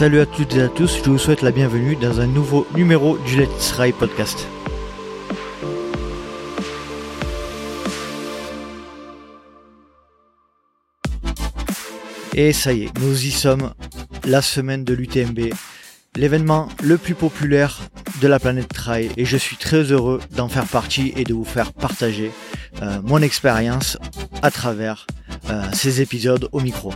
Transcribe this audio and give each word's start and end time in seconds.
Salut 0.00 0.20
à 0.20 0.24
toutes 0.24 0.54
et 0.54 0.62
à 0.62 0.68
tous, 0.68 0.96
je 1.04 1.10
vous 1.10 1.18
souhaite 1.18 1.42
la 1.42 1.50
bienvenue 1.50 1.94
dans 1.94 2.20
un 2.22 2.26
nouveau 2.26 2.66
numéro 2.74 3.18
du 3.18 3.36
Let's 3.36 3.72
Ride 3.72 3.94
Podcast. 3.96 4.46
Et 12.34 12.54
ça 12.54 12.72
y 12.72 12.84
est, 12.84 12.98
nous 13.00 13.26
y 13.26 13.30
sommes, 13.30 13.74
la 14.24 14.40
semaine 14.40 14.84
de 14.84 14.94
l'UTMB, 14.94 15.52
l'événement 16.16 16.70
le 16.82 16.96
plus 16.96 17.14
populaire 17.14 17.78
de 18.22 18.26
la 18.26 18.38
planète 18.38 18.72
Trail 18.72 19.10
et 19.18 19.26
je 19.26 19.36
suis 19.36 19.56
très 19.56 19.82
heureux 19.92 20.20
d'en 20.30 20.48
faire 20.48 20.64
partie 20.64 21.12
et 21.14 21.24
de 21.24 21.34
vous 21.34 21.44
faire 21.44 21.74
partager 21.74 22.30
euh, 22.80 23.02
mon 23.02 23.20
expérience 23.20 23.98
à 24.40 24.50
travers 24.50 25.06
euh, 25.50 25.62
ces 25.74 26.00
épisodes 26.00 26.48
au 26.52 26.60
micro. 26.60 26.94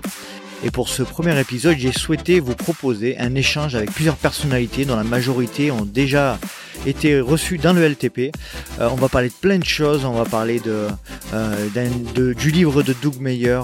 Et 0.65 0.71
pour 0.71 0.89
ce 0.89 1.03
premier 1.03 1.39
épisode, 1.39 1.77
j'ai 1.77 1.93
souhaité 1.93 2.41
vous 2.41 2.55
proposer 2.55 3.19
un 3.19 3.35
échange 3.35 3.75
avec 3.75 3.93
plusieurs 3.93 4.17
personnalités 4.17 4.87
dont 4.87 4.97
la 4.97 5.05
majorité 5.05 5.71
ont 5.71 5.85
déjà 5.85 6.39
été 6.87 7.21
reçues 7.21 7.59
dans 7.59 7.75
le 7.75 7.87
LTP. 7.87 8.33
Euh, 8.81 8.89
on 8.91 8.95
va 8.95 9.11
parler 9.11 9.29
de 9.29 9.35
plein 9.35 9.59
de 9.59 9.65
choses, 9.65 10.07
on 10.07 10.13
va 10.13 10.25
parler 10.25 10.61
de, 10.61 10.89
euh, 11.35 12.33
du 12.35 12.51
livre 12.51 12.83
de 12.83 12.95
Doug 13.03 13.21
Meyer, 13.21 13.61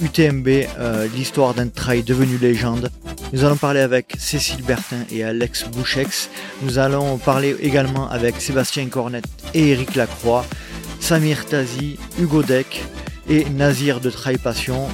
UTMB, 0.00 0.48
euh, 0.78 1.08
l'histoire 1.16 1.54
d'un 1.54 1.68
trail 1.68 2.04
devenu 2.04 2.38
légende. 2.38 2.90
Nous 3.32 3.44
allons 3.44 3.56
parler 3.56 3.80
avec 3.80 4.14
Cécile 4.16 4.62
Bertin 4.62 5.04
et 5.10 5.24
Alex 5.24 5.64
Bouchex. 5.64 6.30
Nous 6.62 6.78
allons 6.78 7.18
parler 7.18 7.56
également 7.60 8.08
avec 8.08 8.40
Sébastien 8.40 8.86
Cornet 8.86 9.22
et 9.54 9.70
Eric 9.70 9.96
Lacroix, 9.96 10.46
Samir 11.00 11.46
Tazi, 11.46 11.98
Hugo 12.20 12.44
Deck 12.44 12.84
et 13.28 13.44
Nazir 13.50 14.00
de 14.00 14.10
Trail 14.10 14.38
Passion. 14.38 14.86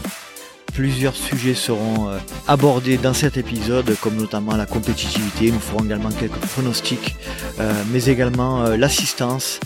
Plusieurs 0.78 1.16
sujets 1.16 1.54
seront 1.54 2.08
euh, 2.08 2.18
abordés 2.46 2.98
dans 2.98 3.12
cet 3.12 3.36
épisode, 3.36 3.96
comme 4.00 4.14
notamment 4.14 4.54
la 4.54 4.64
compétitivité. 4.64 5.50
Nous 5.50 5.58
ferons 5.58 5.84
également 5.84 6.10
quelques 6.12 6.38
pronostics, 6.38 7.16
euh, 7.58 7.72
mais 7.90 8.04
également 8.04 8.64
euh, 8.64 8.76
l'assistance, 8.76 9.58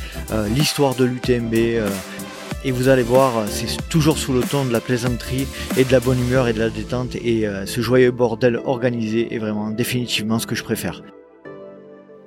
l'histoire 0.54 0.94
de 0.94 1.04
l'UTMB. 1.04 1.52
et 1.52 2.70
vous 2.72 2.88
allez 2.88 3.02
voir, 3.02 3.44
c'est 3.46 3.76
toujours 3.90 4.16
sous 4.16 4.32
le 4.32 4.40
ton 4.40 4.64
de 4.64 4.72
la 4.72 4.80
plaisanterie 4.80 5.46
et 5.76 5.84
de 5.84 5.92
la 5.92 6.00
bonne 6.00 6.18
humeur 6.18 6.48
et 6.48 6.54
de 6.54 6.60
la 6.60 6.70
détente. 6.70 7.14
Et 7.16 7.46
ce 7.66 7.82
joyeux 7.82 8.10
bordel 8.10 8.58
organisé 8.64 9.34
est 9.34 9.38
vraiment 9.38 9.68
définitivement 9.68 10.38
ce 10.38 10.46
que 10.46 10.54
je 10.54 10.64
préfère. 10.64 11.02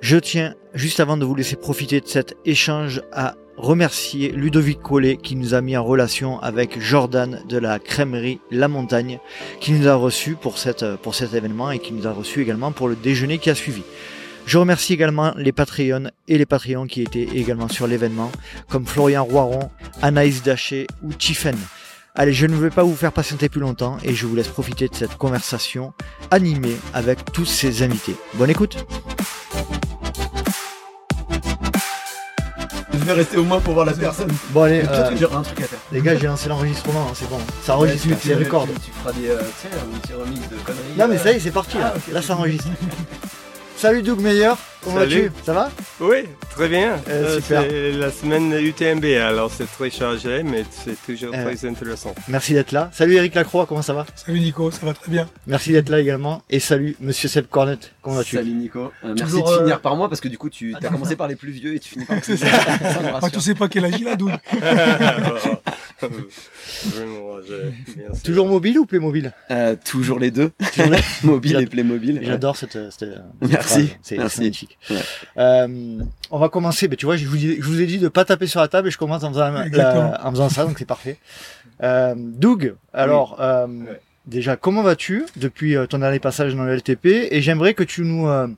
Je 0.00 0.16
tiens, 0.16 0.54
juste 0.74 1.00
avant 1.00 1.16
de 1.16 1.24
vous 1.24 1.34
laisser 1.34 1.56
profiter 1.56 2.00
de 2.00 2.06
cet 2.06 2.36
échange, 2.44 3.02
à 3.10 3.34
remercier 3.56 4.30
Ludovic 4.32 4.80
Collet 4.82 5.16
qui 5.16 5.36
nous 5.36 5.54
a 5.54 5.60
mis 5.60 5.76
en 5.76 5.84
relation 5.84 6.40
avec 6.40 6.80
Jordan 6.80 7.42
de 7.48 7.58
la 7.58 7.78
crèmerie 7.78 8.40
La 8.50 8.68
Montagne 8.68 9.18
qui 9.60 9.72
nous 9.72 9.88
a 9.88 9.94
reçus 9.94 10.34
pour, 10.34 10.58
cette, 10.58 10.96
pour 10.96 11.14
cet 11.14 11.34
événement 11.34 11.70
et 11.70 11.78
qui 11.78 11.92
nous 11.92 12.06
a 12.06 12.12
reçus 12.12 12.42
également 12.42 12.72
pour 12.72 12.88
le 12.88 12.96
déjeuner 12.96 13.38
qui 13.38 13.50
a 13.50 13.54
suivi. 13.54 13.82
Je 14.46 14.58
remercie 14.58 14.92
également 14.92 15.32
les 15.36 15.52
Patreons 15.52 16.10
et 16.28 16.38
les 16.38 16.46
Patreons 16.46 16.86
qui 16.86 17.02
étaient 17.02 17.28
également 17.34 17.68
sur 17.68 17.88
l'événement, 17.88 18.30
comme 18.68 18.86
Florian 18.86 19.24
Roiron, 19.24 19.70
Anaïs 20.02 20.42
Daché 20.42 20.86
ou 21.02 21.12
Tiffen. 21.12 21.56
Allez, 22.14 22.32
je 22.32 22.46
ne 22.46 22.54
vais 22.54 22.70
pas 22.70 22.84
vous 22.84 22.94
faire 22.94 23.12
patienter 23.12 23.48
plus 23.48 23.60
longtemps 23.60 23.98
et 24.04 24.14
je 24.14 24.26
vous 24.26 24.36
laisse 24.36 24.48
profiter 24.48 24.88
de 24.88 24.94
cette 24.94 25.16
conversation 25.16 25.92
animée 26.30 26.76
avec 26.94 27.32
tous 27.32 27.44
ces 27.44 27.82
invités. 27.82 28.14
Bonne 28.34 28.50
écoute 28.50 28.86
Je 32.98 33.04
vais 33.04 33.12
rester 33.12 33.36
au 33.36 33.44
moins 33.44 33.60
pour 33.60 33.74
voir 33.74 33.86
la 33.86 33.92
personne. 33.92 34.30
Bon 34.50 34.62
allez, 34.62 34.82
euh, 34.82 35.10
un 35.32 35.42
truc 35.42 35.60
à 35.60 35.64
faire. 35.64 35.78
Les 35.92 36.00
gars, 36.00 36.16
j'ai 36.16 36.26
lancé 36.26 36.48
l'enregistrement, 36.48 37.06
hein, 37.08 37.14
c'est 37.14 37.28
bon. 37.28 37.38
Ça 37.62 37.76
enregistre, 37.76 38.08
c'est 38.22 38.34
record. 38.34 38.66
Tu, 38.84 38.90
feras 38.90 39.12
des, 39.12 39.28
euh, 39.28 39.38
tu 39.38 39.68
sais, 39.68 39.74
un 39.74 39.98
petit 39.98 40.12
remix 40.14 40.40
de 40.48 40.56
conneries. 40.64 40.96
Non 40.98 41.08
mais 41.08 41.18
ça 41.18 41.32
y 41.32 41.36
est, 41.36 41.40
c'est 41.40 41.50
parti 41.50 41.78
là. 41.78 41.94
Ah, 41.94 42.12
là 42.12 42.22
ça 42.22 42.36
enregistre. 42.36 42.68
Salut 43.76 44.02
Doug 44.02 44.20
Meyer, 44.20 44.52
comment 44.86 45.00
vas-tu? 45.00 45.30
Ça 45.44 45.52
va? 45.52 45.70
Oui, 46.00 46.24
très 46.50 46.68
bien. 46.68 46.98
Euh, 47.08 47.40
c'est 47.42 47.92
la 47.92 48.10
semaine 48.10 48.52
UTMB, 48.52 49.04
alors 49.04 49.50
c'est 49.50 49.66
très 49.66 49.90
chargé, 49.90 50.42
mais 50.42 50.64
c'est 50.70 50.96
toujours 51.04 51.34
euh, 51.34 51.44
très 51.44 51.68
intéressant. 51.68 52.14
Merci 52.28 52.54
d'être 52.54 52.72
là. 52.72 52.90
Salut 52.92 53.14
Eric 53.14 53.34
Lacroix, 53.34 53.66
comment 53.66 53.82
ça 53.82 53.94
va? 53.94 54.06
Salut 54.14 54.40
Nico, 54.40 54.70
ça 54.70 54.86
va 54.86 54.94
très 54.94 55.10
bien. 55.10 55.28
Merci 55.46 55.72
d'être 55.72 55.88
là 55.88 56.00
également. 56.00 56.42
Et 56.48 56.60
salut 56.60 56.96
Monsieur 57.00 57.28
Seb 57.28 57.46
Cornet, 57.46 57.78
comment 58.00 58.16
vas-tu? 58.16 58.36
Salut 58.36 58.52
Nico, 58.52 58.92
euh, 59.04 59.14
merci 59.18 59.42
de 59.42 59.58
finir 59.58 59.80
par 59.80 59.96
moi 59.96 60.08
parce 60.08 60.20
que 60.20 60.28
du 60.28 60.38
coup 60.38 60.50
tu 60.50 60.74
as 60.74 60.88
commencé 60.88 61.16
par 61.16 61.28
les 61.28 61.36
plus 61.36 61.50
vieux 61.50 61.74
et 61.74 61.80
tu 61.80 61.90
finis 61.90 62.04
par 62.04 62.16
les 62.28 62.36
ah, 62.42 63.30
Tu 63.30 63.40
sais 63.40 63.54
pas 63.54 63.68
quel 63.68 63.84
âge 63.84 63.94
il 63.98 64.08
a, 64.08 64.16
Doug 64.16 64.32
Toujours 68.24 68.46
mobile 68.46 68.78
ou 68.78 68.86
Playmobil? 68.86 69.32
Euh, 69.50 69.76
Toujours 69.84 70.18
les 70.18 70.30
deux. 70.30 70.52
mobile 71.22 71.60
et 71.60 71.66
Playmobil. 71.66 72.20
J'adore 72.22 72.56
cette, 72.56 72.78
cette, 72.90 73.08
Merci. 73.40 73.96
C'est 74.02 74.18
magnifique. 74.18 74.75
Euh, 75.36 75.98
on 76.30 76.38
va 76.38 76.48
commencer. 76.48 76.88
Mais 76.88 76.96
tu 76.96 77.06
vois, 77.06 77.16
je 77.16 77.26
vous, 77.26 77.36
je 77.36 77.60
vous 77.60 77.80
ai 77.80 77.86
dit 77.86 77.98
de 77.98 78.08
pas 78.08 78.24
taper 78.24 78.46
sur 78.46 78.60
la 78.60 78.68
table 78.68 78.88
et 78.88 78.90
je 78.90 78.98
commence 78.98 79.24
en 79.24 79.30
faisant, 79.30 79.52
en 79.54 80.30
faisant 80.30 80.48
ça, 80.48 80.64
donc 80.64 80.78
c'est 80.78 80.84
parfait. 80.84 81.18
Euh, 81.82 82.14
Doug, 82.16 82.74
alors 82.92 83.36
euh, 83.40 83.66
déjà, 84.26 84.56
comment 84.56 84.82
vas-tu 84.82 85.26
depuis 85.36 85.76
ton 85.88 85.98
dernier 85.98 86.20
passage 86.20 86.54
dans 86.54 86.64
le 86.64 86.74
LTP 86.74 87.06
Et 87.30 87.42
j'aimerais 87.42 87.74
que 87.74 87.84
tu 87.84 88.02
nous, 88.02 88.28
euh, 88.28 88.48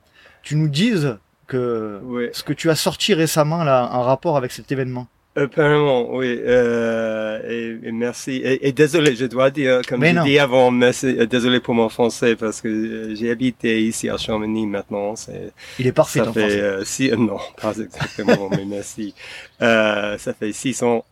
tu 0.41 0.55
nous 0.55 0.69
dises 0.69 1.17
que 1.47 2.29
ce 2.31 2.43
que 2.43 2.53
tu 2.53 2.69
as 2.69 2.75
sorti 2.75 3.13
récemment 3.13 3.63
là 3.63 3.89
en 3.91 4.03
rapport 4.03 4.37
avec 4.37 4.51
cet 4.51 4.71
événement. 4.71 5.07
Apparemment, 5.35 6.15
oui. 6.15 6.39
Euh, 6.39 7.77
et, 7.83 7.91
merci. 7.91 8.41
Et, 8.43 8.71
désolé, 8.71 9.15
je 9.15 9.25
dois 9.25 9.51
dire, 9.51 9.81
comme 9.87 10.03
je 10.03 10.23
dis 10.23 10.39
avant, 10.39 10.71
merci, 10.71 11.05
euh, 11.05 11.25
désolé 11.27 11.59
pour 11.59 11.75
mon 11.75 11.87
français 11.87 12.35
parce 12.35 12.61
que 12.61 12.67
euh, 12.67 13.15
j'ai 13.15 13.29
habité 13.29 13.81
ici 13.81 14.09
à 14.09 14.17
Chamonix 14.17 14.65
maintenant. 14.65 15.13
Il 15.77 15.87
est 15.87 15.91
parfait 15.91 16.19
ça 16.19 16.33
fait, 16.33 16.59
euh, 16.59 16.83
si, 16.83 17.11
non, 17.11 17.37
pas 17.61 17.73
exactement, 17.77 18.49
mais 18.49 18.65
merci. 18.65 19.13
Euh, 19.61 20.17
ça 20.17 20.33
fait 20.33 20.53
six 20.53 20.81
ans, 20.83 21.03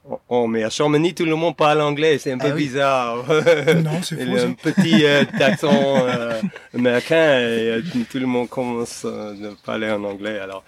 mais 0.48 0.64
à 0.64 0.70
Chamonix, 0.70 1.14
tout 1.14 1.26
le 1.26 1.36
monde 1.36 1.56
parle 1.56 1.82
anglais, 1.82 2.18
c'est 2.18 2.32
un 2.32 2.38
peu 2.38 2.52
ah 2.52 2.56
bizarre. 2.56 3.26
non, 3.84 4.02
c'est 4.02 4.16
faux. 4.16 4.46
un 4.46 4.54
petit 4.54 5.04
euh, 5.04 5.26
accent 5.42 6.08
euh, 6.08 6.42
américain 6.74 7.40
et 7.40 7.70
euh, 7.70 7.82
tout 8.10 8.20
le 8.20 8.26
monde 8.26 8.48
commence 8.48 9.04
à 9.04 9.34
parler 9.66 9.90
en 9.90 10.04
anglais. 10.06 10.40
Alors, 10.40 10.64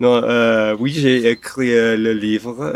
non, 0.00 0.76
oui, 0.80 0.92
j'ai 0.92 1.30
écrit 1.30 1.70
le 1.70 2.12
livre 2.12 2.72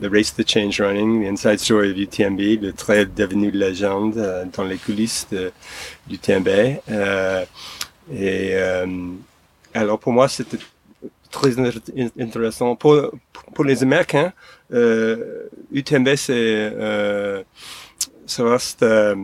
The 0.00 0.06
Race 0.10 0.34
to 0.34 0.42
Change 0.46 0.80
Running, 0.80 1.24
The 1.24 1.28
Inside 1.32 1.58
Story 1.58 1.90
of 1.90 1.98
UTMB, 1.98 2.62
le 2.62 2.72
trail 2.72 3.08
devenu 3.14 3.50
légende 3.50 4.48
dans 4.56 4.64
les 4.64 4.76
coulisses 4.76 5.26
de, 5.30 5.52
du 6.06 6.14
UTMB. 6.14 6.48
et 8.14 8.54
alors 9.74 9.98
pour 9.98 10.12
moi, 10.12 10.28
c'était 10.28 10.58
très 11.30 11.56
intéressant. 12.18 12.76
Pour, 12.76 13.10
pour 13.54 13.64
les 13.64 13.82
Américains, 13.82 14.32
euh, 14.72 15.48
UTMB, 15.72 16.14
c'est, 16.16 16.32
euh, 16.34 17.42
ça 18.28 18.44
reste 18.44 18.82
euh, 18.82 19.16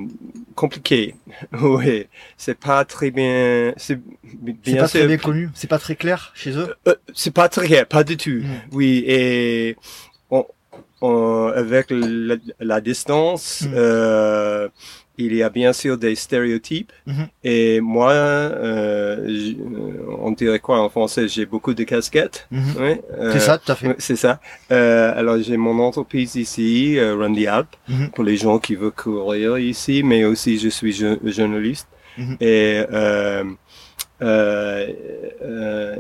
compliqué. 0.55 1.15
oui, 1.61 2.07
c'est 2.37 2.59
pas 2.59 2.85
très 2.85 3.11
bien. 3.11 3.75
C'est 3.77 4.01
bien 4.23 4.77
pas 4.79 4.89
très 4.89 5.07
bien 5.07 5.19
connu. 5.19 5.51
C'est 5.55 5.69
pas 5.69 5.79
très 5.79 5.95
clair 5.95 6.33
chez 6.35 6.53
eux? 6.53 6.75
Euh, 6.89 6.93
euh, 6.93 6.95
c'est 7.15 7.33
pas 7.33 7.49
très 7.49 7.67
clair, 7.67 7.87
pas 7.87 8.03
du 8.03 8.17
tout. 8.17 8.41
Mm. 8.43 8.61
Oui, 8.73 9.05
et 9.07 9.77
on, 10.31 10.47
on, 11.03 11.53
avec 11.55 11.89
la, 11.91 12.37
la 12.61 12.81
distance. 12.81 13.63
Mm. 13.63 13.73
Euh, 13.75 14.69
il 15.19 15.35
y 15.35 15.43
a 15.43 15.51
bien 15.51 15.73
sûr 15.73 15.97
des 15.97 16.15
stéréotypes. 16.15 16.93
Mhm. 17.07 17.27
Et 17.45 17.81
moi, 17.81 18.13
euh, 18.13 19.53
on 20.21 20.33
dirait 20.33 20.59
quoi 20.59 20.81
en 20.81 20.89
français? 20.89 21.29
J'ai 21.29 21.47
beaucoup 21.47 21.75
de 21.75 21.85
casquettes. 21.85 22.47
Mhm. 22.51 22.63
Oui, 22.79 22.95
euh, 23.19 23.33
c'est 23.33 23.41
ça, 23.41 23.59
tout 23.59 23.71
à 23.73 23.75
fait. 23.75 23.95
C'est 23.99 24.17
ça. 24.17 24.41
Euh, 24.73 25.13
alors 25.17 25.39
j'ai 25.41 25.57
mon 25.57 25.79
entreprise 25.81 26.35
ici, 26.37 26.99
euh, 26.99 27.17
Run 27.17 27.35
the 27.35 27.47
Alp, 27.47 27.69
mhm. 27.89 28.11
pour 28.11 28.25
les 28.25 28.37
gens 28.37 28.59
qui 28.59 28.75
veulent 28.75 28.91
courir 28.91 29.59
ici, 29.59 30.03
mais 30.03 30.25
aussi 30.25 30.59
je 30.59 30.69
suis 30.69 30.93
journaliste. 30.93 31.89
Et 32.41 32.81
euh, 34.23 34.87
euh, 35.43 35.97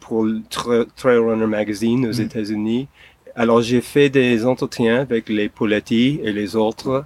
pour 0.00 0.26
Trail 0.50 1.16
Runner 1.18 1.46
Magazine 1.46 2.06
aux 2.06 2.12
États-Unis. 2.12 2.86
Alors 3.34 3.62
j'ai 3.62 3.80
fait 3.80 4.10
des 4.10 4.44
entretiens 4.44 5.00
avec 5.00 5.28
les 5.28 5.48
Poletti 5.48 6.20
et 6.22 6.32
les 6.32 6.56
autres 6.56 7.04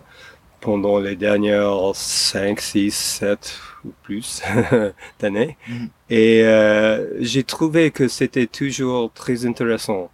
pendant 0.61 0.99
les 0.99 1.17
dernières 1.17 1.95
5, 1.95 2.61
6, 2.61 2.91
7 2.95 3.59
ou 3.85 3.93
plus 4.03 4.43
d'années. 5.21 5.57
Mhm. 5.69 5.89
Et 6.11 6.43
euh, 6.45 7.07
j'ai 7.21 7.45
trouvé 7.45 7.91
que 7.91 8.09
c'était 8.09 8.47
toujours 8.47 9.13
très 9.13 9.47
intéressant 9.47 10.11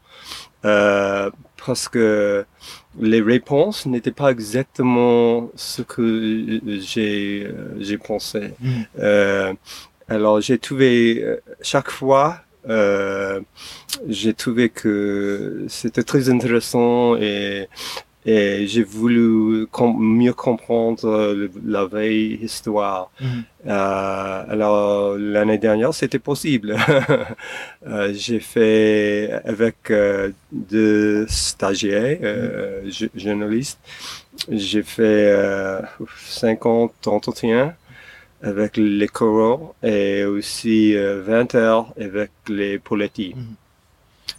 euh, 0.65 1.31
parce 1.65 1.89
que 1.89 2.45
les 2.99 3.21
réponses 3.21 3.87
n'étaient 3.87 4.13
pas 4.13 4.31
exactement 4.31 5.51
ce 5.55 5.83
que 5.83 6.61
j'ai 6.81 7.45
euh, 7.47 7.77
j'ai 7.79 7.99
pensé. 7.99 8.55
Mhm. 8.61 8.87
Euh, 9.01 9.55
alors 10.09 10.41
j'ai 10.41 10.59
trouvé 10.59 11.23
euh, 11.23 11.41
chaque 11.61 11.91
fois 11.91 12.41
euh, 12.69 13.41
j'ai 14.09 14.35
trouvé 14.35 14.69
que 14.69 15.67
c'était 15.69 16.03
très 16.03 16.29
intéressant 16.29 17.17
et 17.17 17.69
et 18.27 18.67
j'ai 18.67 18.83
voulu 18.83 19.69
mieux 19.99 20.33
comprendre 20.33 21.37
la 21.65 21.85
vraie 21.85 22.13
histoire. 22.17 23.11
Mhm. 23.21 23.45
Euh, 23.69 24.45
alors 24.49 25.17
l'année 25.17 25.59
dernière, 25.59 25.95
c'était 25.95 26.19
possible. 26.19 26.77
euh, 27.87 28.13
j'ai 28.13 28.41
fait 28.41 29.41
avec 29.45 29.93
euh, 29.93 30.33
deux 30.51 31.27
stagiaires, 31.29 32.19
euh, 32.23 32.83
mhm. 32.85 33.09
journalistes, 33.15 33.79
j'ai 34.51 34.83
fait 34.83 35.33
50 36.29 37.07
entretiens 37.07 37.75
avec 38.43 38.77
les 38.77 39.07
choraux 39.07 39.75
et 39.85 40.25
aussi 40.25 40.97
20 40.97 41.55
heures 41.55 41.95
avec 41.99 42.31
les 42.49 42.81
politiques. 42.81 43.37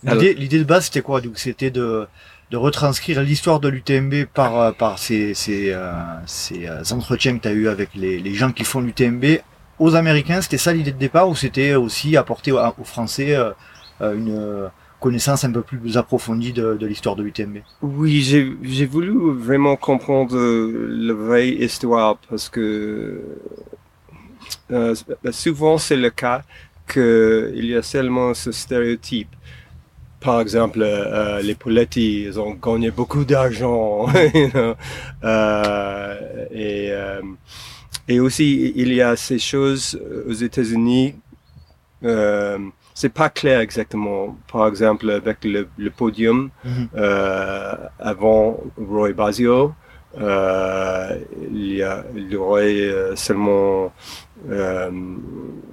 Mhm. 0.04 0.20
L'idée 0.20 0.60
de 0.60 0.64
base, 0.66 0.86
c'était 0.86 1.02
quoi? 1.02 1.22
C'était 1.36 1.72
de 1.72 2.06
de 2.52 2.58
retranscrire 2.58 3.22
l'histoire 3.22 3.60
de 3.60 3.68
l'UTMB 3.68 4.26
par, 4.34 4.60
euh, 4.60 4.72
par 4.72 5.00
ces, 5.00 5.34
ces, 5.34 5.72
euh, 5.72 5.92
ces 6.26 6.68
euh, 6.68 6.82
entretiens 6.92 7.38
que 7.38 7.44
tu 7.44 7.48
as 7.48 7.52
eu 7.52 7.68
avec 7.68 7.90
les, 7.94 8.34
gens 8.34 8.52
qui 8.52 8.64
font 8.64 8.80
l'UTMB 8.80 9.40
aux 9.80 9.96
Américains. 9.96 10.42
C'était 10.42 10.58
ça 10.58 10.74
l'idée 10.74 10.92
de 10.92 10.98
départ 10.98 11.28
ou 11.28 11.36
c'était 11.36 11.76
aussi 11.76 12.16
apporter 12.16 12.52
aux, 12.52 12.84
Français 12.84 13.36
une 14.00 14.70
connaissance 15.00 15.44
un 15.44 15.52
peu 15.52 15.62
plus 15.62 15.98
approfondie 15.98 16.54
de, 16.54 16.78
l'histoire 16.82 17.16
de 17.16 17.24
l'UTMB 17.24 17.58
Oui, 17.82 18.22
j'ai 18.22 18.86
voulu 18.86 19.12
vraiment 19.34 19.76
comprendre 19.76 20.38
la 20.38 21.14
vraie 21.14 21.50
histoire 21.50 22.18
parce 22.30 22.50
que 22.50 23.22
souvent 25.32 25.78
c'est 25.78 25.98
le 25.98 26.10
cas 26.10 26.44
qu'il 26.92 27.66
y 27.66 27.76
a 27.76 27.82
seulement 27.82 28.34
ce 28.34 28.52
stéréotype 28.52 29.30
par 30.20 30.42
exemple, 30.42 30.80
euh, 30.82 31.42
les 31.42 31.56
Poletti, 31.56 32.24
ils 32.24 32.40
ont 32.40 32.54
gagné 32.54 32.92
beaucoup 32.92 33.24
d'argent. 33.24 34.08
euh, 35.24 36.46
et, 36.52 36.90
euh, 36.92 37.22
et 38.08 38.20
aussi, 38.20 38.74
il 38.76 38.94
y 38.94 39.02
a 39.02 39.16
ces 39.16 39.40
choses 39.40 40.00
aux 40.28 40.34
États-Unis. 40.34 41.16
Euh, 42.04 42.58
c'est 42.94 43.14
pas 43.14 43.30
clair 43.30 43.60
exactement. 43.60 44.38
Par 44.52 44.68
exemple, 44.68 45.10
avec 45.10 45.44
le, 45.44 45.68
le 45.78 45.90
podium 45.92 46.50
mm-hmm. 46.66 46.88
euh, 46.96 47.76
avant 48.00 48.60
Roy 48.78 49.14
Basio, 49.14 49.74
euh, 50.20 51.18
il 51.52 51.74
y, 51.76 51.84
a, 51.84 52.04
il 52.16 52.32
y 52.32 52.36
aurait 52.36 53.16
seulement 53.16 53.92
euh, 54.50 54.92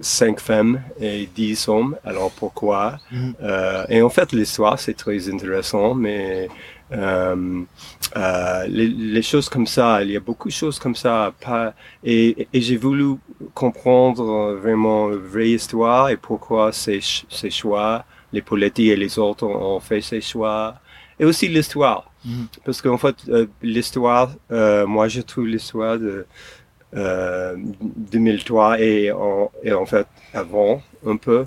cinq 0.00 0.40
femmes 0.40 0.80
et 1.00 1.28
dix 1.34 1.68
hommes. 1.68 1.96
Alors 2.04 2.30
pourquoi? 2.30 2.98
Mhm. 3.10 3.34
euh, 3.42 3.84
Et 3.88 4.02
en 4.02 4.10
fait, 4.10 4.32
l'histoire 4.32 4.78
c'est 4.78 4.94
très 4.94 5.28
intéressant, 5.28 5.94
mais 5.94 6.48
euh, 6.92 7.62
euh, 8.16 8.66
les, 8.68 8.88
les, 8.88 9.22
choses 9.22 9.48
comme 9.48 9.66
ça, 9.66 10.02
il 10.02 10.10
y 10.12 10.16
a 10.16 10.20
beaucoup 10.20 10.48
de 10.48 10.52
choses 10.54 10.78
comme 10.78 10.94
ça. 10.94 11.32
Pas, 11.40 11.74
et, 12.04 12.46
et 12.52 12.60
j'ai 12.60 12.76
voulu 12.76 13.16
comprendre 13.54 14.54
vraiment 14.54 15.08
la 15.08 15.16
vraie 15.16 15.50
histoire 15.50 16.08
et 16.10 16.16
pourquoi 16.16 16.72
ces, 16.72 17.00
ces 17.28 17.50
choix, 17.50 18.04
les 18.32 18.42
politiques 18.42 18.90
et 18.90 18.96
les 18.96 19.18
autres 19.18 19.46
ont, 19.46 19.80
fait 19.80 20.00
ces 20.00 20.20
choix. 20.20 20.76
Et 21.18 21.24
aussi 21.24 21.48
l'histoire. 21.48 22.10
Mhm. 22.24 22.46
Parce 22.64 22.80
qu'en 22.82 22.98
fait, 22.98 23.16
euh, 23.28 23.46
l'histoire, 23.62 24.34
euh, 24.50 24.86
moi 24.86 25.08
je 25.08 25.20
trouve 25.20 25.46
l'histoire 25.46 25.98
de 25.98 26.26
2003 26.92 28.72
euh, 28.72 28.76
et 28.78 29.12
en, 29.12 29.50
et 29.62 29.72
en 29.72 29.84
fait 29.84 30.06
avant 30.32 30.82
un 31.06 31.16
peu. 31.16 31.46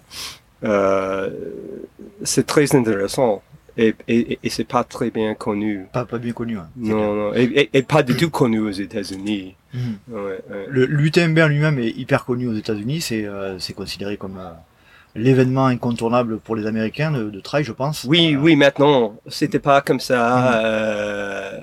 C'est 2.24 2.45
très 2.45 2.75
intéressant 2.75 3.41
et, 3.77 3.94
et, 4.07 4.39
et 4.44 4.50
c'est 4.50 4.68
pas 4.68 4.83
très 4.83 5.12
bien 5.12 5.35
connu. 5.35 5.85
Pas, 5.94 6.06
pas 6.06 6.18
bien 6.18 6.33
connu. 6.33 6.57
Hein, 6.57 6.68
non, 6.75 7.13
non, 7.13 7.33
et, 7.33 7.69
pas 7.83 8.03
du 8.03 8.15
tout 8.15 8.30
connu 8.30 8.59
aux 8.59 8.71
États-Unis. 8.71 9.56
Mhm. 9.73 9.97
Ouais, 10.09 10.44
L'UTMB 10.69 11.38
en 11.39 11.47
lui-même 11.47 11.80
est 11.80 11.91
hyper 11.91 12.25
connu 12.25 12.47
aux 12.47 12.56
États-Unis. 12.56 13.01
C'est 13.01 13.27
c'est 13.59 13.73
considéré 13.73 14.18
comme 14.18 14.39
l'événement 15.18 15.66
incontournable 15.66 16.40
pour 16.40 16.56
les 16.56 16.66
Américains 16.66 17.12
de, 17.12 17.30
de 17.30 17.40
trail, 17.40 17.64
je 17.64 17.74
pense. 17.74 18.06
Oui, 18.06 18.38
oui, 18.40 18.56
maintenant, 18.56 19.16
c'était 19.28 19.60
pas 19.60 19.81
comme 19.81 20.00
ça. 20.00 20.38
Mhm. 20.38 20.62
Euh, 20.64 21.60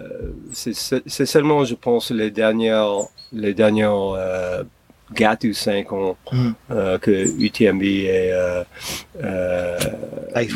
c'est 0.53 1.27
seulement, 1.27 1.65
je 1.65 1.75
pense, 1.75 2.11
les 2.11 2.31
dernières, 2.31 2.93
les 3.33 3.55
dernières 3.55 3.95
4 5.15 5.45
ou 5.49 5.53
5 5.53 5.93
ans 5.93 6.17
mm. 6.33 6.51
euh, 6.71 6.99
que 6.99 7.11
UTMB 7.11 7.83
est 7.83 8.33
euh, 8.33 8.65
euh, 9.23 9.79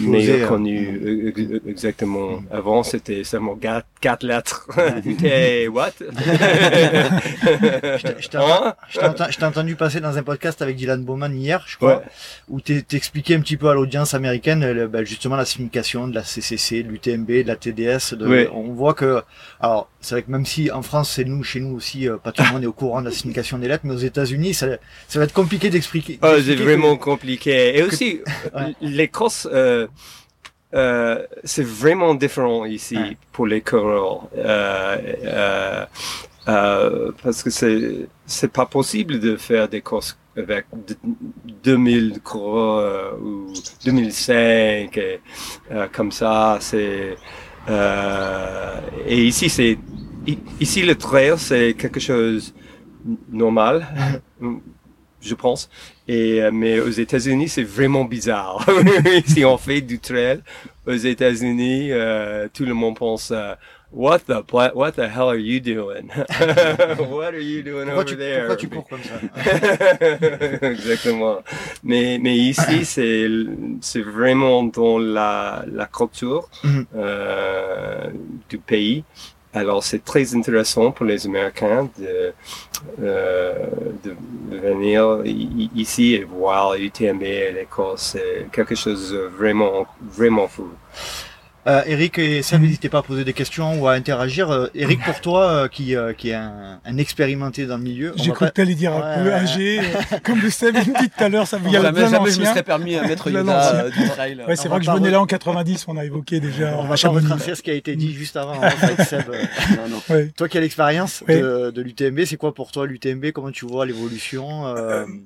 meilleur 0.00 0.44
hein. 0.44 0.48
connu. 0.48 1.30
Mm. 1.36 1.68
Exactement. 1.68 2.40
Mm. 2.40 2.46
Avant, 2.50 2.82
c'était 2.82 3.24
seulement 3.24 3.56
4, 3.56 3.86
4 4.00 4.22
lettres. 4.24 4.68
hey, 5.22 5.68
what? 5.68 5.92
je 8.18 9.36
t'ai 9.38 9.44
entendu 9.44 9.76
passer 9.76 10.00
dans 10.00 10.16
un 10.16 10.22
podcast 10.22 10.62
avec 10.62 10.76
Dylan 10.76 11.04
Bowman 11.04 11.34
hier, 11.34 11.64
je 11.66 11.76
crois, 11.76 12.02
où 12.48 12.60
t'expliquais 12.60 13.34
un 13.34 13.40
petit 13.40 13.56
peu 13.56 13.68
à 13.68 13.74
l'audience 13.74 14.14
américaine 14.14 14.86
ben, 14.86 15.04
justement 15.04 15.36
la 15.36 15.44
signification 15.44 16.08
de 16.08 16.14
la 16.14 16.22
CCC, 16.22 16.82
de 16.82 16.88
l'UTMB, 16.88 17.26
de 17.26 17.46
la 17.46 17.56
TDS. 17.56 18.14
De, 18.14 18.48
On 18.52 18.72
voit 18.72 18.94
que, 18.94 19.22
alors, 19.60 19.88
c'est 20.00 20.14
vrai 20.14 20.22
que 20.22 20.30
même 20.30 20.46
si 20.46 20.70
en 20.70 20.82
France, 20.82 21.10
c'est 21.10 21.24
nous, 21.24 21.42
chez 21.42 21.60
nous 21.60 21.74
aussi, 21.74 22.08
euh, 22.08 22.16
pas 22.16 22.30
tout 22.30 22.42
le 22.42 22.52
monde 22.52 22.62
est 22.62 22.66
au 22.66 22.72
courant 22.72 23.00
de 23.00 23.06
la 23.06 23.12
signification 23.12 23.58
des 23.58 23.66
lettres, 23.66 23.84
mais 23.84 23.94
aux 23.94 23.98
États-Unis, 23.98 24.47
ça, 24.52 24.68
ça 25.06 25.18
va 25.18 25.24
être 25.24 25.32
compliqué 25.32 25.70
d'expliquer. 25.70 26.18
Oh, 26.22 26.34
c'est 26.44 26.54
vraiment 26.54 26.96
compliqué. 26.96 27.78
Et 27.78 27.82
aussi, 27.82 28.20
les 28.80 29.08
courses, 29.08 29.48
euh, 29.50 29.86
euh, 30.74 31.26
c'est 31.44 31.64
vraiment 31.64 32.14
différent 32.14 32.64
ici 32.64 32.98
pour 33.32 33.46
les 33.46 33.60
coureurs. 33.60 34.28
Euh, 34.36 35.86
parce 37.22 37.42
que 37.42 37.50
c'est 37.50 38.08
c'est 38.24 38.50
pas 38.50 38.64
possible 38.64 39.20
de 39.20 39.36
faire 39.36 39.68
des 39.68 39.82
courses 39.82 40.16
avec 40.34 40.64
2000 41.62 42.20
coureurs 42.24 43.18
ou 43.20 43.52
2005 43.84 44.96
et, 44.96 45.20
comme 45.92 46.10
ça. 46.10 46.56
C'est 46.60 47.16
et 49.06 49.24
ici, 49.24 49.50
c'est 49.50 49.78
ici 50.60 50.82
le 50.82 50.94
trail, 50.94 51.34
c'est 51.36 51.74
quelque 51.74 52.00
chose 52.00 52.54
normal, 53.30 53.86
je 55.20 55.34
pense. 55.34 55.68
Et 56.06 56.42
euh, 56.42 56.50
mais 56.52 56.80
aux 56.80 56.90
États-Unis, 56.90 57.48
c'est 57.48 57.62
vraiment 57.62 58.04
bizarre. 58.04 58.64
si 59.26 59.44
on 59.44 59.58
fait 59.58 59.80
du 59.80 59.98
trail 59.98 60.40
aux 60.86 60.92
États-Unis, 60.92 61.92
euh, 61.92 62.48
tout 62.52 62.64
le 62.64 62.74
monde 62.74 62.96
pense. 62.96 63.30
Euh, 63.30 63.54
What 63.90 64.26
the 64.26 64.44
what 64.52 64.96
the 64.96 65.08
hell 65.08 65.30
are 65.30 65.36
you 65.36 65.60
doing? 65.60 66.08
what 67.08 67.32
are 67.32 67.40
you 67.40 67.62
doing 67.62 67.88
over 67.88 68.04
there? 68.04 68.46
Pourquoi 68.46 68.56
tu 68.56 68.68
cours 68.68 68.86
comme 68.86 69.00
ça? 69.02 69.18
Exactement. 70.62 71.38
Mais 71.82 72.18
mais 72.18 72.36
ici 72.36 72.84
c'est 72.84 73.26
c'est 73.80 74.02
vraiment 74.02 74.62
dans 74.64 74.98
la 74.98 75.64
la 75.72 75.86
culture 75.86 76.50
mhm. 76.64 76.86
euh, 76.96 78.10
du 78.50 78.58
pays. 78.58 79.04
Alors 79.54 79.82
c'est 79.82 80.04
très 80.04 80.34
intéressant 80.34 80.90
pour 80.90 81.06
les 81.06 81.26
Américains 81.26 81.88
de 81.98 82.32
euh, 83.02 83.54
de 84.04 84.14
venir 84.56 85.22
ici 85.74 86.14
et 86.14 86.24
voir 86.24 86.74
l'UTMB 86.76 87.22
et 87.22 87.52
l'Écosse. 87.52 88.10
C'est 88.12 88.48
quelque 88.52 88.74
chose 88.74 89.12
de 89.12 89.18
vraiment 89.18 89.86
vraiment 90.00 90.48
fou. 90.48 90.68
Euh, 91.68 91.82
Eric 91.86 92.18
et 92.18 92.40
Seb, 92.42 92.62
n'hésitez 92.62 92.88
pas 92.88 92.98
à 92.98 93.02
poser 93.02 93.24
des 93.24 93.34
questions 93.34 93.78
ou 93.78 93.88
à 93.88 93.92
interagir. 93.92 94.50
Euh, 94.50 94.68
Eric, 94.74 95.02
pour 95.04 95.20
toi, 95.20 95.42
euh, 95.42 95.68
qui, 95.68 95.94
euh, 95.94 96.14
qui 96.14 96.30
est 96.30 96.34
un, 96.34 96.80
un, 96.82 96.96
expérimenté 96.96 97.66
dans 97.66 97.76
le 97.76 97.82
milieu. 97.82 98.14
J'ai 98.16 98.30
cru 98.30 98.46
que 98.46 98.52
t'allais 98.52 98.74
dire 98.74 98.94
un 98.94 99.22
peu 99.22 99.32
âgé, 99.32 99.80
comme 100.24 100.40
le 100.40 100.48
Seb 100.48 100.76
dit 100.78 100.92
tout 100.92 101.24
à 101.24 101.28
l'heure, 101.28 101.46
ça 101.46 101.58
vous 101.58 101.70
y 101.70 101.76
a 101.76 101.82
jamais, 101.82 102.08
jamais 102.08 102.30
je 102.30 102.40
me 102.40 102.46
serais 102.46 102.62
permis 102.62 102.96
à 102.96 103.02
mettre 103.02 103.30
Yoda 103.30 103.90
du 103.90 104.08
trail. 104.08 104.42
Ouais, 104.48 104.56
c'est 104.56 104.68
vrai 104.68 104.78
que 104.78 104.86
je 104.86 104.90
venais 104.90 105.10
là 105.10 105.20
en 105.20 105.26
90, 105.26 105.84
on 105.88 105.98
a 105.98 106.06
évoqué 106.06 106.40
déjà. 106.40 106.74
On, 106.78 106.84
va 106.84 106.88
pas 106.88 106.96
ce 106.96 107.62
qui 107.62 107.70
a 107.70 107.74
été 107.74 107.96
dit 107.96 108.14
juste 108.14 108.38
avant. 108.38 108.62
Hein, 108.62 108.70
Seb. 109.04 109.28
non, 109.28 109.88
non. 109.90 110.02
Ouais. 110.08 110.30
Toi 110.36 110.48
qui 110.48 110.56
as 110.56 110.62
l'expérience 110.62 111.22
de, 111.28 111.70
de 111.70 111.82
l'UTMB, 111.82 112.20
c'est 112.24 112.38
quoi 112.38 112.54
pour 112.54 112.72
toi 112.72 112.86
l'UTMB 112.86 113.32
Comment 113.32 113.50
tu 113.50 113.66
vois 113.66 113.84
l'évolution 113.84 114.74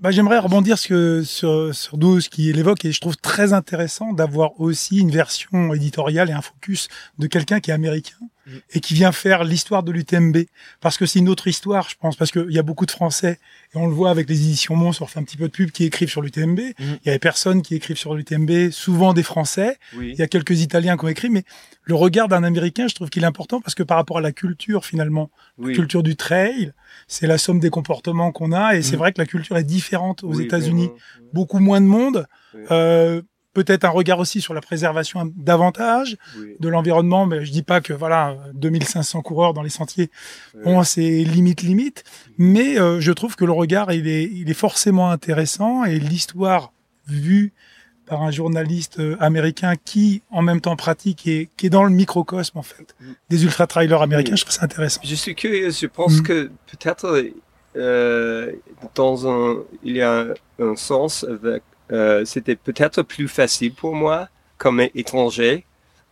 bah, 0.00 0.11
J'aimerais 0.11 0.40
rebondir 0.40 0.76
sur, 0.76 1.25
sur, 1.25 1.72
sur 1.72 1.96
12 1.96 2.28
qui 2.28 2.52
l'évoque 2.52 2.84
et 2.84 2.90
je 2.90 3.00
trouve 3.00 3.16
très 3.16 3.52
intéressant 3.52 4.12
d'avoir 4.12 4.61
aussi 4.61 4.99
une 4.99 5.11
version 5.11 5.72
éditoriale 5.72 6.32
un 6.33 6.43
focus 6.43 6.89
de 7.19 7.27
quelqu'un 7.27 7.61
qui 7.61 7.71
est 7.71 7.75
américain 7.75 8.17
mm. 8.47 8.51
et 8.71 8.81
qui 8.81 8.95
vient 8.95 9.12
faire 9.12 9.45
l'histoire 9.45 9.83
de 9.83 9.93
l'UTMB. 9.93 10.39
Parce 10.81 10.97
que 10.97 11.07
c'est 11.07 11.19
une 11.19 11.29
autre 11.29 11.49
histoire, 11.49 11.89
je 11.89 11.97
pense, 11.97 12.17
parce 12.17 12.31
qu'il 12.31 12.51
y 12.51 12.59
a 12.59 12.62
beaucoup 12.62 12.87
de 12.87 12.91
Français, 12.91 13.39
et 13.75 13.79
on 13.79 13.87
le 13.87 13.93
voit 13.93 14.11
avec 14.11 14.29
les 14.29 14.41
éditions 14.41 14.77
Mons, 14.77 15.01
on 15.01 15.07
fait 15.07 15.19
un 15.19 15.25
petit 15.25 15.37
peu 15.37 15.49
de 15.49 15.53
pub, 15.53 15.71
qui 15.71 15.85
écrivent 15.85 16.11
sur 16.11 16.23
l'UTMB. 16.23 16.59
Mm. 16.59 16.73
Il 16.79 17.07
y 17.07 17.11
a 17.11 17.12
des 17.12 17.19
personnes 17.19 17.62
qui 17.62 17.75
écrivent 17.75 17.97
sur 17.97 18.15
l'UTMB, 18.15 18.71
souvent 18.71 19.12
des 19.12 19.23
Français. 19.23 19.79
Il 20.01 20.15
y 20.15 20.23
a 20.23 20.27
quelques 20.27 20.61
Italiens 20.61 20.97
qui 20.97 21.05
ont 21.05 21.09
écrit, 21.09 21.31
mais 21.31 21.45
le 21.85 21.95
regard 21.95 22.29
d'un 22.29 22.45
Américain, 22.45 22.87
je 22.89 22.95
trouve 22.95 23.11
qu'il 23.11 23.25
est 23.25 23.27
important 23.27 23.61
parce 23.61 23.75
que 23.75 23.83
par 23.83 23.97
rapport 23.97 24.19
à 24.19 24.21
la 24.21 24.33
culture, 24.33 24.85
finalement, 24.85 25.31
la 25.59 25.73
culture 25.73 26.03
du 26.03 26.17
trail, 26.17 26.73
c'est 27.09 27.27
la 27.27 27.39
somme 27.39 27.61
des 27.61 27.71
comportements 27.71 28.33
qu'on 28.33 28.53
a, 28.53 28.75
et 28.77 28.83
c'est 28.83 28.97
mm. 28.97 28.99
vrai 28.99 29.12
que 29.12 29.21
la 29.21 29.27
culture 29.27 29.57
est 29.57 29.65
différente 29.65 30.23
aux 30.25 30.35
États-Unis. 30.35 30.91
Beaucoup 31.33 31.59
moins 31.59 31.81
de 31.81 31.87
monde. 31.87 32.27
Euh, 32.71 33.23
peut-être 33.52 33.85
un 33.85 33.90
regard 33.90 34.18
aussi 34.18 34.40
sur 34.40 34.54
la 34.54 34.61
préservation 34.61 35.30
davantage 35.37 36.16
de 36.61 36.68
l'environnement. 36.68 37.26
Mais 37.26 37.44
je 37.44 37.52
dis 37.52 37.62
pas 37.62 37.80
que 37.80 37.92
voilà, 37.92 38.37
2500 38.54 39.23
coureurs 39.23 39.54
dans 39.54 39.62
les 39.62 39.71
sentiers, 39.71 40.11
bon, 40.64 40.82
c'est 40.85 41.25
limite 41.25 41.62
limite. 41.62 42.04
Mais 42.38 42.78
euh, 42.78 43.00
je 43.00 43.12
trouve 43.12 43.37
que 43.37 43.44
le 43.44 43.52
regard, 43.52 43.92
il 43.92 44.09
est, 44.09 44.25
il 44.25 44.50
est 44.50 44.54
forcément 44.54 45.11
intéressant 45.11 45.85
et 45.85 45.99
l'histoire 45.99 46.73
vue 47.06 47.52
par 48.06 48.23
un 48.23 48.30
journaliste 48.30 48.99
euh, 48.99 49.16
américain 49.21 49.75
qui, 49.82 50.23
en 50.30 50.42
même 50.42 50.61
temps, 50.61 50.76
pratique 50.76 51.26
et 51.26 51.49
qui 51.56 51.66
est 51.66 51.71
dans 51.71 51.85
le 51.85 51.90
microcosme, 51.90 52.59
en 52.59 52.62
fait, 52.62 52.94
mm. 53.00 53.12
des 53.30 53.44
ultra-trailers 53.44 54.02
américains. 54.02 54.37
Je 54.37 54.42
trouve 54.42 54.54
ça 54.54 54.64
intéressant. 54.64 55.00
Je 55.04 55.14
suis 55.14 55.35
curieux. 55.35 55.71
Je 55.71 55.87
pense 55.87 56.18
mm. 56.18 56.23
que 56.23 56.50
peut-être 56.66 57.25
euh, 57.76 58.52
dans 58.94 59.28
un, 59.28 59.62
il 59.82 59.97
y 59.97 60.02
a 60.02 60.26
un, 60.59 60.76
sens 60.76 61.25
avec, 61.25 61.62
euh, 61.92 62.25
c'était 62.25 62.56
peut-être 62.56 63.02
plus 63.02 63.28
facile 63.28 63.75
pour 63.75 63.94
moi 63.94 64.28
comme 64.58 64.80
étranger. 64.94 65.64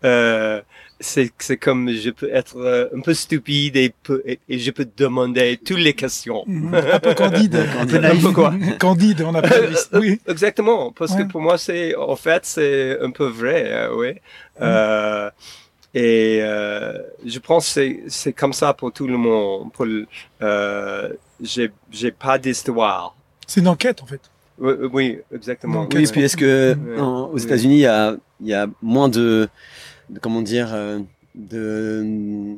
Euh, 0.04 0.60
c'est 0.99 1.30
c'est 1.38 1.56
comme 1.56 1.90
je 1.90 2.10
peux 2.10 2.30
être 2.32 2.56
euh, 2.58 2.88
un 2.94 3.00
peu 3.00 3.14
stupide 3.14 3.76
et, 3.76 3.94
et, 4.49 4.58
je 4.58 4.70
peux 4.70 4.87
demander 4.96 5.58
toutes 5.64 5.78
les 5.78 5.94
questions. 5.94 6.44
Mhm. 6.46 6.75
un 6.75 6.99
peu 7.00 7.14
candide, 7.14 7.56
un 7.78 8.16
peu 8.16 8.32
quoi 8.32 8.54
Candide, 8.78 9.22
on 9.22 9.34
appelle. 9.34 9.75
oui. 9.94 10.20
Exactement, 10.26 10.92
parce 10.92 11.14
que 11.14 11.22
pour 11.22 11.40
moi 11.40 11.58
c'est 11.58 11.94
en 11.96 12.16
fait 12.16 12.44
c'est 12.44 12.99
un 13.00 13.10
peu 13.10 13.26
vrai, 13.26 13.64
euh, 13.66 13.94
oui. 13.94 14.14
Euh, 14.60 15.30
et 15.92 16.38
euh, 16.42 16.99
je 17.25 17.38
pense 17.38 17.66
c'est 17.66 18.02
c'est 18.06 18.32
comme 18.32 18.52
ça 18.52 18.75
pour 18.75 18.92
tout 18.92 19.06
le 19.06 19.16
monde. 19.16 19.72
Pour 19.72 19.87
euh, 20.42 21.08
j'ai 21.40 21.70
j'ai 21.90 22.10
pas 22.10 22.38
d'histoire. 22.38 23.16
C'est 23.46 23.60
une 23.60 23.68
enquête 23.68 24.02
en 24.02 24.06
fait. 24.06 24.20
Oui, 24.61 25.19
exactement. 25.35 25.88
Oui, 25.93 26.07
puis 26.07 26.23
est-ce 26.23 26.37
que 26.37 26.76
aux 27.33 27.38
États-Unis 27.38 27.76
il 27.76 27.81
y 27.81 27.87
a 27.87 28.17
il 28.40 28.49
y 28.49 28.55
a 28.55 28.67
moins 28.83 29.09
de 29.09 29.49
comment 30.21 30.43
dire 30.43 30.71
euh, 30.75 30.99
de 31.34 32.56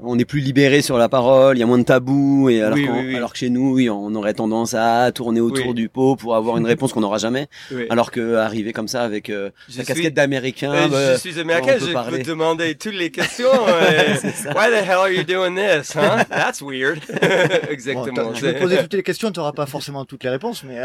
on 0.00 0.18
est 0.18 0.24
plus 0.24 0.40
libéré 0.40 0.80
sur 0.80 0.96
la 0.96 1.08
parole, 1.08 1.56
il 1.56 1.60
y 1.60 1.62
a 1.62 1.66
moins 1.66 1.78
de 1.78 1.84
tabous 1.84 2.48
et 2.48 2.62
alors, 2.62 2.78
alors 3.14 3.32
que 3.32 3.38
chez 3.38 3.50
nous, 3.50 3.74
oui, 3.74 3.90
on 3.90 4.14
aurait 4.14 4.34
tendance 4.34 4.74
à 4.74 5.10
tourner 5.12 5.40
autour 5.40 5.74
du 5.74 5.88
pot 5.88 6.16
pour 6.16 6.36
avoir 6.36 6.56
une 6.56 6.66
réponse 6.66 6.92
qu'on 6.92 7.00
n'aura 7.00 7.18
jamais. 7.18 7.48
Alors 7.90 8.10
que 8.10 8.36
arriver 8.36 8.72
comme 8.72 8.88
ça 8.88 9.02
avec 9.02 9.28
euh, 9.28 9.50
la 9.76 9.84
casquette 9.84 10.14
d'américain, 10.14 10.72
euh, 10.72 10.88
bah, 10.88 11.12
je 11.14 11.18
suis 11.18 11.38
américain, 11.38 11.76
je 11.78 12.10
peux 12.10 12.22
demander 12.22 12.76
toutes 12.76 12.94
les 12.94 13.10
questions. 13.18 13.50
Why 13.50 14.70
the 14.70 14.84
hell 14.84 14.98
are 14.98 15.10
you 15.10 15.24
doing 15.24 15.54
this? 15.56 15.92
Huh? 15.94 16.24
That's 16.30 16.62
weird. 16.62 17.00
Exactement. 17.70 18.34
je 18.34 18.46
vais 18.46 18.58
poser 18.58 18.78
toutes 18.78 18.94
les 18.94 19.02
questions, 19.02 19.30
tu 19.30 19.38
n'auras 19.38 19.52
pas 19.52 19.66
forcément 19.66 20.04
toutes 20.04 20.24
les 20.24 20.30
réponses, 20.30 20.64
mais. 20.64 20.82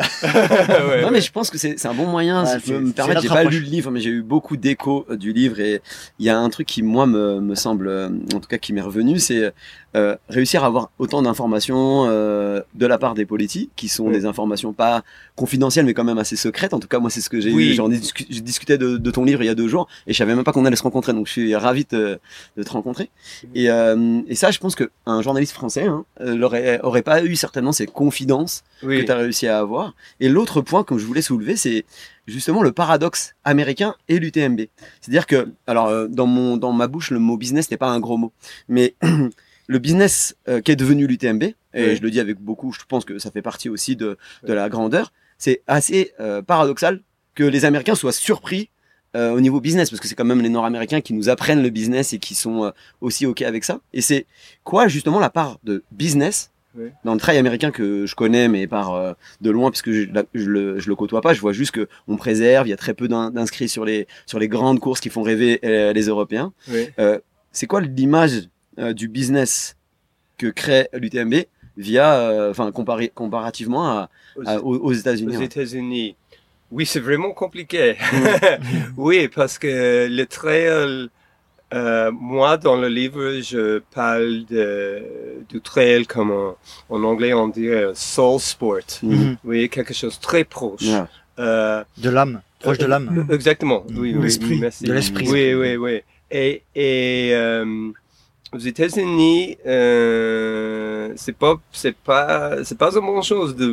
non, 1.02 1.12
mais 1.12 1.22
je 1.22 1.32
pense 1.32 1.50
que 1.50 1.58
c'est 1.58 1.86
un 1.86 1.94
bon 1.94 2.08
moyen. 2.08 2.46
si 2.46 2.60
je 2.60 2.74
peux 2.74 2.80
me 2.80 2.92
permettre, 2.92 3.22
j'ai 3.22 3.30
pas 3.30 3.44
lu 3.44 3.60
le 3.60 3.66
livre, 3.66 3.92
mais 3.92 4.02
j'ai 4.02 4.10
eu 4.10 4.24
beaucoup 4.24 4.58
d'échos 4.58 5.06
du 5.12 5.32
livre 5.34 5.60
et 5.60 5.82
il 6.20 6.26
y 6.26 6.30
a 6.30 6.38
un 6.38 6.50
truc 6.50 6.68
qui 6.68 6.84
moi 6.84 7.06
me, 7.14 7.40
me 7.40 7.56
semble, 7.56 7.90
en 8.34 8.40
tout 8.40 8.48
cas, 8.48 8.58
qui 8.58 8.74
m'est 8.74 8.82
revenu, 8.82 9.20
c'est 9.20 9.52
euh, 9.96 10.16
réussir 10.28 10.64
à 10.64 10.68
avoir 10.68 10.90
autant 10.98 11.22
d'informations 11.22 12.06
euh, 12.08 12.62
de 12.74 12.88
la 12.88 12.98
part 12.98 13.14
des 13.14 13.28
politiques, 13.28 13.70
qui 13.76 13.88
sont 13.90 14.10
des 14.10 14.26
informations 14.26 14.74
pas 14.74 15.04
confidentielles, 15.36 15.86
mais 15.86 15.94
quand 15.94 16.04
même 16.04 16.18
assez 16.18 16.36
secrètes. 16.36 16.74
En 16.74 16.80
tout 16.80 16.88
cas, 16.88 16.98
moi, 16.98 17.12
c'est 17.12 17.22
ce 17.22 17.30
que 17.30 17.40
j'ai 17.40 17.52
eu. 17.52 17.74
J'en 17.74 17.92
ai 17.92 18.00
discuté 18.00 18.80
de, 18.80 18.98
de, 18.98 19.12
ton 19.12 19.24
livre 19.24 19.44
il 19.44 19.46
y 19.46 19.50
a 19.50 19.56
deux 19.56 19.68
jours, 19.68 19.88
et 20.08 20.14
je 20.14 20.18
savais 20.18 20.34
même 20.34 20.44
pas 20.44 20.52
qu'on 20.52 20.66
allait 20.66 20.76
se 20.76 20.82
rencontrer. 20.84 21.14
Donc, 21.14 21.28
je 21.28 21.34
suis 21.34 21.56
ravi 21.56 21.86
de, 21.92 22.20
de 22.58 22.64
te 22.64 22.72
rencontrer. 22.72 23.12
Et, 23.54 23.70
euh, 23.70 24.22
et, 24.28 24.34
ça, 24.34 24.50
je 24.50 24.58
pense 24.58 24.76
qu'un 24.76 25.22
journaliste 25.22 25.54
français 25.54 25.84
hein, 25.84 26.06
aurait, 26.20 26.80
aurait 26.82 27.04
pas 27.04 27.24
eu 27.24 27.36
certainement 27.36 27.72
ces 27.72 27.86
confidences 27.86 28.64
que 28.82 29.02
tu 29.02 29.12
as 29.12 29.16
réussi 29.16 29.48
à 29.48 29.60
avoir. 29.60 29.94
Et 30.20 30.28
l'autre 30.28 30.62
point 30.62 30.84
que 30.84 30.98
je 30.98 31.06
voulais 31.06 31.22
soulever, 31.22 31.56
c'est 31.56 31.86
justement 32.28 32.64
le 32.64 32.72
paradoxe 32.72 33.36
américain 33.44 33.96
et 34.08 34.20
l'UTMB. 34.20 34.62
C'est-à-dire 35.02 35.28
que, 35.28 35.52
alors, 35.68 36.08
dans 36.10 36.28
mon, 36.28 36.58
dans 36.58 36.72
ma 36.72 36.88
bouche, 36.88 37.12
le 37.12 37.20
mot 37.20 37.38
business 37.38 37.70
n'est 37.72 37.78
pas 37.78 37.90
un 37.90 38.00
gros 38.00 38.18
mot, 38.18 38.32
mais 38.68 38.96
le 39.68 39.80
business 39.80 40.36
euh, 40.48 40.62
qui 40.62 40.72
est 40.72 40.76
devenu 40.76 41.08
l'UTMB, 41.08 41.44
et 41.74 41.96
je 41.96 42.02
le 42.02 42.12
dis 42.12 42.20
avec 42.20 42.40
beaucoup, 42.40 42.72
je 42.72 42.80
pense 42.88 43.06
que 43.06 43.18
ça 43.18 43.32
fait 43.32 43.42
partie 43.42 43.70
aussi 43.70 43.96
de, 43.96 44.18
de 44.44 44.54
la 44.54 44.70
grandeur, 44.70 45.12
c'est 45.38 45.62
assez 45.68 46.14
euh, 46.20 46.42
paradoxal 46.42 47.02
que 47.36 47.44
les 47.44 47.66
Américains 47.66 47.96
soient 47.96 48.12
surpris 48.12 48.70
euh, 49.16 49.32
au 49.32 49.42
niveau 49.42 49.60
business, 49.60 49.90
parce 49.90 50.00
que 50.00 50.08
c'est 50.08 50.16
quand 50.16 50.26
même 50.26 50.42
les 50.42 50.50
Nord-Américains 50.50 51.02
qui 51.02 51.14
nous 51.14 51.30
apprennent 51.30 51.64
le 51.64 51.70
business 51.70 52.14
et 52.14 52.20
qui 52.20 52.36
sont 52.36 52.72
aussi 53.02 53.26
OK 53.26 53.42
avec 53.42 53.64
ça. 53.64 53.80
Et 53.94 54.02
c'est 54.02 54.26
quoi 54.64 54.88
justement 54.88 55.20
la 55.20 55.30
part 55.30 55.60
de 55.64 55.84
business 55.92 56.52
dans 57.04 57.14
le 57.14 57.20
trail 57.20 57.38
américain 57.38 57.72
que 57.72 58.06
je 58.06 58.16
connais, 58.16 58.48
mais 58.48 58.68
par 58.68 59.16
de 59.42 59.50
loin, 59.50 59.70
puisque 59.70 59.92
je, 59.92 60.08
je, 60.34 60.50
le, 60.50 60.80
je 60.80 60.90
le 60.90 60.96
côtoie 60.96 61.22
pas, 61.22 61.34
je 61.34 61.42
vois 61.42 61.54
juste 61.54 61.72
que 61.72 61.88
on 62.08 62.18
préserve, 62.18 62.68
il 62.68 62.72
y 62.72 62.74
a 62.74 62.78
très 62.78 62.94
peu 62.94 63.08
d'inscrits 63.08 63.70
sur 63.70 63.86
les, 63.86 64.08
sur 64.26 64.40
les 64.40 64.48
grandes 64.48 64.80
courses 64.80 65.00
qui 65.00 65.10
font 65.10 65.22
rêver 65.22 65.60
les 65.62 66.08
Européens. 66.08 66.54
c'est 67.52 67.68
quoi 67.68 67.82
l'image 67.82 68.50
euh, 68.80 68.94
du 68.94 69.08
business 69.08 69.78
que 70.40 70.48
crée 70.48 70.90
l'UTMB 70.94 71.46
via, 71.78 72.16
euh, 72.16 72.50
enfin, 72.50 72.72
comparativement 72.72 74.08
aux, 74.36 74.94
États-Unis. 74.94 75.38
Aux 75.38 75.42
États-Unis. 75.42 76.16
Oui, 76.72 76.88
c'est 76.88 77.00
vraiment 77.00 77.34
compliqué. 77.34 77.98
oui, 78.98 79.28
parce 79.28 79.60
que 79.60 80.08
le 80.10 80.26
trail, 80.26 81.10
euh, 81.74 82.12
moi, 82.12 82.58
dans 82.58 82.76
le 82.76 82.88
livre, 82.88 83.40
je 83.42 83.80
parle 83.94 84.46
de, 84.50 85.02
du 85.50 85.60
trail 85.60 86.06
comme 86.06 86.32
en, 86.32 87.04
anglais 87.04 87.34
on 87.34 87.48
dirait 87.48 87.92
soul 87.94 88.40
sport. 88.40 88.78
Mm-hmm. 89.04 89.38
Oui, 89.44 89.70
quelque 89.70 89.94
chose 89.94 90.20
très 90.20 90.44
proche. 90.44 90.84
de 91.38 92.10
l'âme, 92.10 92.42
proche 92.60 92.78
de 92.78 92.86
l'âme. 92.86 93.28
Exactement. 93.32 93.84
Oui, 93.90 94.14
oui, 94.16 94.22
l'esprit. 94.22 94.60
De 94.60 94.94
l'esprit. 94.94 95.28
Oui, 95.30 95.54
oui, 95.54 95.76
oui. 95.76 96.02
Et, 96.32 96.64
et 96.76 97.34
aux 98.54 98.60
États-Unis, 98.60 99.58
euh, 99.66 101.12
c'est 101.16 101.36
pas, 101.36 101.56
c'est 101.72 101.96
pas, 101.96 102.64
c'est 102.64 102.78
pas 102.78 102.96
une 102.96 103.06
bonne 103.06 103.24
chose 103.24 103.56
de 103.56 103.68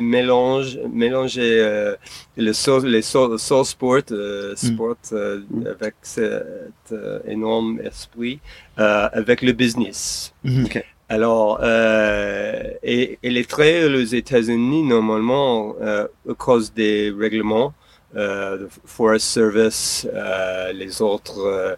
mélange, 0.00 0.78
mélanger 0.92 1.60
euh, 1.60 1.94
le 2.36 2.52
soul, 2.52 2.86
les 2.86 3.02
soul, 3.02 3.38
sport, 3.38 4.02
euh, 4.10 4.52
mm. 4.52 4.56
sport 4.56 4.96
euh, 5.12 5.40
mm. 5.50 5.66
avec 5.66 5.94
cet 6.02 6.92
euh, 6.92 7.20
énorme 7.26 7.80
esprit 7.84 8.40
euh, 8.78 9.08
avec 9.12 9.42
le 9.42 9.52
business. 9.52 10.34
Mm-hmm. 10.44 10.64
Okay. 10.66 10.84
Alors, 11.08 11.62
et, 11.62 13.18
et, 13.22 13.30
les 13.30 13.44
trails 13.44 13.84
aux 13.84 14.04
États-Unis 14.04 14.82
normalement 14.82 15.76
à 15.82 16.08
cause 16.38 16.72
des 16.72 17.12
règlements 17.16 17.74
euh, 18.16 18.68
Forest 18.84 19.26
Service, 19.26 20.06
euh, 20.12 20.72
les 20.72 21.02
autres 21.02 21.40
euh, 21.40 21.76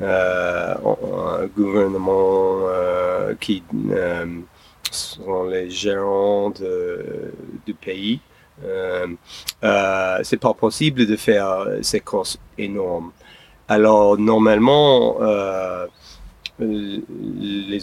euh 0.00 1.46
gouvernements 1.54 2.60
qui 3.38 3.62
sont 4.90 5.44
les 5.44 5.68
gérants 5.70 6.50
de, 6.50 7.32
du 7.66 7.74
pays. 7.74 8.20
c'est 10.22 10.40
pas 10.40 10.54
possible 10.54 11.06
de 11.06 11.16
faire 11.16 11.66
ces 11.82 12.00
courses 12.00 12.38
énormes. 12.56 13.12
Alors 13.68 14.16
normalement, 14.18 15.18
les, 16.58 17.80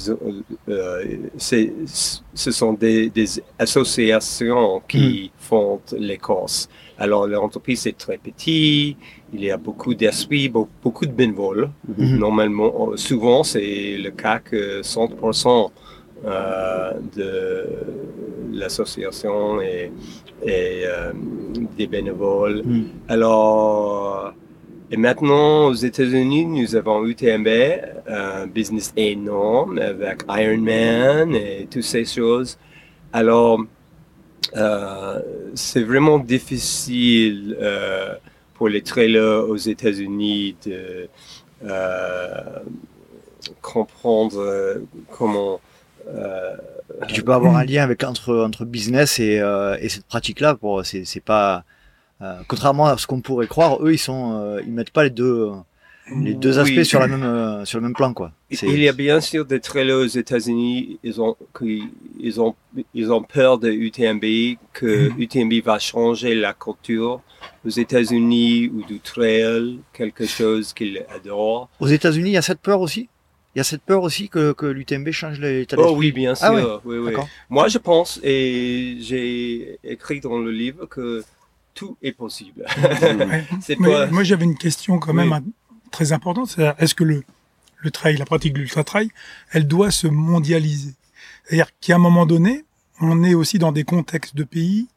ce 2.34 2.52
sont 2.52 2.74
des, 2.74 3.10
des 3.10 3.44
associations 3.60 4.82
qui 4.88 5.32
mm. 5.34 5.44
font 5.44 5.82
les 5.98 6.18
courses. 6.18 6.70
Alors 7.02 7.26
l'entreprise 7.26 7.88
est 7.88 7.98
très 7.98 8.20
petite, 8.20 8.96
il 9.34 9.44
y 9.44 9.50
a 9.50 9.58
beaucoup 9.58 9.96
d'esprit, 9.96 10.50
beaucoup 10.50 11.06
de 11.08 11.12
bénévoles. 11.12 11.72
Mhm. 11.98 12.20
Normalement, 12.20 12.92
euh, 12.92 12.96
souvent 12.96 13.44
c'est 13.44 13.98
le 13.98 14.12
cas 14.12 14.38
que 14.38 14.84
100% 14.84 15.72
euh, 16.26 16.92
de 17.18 17.66
l'association 18.54 19.60
et, 19.62 19.92
euh, 20.48 21.12
des 21.76 21.88
bénévoles. 21.88 22.62
Mhm. 22.64 22.86
Alors, 23.08 24.34
et 24.92 24.98
maintenant 24.98 25.70
aux 25.70 25.74
États-Unis, 25.90 26.46
nous 26.46 26.76
avons 26.76 27.04
UTMB, 27.04 27.50
un 28.08 28.46
business 28.46 28.94
énorme 28.96 29.80
avec 29.80 30.20
Ironman 30.30 31.34
et 31.34 31.68
toutes 31.72 31.90
ces 31.96 32.06
choses. 32.06 32.60
Alors, 33.12 33.60
euh, 33.60 33.66
c'est 35.56 35.84
vraiment 35.84 36.20
difficile 36.20 37.58
euh, 37.62 38.16
pour 38.56 38.70
les 38.70 38.82
trailers 38.82 39.50
aux 39.50 39.58
États-Unis 39.58 40.56
de 40.66 41.10
euh, 41.66 42.60
comprendre 43.62 44.40
euh, 44.40 44.80
comment. 45.10 45.60
Euh, 46.08 46.56
tu 47.08 47.24
peux 47.24 47.34
avoir 47.34 47.56
un 47.56 47.64
lien 47.64 47.84
avec 47.84 48.04
entre 48.04 48.36
entre 48.38 48.66
business 48.66 49.20
et, 49.20 49.42
et 49.80 49.90
cette 49.90 50.06
pratique-là. 50.06 50.56
Pour 50.56 50.86
c'est 50.86 51.24
pas 51.24 51.64
contrairement 52.48 52.86
à 52.88 52.98
ce 52.98 53.08
qu'on 53.08 53.22
pourrait 53.22 53.48
croire, 53.48 53.84
eux 53.84 53.94
ils 53.94 53.98
sont 53.98 54.60
ils 54.64 54.72
mettent 54.72 54.92
pas 54.92 55.04
les 55.04 55.10
deux 55.10 55.52
les 56.20 56.34
deux 56.34 56.60
aspects 56.60 56.84
sur 56.84 57.00
la 57.00 57.08
même 57.08 57.24
euh, 57.24 57.66
sur 57.66 57.80
le 57.80 57.84
même 57.84 57.94
plan 57.94 58.14
quoi. 58.14 58.32
Il 58.50 58.82
y 58.82 58.90
a 58.90 58.94
bien 58.94 59.22
sûr 59.22 59.46
des 59.46 59.60
trailers 59.60 59.98
aux 59.98 60.06
États-Unis, 60.06 61.00
ils 61.04 61.22
ont 61.22 61.36
ils 62.20 62.42
ont 62.42 62.56
ils 62.94 63.12
ont 63.12 63.24
peur 63.24 63.58
de 63.58 63.70
UTMB 63.72 64.58
que 64.74 65.12
UTMB 65.18 65.52
mm-hmm. 65.52 65.64
va 65.64 65.80
changer 65.80 66.36
la 66.36 66.54
culture 66.54 67.22
aux 67.66 67.70
États-Unis 67.70 68.72
ou 68.74 68.84
du 68.84 69.00
trail, 69.00 69.80
quelque 69.94 70.26
chose 70.26 70.74
qu'ils 70.74 71.04
adorent. 71.14 71.70
Aux 71.80 71.88
États-Unis, 71.88 72.32
il 72.32 72.34
y 72.34 72.38
a 72.38 72.42
cette 72.42 72.62
peur 72.62 72.82
aussi? 72.82 73.10
Il 73.54 73.58
y 73.58 73.62
a 73.62 73.66
cette 73.66 73.82
peur 73.82 74.02
aussi 74.04 74.30
que, 74.30 74.54
que 74.54 74.66
l'UTMB 74.66 75.12
change 75.12 75.40
l'état 75.40 75.76
d'esprit. 75.76 75.94
Oh 75.94 75.98
oui, 75.98 76.12
bien 76.12 76.34
ah 76.40 76.58
sûr. 76.58 76.82
oui, 76.86 76.98
oui. 76.98 77.14
Moi, 77.50 77.68
je 77.68 77.78
pense, 77.80 78.20
et 78.24 78.98
j'ai 79.02 79.78
écrit 79.84 80.22
dans 80.22 80.40
le 80.40 80.52
livre 80.52 80.86
que 80.86 81.22
tout 81.74 81.98
est 82.02 82.14
possible. 82.14 82.66
Moi, 83.80 84.24
j'avais 84.24 84.46
une 84.46 84.58
question 84.58 85.00
quand 85.00 85.14
même 85.14 85.34
très 85.92 86.12
importante. 86.14 86.50
C'est 86.50 86.74
est-ce 86.78 86.96
que 86.96 87.04
le, 87.04 87.24
le 87.78 87.92
trail, 87.92 88.18
la 88.18 88.26
pratique 88.26 88.54
de 88.54 88.60
l'ultra-trail, 88.60 89.10
elle 89.52 89.68
doit 89.68 89.92
se 89.92 90.08
mondialiser? 90.08 90.96
C'est-à-dire 91.44 91.70
qu'à 91.80 91.96
un 91.96 92.00
moment 92.00 92.26
donné, 92.26 92.66
on 93.00 93.24
est 93.24 93.34
aussi 93.34 93.60
dans 93.60 93.72
des 93.72 93.84
contextes 93.84 94.36
de 94.36 94.44
pays 94.44 94.88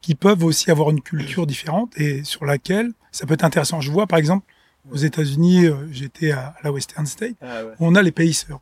qui 0.00 0.14
peuvent 0.14 0.44
aussi 0.44 0.70
avoir 0.70 0.90
une 0.90 1.00
culture 1.00 1.46
différente 1.46 1.98
et 1.98 2.22
sur 2.24 2.44
laquelle 2.44 2.92
ça 3.12 3.26
peut 3.26 3.34
être 3.34 3.44
intéressant. 3.44 3.80
Je 3.80 3.90
vois 3.90 4.06
par 4.06 4.18
exemple 4.18 4.46
aux 4.90 4.96
États-Unis, 4.96 5.66
euh, 5.66 5.88
j'étais 5.90 6.32
à, 6.32 6.54
la 6.62 6.70
Western 6.70 7.06
State, 7.06 7.36
ah 7.40 7.62
on 7.80 7.94
a 7.94 8.02
les 8.02 8.12
pacers 8.12 8.60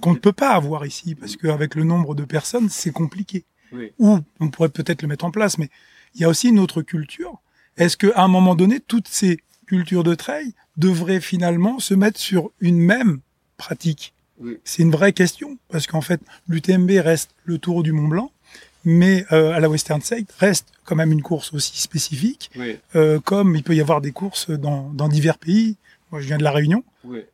qu'on 0.00 0.12
ne 0.12 0.18
peut 0.18 0.32
pas 0.32 0.50
avoir 0.50 0.86
ici 0.86 1.14
parce 1.14 1.36
qu'avec 1.36 1.74
le 1.74 1.84
nombre 1.84 2.14
de 2.14 2.24
personnes, 2.24 2.68
c'est 2.68 2.92
compliqué. 2.92 3.44
Ou 3.98 4.18
on 4.40 4.48
pourrait 4.48 4.68
peut-être 4.68 5.02
le 5.02 5.08
mettre 5.08 5.24
en 5.24 5.30
place, 5.30 5.58
mais 5.58 5.68
il 6.14 6.20
y 6.20 6.24
a 6.24 6.28
aussi 6.28 6.48
une 6.48 6.58
autre 6.58 6.82
culture. 6.82 7.40
Est-ce 7.76 7.96
qu'à 7.96 8.22
un 8.22 8.28
moment 8.28 8.54
donné, 8.54 8.80
toutes 8.80 9.08
ces 9.08 9.40
cultures 9.66 10.04
de 10.04 10.14
trail 10.14 10.52
devraient 10.76 11.20
finalement 11.20 11.78
se 11.78 11.94
mettre 11.94 12.18
sur 12.20 12.50
une 12.60 12.78
même 12.78 13.20
pratique 13.56 14.14
C'est 14.64 14.82
une 14.82 14.90
vraie 14.90 15.12
question 15.12 15.58
parce 15.70 15.86
qu'en 15.86 16.00
fait, 16.00 16.20
l'UTMB 16.48 16.90
reste 17.02 17.30
le 17.44 17.58
Tour 17.58 17.82
du 17.82 17.92
Mont 17.92 18.08
Blanc, 18.08 18.30
mais 18.84 19.24
euh, 19.32 19.52
à 19.52 19.60
la 19.60 19.68
Western 19.68 20.00
State 20.00 20.30
reste 20.38 20.68
quand 20.84 20.94
même 20.94 21.10
une 21.10 21.22
course 21.22 21.52
aussi 21.54 21.80
spécifique, 21.80 22.50
euh, 22.94 23.18
comme 23.20 23.56
il 23.56 23.62
peut 23.62 23.74
y 23.74 23.80
avoir 23.80 24.00
des 24.00 24.12
courses 24.12 24.50
dans, 24.50 24.90
dans 24.90 25.08
divers 25.08 25.38
pays. 25.38 25.76
Moi, 26.12 26.20
je 26.20 26.26
viens 26.26 26.38
de 26.38 26.44
la 26.44 26.52
Réunion. 26.52 26.84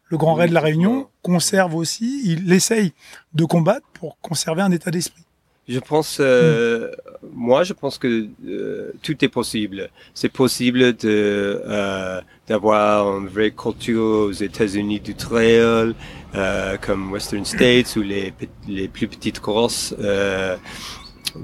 Le 0.08 0.16
Grand 0.16 0.34
Raid 0.34 0.48
de 0.50 0.54
la 0.54 0.60
Réunion 0.60 1.08
conserve 1.22 1.74
aussi, 1.74 2.22
il 2.24 2.52
essaye 2.52 2.92
de 3.34 3.44
combattre 3.44 3.86
pour 3.92 4.18
conserver 4.20 4.62
un 4.62 4.70
état 4.70 4.90
d'esprit. 4.90 5.24
Je 5.68 5.78
pense, 5.78 6.18
euh, 6.20 6.90
mm. 7.22 7.28
moi, 7.34 7.62
je 7.62 7.72
pense 7.72 7.96
que 7.98 8.26
euh, 8.46 8.92
tout 9.02 9.24
est 9.24 9.28
possible. 9.28 9.90
C'est 10.12 10.28
possible 10.28 10.96
de 10.96 11.62
euh, 11.64 12.20
d'avoir 12.48 13.18
une 13.18 13.28
vraie 13.28 13.52
culture 13.52 14.02
aux 14.02 14.32
États-Unis 14.32 15.00
du 15.00 15.14
trail, 15.14 15.94
euh, 16.34 16.76
comme 16.80 17.12
Western 17.12 17.44
States 17.44 17.94
ou 17.96 18.02
les 18.02 18.32
les 18.66 18.88
plus 18.88 19.06
petites 19.06 19.40
courses 19.40 19.94
euh, 20.00 20.56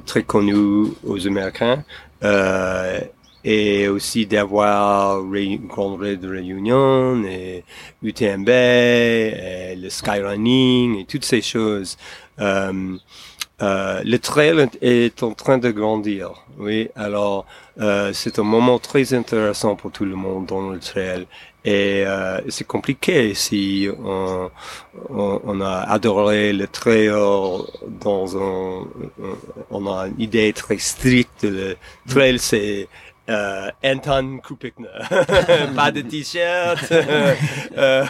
très 0.04 0.24
connues 0.24 0.88
aux 1.04 1.26
Américains. 1.26 1.84
Euh, 2.24 3.00
et 3.44 3.86
aussi 3.88 4.26
d'avoir 4.26 5.22
Grand 5.68 5.96
Raid 5.96 6.20
de 6.20 6.28
Réunion 6.28 7.22
et 7.24 7.64
UTMB 8.02 8.48
et 8.48 9.76
le 9.76 9.88
skyrunning 9.88 10.98
et 10.98 11.04
toutes 11.04 11.24
ces 11.24 11.40
choses. 11.40 11.96
Euh, 12.40 12.96
euh, 13.60 14.02
le 14.04 14.18
trail 14.18 14.68
est 14.80 15.22
en 15.22 15.32
train 15.32 15.58
de 15.58 15.70
grandir. 15.70 16.30
Oui, 16.58 16.88
alors 16.94 17.44
euh, 17.80 18.12
c'est 18.12 18.38
un 18.38 18.44
moment 18.44 18.78
très 18.78 19.14
intéressant 19.14 19.74
pour 19.74 19.90
tout 19.90 20.04
le 20.04 20.14
monde 20.14 20.46
dans 20.46 20.70
le 20.70 20.78
trail. 20.78 21.26
Et 21.64 22.04
euh, 22.06 22.40
c'est 22.48 22.66
compliqué 22.66 23.34
si 23.34 23.88
on, 23.98 24.48
on, 25.10 25.40
on, 25.44 25.60
a 25.60 25.80
adoré 25.90 26.52
le 26.52 26.66
trail 26.68 27.08
dans 27.08 28.38
un, 28.38 28.86
on 29.70 29.86
a 29.86 30.06
une 30.06 30.20
idée 30.20 30.52
très 30.52 30.78
stricte. 30.78 31.42
Le 31.42 31.76
trail, 32.08 32.38
c'est 32.38 32.88
euh, 33.28 33.70
Anton 33.84 34.38
Krupikner. 34.42 34.88
pas 35.76 35.90
de 35.90 36.00
t-shirt, 36.02 36.84
euh, 36.92 38.04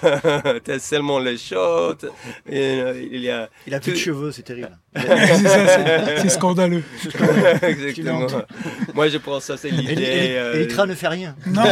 t'as 0.65 0.79
seulement 0.79 1.19
les 1.19 1.37
shorts. 1.37 2.05
il 2.49 3.21
y 3.21 3.31
a. 3.31 3.49
Il 3.67 3.75
a 3.75 3.81
plus 3.81 3.93
de 3.93 3.97
cheveux, 3.97 4.33
c'est 4.33 4.43
terrible. 4.43 4.79
c'est 4.95 6.29
scandaleux. 6.29 6.85
Exactement. 7.63 8.27
Moi, 8.95 9.09
je 9.09 9.19
pense 9.19 9.47
que 9.47 9.53
ça, 9.53 9.57
c'est 9.57 9.71
l'idée. 9.71 10.35
Euh... 10.37 10.55
Elitra 10.55 10.87
ne 10.87 10.95
fait 10.95 11.09
rien. 11.09 11.37
Non. 11.47 11.63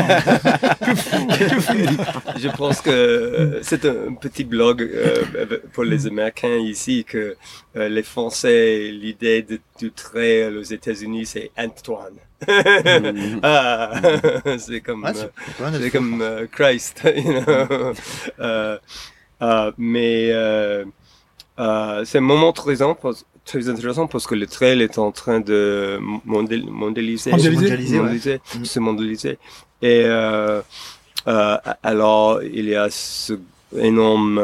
je 2.37 2.49
pense 2.57 2.81
que 2.81 2.91
euh, 2.91 3.61
c'est 3.63 3.85
un 3.85 4.15
petit 4.15 4.45
blog 4.45 4.83
euh, 4.83 5.59
pour 5.73 5.85
les 5.85 6.07
Américains 6.07 6.57
ici 6.57 7.05
que 7.05 7.37
euh, 7.77 7.89
les 7.89 8.03
Français, 8.03 8.91
l'idée 8.93 9.47
du 9.79 9.93
trait 9.93 10.49
aux 10.49 10.63
États-Unis, 10.63 11.27
c'est 11.27 11.51
Antoine. 11.57 12.15
Mm. 12.47 13.41
ah, 13.43 13.93
c'est 14.59 14.81
comme, 14.81 15.05
euh, 15.05 15.13
c'est 15.81 15.91
comme 15.91 16.21
euh, 16.21 16.47
Christ, 16.51 17.03
you 17.17 17.41
know. 17.43 17.95
uh, 19.41 19.73
mais 19.79 20.33
c'est 22.05 22.19
un 22.19 22.21
moment 22.21 22.53
très, 22.53 22.77
très 23.45 23.69
intéressant 23.69 24.07
parce 24.07 24.27
que 24.27 24.35
le 24.35 24.47
trail 24.47 24.83
est 24.83 24.99
en 24.99 25.13
train 25.13 25.41
de 25.41 25.99
mondialiser, 26.25 27.31
mondialiser, 27.31 27.99
mondialiser, 27.99 28.41
mm. 28.59 28.65
se 28.65 28.81
mondialiser. 28.81 29.39
Et 29.83 30.05
alors 31.83 32.43
il 32.43 32.69
y 32.69 32.75
a 32.75 32.89
ce 32.91 33.35
énorme 33.77 34.41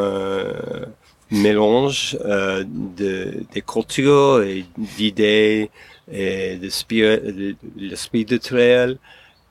mélange 1.33 2.17
euh, 2.25 2.63
de, 2.67 3.45
des 3.53 3.63
cultures 3.63 4.43
et 4.43 4.65
d'idées 4.77 5.71
et 6.13 6.57
de 6.57 6.69
spirit, 6.69 7.57
l'esprit 7.77 8.25
de 8.25 8.37
trail. 8.37 8.99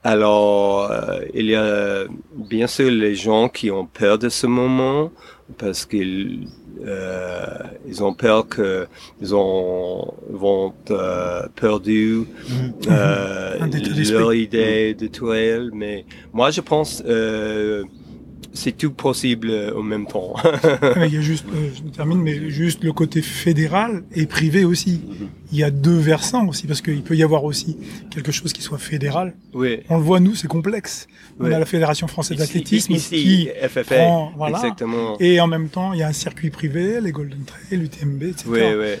Alors, 0.04 0.90
euh, 0.90 1.20
il 1.34 1.46
y 1.46 1.54
a 1.54 2.04
bien 2.34 2.66
sûr 2.66 2.90
les 2.90 3.14
gens 3.14 3.48
qui 3.48 3.70
ont 3.70 3.86
peur 3.86 4.18
de 4.18 4.28
ce 4.28 4.46
moment 4.46 5.12
parce 5.58 5.84
qu'ils 5.84 6.46
euh, 6.84 7.58
ils 7.86 8.02
ont 8.02 8.14
peur 8.14 8.48
que 8.48 8.86
ils 9.20 9.34
ont 9.34 10.14
vont 10.28 10.72
euh, 10.90 11.46
perdu 11.54 12.22
mm-hmm. 12.22 12.90
euh, 12.90 14.12
leur 14.12 14.34
idée 14.34 14.94
de 14.94 15.06
trail. 15.06 15.70
Mais 15.72 16.04
moi, 16.32 16.50
je 16.50 16.60
pense 16.60 17.02
euh, 17.06 17.84
c'est 18.54 18.72
tout 18.72 18.90
possible 18.90 19.50
euh, 19.50 19.78
en 19.78 19.82
même 19.82 20.06
temps. 20.06 20.34
il 20.96 21.14
y 21.14 21.16
a 21.16 21.20
juste, 21.22 21.46
euh, 21.54 21.70
je 21.74 21.82
termine, 21.90 22.20
mais 22.20 22.50
juste 22.50 22.84
le 22.84 22.92
côté 22.92 23.22
fédéral 23.22 24.04
et 24.14 24.26
privé 24.26 24.64
aussi. 24.64 25.00
Il 25.52 25.58
y 25.58 25.64
a 25.64 25.70
deux 25.70 25.98
versants 25.98 26.46
aussi, 26.48 26.66
parce 26.66 26.80
qu'il 26.80 27.02
peut 27.02 27.16
y 27.16 27.22
avoir 27.22 27.44
aussi 27.44 27.76
quelque 28.10 28.32
chose 28.32 28.52
qui 28.52 28.62
soit 28.62 28.78
fédéral. 28.78 29.34
Oui. 29.52 29.80
On 29.90 29.96
le 29.96 30.02
voit, 30.02 30.20
nous, 30.20 30.34
c'est 30.34 30.48
complexe. 30.48 31.08
On 31.40 31.46
a 31.46 31.58
la 31.58 31.66
Fédération 31.66 32.06
française 32.06 32.38
d'athlétisme 32.38 32.94
qui 32.94 33.48
FFA, 33.68 33.82
prend, 33.82 34.32
voilà. 34.36 34.58
Exactement. 34.58 35.16
Et 35.20 35.40
en 35.40 35.46
même 35.46 35.68
temps, 35.68 35.92
il 35.92 36.00
y 36.00 36.02
a 36.02 36.08
un 36.08 36.12
circuit 36.12 36.50
privé, 36.50 37.00
les 37.00 37.12
Golden 37.12 37.44
Trail, 37.44 37.78
l'UTMB, 37.78 38.22
etc. 38.22 38.44
Oui, 38.48 38.60
oui. 38.60 38.94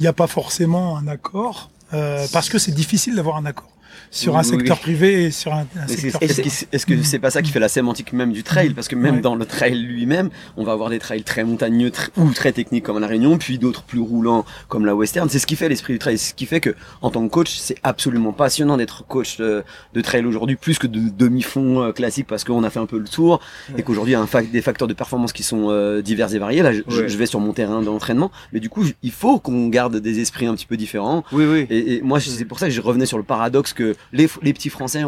Il 0.00 0.02
n'y 0.02 0.06
a 0.06 0.12
pas 0.12 0.28
forcément 0.28 0.96
un 0.96 1.08
accord, 1.08 1.70
euh, 1.92 2.26
parce 2.32 2.48
que 2.48 2.58
c'est 2.58 2.72
difficile 2.72 3.16
d'avoir 3.16 3.36
un 3.36 3.44
accord 3.44 3.77
sur 4.10 4.36
un 4.36 4.42
secteur 4.42 4.78
privé 4.78 5.24
et 5.24 5.30
sur 5.30 5.52
un, 5.52 5.66
secteur 5.86 6.22
Est-ce 6.22 6.64
est-ce 6.72 6.86
que 6.86 7.02
c'est 7.02 7.18
pas 7.18 7.30
ça 7.30 7.42
qui 7.42 7.50
fait 7.50 7.60
la 7.60 7.68
sémantique 7.68 8.12
même 8.12 8.32
du 8.32 8.42
trail? 8.42 8.70
Parce 8.70 8.88
que 8.88 8.96
même 8.96 9.20
dans 9.20 9.34
le 9.34 9.44
trail 9.44 9.78
lui-même, 9.78 10.30
on 10.56 10.64
va 10.64 10.72
avoir 10.72 10.90
des 10.90 10.98
trails 10.98 11.22
très 11.22 11.44
montagneux 11.44 11.90
ou 12.16 12.30
très 12.32 12.52
techniques 12.52 12.84
comme 12.84 12.98
la 12.98 13.06
Réunion, 13.06 13.38
puis 13.38 13.58
d'autres 13.58 13.82
plus 13.82 14.00
roulants 14.00 14.44
comme 14.68 14.86
la 14.86 14.94
Western. 14.94 15.28
C'est 15.28 15.38
ce 15.38 15.46
qui 15.46 15.56
fait 15.56 15.68
l'esprit 15.68 15.94
du 15.94 15.98
trail. 15.98 16.18
C'est 16.18 16.30
ce 16.30 16.34
qui 16.34 16.46
fait 16.46 16.60
que, 16.60 16.74
en 17.02 17.10
tant 17.10 17.26
que 17.26 17.32
coach, 17.32 17.56
c'est 17.56 17.76
absolument 17.82 18.32
passionnant 18.32 18.76
d'être 18.76 19.06
coach 19.06 19.38
de, 19.38 19.64
trail 20.02 20.24
aujourd'hui, 20.24 20.56
plus 20.56 20.78
que 20.78 20.86
de 20.86 21.08
demi-fond 21.08 21.82
euh, 21.82 21.92
classique 21.92 22.26
parce 22.28 22.44
qu'on 22.44 22.62
a 22.62 22.70
fait 22.70 22.78
un 22.78 22.86
peu 22.86 22.98
le 22.98 23.08
tour 23.08 23.40
et 23.76 23.82
qu'aujourd'hui 23.82 24.12
il 24.12 24.14
y 24.14 24.16
a 24.16 24.20
un 24.20 24.42
des 24.42 24.62
facteurs 24.62 24.86
de 24.86 24.94
performance 24.94 25.32
qui 25.32 25.42
sont 25.42 25.66
euh, 25.70 26.02
divers 26.02 26.32
et 26.34 26.38
variés. 26.38 26.62
Là, 26.62 26.72
je, 26.72 27.18
vais 27.18 27.26
sur 27.26 27.40
mon 27.40 27.52
terrain 27.52 27.82
d'entraînement, 27.82 28.30
mais 28.52 28.60
du 28.60 28.68
coup, 28.68 28.84
il 29.02 29.10
faut 29.10 29.38
qu'on 29.40 29.68
garde 29.68 29.96
des 29.96 30.20
esprits 30.20 30.46
un 30.46 30.54
petit 30.54 30.66
peu 30.66 30.76
différents. 30.76 31.24
Oui, 31.32 31.44
oui. 31.44 31.66
Et, 31.68 31.96
et 31.96 32.02
moi, 32.02 32.20
c'est 32.20 32.44
pour 32.44 32.58
ça 32.58 32.66
que 32.66 32.72
je 32.72 32.80
revenais 32.80 33.06
sur 33.06 33.18
le 33.18 33.24
paradoxe 33.24 33.72
que 33.72 33.87
les, 34.12 34.28
petits 34.52 34.70
Français 34.70 35.02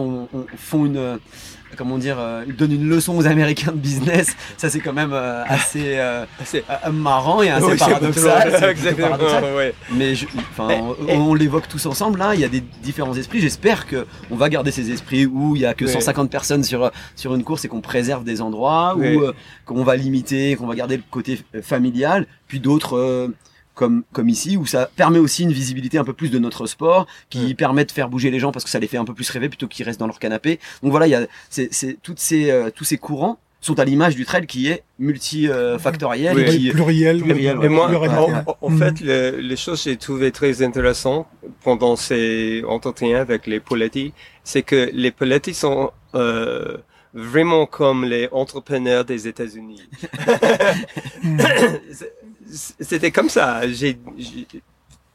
font 0.57 0.87
une 0.87 0.97
euh, 0.97 1.77
comment 1.77 1.99
dire, 1.99 2.17
euh, 2.19 2.45
une 2.59 2.89
leçon 2.89 3.17
aux 3.17 3.27
Américains 3.27 3.73
de 3.73 3.77
business. 3.77 4.37
Ça, 4.57 4.71
c'est 4.71 4.81
quand 4.81 4.93
même 4.93 5.13
euh, 5.13 5.45
assez, 5.47 5.99
marrant 6.93 7.43
et 7.43 7.51
assez 7.51 7.77
paradoxal. 7.77 8.53
Mais 9.93 10.15
on, 11.09 11.35
l'évoque 11.35 11.69
tous 11.69 11.87
ensemble 11.87 12.19
là. 12.19 12.35
Il 12.35 12.41
y 12.41 12.45
a 12.45 12.49
des 12.49 12.63
différents 12.83 13.15
esprits. 13.15 13.41
J'espère 13.41 13.87
que 13.87 14.07
on 14.31 14.37
va 14.37 14.49
garder 14.49 14.71
ces 14.71 14.91
esprits 14.91 15.27
où 15.27 15.57
il 15.57 15.63
y 15.63 15.67
a 15.67 15.75
que 15.75 15.87
150 15.87 16.31
personnes 16.31 16.65
sur 16.65 16.91
sur 17.15 17.35
une 17.35 17.45
course 17.45 17.65
et 17.65 17.69
qu'on 17.69 17.81
préserve 17.81 18.25
des 18.25 18.41
endroits 18.41 18.97
où 18.97 19.23
qu'on 19.65 19.85
va 19.85 19.97
limiter, 19.97 20.57
qu'on 20.57 20.67
va 20.67 20.75
garder 20.75 20.97
le 20.97 21.05
côté 21.11 21.41
familial, 21.63 22.27
puis 22.49 22.61
d'autres 22.61 23.31
comme, 23.81 24.03
comme 24.13 24.29
ici, 24.29 24.59
où 24.59 24.67
ça 24.67 24.91
permet 24.95 25.19
aussi 25.19 25.43
une 25.43 25.53
visibilité 25.53 25.97
un 25.97 26.05
peu 26.05 26.13
plus 26.13 26.31
de 26.31 26.39
notre 26.39 26.67
sport, 26.67 27.07
qui 27.31 27.55
permet 27.55 27.87
de 27.87 27.91
faire 27.91 28.11
bouger 28.11 28.31
les 28.31 28.39
gens 28.39 28.53
parce 28.53 28.63
que 28.63 28.71
ça 28.71 28.79
les 28.79 28.87
fait 28.87 28.99
un 28.99 29.07
peu 29.07 29.15
plus 29.15 29.31
rêver 29.31 29.49
plutôt 29.49 29.69
qu'ils 29.69 29.87
restent 29.87 30.01
dans 30.01 30.07
leur 30.07 30.19
canapé. 30.19 30.61
Donc 30.83 30.91
voilà, 30.91 31.07
il 31.07 31.11
y 31.13 31.15
a 31.15 31.27
c'est, 31.49 31.97
toutes 32.03 32.19
ces, 32.19 32.51
euh, 32.51 32.69
tous 32.71 32.85
ces 32.85 32.99
courants 32.99 33.39
sont 33.63 33.81
à 33.81 33.87
l'image 33.87 34.17
du 34.17 34.27
trade 34.27 34.45
qui 34.45 34.69
est 34.69 34.83
multifactoriel 34.99 36.39
et 36.39 36.45
qui 36.45 36.71
pluriel. 36.71 37.23
Et 37.63 37.69
moi, 37.71 37.91
en, 38.61 38.71
fait, 38.71 39.01
les 39.01 39.57
choses 39.57 39.83
que 39.83 39.91
j'ai 39.91 39.97
trouvé 39.97 40.31
très 40.31 40.61
intéressantes 40.63 41.27
pendant 41.65 41.97
ces 41.97 42.63
entretiens 42.69 43.19
avec 43.19 43.47
les 43.47 43.61
politiques, 43.61 44.15
c'est 44.45 44.63
que 44.63 44.91
les 44.93 45.11
politiques 45.11 45.55
sont 45.57 45.91
euh, 46.15 46.77
vraiment 47.15 47.65
comme 47.65 48.05
les 48.05 48.29
entrepreneurs 48.31 49.07
des 49.07 49.27
États-Unis. 49.27 49.89
C'était 52.81 53.11
comme 53.11 53.29
ça. 53.29 53.69
J'ai 53.69 53.99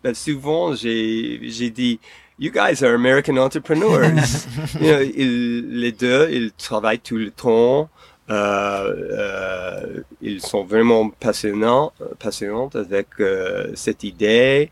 ben, 0.03 0.13
souvent 0.13 0.75
j'ai 0.75 1.39
j'ai 1.43 1.69
dit 1.69 1.99
You 2.37 2.51
guys 2.51 2.83
are 2.83 2.93
American 2.93 3.37
entrepreneurs. 3.37 4.11
you 4.81 4.91
know, 4.91 4.99
les 4.99 5.91
deux, 5.91 6.29
ils 6.31 6.51
travaillent 6.51 6.99
tout 6.99 7.17
le 7.17 7.31
temps. 7.31 7.89
Euh, 8.29 8.93
euh, 9.11 10.01
ils 10.21 10.41
sont 10.41 10.63
vraiment 10.63 11.09
passionnants, 11.09 11.93
passionnants 12.19 12.69
avec 12.73 13.07
euh, 13.19 13.71
cette 13.75 14.03
idée. 14.03 14.71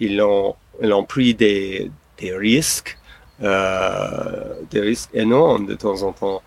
Ils 0.00 0.22
ont, 0.22 0.54
ils 0.82 0.92
ont 0.92 1.04
pris 1.04 1.34
des, 1.34 1.90
des 2.18 2.34
risques, 2.34 2.96
euh, 3.42 4.54
des 4.70 4.80
risques 4.80 5.10
énormes 5.12 5.66
de 5.66 5.74
temps 5.74 6.02
en 6.02 6.12
temps. 6.12 6.42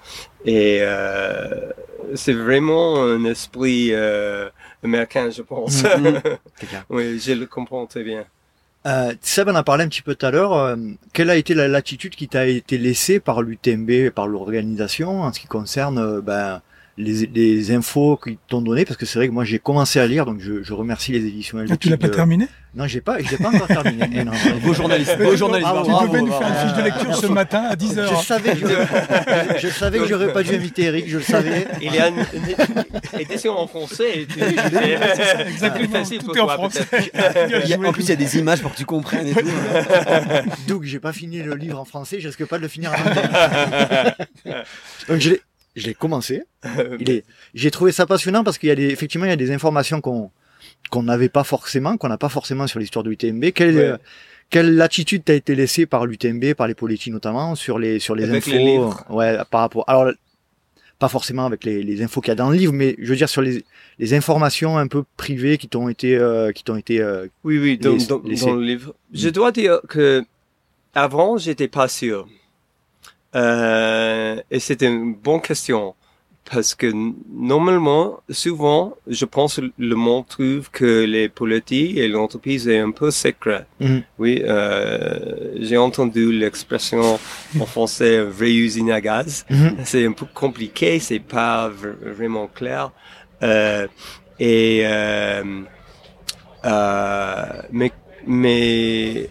Et 0.45 0.79
euh, 0.81 1.71
c'est 2.15 2.33
vraiment 2.33 3.03
un 3.03 3.23
esprit 3.25 3.89
euh, 3.91 4.49
américain, 4.83 5.29
je 5.29 5.41
pense. 5.41 5.83
Mm-hmm. 5.83 6.83
oui, 6.89 7.19
je 7.19 7.33
le 7.33 7.45
comprends 7.45 7.85
très 7.85 8.03
bien. 8.03 8.25
Euh, 8.85 9.13
Seb 9.21 9.49
en 9.49 9.55
a 9.55 9.63
parlé 9.63 9.83
un 9.83 9.89
petit 9.89 10.01
peu 10.01 10.15
tout 10.15 10.25
à 10.25 10.31
l'heure. 10.31 10.53
Euh, 10.53 10.75
quelle 11.13 11.29
a 11.29 11.35
été 11.35 11.53
la 11.53 11.67
latitude 11.67 12.15
qui 12.15 12.27
t'a 12.27 12.47
été 12.47 12.77
laissée 12.77 13.19
par 13.19 13.41
l'UTMB, 13.41 14.09
par 14.09 14.27
l'organisation, 14.27 15.21
en 15.21 15.33
ce 15.33 15.39
qui 15.39 15.47
concerne 15.47 15.97
euh, 15.97 16.21
ben, 16.21 16.61
les, 16.99 17.25
les 17.33 17.71
infos 17.71 18.19
qu'ils 18.21 18.37
t'ont 18.47 18.61
données 18.61 18.85
Parce 18.85 18.97
que 18.97 19.05
c'est 19.05 19.17
vrai 19.17 19.27
que 19.27 19.33
moi 19.33 19.45
j'ai 19.45 19.57
commencé 19.57 19.99
à 19.99 20.05
lire, 20.05 20.25
donc 20.25 20.39
je, 20.41 20.61
je 20.61 20.73
remercie 20.73 21.13
les 21.13 21.25
éditions 21.25 21.57
Ah, 21.69 21.77
tu 21.77 21.89
l'as 21.89 21.97
pas 21.97 22.09
terminé 22.09 22.47
Non, 22.75 22.87
j'ai 22.87 22.99
pas, 22.99 23.19
j'ai 23.19 23.37
pas 23.37 23.49
encore 23.49 23.67
terminé. 23.67 24.05
Eh 24.13 24.23
non, 24.23 24.33
beau 24.63 24.73
journaliste, 24.73 25.17
beau 25.17 25.35
journaliste. 25.35 25.69
tu 25.85 26.07
devais 26.07 26.21
nous 26.21 26.31
faire 26.31 26.47
une 26.47 26.69
fiche 26.69 26.77
de 26.77 26.83
lecture 26.83 27.15
ce 27.15 27.27
matin 27.27 27.63
à 27.69 27.75
10h. 27.75 28.09
Je 28.09 28.25
savais 28.25 28.51
que 28.51 28.67
je, 28.67 29.57
je 29.59 29.67
savais 29.69 29.99
que 29.99 30.07
j'aurais 30.07 30.33
pas 30.33 30.43
dû 30.43 30.53
inviter 30.53 30.83
Eric, 30.83 31.05
je 31.07 31.17
le 31.17 31.23
savais. 31.23 31.67
Il 31.81 31.87
une, 31.87 32.25
une 33.13 33.19
édition 33.19 33.57
en 33.57 33.67
français. 33.67 34.27
Exactement, 35.47 36.03
tout 36.19 36.37
est 36.37 36.41
en 36.41 36.47
français. 36.49 36.85
Il 37.63 37.69
y 37.69 37.73
a, 37.73 37.79
en 37.79 37.91
plus, 37.93 38.03
il 38.03 38.09
y 38.09 38.13
a 38.13 38.15
des 38.17 38.37
images 38.37 38.61
pour 38.61 38.71
que 38.73 38.77
tu 38.77 38.85
comprennes 38.85 39.27
et 39.27 39.33
tout. 39.33 39.47
Donc, 40.67 40.83
j'ai 40.83 40.99
pas 40.99 41.13
fini 41.13 41.41
le 41.41 41.55
livre 41.55 41.79
en 41.79 41.85
français, 41.85 42.19
je 42.19 42.27
risque 42.27 42.45
pas 42.45 42.57
de 42.57 42.63
le 42.63 42.67
finir 42.67 42.91
en 42.91 43.09
anglais. 43.09 44.13
Donc, 45.07 45.19
je 45.19 45.29
l'ai, 45.31 45.41
je 45.79 45.87
l'ai 45.87 45.93
commencé. 45.93 46.43
Il 46.99 47.09
est, 47.09 47.23
j'ai 47.53 47.71
trouvé 47.71 47.91
ça 47.91 48.05
passionnant 48.05 48.43
parce 48.43 48.57
qu'il 48.57 48.69
y 48.69 48.71
a 48.71 48.75
des, 48.75 48.87
effectivement, 48.89 49.25
il 49.25 49.29
y 49.29 49.33
a 49.33 49.37
des 49.37 49.51
informations 49.51 50.01
qu'on, 50.01 50.31
qu'on 50.89 51.03
n'avait 51.03 51.29
pas 51.29 51.43
forcément, 51.43 51.97
qu'on 51.97 52.09
n'a 52.09 52.17
pas 52.17 52.29
forcément 52.29 52.67
sur 52.67 52.79
l'histoire 52.79 53.03
de 53.03 53.09
l'UTMB. 53.09 53.51
Quelle, 53.53 53.75
Ouais. 53.77 53.97
quelle 54.49 54.81
attitude 54.81 55.23
t'a 55.23 55.33
été 55.35 55.55
laissée 55.55 55.85
par 55.85 56.05
l'UTMB, 56.05 56.53
par 56.55 56.67
les 56.67 56.73
politiques 56.75 57.13
notamment, 57.13 57.55
sur 57.55 57.79
les, 57.79 57.99
sur 57.99 58.15
les 58.15 58.23
Avec 58.29 58.47
infos? 58.47 58.57
les. 58.57 58.79
Ouais, 59.15 59.37
par 59.51 59.61
rapport, 59.61 59.83
alors, 59.87 60.11
pas 60.97 61.07
forcément 61.07 61.45
avec 61.45 61.63
les, 61.63 61.81
les 61.81 62.01
infos 62.03 62.19
qu'il 62.19 62.27
y 62.29 62.31
a 62.31 62.35
dans 62.35 62.49
le 62.49 62.57
livre, 62.57 62.73
mais 62.73 62.95
je 62.99 63.07
veux 63.09 63.15
dire 63.15 63.29
sur 63.29 63.41
les, 63.41 63.63
les 63.99 64.13
informations 64.13 64.77
un 64.77 64.87
peu 64.87 65.03
privées 65.15 65.57
qui 65.57 65.69
t'ont 65.69 65.87
été, 65.87 66.17
euh, 66.17 66.51
qui 66.51 66.63
t'ont 66.65 66.75
été, 66.75 66.99
euh, 66.99 67.27
Oui, 67.45 67.57
oui, 67.57 67.79
les- 67.81 68.05
dans 68.05 68.55
le 68.55 68.61
livre. 68.63 68.93
Je 69.13 69.29
dois 69.29 69.53
dire 69.53 69.79
que 69.87 70.25
avant, 70.93 71.37
j'étais 71.37 71.69
pas 71.69 71.87
sûr. 71.87 72.27
Euh, 73.35 74.41
et 74.49 74.59
c'était 74.59 74.87
une 74.87 75.13
bonne 75.13 75.41
question. 75.41 75.95
Parce 76.51 76.73
que 76.73 76.91
normalement, 77.31 78.21
souvent, 78.31 78.95
je 79.05 79.25
pense 79.25 79.59
le 79.77 79.95
monde 79.95 80.25
trouve 80.27 80.71
que 80.71 81.03
les 81.03 81.29
politiques 81.29 81.97
et 81.97 82.07
l'entreprise 82.07 82.67
est 82.67 82.79
un 82.79 82.89
peu 82.89 83.11
secret. 83.11 83.67
Mhm. 83.79 84.01
Oui, 84.17 84.41
euh, 84.43 85.53
j'ai 85.59 85.77
entendu 85.77 86.31
l'expression 86.31 87.19
en 87.59 87.65
français 87.67 88.21
vraie 88.23 88.53
usine 88.53 88.89
à 88.89 88.99
gaz. 88.99 89.45
Mhm. 89.49 89.77
C'est 89.83 90.05
un 90.07 90.11
peu 90.11 90.25
compliqué, 90.33 90.99
c'est 90.99 91.19
pas 91.19 91.69
vraiment 91.69 92.47
clair. 92.47 92.91
Euh, 93.43 93.87
et 94.39 94.81
euh, 94.85 95.43
euh, 96.65 97.61
mais 97.71 97.91
mais 98.25 99.29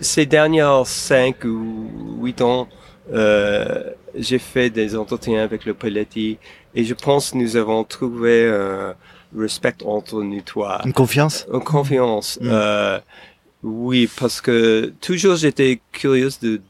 ces 0.00 0.26
dernières 0.26 0.86
cinq 0.86 1.44
ou 1.44 1.90
huit 2.22 2.40
ans, 2.40 2.68
euh, 3.12 3.82
j'ai 4.14 4.38
fait 4.38 4.70
des 4.70 4.96
entretiens 4.96 5.42
avec 5.42 5.64
le 5.64 5.74
politique 5.74 6.38
et 6.74 6.84
je 6.84 6.94
pense 6.94 7.30
que 7.30 7.36
nous 7.36 7.56
avons 7.56 7.84
trouvé 7.84 8.48
un 8.48 8.94
respect 9.36 9.74
entre 9.84 10.22
nous 10.22 10.40
trois, 10.42 10.80
une 10.84 10.92
confiance? 10.92 11.46
une 11.52 11.60
confiance. 11.60 12.38
Mm. 12.40 12.48
Euh, 12.50 12.98
oui, 13.62 14.08
parce 14.18 14.40
que 14.40 14.92
toujours 15.00 15.36
j'étais 15.36 15.80
curieuse 15.92 16.38
de 16.40 16.60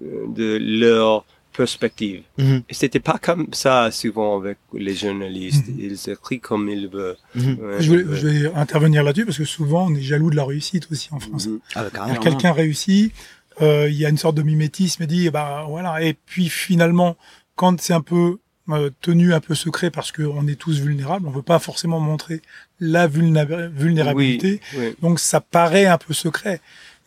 de 0.00 0.58
leur 0.60 1.24
perspective. 1.64 2.22
Et 2.70 2.74
c'était 2.80 3.04
pas 3.10 3.18
comme 3.26 3.46
ça 3.52 3.90
souvent 4.00 4.30
avec 4.40 4.58
les 4.86 4.94
journalistes. 4.94 5.68
Mhm. 5.68 5.78
Ils 5.86 6.10
écrivent 6.12 6.40
comme 6.40 6.68
ils 6.68 6.88
veulent. 6.88 7.16
Mhm. 7.34 7.58
Ouais, 7.60 7.76
Je, 7.82 7.88
voulais- 7.90 8.04
ouais. 8.04 8.16
je 8.20 8.26
vais 8.28 8.54
intervenir 8.64 9.00
là-dessus 9.02 9.26
parce 9.26 9.38
que 9.42 9.44
souvent 9.58 9.82
on 9.88 9.94
est 9.94 10.06
jaloux 10.12 10.30
de 10.30 10.36
la 10.36 10.44
réussite 10.52 10.84
aussi 10.92 11.08
en 11.12 11.20
France. 11.20 11.46
Mhm. 11.46 11.60
Ah, 11.74 11.84
bah, 11.92 12.16
quelqu'un 12.26 12.52
réussit, 12.52 13.12
euh, 13.62 13.88
il 13.90 13.96
y 14.02 14.06
a 14.06 14.08
une 14.08 14.18
sorte 14.24 14.36
de 14.36 14.42
mimétisme 14.42 15.02
et 15.02 15.06
dit, 15.06 15.26
eh 15.26 15.30
ben 15.30 15.64
voilà. 15.68 16.02
Et 16.02 16.14
puis 16.30 16.48
finalement, 16.48 17.16
quand 17.56 17.80
c'est 17.80 17.92
un 17.94 18.00
peu 18.14 18.38
euh, 18.70 18.90
tenu 19.00 19.34
un 19.34 19.40
peu 19.40 19.54
secret 19.56 19.90
parce 19.90 20.12
qu'on 20.12 20.46
est 20.46 20.54
tous 20.64 20.78
vulnérables, 20.80 21.26
on 21.26 21.32
veut 21.32 21.42
pas 21.54 21.58
forcément 21.58 21.98
montrer 21.98 22.40
la 22.78 23.08
vulnéra- 23.08 23.68
vulnérabilité. 23.68 24.60
Oui, 24.74 24.78
oui. 24.80 24.94
Donc 25.02 25.18
ça 25.18 25.40
paraît 25.40 25.86
un 25.86 25.98
peu 25.98 26.14
secret. 26.14 26.60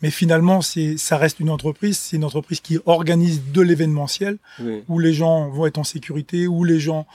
Mais 0.04 0.10
finalement, 0.10 0.60
c'est, 0.60 0.98
ça 0.98 1.16
reste 1.16 1.40
une 1.40 1.48
entreprise. 1.48 1.96
C'est 1.96 2.16
une 2.16 2.24
entreprise 2.24 2.60
qui 2.60 2.78
organise 2.84 3.40
de 3.50 3.62
l'événementiel, 3.62 4.36
oui, 4.60 4.84
où 4.86 4.98
les 4.98 5.14
gens 5.14 5.48
vont 5.48 5.64
être 5.64 5.78
en 5.78 5.84
sécurité, 5.84 6.46
où 6.46 6.62
les 6.62 6.78
gens 6.78 7.06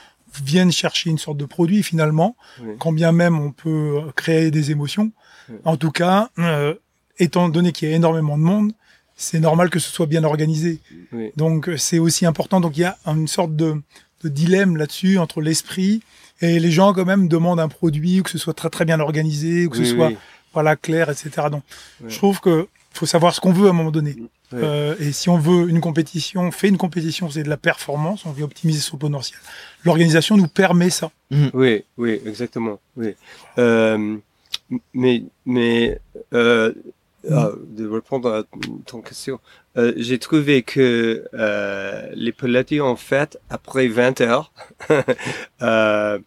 viennent 0.44 0.72
chercher 0.72 1.08
une 1.08 1.18
sorte 1.18 1.36
de 1.36 1.44
produit 1.44 1.84
finalement, 1.84 2.34
oui. 2.60 2.72
quand 2.80 2.90
bien 2.90 3.12
même 3.12 3.38
on 3.38 3.52
peut 3.52 4.00
créer 4.16 4.50
des 4.50 4.72
émotions. 4.72 5.12
Oui. 5.48 5.58
En 5.64 5.76
tout 5.76 5.92
cas, 5.92 6.30
euh, 6.40 6.74
étant 7.20 7.48
donné 7.48 7.70
qu'il 7.70 7.88
y 7.88 7.92
a 7.92 7.94
énormément 7.94 8.36
de 8.36 8.42
monde, 8.42 8.72
c'est 9.14 9.38
normal 9.38 9.70
que 9.70 9.78
ce 9.78 9.88
soit 9.88 10.06
bien 10.06 10.24
organisé. 10.24 10.80
Oui. 11.12 11.30
Donc 11.36 11.68
euh, 11.68 11.76
c'est 11.76 12.00
aussi 12.00 12.26
important. 12.26 12.60
Donc 12.60 12.76
il 12.76 12.80
y 12.80 12.84
a 12.84 12.98
une 13.06 13.28
sorte 13.28 13.54
de, 13.54 13.80
de 14.24 14.28
dilemme 14.28 14.76
là-dessus 14.76 15.16
entre 15.18 15.40
l'esprit 15.42 16.02
et 16.40 16.58
les 16.58 16.72
gens 16.72 16.92
quand 16.92 17.06
même 17.06 17.28
demandent 17.28 17.60
un 17.60 17.68
produit 17.68 18.18
ou 18.18 18.24
que 18.24 18.30
ce 18.30 18.38
soit 18.38 18.54
très 18.54 18.68
très 18.68 18.84
bien 18.84 18.98
organisé 18.98 19.66
ou 19.66 19.70
que 19.70 19.76
ce 19.76 19.84
soit 19.84 20.10
voilà 20.52 20.74
clair, 20.74 21.08
etc. 21.08 21.46
Donc 21.52 21.62
je 22.04 22.16
trouve 22.16 22.40
que 22.40 22.66
faut 22.92 23.06
savoir 23.06 23.34
ce 23.34 23.40
qu'on 23.40 23.52
veut 23.52 23.66
à 23.66 23.70
un 23.70 23.74
moment 23.74 23.90
donné. 23.90 24.16
Ouais. 24.52 24.60
Euh, 24.62 24.94
et 24.98 25.12
si 25.12 25.28
on 25.28 25.38
veut 25.38 25.68
une 25.68 25.80
compétition, 25.80 26.42
on 26.42 26.50
fait 26.50 26.68
une 26.68 26.76
compétition, 26.76 27.30
c'est 27.30 27.42
de 27.42 27.48
la 27.48 27.56
performance, 27.56 28.26
on 28.26 28.32
veut 28.32 28.44
optimiser 28.44 28.80
son 28.80 28.96
potentiel. 28.96 29.38
L'organisation 29.84 30.36
nous 30.36 30.48
permet 30.48 30.90
ça. 30.90 31.10
Oui, 31.54 31.84
oui, 31.96 32.20
exactement. 32.26 32.80
Oui. 32.96 33.14
Euh, 33.58 34.16
mais, 34.92 35.22
mais, 35.46 36.00
euh, 36.34 36.72
ah, 37.30 37.50
de 37.68 37.86
répondre 37.86 38.32
à 38.32 38.42
ton 38.86 39.02
question, 39.02 39.40
euh, 39.76 39.92
j'ai 39.96 40.18
trouvé 40.18 40.62
que 40.62 41.26
euh, 41.34 42.08
les 42.14 42.32
politiques, 42.32 42.80
en 42.80 42.96
fait, 42.96 43.38
après 43.50 43.88
20 43.88 44.20
heures, 44.22 44.52
euh, 45.62 46.18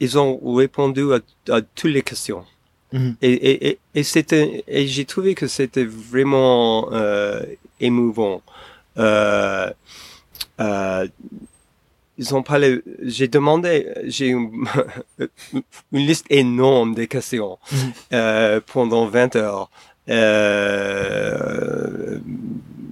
ils 0.00 0.18
ont 0.18 0.40
répondu 0.54 1.12
à, 1.12 1.20
à 1.54 1.62
toutes 1.62 1.92
les 1.92 2.02
questions. 2.02 2.44
Mhm. 2.94 3.16
Et, 3.22 3.32
et, 3.32 3.66
et, 3.68 3.78
et 3.96 4.02
c'était, 4.04 4.62
et 4.68 4.86
j'ai 4.86 5.04
trouvé 5.04 5.34
que 5.34 5.48
c'était 5.48 5.84
vraiment 5.84 6.88
euh, 6.92 7.42
émouvant. 7.80 8.40
Euh, 8.98 9.68
euh, 10.60 11.08
ils 12.16 12.32
ont 12.36 12.44
parlé, 12.44 12.80
j'ai 13.02 13.26
demandé, 13.26 13.88
j'ai 14.04 14.28
une, 14.28 14.64
une 15.92 16.06
liste 16.10 16.26
énorme 16.30 16.94
de 16.94 17.04
questions 17.04 17.58
Mhm. 17.72 17.92
euh, 18.12 18.60
pendant 18.74 19.06
20 19.06 19.34
heures. 19.36 19.70
Euh, 20.08 22.18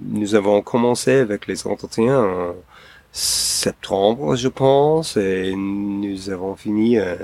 nous 0.09 0.35
avons 0.35 0.61
commencé 0.61 1.11
avec 1.13 1.47
les 1.47 1.65
entretiens 1.67 2.19
en 2.19 2.55
septembre, 3.13 4.35
je 4.35 4.47
pense, 4.47 5.17
et 5.17 5.53
nous 5.55 6.31
avons 6.31 6.55
fini 6.55 6.97
euh, 6.97 7.15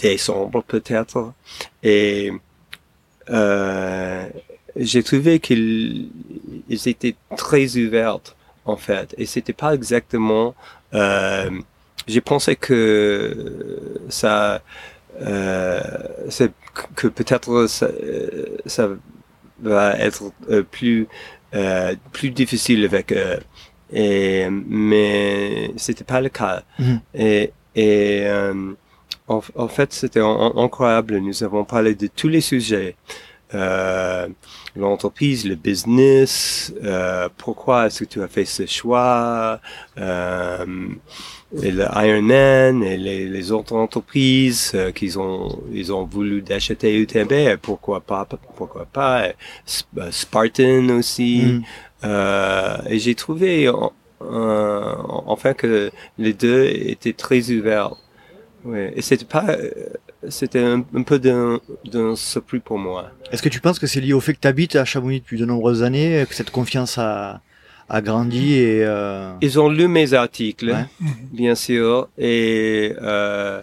décembre 0.00 0.64
peut-être. 0.66 1.32
Et 1.82 2.32
euh, 3.28 4.26
j'ai 4.74 5.02
trouvé 5.02 5.38
qu'ils 5.38 6.08
ils 6.68 6.88
étaient 6.88 7.14
très 7.36 7.76
ouverts 7.76 8.20
en 8.64 8.76
fait, 8.76 9.14
et 9.18 9.26
c'était 9.26 9.52
pas 9.52 9.74
exactement. 9.74 10.54
Euh, 10.94 11.50
j'ai 12.06 12.22
pensé 12.22 12.56
que 12.56 14.00
ça, 14.08 14.62
euh, 15.20 15.80
que 16.96 17.06
peut-être 17.06 17.66
ça, 17.66 17.86
euh, 17.86 18.46
ça 18.64 18.88
va 19.62 19.98
être 19.98 20.32
euh, 20.48 20.62
plus 20.62 21.06
euh, 21.54 21.94
plus 22.12 22.30
difficile 22.30 22.84
avec 22.84 23.12
Et 23.92 24.48
mais 24.50 25.72
c'était 25.76 26.04
pas 26.04 26.20
le 26.20 26.28
cas. 26.28 26.62
Mhm. 26.78 27.00
Et 27.14 27.52
et 27.74 28.22
euh, 28.24 28.72
en, 29.28 29.40
en, 29.54 29.68
fait, 29.68 29.92
c'était 29.92 30.20
incroyable. 30.20 31.18
Nous 31.18 31.44
avons 31.44 31.64
parlé 31.64 31.94
de 31.94 32.08
tous 32.08 32.28
les 32.28 32.40
sujets. 32.40 32.96
Euh, 33.52 34.28
l'entreprise, 34.76 35.44
le 35.44 35.56
business, 35.56 36.72
euh, 36.84 37.28
pourquoi 37.36 37.86
est-ce 37.86 38.04
que 38.04 38.08
tu 38.08 38.22
as 38.22 38.28
fait 38.28 38.44
ce 38.44 38.64
choix, 38.66 39.60
euh, 39.98 40.88
et 41.60 41.72
le 41.72 41.84
Ironman 41.92 42.84
et 42.84 42.96
les, 42.96 43.28
les 43.28 43.50
autres 43.50 43.74
entreprises 43.74 44.70
euh, 44.76 44.92
qu'ils 44.92 45.18
ont 45.18 45.60
ils 45.72 45.92
ont 45.92 46.04
voulu 46.04 46.42
d'acheter 46.42 46.96
UTMB, 46.96 47.56
pourquoi 47.60 48.00
pas, 48.00 48.24
pourquoi 48.56 48.86
pas, 48.86 49.24
euh, 49.24 50.10
Spartan 50.12 50.88
aussi. 50.90 51.60
Euh, 52.04 52.78
et 52.86 52.98
j'ai 52.98 53.14
trouvé 53.14 53.70
enfin 54.20 55.54
que 55.54 55.90
les 56.18 56.32
deux 56.32 56.66
étaient 56.66 57.12
très 57.12 57.50
ouverts. 57.50 57.94
Ouais. 58.64 58.92
Et 58.94 59.00
c'était 59.02 59.24
pas 59.24 59.56
c'était 60.28 60.62
un, 60.62 60.82
peu 61.02 61.18
d'un, 61.18 61.60
surprise 62.14 62.60
pour 62.64 62.78
moi. 62.78 63.10
Est-ce 63.32 63.42
que 63.42 63.48
tu 63.48 63.60
penses 63.60 63.78
que 63.78 63.86
c'est 63.86 64.00
lié 64.00 64.12
au 64.12 64.20
fait 64.20 64.34
que 64.34 64.40
tu 64.40 64.48
habites 64.48 64.76
à 64.76 64.84
Chamonix 64.84 65.20
depuis 65.20 65.38
de 65.38 65.46
nombreuses 65.46 65.82
années, 65.82 66.26
que 66.28 66.34
cette 66.34 66.50
confiance 66.50 66.98
a, 66.98 67.40
a 67.90 68.00
grandi 68.00 68.54
et 68.54 68.84
euh... 68.84 69.32
Ils 69.40 69.58
ont 69.58 69.68
lu 69.68 69.88
mes 69.88 70.14
articles, 70.14 70.74
bien 71.32 71.54
sûr, 71.54 72.08
et 72.16 72.94
euh, 73.02 73.62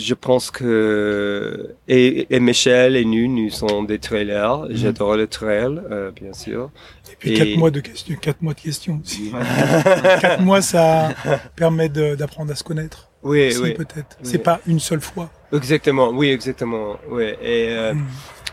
je 0.00 0.14
pense 0.14 0.50
que 0.50 1.74
et, 1.88 2.34
et, 2.34 2.40
Michel 2.40 2.96
et 2.96 3.04
nous, 3.04 3.28
nous 3.28 3.50
sommes 3.50 3.86
des 3.86 3.98
trailers. 3.98 4.58
Mhm. 4.58 4.76
J'adore 4.76 5.16
le 5.16 5.26
trail, 5.26 5.80
euh, 5.90 6.10
bien 6.10 6.32
sûr. 6.32 6.70
Et 7.12 7.16
puis 7.18 7.34
quatre 7.34 7.56
mois 7.56 7.70
de 7.70 7.80
questions, 7.80 8.16
quatre 8.20 8.42
mois 8.42 8.54
de 8.54 8.60
questions. 8.60 9.02
quatre 10.20 10.42
mois, 10.42 10.62
ça 10.62 11.10
permet 11.56 11.88
d'apprendre 11.88 12.52
à 12.52 12.54
se 12.54 12.64
connaître. 12.64 13.10
Oui, 13.22 13.52
oui. 13.62 13.74
Peut-être. 13.74 14.16
C'est 14.22 14.38
pas 14.38 14.60
une 14.66 14.80
seule 14.80 15.00
fois. 15.00 15.30
Exactement. 15.52 16.10
Oui, 16.10 16.30
exactement. 16.30 16.96
Oui. 17.08 17.24
Et 17.42 17.68
euh, 17.70 17.92
hmm. 17.92 18.06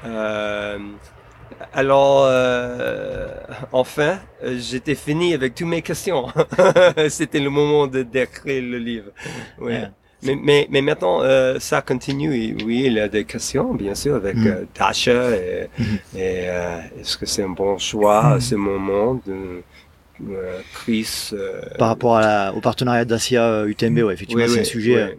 euh, 0.06 0.80
alors, 1.74 2.26
euh, 2.26 3.28
enfin, 3.72 4.20
j'étais 4.44 4.96
fini 4.96 5.34
avec 5.34 5.56
toutes 5.56 5.68
mes 5.68 5.82
questions. 5.82 6.28
C'était 7.10 7.40
le 7.40 7.50
moment 7.50 7.88
de 7.88 8.04
d'écrire 8.04 8.62
le 8.62 8.78
livre. 8.78 9.12
Oui. 9.60 9.74
Mais, 10.24 10.36
mais, 10.36 10.68
mais, 10.72 10.82
maintenant, 10.82 11.22
euh, 11.22 11.60
ça 11.60 11.82
continue. 11.82 12.30
oui, 12.66 12.84
il 12.86 12.94
y 12.94 13.00
a 13.00 13.08
des 13.08 13.24
questions, 13.24 13.74
bien 13.74 13.94
sûr, 13.94 14.16
avec 14.16 14.36
mm. 14.36 14.48
euh, 14.48 14.66
Tasha. 14.74 15.30
Et, 15.36 15.70
mm. 15.78 15.84
et 16.16 16.50
euh, 16.50 16.80
est-ce 17.00 17.18
que 17.18 17.26
c'est 17.26 17.44
un 17.44 17.50
bon 17.50 17.78
choix 17.78 18.34
à 18.34 18.40
ce 18.40 18.56
moment 18.56 19.22
de, 19.28 19.62
euh, 20.26 20.60
Chris. 20.74 21.30
Euh, 21.34 21.62
Par 21.78 21.90
rapport 21.90 22.18
à 22.18 22.54
au 22.54 22.62
partenariat 22.62 23.06
d'Asia 23.06 23.66
UTMB, 23.66 24.00
ouais, 24.00 24.14
effectivement, 24.14 24.46
c'est 24.48 24.62
un 24.62 24.64
sujet, 24.64 25.18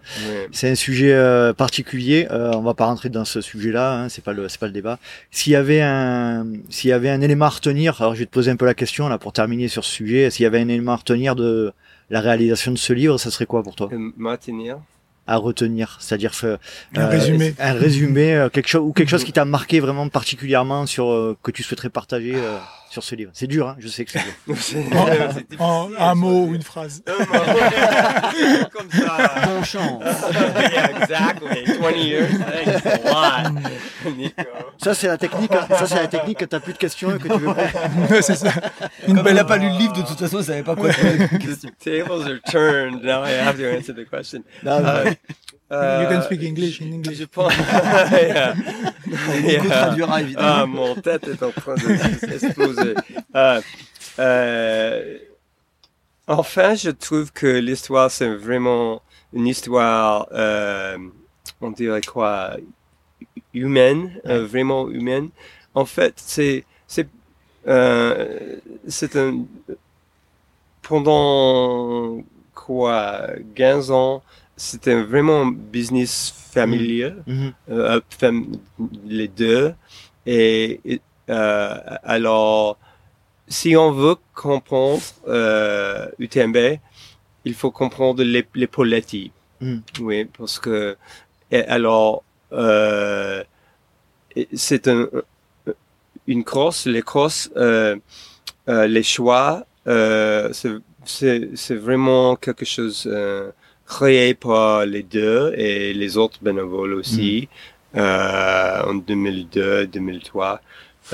c'est 0.52 0.70
un 0.70 0.74
sujet 0.74 1.14
particulier. 1.56 2.26
Euh, 2.30 2.52
on 2.54 2.62
va 2.62 2.74
pas 2.74 2.86
rentrer 2.86 3.08
dans 3.08 3.24
ce 3.24 3.40
sujet-là, 3.40 4.00
hein, 4.00 4.08
c'est 4.08 4.24
pas 4.24 4.32
le, 4.32 4.48
c'est 4.48 4.58
pas 4.58 4.66
le 4.66 4.72
débat. 4.72 4.98
S'il 5.30 5.52
y 5.52 5.56
avait 5.56 5.80
un, 5.80 6.46
s'il 6.70 6.90
y 6.90 6.92
avait 6.92 7.10
un 7.10 7.20
élément 7.20 7.46
à 7.46 7.50
retenir, 7.50 8.00
alors 8.00 8.14
je 8.14 8.20
vais 8.20 8.26
te 8.26 8.30
poser 8.30 8.50
un 8.50 8.56
peu 8.56 8.66
la 8.66 8.74
question 8.74 9.08
là 9.08 9.18
pour 9.18 9.32
terminer 9.32 9.68
sur 9.68 9.84
ce 9.84 9.92
sujet. 9.92 10.30
S'il 10.30 10.44
y 10.44 10.46
avait 10.46 10.60
un 10.60 10.68
élément 10.68 10.92
à 10.92 10.96
retenir 10.96 11.36
de 11.36 11.72
la 12.10 12.20
réalisation 12.20 12.72
de 12.72 12.78
ce 12.78 12.92
livre, 12.92 13.18
ça 13.18 13.30
serait 13.30 13.46
quoi 13.46 13.62
pour 13.62 13.74
toi? 13.74 13.88
Maintenir 14.16 14.78
à 15.30 15.36
retenir, 15.36 15.98
c'est-à-dire 16.00 16.32
un 16.96 17.06
résumé, 17.06 17.54
un 17.58 17.74
résumé, 17.74 18.48
quelque 18.50 18.68
chose 18.68 18.80
ou 18.82 18.94
quelque 18.94 19.10
chose 19.10 19.24
qui 19.24 19.32
t'a 19.32 19.44
marqué 19.44 19.78
vraiment 19.78 20.08
particulièrement 20.08 20.86
sur 20.86 21.36
que 21.42 21.50
tu 21.50 21.62
souhaiterais 21.62 21.90
partager 21.90 22.34
sur 23.00 23.10
ce 23.10 23.14
livre. 23.14 23.30
C'est 23.34 23.46
dur, 23.46 23.68
hein 23.68 23.76
je 23.78 23.88
sais 23.88 24.04
que 24.04 24.10
c'est 24.10 24.20
dur. 24.20 25.54
en, 25.60 25.90
un 25.98 26.14
mot 26.14 26.46
ou 26.46 26.54
une 26.54 26.62
phrase. 26.62 27.02
Comme 28.72 28.90
ça. 28.90 29.46
Bon 29.46 29.62
chant. 29.62 30.00
yeah, 30.00 31.00
exactly. 31.00 31.64
20 31.80 31.90
years. 31.96 32.28
Ça, 34.78 34.94
c'est 34.94 35.08
la 35.08 35.18
technique. 35.18 35.52
Hein. 35.52 35.66
Ça, 35.70 35.86
c'est 35.86 35.96
la 35.96 36.06
technique 36.06 36.38
que 36.38 36.44
t'as 36.44 36.60
plus 36.60 36.72
de 36.72 36.78
questions 36.78 37.14
et 37.14 37.18
que 37.18 37.28
tu 37.28 37.38
veux 37.38 37.54
pas. 37.54 38.22
c'est 38.22 38.36
ça. 38.36 38.52
Une 39.06 39.22
elle 39.26 39.34
n'a 39.34 39.44
pas 39.44 39.56
lu 39.56 39.68
le 39.68 39.76
livre, 39.76 39.92
de 39.92 40.02
toute 40.02 40.18
façon, 40.18 40.38
elle 40.38 40.44
savait 40.44 40.62
pas 40.62 40.74
quoi 40.74 40.90
poser. 40.90 41.28
The 41.28 41.78
tables 41.78 42.26
are 42.26 42.40
turned. 42.50 43.02
Now 43.02 43.24
I 43.24 43.32
have 43.32 43.58
to 43.58 43.64
answer 43.64 43.92
the 43.92 44.08
question. 44.08 44.42
Non, 44.62 44.82
uh, 44.84 45.14
Uh, 45.70 46.00
you 46.02 46.08
can 46.08 46.22
speak 46.22 46.42
English 46.42 46.80
in 46.80 46.92
English. 46.92 47.18
Je 47.18 47.24
pense. 47.26 47.52
yeah. 47.58 48.54
yeah. 49.44 50.20
évidemment. 50.20 50.62
Ah, 50.62 50.66
mon 50.66 50.94
tête 50.94 51.28
est 51.28 51.42
en 51.42 51.50
train 51.50 51.74
d'exploser. 51.74 52.94
uh, 53.34 53.60
euh, 54.18 55.18
enfin, 56.26 56.74
je 56.74 56.90
trouve 56.90 57.32
que 57.32 57.46
l'histoire, 57.46 58.10
c'est 58.10 58.34
vraiment 58.34 59.02
une 59.32 59.46
histoire, 59.46 60.28
euh, 60.32 60.98
on 61.60 61.70
dirait 61.70 62.00
quoi, 62.00 62.56
humaine, 63.54 64.20
euh, 64.26 64.46
vraiment 64.46 64.88
humaine. 64.88 65.30
En 65.74 65.84
fait, 65.84 66.14
c'est, 66.16 66.64
c'est, 66.86 67.08
euh, 67.66 68.56
c'est 68.86 69.16
un, 69.16 69.44
pendant 70.82 72.22
quoi, 72.54 73.28
15 73.54 73.90
ans, 73.90 74.22
c'était 74.58 75.00
vraiment 75.02 75.42
un 75.42 75.52
business 75.52 76.34
familial, 76.50 77.24
mm-hmm. 77.26 77.52
euh, 77.70 78.00
les 79.06 79.28
deux. 79.28 79.72
Et, 80.26 81.00
euh, 81.30 81.78
alors, 82.02 82.78
si 83.46 83.76
on 83.76 83.92
veut 83.92 84.16
comprendre 84.34 85.00
euh, 85.26 86.06
UTMB, 86.18 86.78
il 87.44 87.54
faut 87.54 87.70
comprendre 87.70 88.22
les, 88.22 88.46
les 88.54 88.66
politiques. 88.66 89.32
Mm. 89.60 89.78
Oui, 90.00 90.24
parce 90.26 90.58
que 90.58 90.96
alors 91.50 92.22
euh, 92.52 93.42
c'est 94.52 94.88
un, 94.88 95.08
une 96.26 96.44
crosse, 96.44 96.86
les 96.86 97.02
crosses, 97.02 97.50
euh, 97.56 97.96
euh, 98.68 98.86
les 98.86 99.02
choix, 99.02 99.64
c'est 101.04 101.74
vraiment 101.74 102.36
quelque 102.36 102.64
chose 102.64 103.08
créé 103.88 104.34
par 104.34 104.84
les 104.86 105.02
deux 105.02 105.52
et 105.56 105.94
les 105.94 106.16
autres 106.16 106.38
bénévoles 106.42 106.94
aussi 106.94 107.48
mm. 107.94 107.98
euh, 107.98 108.82
en 108.82 108.94
2002-2003. 108.96 110.58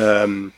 Euh, 0.01 0.49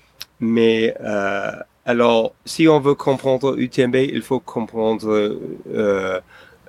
mais 0.40 0.94
euh, 1.00 1.52
alors, 1.84 2.34
si 2.44 2.66
on 2.68 2.80
veut 2.80 2.94
comprendre 2.94 3.58
UTMB, 3.58 3.96
il 3.96 4.22
faut 4.22 4.40
comprendre 4.40 5.38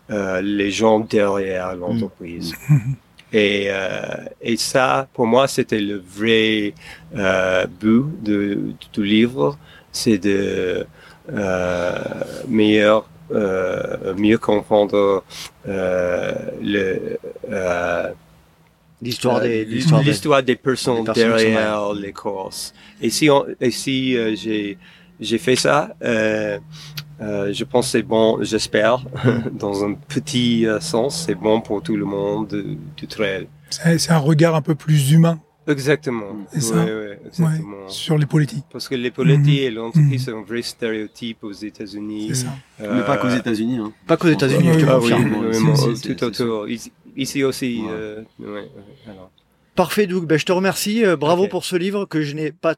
les 0.10 0.72
gens 0.72 1.00
derrière 1.00 1.76
l'entreprise. 1.76 2.54
Mm. 2.70 2.78
Et, 3.34 3.66
euh, 3.68 4.24
et 4.40 4.56
ça, 4.56 5.10
pour 5.14 5.28
moi, 5.28 5.50
c'était 5.50 5.82
le 5.82 5.98
vrai 5.98 6.74
but 7.12 8.06
de, 8.24 8.72
du 8.94 9.04
livre, 9.04 9.58
c'est 9.92 10.18
de 10.18 10.88
meilleur 12.48 13.10
mieux 13.32 14.38
comprendre 14.38 15.24
euh, 15.68 16.34
le 16.62 17.18
euh, 17.50 18.10
l'histoire 19.02 19.42
des 19.42 19.66
l'histoire 19.66 20.44
des, 20.44 20.56
personnes 20.56 21.04
derrière 21.04 21.94
les 21.94 22.14
courses. 22.14 22.74
Et 23.02 23.10
si 23.10 23.30
on, 23.30 23.46
et 23.60 23.72
si 23.72 24.14
j'ai 24.36 24.78
j'ai 25.20 25.38
fait 25.38 25.56
ça, 25.56 25.96
euh, 26.04 26.60
euh, 27.22 27.52
je 27.52 27.64
pense 27.64 27.90
c'est 27.90 28.04
bon, 28.04 28.44
j'espère, 28.44 29.04
dans 29.52 29.84
un 29.84 29.94
petit 29.94 30.66
sens, 30.80 31.26
c'est 31.26 31.36
bon 31.36 31.62
pour 31.62 31.82
tout 31.82 31.96
le 31.96 32.06
monde 32.06 32.64
du 32.96 33.08
trail. 33.08 33.48
C'est 33.70 34.12
un 34.12 34.20
regard 34.20 34.56
un 34.56 34.62
peu 34.62 34.76
plus 34.76 35.12
humain 35.12 35.40
Exactement. 35.68 36.46
C'est 36.54 36.62
ça. 36.62 36.86
Ouais, 36.86 37.20
exactement. 37.26 37.90
sur 37.90 38.18
les 38.18 38.26
politiques. 38.26 38.66
Parce 38.72 38.88
que 38.88 38.96
les 38.96 39.12
politiques 39.12 39.60
et 39.60 39.72
l'entreprise 39.72 40.26
sont 40.26 40.38
un 40.38 40.42
vrai 40.44 40.62
stéréotype 40.62 41.44
aux 41.44 41.52
États-unis. 41.52 42.30
C'est 42.30 42.46
ça. 42.46 42.54
Euh, 42.82 42.96
Mais 42.96 43.06
pas 43.06 43.18
qu'aux 43.18 43.30
États-Unis. 43.30 43.78
Hein. 43.78 43.92
Pas 44.08 44.16
qu'aux 44.18 44.30
États-Unis, 44.30 44.70
je 44.74 44.80
te 44.80 44.90
confirme. 44.90 46.02
Tout 46.02 46.24
autour. 46.24 46.68
Ici 47.16 47.44
aussi. 47.44 47.82
Euh, 47.90 48.24
Parfait, 49.76 50.08
Doug. 50.08 50.26
Ben, 50.26 50.40
je 50.40 50.46
te 50.46 50.52
remercie. 50.52 51.06
Euh, 51.06 51.16
bravo 51.16 51.48
pour 51.48 51.66
ce 51.66 51.76
livre 51.76 52.06
que 52.06 52.22
je 52.22 52.36
n'ai 52.36 52.52
pas 52.52 52.76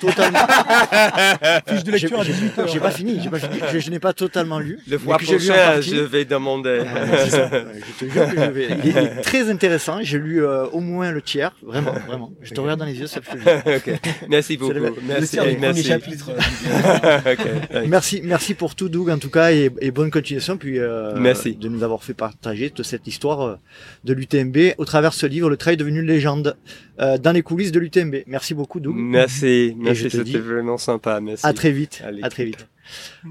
totalement. 0.00 0.38
Fiche 1.68 1.84
de 1.84 1.92
lecture 1.92 2.20
à 2.20 2.24
18 2.24 2.52
J'ai 2.72 2.80
pas 2.80 2.90
fini, 2.90 3.20
j'ai 3.22 3.30
pas 3.30 3.38
fini. 3.38 3.60
Je, 3.78 3.90
n'ai 3.90 3.98
pas 3.98 4.12
totalement 4.12 4.58
lu. 4.58 4.78
Le 4.88 4.98
fois 4.98 5.18
prochain, 5.18 5.80
je 5.80 5.96
vais 5.96 6.24
demander. 6.24 6.82
je 6.84 8.04
te 8.04 8.10
jure 8.10 8.28
que 8.30 8.36
je 8.36 8.50
vais. 8.50 8.68
Il 8.84 8.96
est, 8.96 9.20
très 9.22 9.50
intéressant. 9.50 9.98
J'ai 10.02 10.18
lu 10.18 10.44
euh, 10.44 10.66
au 10.66 10.80
moins 10.80 11.12
le 11.12 11.22
tiers, 11.22 11.52
vraiment, 11.62 11.92
vraiment. 12.06 12.32
Je 12.42 12.52
te 12.52 12.60
regarde 12.60 12.80
dans 12.80 12.86
les 12.86 12.98
yeux, 12.98 13.06
ça 13.06 13.20
fait 13.20 13.76
okay. 13.76 13.96
Merci 14.28 14.56
beaucoup. 14.56 14.74
Merci. 15.02 15.38
merci. 15.60 15.92
merci, 17.86 18.20
merci 18.22 18.54
pour 18.54 18.74
tout, 18.74 18.88
Doug, 18.88 19.10
en 19.10 19.18
tout 19.18 19.30
cas, 19.30 19.52
et, 19.52 19.70
et 19.80 19.90
bonne 19.90 20.10
continuation. 20.10 20.56
Puis 20.56 20.78
euh, 20.78 21.14
merci 21.18 21.54
de 21.54 21.68
nous 21.68 21.82
avoir 21.82 22.02
fait 22.02 22.14
partager 22.14 22.70
toute 22.70 22.86
cette 22.86 23.06
histoire 23.06 23.42
euh, 23.42 23.56
de 24.04 24.12
l'UTMB 24.12 24.74
au 24.78 24.84
travers 24.84 25.10
de 25.10 25.14
ce 25.14 25.26
livre, 25.26 25.50
Le 25.50 25.56
Trail 25.56 25.76
devenu 25.76 26.00
une 26.00 26.06
légende, 26.06 26.56
euh, 27.00 27.18
dans 27.18 27.32
les 27.32 27.42
coulisses 27.42 27.72
de 27.72 27.80
l'UTMB. 27.80 28.16
Merci 28.26 28.54
beaucoup, 28.54 28.80
Doug. 28.80 28.94
Merci. 28.96 29.75
Merci, 29.76 30.10
c'était 30.10 30.38
vraiment 30.38 30.78
sympa. 30.78 31.20
Merci. 31.20 31.46
À 31.46 31.52
très 31.52 31.72
vite. 31.72 32.02
À, 32.22 32.28
très 32.28 32.44
vite. 32.44 32.68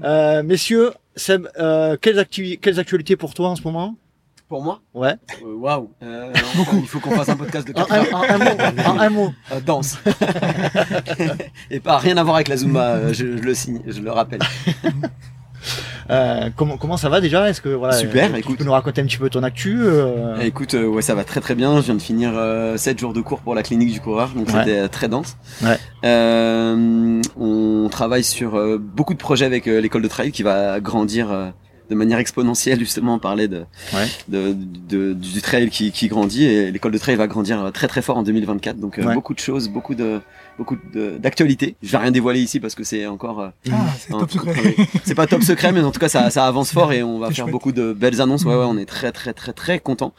Euh, 0.02 0.42
messieurs, 0.42 0.92
Seb, 1.16 1.48
euh, 1.58 1.96
quelles, 2.00 2.26
quelles 2.26 2.80
actualités 2.80 3.16
pour 3.16 3.34
toi 3.34 3.48
en 3.50 3.56
ce 3.56 3.62
moment? 3.62 3.96
Pour 4.48 4.62
moi? 4.62 4.80
Ouais. 4.94 5.14
Euh, 5.42 5.54
waouh. 5.54 5.90
Euh, 6.04 6.32
il 6.74 6.86
faut 6.86 7.00
qu'on 7.00 7.10
fasse 7.10 7.28
un 7.28 7.36
podcast 7.36 7.66
de 7.66 7.72
4 7.72 7.92
heures. 7.92 8.14
En, 8.14 8.22
un 8.22 8.38
mot. 8.38 9.00
un 9.00 9.10
mot. 9.10 9.34
Euh, 9.52 9.60
danse. 9.60 9.98
Et 11.70 11.80
pas 11.80 11.98
rien 11.98 12.16
à 12.16 12.22
voir 12.22 12.36
avec 12.36 12.48
la 12.48 12.56
Zumba, 12.56 13.12
je, 13.12 13.24
le 13.24 13.54
signe, 13.54 13.82
je 13.86 14.00
le 14.00 14.10
rappelle. 14.10 14.40
comment, 16.56 16.76
comment 16.76 16.96
ça 16.96 17.08
va 17.08 17.20
déjà? 17.20 17.48
Est-ce 17.48 17.60
que 17.60 17.68
voilà, 17.68 17.94
Super. 17.94 18.32
tu 18.32 18.38
écoute, 18.38 18.58
peux 18.58 18.64
nous 18.64 18.72
raconter 18.72 19.00
un 19.00 19.06
petit 19.06 19.18
peu 19.18 19.30
ton 19.30 19.42
actu 19.42 19.80
Écoute, 20.42 20.74
ouais, 20.74 21.02
ça 21.02 21.14
va 21.14 21.24
très 21.24 21.40
très 21.40 21.54
bien. 21.54 21.76
Je 21.80 21.86
viens 21.86 21.94
de 21.94 22.02
finir 22.02 22.32
7 22.76 22.98
jours 22.98 23.12
de 23.12 23.20
cours 23.20 23.40
pour 23.40 23.54
la 23.54 23.62
clinique 23.62 23.92
du 23.92 24.00
coureur, 24.00 24.30
donc 24.30 24.50
c'était 24.50 24.88
très 24.88 25.08
dense. 25.08 25.36
Ouais. 25.62 25.78
on 26.04 27.88
travaille 27.90 28.24
sur 28.24 28.78
beaucoup 28.78 29.14
de 29.14 29.18
projets 29.18 29.46
avec 29.46 29.66
l'école 29.66 30.02
de 30.02 30.08
trail 30.08 30.32
qui 30.32 30.42
va 30.42 30.80
grandir 30.80 31.52
de 31.88 31.94
manière 31.94 32.18
exponentielle 32.18 32.78
justement 32.78 33.14
on 33.14 33.18
parlait 33.18 33.48
de, 33.48 33.64
de, 34.28 35.12
du 35.12 35.40
trail 35.40 35.70
qui, 35.70 35.92
qui 35.92 36.08
grandit 36.08 36.44
et 36.44 36.70
l'école 36.70 36.92
de 36.92 36.98
trail 36.98 37.16
va 37.16 37.26
grandir 37.26 37.70
très 37.72 37.86
très 37.86 38.02
fort 38.02 38.16
en 38.18 38.22
2024 38.22 38.78
donc 38.78 38.98
euh, 38.98 39.14
beaucoup 39.14 39.34
de 39.34 39.38
choses 39.38 39.68
beaucoup 39.68 39.94
de 39.94 40.20
beaucoup 40.56 40.76
d'actualités 40.94 41.76
je 41.82 41.90
vais 41.90 41.98
rien 41.98 42.10
dévoiler 42.10 42.40
ici 42.40 42.60
parce 42.60 42.74
que 42.74 42.84
c'est 42.84 43.06
encore 43.06 43.40
euh, 43.40 43.48
ah, 43.72 43.86
c'est 43.98 44.10
top 44.10 44.30
secret. 44.30 44.76
c'est 45.04 45.14
pas 45.14 45.26
top 45.26 45.42
secret 45.42 45.72
mais 45.72 45.80
en 45.80 45.90
tout 45.90 46.00
cas 46.00 46.08
ça, 46.08 46.30
ça 46.30 46.46
avance 46.46 46.72
fort 46.72 46.92
et 46.92 47.02
on 47.02 47.18
va 47.18 47.30
faire 47.30 47.48
beaucoup 47.48 47.72
de 47.72 47.92
belles 47.92 48.20
annonces. 48.20 48.44
Ouais 48.44 48.54
ouais 48.54 48.64
on 48.66 48.78
est 48.78 48.86
très 48.86 49.12
très 49.12 49.32
très 49.32 49.52
très 49.52 49.78
content 49.78 50.14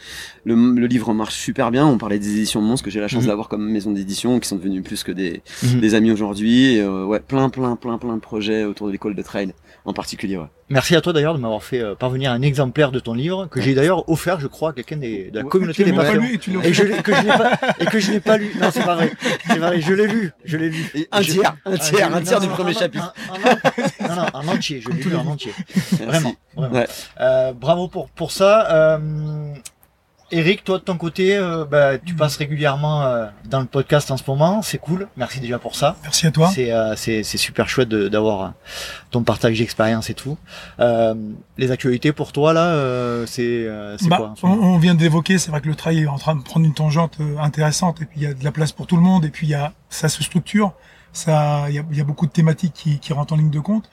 le, 0.46 0.56
le 0.56 0.88
livre 0.88 1.14
marche 1.14 1.36
super 1.36 1.72
bien. 1.72 1.86
On 1.86 1.98
parlait 1.98 2.20
des 2.20 2.32
éditions 2.32 2.62
Mons 2.62 2.78
que 2.78 2.90
j'ai 2.90 3.00
la 3.00 3.08
chance 3.08 3.24
mhm. 3.24 3.30
d'avoir 3.30 3.50
comme 3.50 3.70
maison 3.70 3.92
d'édition 3.92 4.40
qui 4.40 4.48
sont 4.48 4.56
devenus 4.56 4.84
plus 4.84 5.04
que 5.04 5.12
des, 5.12 5.42
mhm. 5.64 5.80
des 5.80 5.96
amis 5.96 6.12
aujourd'hui. 6.12 6.80
Euh, 6.80 7.06
ouais 7.06 7.20
plein 7.20 7.50
plein 7.50 7.76
plein 7.76 7.98
plein 7.98 8.16
de 8.16 8.22
projets 8.22 8.64
autour 8.64 8.88
de 8.88 8.92
l'école 8.92 9.16
de 9.16 9.22
trail 9.22 9.54
en 9.88 9.94
particulier 9.94 10.38
ouais 10.38 10.48
Merci 10.70 10.98
à 10.98 11.02
toi 11.02 11.14
d'ailleurs 11.14 11.34
de 11.34 11.40
m'avoir 11.40 11.64
fait 11.64 11.80
euh, 11.80 11.96
parvenir 11.96 12.30
un 12.32 12.42
exemplaire 12.42 12.92
de 12.92 13.00
ton 13.00 13.14
livre 13.14 13.48
que 13.50 13.62
j'ai 13.62 13.74
d'ailleurs 13.74 14.10
offert, 14.10 14.38
je 14.42 14.48
crois, 14.48 14.72
à 14.72 14.74
quelqu'un 14.74 14.98
de 14.98 15.34
la 15.34 15.44
communauté 15.44 15.86
des 15.86 15.94
patrons. 15.94 16.22
Et, 16.22 16.68
et, 16.68 16.74
je, 16.74 16.84
que 17.02 17.16
je 17.16 17.22
n'ai 17.22 17.28
pas, 17.28 17.52
et 17.80 17.86
que 17.86 18.00
je 18.00 18.12
n'ai 18.12 18.20
pas 18.20 18.38
lu. 18.38 18.52
Non, 18.60 18.70
c'est 18.70 18.84
pas 18.84 18.96
vrai. 18.96 19.14
C'est 19.48 19.60
vrai. 19.60 19.80
Je 19.80 19.94
l'ai 19.94 20.08
lu. 20.08 20.34
Je 20.44 20.58
l'ai 20.58 20.70
lu. 20.70 20.92
un 21.10 21.22
tiers, 21.22 21.56
un 21.64 21.78
tiers, 21.78 22.14
un 22.14 22.22
tiers 22.22 22.42
du 22.42 22.48
premier 22.50 22.74
chapitre. 22.74 23.14
non, 24.02 24.16
non, 24.16 24.26
en 24.34 24.48
entier. 24.50 24.82
Je 24.82 24.90
l'ai 24.90 25.04
lu 25.04 25.16
en 25.16 25.26
entier. 25.26 25.54
Vraiment. 26.06 26.36
vraiment. 26.58 26.76
Ouais. 26.76 26.88
Euh, 27.22 27.54
bravo 27.54 27.88
pour 27.88 28.10
pour 28.10 28.32
ça. 28.32 29.00
Euh, 30.34 30.38
Eric, 30.38 30.64
toi 30.64 30.78
de 30.78 30.84
ton 30.84 30.98
côté, 30.98 31.38
euh, 31.38 31.66
bah, 31.66 31.98
tu 31.98 32.14
passes 32.14 32.38
régulièrement 32.38 33.04
euh, 33.04 33.28
dans 33.46 33.60
le 33.60 33.66
podcast 33.66 34.12
en 34.12 34.18
ce 34.18 34.24
moment, 34.28 34.62
c'est 34.62 34.78
cool. 34.78 35.08
Merci 35.18 35.40
déjà 35.40 35.60
pour 35.60 35.76
ça. 35.76 35.96
Merci 36.04 36.28
à 36.28 36.32
toi. 36.32 36.52
C'est 36.54 36.72
euh, 36.72 36.96
c'est 36.96 37.24
super 37.24 37.70
chouette 37.70 37.90
d'avoir 37.90 38.54
ton 39.12 39.24
partage 39.24 39.58
d'expérience 39.58 40.10
et 40.10 40.14
tout. 40.14 40.38
les 40.80 41.72
actualités 41.72 42.12
pour 42.12 42.32
toi 42.32 42.54
là, 42.54 43.26
c'est 43.26 43.68
bah, 44.08 44.18
quoi 44.18 44.34
on, 44.44 44.50
on, 44.50 44.78
vient 44.78 44.96
d'évoquer, 44.96 45.38
c'est 45.38 45.52
vrai 45.52 45.62
que 45.62 45.68
le 45.68 45.76
trail 45.76 46.04
est 46.04 46.08
en 46.08 46.18
train 46.18 46.36
de 46.36 46.42
prendre 46.42 46.66
une 46.66 46.74
tangente 46.74 47.18
intéressante 47.40 48.02
et 48.02 48.06
puis 48.06 48.20
il 48.22 48.24
y 48.24 48.28
a 48.28 48.34
de 48.34 48.44
la 48.44 48.52
place 48.52 48.72
pour 48.72 48.88
tout 48.88 48.96
le 48.96 49.02
monde 49.02 49.26
et 49.26 49.30
puis 49.30 49.48
il 49.48 49.52
y 49.52 49.56
a 49.56 49.74
ça 49.90 50.10
se 50.10 50.24
structure, 50.24 50.74
ça 51.14 51.66
il 51.70 51.76
y 51.76 51.80
a, 51.80 51.84
y 51.92 52.02
a, 52.02 52.04
beaucoup 52.04 52.26
de 52.26 52.32
thématiques 52.32 52.74
qui, 52.74 53.00
qui 53.00 53.14
rentrent 53.14 53.34
en 53.34 53.38
ligne 53.38 53.50
de 53.50 53.60
compte. 53.60 53.90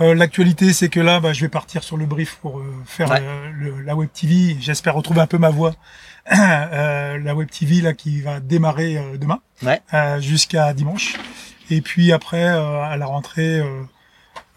Euh, 0.00 0.14
l'actualité, 0.14 0.72
c'est 0.72 0.88
que 0.88 1.00
là, 1.00 1.20
bah, 1.20 1.32
je 1.32 1.40
vais 1.40 1.48
partir 1.48 1.82
sur 1.82 1.96
le 1.96 2.04
brief 2.04 2.36
pour 2.42 2.58
euh, 2.58 2.74
faire 2.84 3.10
euh, 3.12 3.50
le, 3.54 3.80
la 3.80 3.96
Web 3.96 4.10
TV. 4.12 4.56
J'espère 4.60 4.94
retrouver 4.94 5.20
un 5.20 5.26
peu 5.26 5.38
ma 5.38 5.50
voix. 5.50 5.74
la 6.30 7.34
Web 7.34 7.48
TV 7.50 7.80
là 7.80 7.92
qui 7.92 8.20
va 8.20 8.40
démarrer 8.40 9.00
demain 9.16 9.40
jusqu'à 10.18 10.74
dimanche. 10.74 11.14
Et 11.70 11.80
puis 11.80 12.12
après, 12.12 12.44
à 12.44 12.96
la 12.96 13.06
rentrée, 13.06 13.62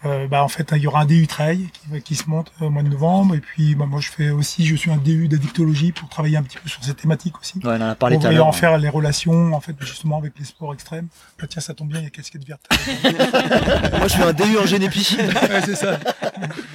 euh, 0.06 0.26
bah, 0.26 0.42
en 0.42 0.48
fait, 0.48 0.72
il 0.76 0.82
y 0.82 0.86
aura 0.86 1.00
un 1.00 1.04
DU 1.04 1.26
trail 1.26 1.68
qui, 1.72 2.02
qui 2.02 2.14
se 2.14 2.28
monte 2.28 2.52
au 2.60 2.70
mois 2.70 2.82
de 2.82 2.88
novembre. 2.88 3.34
Et 3.34 3.40
puis, 3.40 3.74
bah, 3.74 3.86
moi, 3.86 4.00
je 4.00 4.08
fais 4.08 4.30
aussi, 4.30 4.64
je 4.64 4.74
suis 4.74 4.90
un 4.90 4.96
DU 4.96 5.28
d'addictologie 5.28 5.92
pour 5.92 6.08
travailler 6.08 6.36
un 6.36 6.42
petit 6.42 6.58
peu 6.58 6.68
sur 6.68 6.82
cette 6.82 6.96
thématique 6.96 7.38
aussi. 7.38 7.58
Ouais, 7.58 7.76
on 7.78 7.82
en 7.82 7.90
a 7.90 7.94
parlé 7.94 8.18
pour 8.18 8.46
en 8.46 8.52
faire 8.52 8.78
les 8.78 8.88
relations, 8.88 9.52
en 9.52 9.60
fait, 9.60 9.76
justement, 9.80 10.18
avec 10.18 10.38
les 10.38 10.44
sports 10.44 10.72
extrêmes. 10.72 11.08
Bah, 11.38 11.46
tiens, 11.48 11.60
ça 11.60 11.74
tombe 11.74 11.88
bien, 11.88 12.00
il 12.00 12.04
y 12.04 12.06
a 12.06 12.10
casquette 12.10 12.46
verte. 12.46 12.62
moi, 13.98 14.06
je 14.06 14.12
suis 14.12 14.22
un 14.22 14.32
DU 14.32 14.58
en 14.58 14.66
génépi. 14.66 15.16
ouais, 15.18 15.62
c'est 15.64 15.76
ça. 15.76 15.98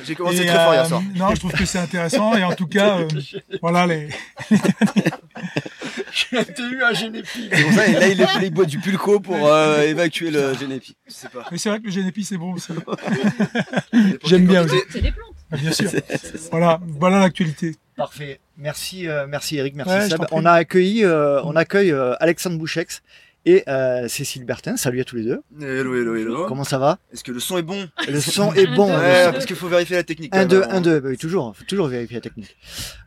J'ai 0.06 0.16
commencé 0.16 0.46
très 0.46 0.56
fort 0.56 0.74
hier 0.74 0.86
soir. 0.86 1.02
Euh, 1.02 1.18
non, 1.20 1.34
je 1.34 1.40
trouve 1.40 1.54
que 1.54 1.66
c'est 1.66 1.80
intéressant. 1.80 2.36
Et 2.36 2.44
en 2.44 2.54
tout 2.54 2.68
cas, 2.68 3.00
euh, 3.00 3.08
voilà 3.62 3.88
les. 3.88 4.10
J'ai 6.32 6.64
eu 6.64 6.84
un 6.84 6.94
génépi. 6.94 7.50
C'est 7.52 7.64
pour 7.64 7.74
ça, 7.74 7.88
et 7.88 8.16
là, 8.16 8.28
il, 8.38 8.44
il 8.44 8.52
boit 8.54 8.66
du 8.66 8.80
pulco 8.80 9.20
pour 9.20 9.48
euh, 9.48 9.82
évacuer 9.88 10.32
le 10.32 10.54
génépi. 10.54 10.96
sais 11.08 11.28
pas. 11.30 11.46
Mais 11.52 11.58
c'est 11.58 11.70
vrai 11.70 11.80
que 11.80 11.86
le 11.86 11.92
génépi, 11.92 12.24
c'est 12.24 12.38
bon 12.38 12.54
aussi. 12.54 12.72
J'aime 14.26 14.48
bien. 14.48 14.66
C'est 14.90 15.02
des 15.02 15.12
plantes. 15.12 15.34
Ah, 15.52 15.58
bien 15.58 15.72
sûr. 15.72 15.90
Voilà, 16.52 16.80
voilà 17.00 17.20
l'actualité. 17.20 17.76
Parfait. 17.96 18.40
Merci, 18.58 19.08
euh, 19.08 19.26
merci 19.28 19.58
Eric, 19.58 19.76
merci 19.76 20.10
Seb. 20.10 20.22
On 20.32 20.46
a 20.46 20.52
accueilli, 20.52 21.04
euh, 21.04 21.42
on 21.44 21.56
accueille 21.56 21.92
euh, 21.92 22.14
Alexandre 22.20 22.58
Bouchex 22.58 23.02
et 23.46 23.64
euh, 23.68 24.08
Cécile 24.08 24.44
Bertin. 24.44 24.76
Salut 24.76 25.02
à 25.02 25.04
tous 25.04 25.18
les 25.18 25.24
deux. 25.24 25.42
Hello, 25.62 25.96
hello, 25.96 26.16
hello. 26.16 26.46
Comment 26.48 26.64
ça 26.64 26.78
va? 26.78 26.98
Est-ce 27.14 27.24
que 27.24 27.32
le 27.32 27.40
son 27.40 27.58
est 27.58 27.62
bon? 27.64 27.88
Le 28.08 28.20
son 28.20 28.54
est 28.54 28.68
bon. 28.68 28.88
ouais, 28.90 29.32
parce 29.32 29.46
qu'il 29.46 29.56
faut 29.56 29.68
vérifier 29.68 29.96
la 29.98 30.04
technique. 30.04 30.36
1, 30.36 30.46
2, 30.46 30.64
1, 30.70 30.82
2. 30.82 31.02
Oui, 31.06 31.18
toujours, 31.18 31.56
faut 31.56 31.64
toujours 31.66 31.88
vérifier 31.88 32.16
la 32.16 32.22
technique. 32.22 32.58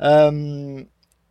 Euh, 0.00 0.82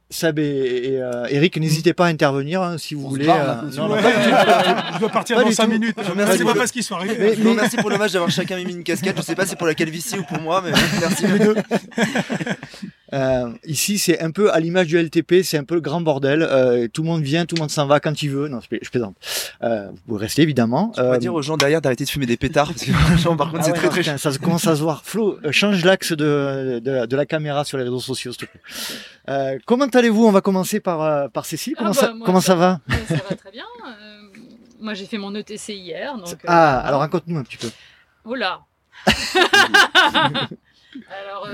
Sab 0.09 0.39
et, 0.39 0.99
euh, 1.01 1.25
Eric, 1.29 1.57
n'hésitez 1.57 1.93
pas 1.93 2.05
à 2.05 2.09
intervenir 2.09 2.61
hein, 2.61 2.77
si 2.77 2.95
vous 2.95 3.09
voulez. 3.09 3.27
Euh, 3.27 3.55
non, 3.75 3.89
non, 3.89 3.97
je 4.93 4.99
dois 4.99 5.09
partir 5.09 5.43
dans 5.43 5.51
5 5.51 5.67
minutes. 5.67 5.97
Merci 6.15 6.45
pas 6.45 6.53
parce 6.53 6.71
qu'ils 6.71 6.83
sont 6.83 6.95
arrivés. 6.95 7.35
Mais, 7.37 7.53
merci 7.53 7.75
pour 7.75 7.89
le 7.89 7.97
match 7.97 8.13
d'avoir 8.13 8.31
chacun 8.31 8.55
mis 8.55 8.71
une 8.71 8.83
casquette. 8.83 9.17
Je 9.17 9.21
sais 9.21 9.35
pas 9.35 9.43
si 9.43 9.49
c'est 9.49 9.55
pour 9.57 9.67
la 9.67 9.73
calvitie 9.73 10.17
ou 10.17 10.23
pour 10.23 10.39
moi, 10.39 10.63
mais 10.63 10.71
merci. 11.01 11.25
Euh, 13.13 13.53
ici, 13.65 13.97
c'est 13.97 14.21
un 14.21 14.31
peu 14.31 14.51
à 14.51 14.59
l'image 14.59 14.87
du 14.87 14.97
LTP, 14.97 15.43
c'est 15.43 15.57
un 15.57 15.63
peu 15.63 15.75
le 15.75 15.81
grand 15.81 16.01
bordel. 16.01 16.41
Euh, 16.41 16.87
tout 16.91 17.03
le 17.03 17.07
monde 17.07 17.21
vient, 17.21 17.45
tout 17.45 17.55
le 17.55 17.61
monde 17.61 17.71
s'en 17.71 17.87
va 17.87 17.99
quand 17.99 18.21
il 18.21 18.29
veut. 18.29 18.47
Non, 18.47 18.59
je 18.59 18.89
plaisante. 18.89 19.15
Euh, 19.63 19.89
vous 20.07 20.17
restez 20.17 20.41
évidemment. 20.41 20.91
Tu 20.93 21.01
euh, 21.01 21.17
dire 21.17 21.33
aux 21.33 21.41
gens 21.41 21.57
derrière 21.57 21.81
d'arrêter 21.81 22.03
de 22.03 22.09
fumer 22.09 22.25
des 22.25 22.37
pétards 22.37 22.67
parce 22.67 22.83
que 22.83 22.91
par 23.37 23.51
contre, 23.51 23.61
ah 23.61 23.63
c'est 23.63 23.73
très 23.73 23.89
très. 23.89 24.17
ça 24.17 24.31
commence 24.37 24.67
à 24.67 24.75
se 24.75 24.81
voir. 24.81 25.03
Flo, 25.03 25.39
euh, 25.43 25.51
change 25.51 25.83
l'axe 25.85 26.11
de, 26.11 26.81
de, 26.83 27.05
de, 27.05 27.15
la 27.15 27.25
caméra 27.25 27.63
sur 27.63 27.77
les 27.77 27.83
réseaux 27.85 27.99
sociaux, 27.99 28.33
s'il 28.33 28.47
te 28.47 28.51
plaît. 28.51 28.61
Euh, 29.29 29.57
comment 29.65 29.85
allez-vous? 29.85 30.25
On 30.25 30.31
va 30.31 30.41
commencer 30.41 30.79
par 30.79 31.29
par 31.31 31.45
Cécile. 31.45 31.75
Comment 31.77 31.91
ah 31.91 31.93
ça 31.93 32.07
bah, 32.07 32.19
comment 32.25 32.41
ça, 32.41 32.55
va 32.55 32.79
Ça 33.07 33.15
va 33.15 33.35
très 33.35 33.51
bien. 33.51 33.65
moi, 34.81 34.93
j'ai 34.93 35.05
fait 35.05 35.17
mon 35.17 35.33
ETC 35.33 35.69
hier. 35.69 36.17
Donc, 36.17 36.35
ah, 36.45 36.79
alors 36.79 36.99
raconte-nous 36.99 37.37
un 37.37 37.43
petit 37.43 37.57
peu. 37.57 37.69
Oh 38.25 38.35
là. 38.35 38.61
alors 41.21 41.47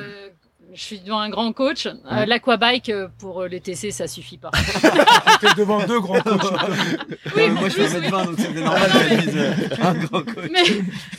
je 0.75 0.81
suis 0.81 0.99
devant 0.99 1.19
un 1.19 1.29
grand 1.29 1.51
coach. 1.53 1.87
Euh, 1.87 2.25
L'aquabike 2.25 2.89
euh, 2.89 3.07
pour 3.19 3.41
euh, 3.41 3.47
les 3.47 3.59
TC, 3.59 3.91
ça 3.91 4.07
suffit 4.07 4.37
pas. 4.37 4.49
J'étais 5.41 5.53
devant 5.55 5.85
deux 5.85 5.99
grands 5.99 6.19
coachs. 6.21 6.41
oui, 7.35 7.49
moi, 7.49 7.69
je 7.69 7.73
fais 7.73 8.09
20 8.09 8.25
donc 8.25 8.35
c'est 8.37 8.53
normal 8.53 8.91
un 9.81 9.93
grand 9.93 10.23
coach. 10.23 10.49
Mais, 10.51 10.63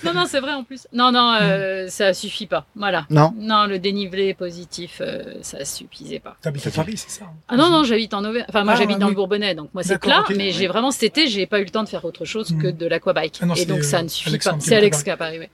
non, 0.05 0.12
non, 0.14 0.25
c'est 0.29 0.40
vrai 0.40 0.53
en 0.53 0.64
plus. 0.64 0.88
Non, 0.93 1.12
non, 1.12 1.37
euh, 1.40 1.87
ça 1.88 2.12
suffit 2.14 2.47
pas. 2.47 2.67
Voilà. 2.75 3.07
Non. 3.11 3.33
Non, 3.38 3.67
le 3.67 3.79
dénivelé 3.79 4.35
positif, 4.35 5.01
euh, 5.01 5.23
ça 5.43 5.64
suffisait 5.64 6.19
pas. 6.19 6.37
T'habites 6.43 6.67
à 6.67 6.71
Paris, 6.71 6.97
c'est 6.97 7.11
ça 7.11 7.25
hein? 7.27 7.35
Ah 7.49 7.57
non, 7.57 7.71
non, 7.71 7.85
j'habite 7.85 8.14
en 8.14 8.25
Auvergne. 8.25 8.47
Enfin, 8.49 8.64
moi, 8.64 8.75
ah, 8.75 8.79
j'habite 8.79 8.99
dans 8.99 9.09
le 9.09 9.14
Bourbonnais, 9.14 9.55
donc 9.55 9.71
moi, 9.73 9.83
c'est 9.83 9.99
plat. 9.99 10.25
mais 10.35 10.51
j'ai 10.51 10.67
vraiment 10.67 10.90
cet 10.90 11.05
été, 11.05 11.29
j'ai 11.29 11.47
pas 11.47 11.61
eu 11.61 11.64
le 11.64 11.71
temps 11.71 11.85
de 11.85 11.88
faire 11.88 12.05
autre 12.05 12.25
chose 12.25 12.55
que 12.61 12.69
hmm. 12.69 12.77
de 12.77 12.87
l'aquabike. 12.87 13.40
Ah 13.43 13.47
et 13.57 13.67
donc, 13.67 13.85
ça 13.85 14.03
ne 14.03 14.09
suffit 14.09 14.38
pas. 14.38 14.57
C'est 14.59 14.77
Alex 14.77 15.03
qui 15.03 15.11
a 15.11 15.17
Paris, 15.17 15.38
ouais. 15.38 15.51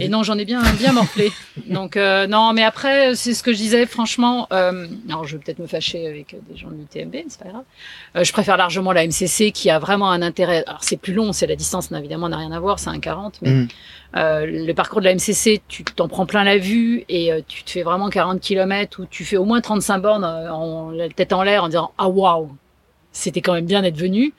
Et 0.00 0.08
non, 0.08 0.22
j'en 0.22 0.38
ai 0.38 0.44
bien, 0.44 0.62
bien 0.74 0.92
morflé. 0.92 1.32
donc, 1.66 1.96
non, 1.96 2.52
mais 2.54 2.64
après, 2.64 3.14
c'est 3.26 3.34
ce 3.34 3.42
que 3.42 3.52
je 3.52 3.58
disais, 3.58 3.86
franchement, 3.86 4.46
euh, 4.52 4.86
alors 5.08 5.24
je 5.26 5.36
vais 5.36 5.42
peut-être 5.42 5.58
me 5.58 5.66
fâcher 5.66 6.06
avec 6.06 6.36
des 6.48 6.56
gens 6.56 6.68
de 6.68 6.74
l'UTMB, 6.74 7.12
mais 7.12 7.24
c'est 7.28 7.42
pas 7.42 7.50
grave. 7.50 7.64
Euh, 8.14 8.22
je 8.22 8.32
préfère 8.32 8.56
largement 8.56 8.92
la 8.92 9.04
MCC 9.04 9.50
qui 9.50 9.68
a 9.68 9.80
vraiment 9.80 10.10
un 10.10 10.22
intérêt. 10.22 10.62
Alors 10.66 10.84
c'est 10.84 10.96
plus 10.96 11.12
long, 11.12 11.32
c'est 11.32 11.48
la 11.48 11.56
distance, 11.56 11.90
évidemment, 11.90 12.28
n'a 12.28 12.36
rien 12.36 12.52
à 12.52 12.60
voir, 12.60 12.78
c'est 12.78 12.90
un 12.90 13.00
40, 13.00 13.40
mais 13.42 13.50
mm. 13.50 13.68
euh, 14.16 14.46
le 14.46 14.72
parcours 14.74 15.00
de 15.00 15.06
la 15.06 15.14
MCC, 15.14 15.60
tu 15.66 15.82
t'en 15.82 16.06
prends 16.06 16.24
plein 16.24 16.44
la 16.44 16.56
vue 16.56 17.04
et 17.08 17.32
euh, 17.32 17.40
tu 17.46 17.64
te 17.64 17.70
fais 17.70 17.82
vraiment 17.82 18.08
40 18.08 18.40
km 18.40 19.02
où 19.02 19.06
tu 19.06 19.24
fais 19.24 19.36
au 19.36 19.44
moins 19.44 19.60
35 19.60 19.98
bornes 19.98 20.24
euh, 20.24 20.52
en, 20.52 20.90
la 20.90 21.08
tête 21.08 21.32
en 21.32 21.42
l'air 21.42 21.64
en 21.64 21.68
disant 21.68 21.90
ah 21.98 22.08
waouh, 22.08 22.50
c'était 23.10 23.40
quand 23.40 23.54
même 23.54 23.66
bien 23.66 23.82
d'être 23.82 23.98
venu. 23.98 24.34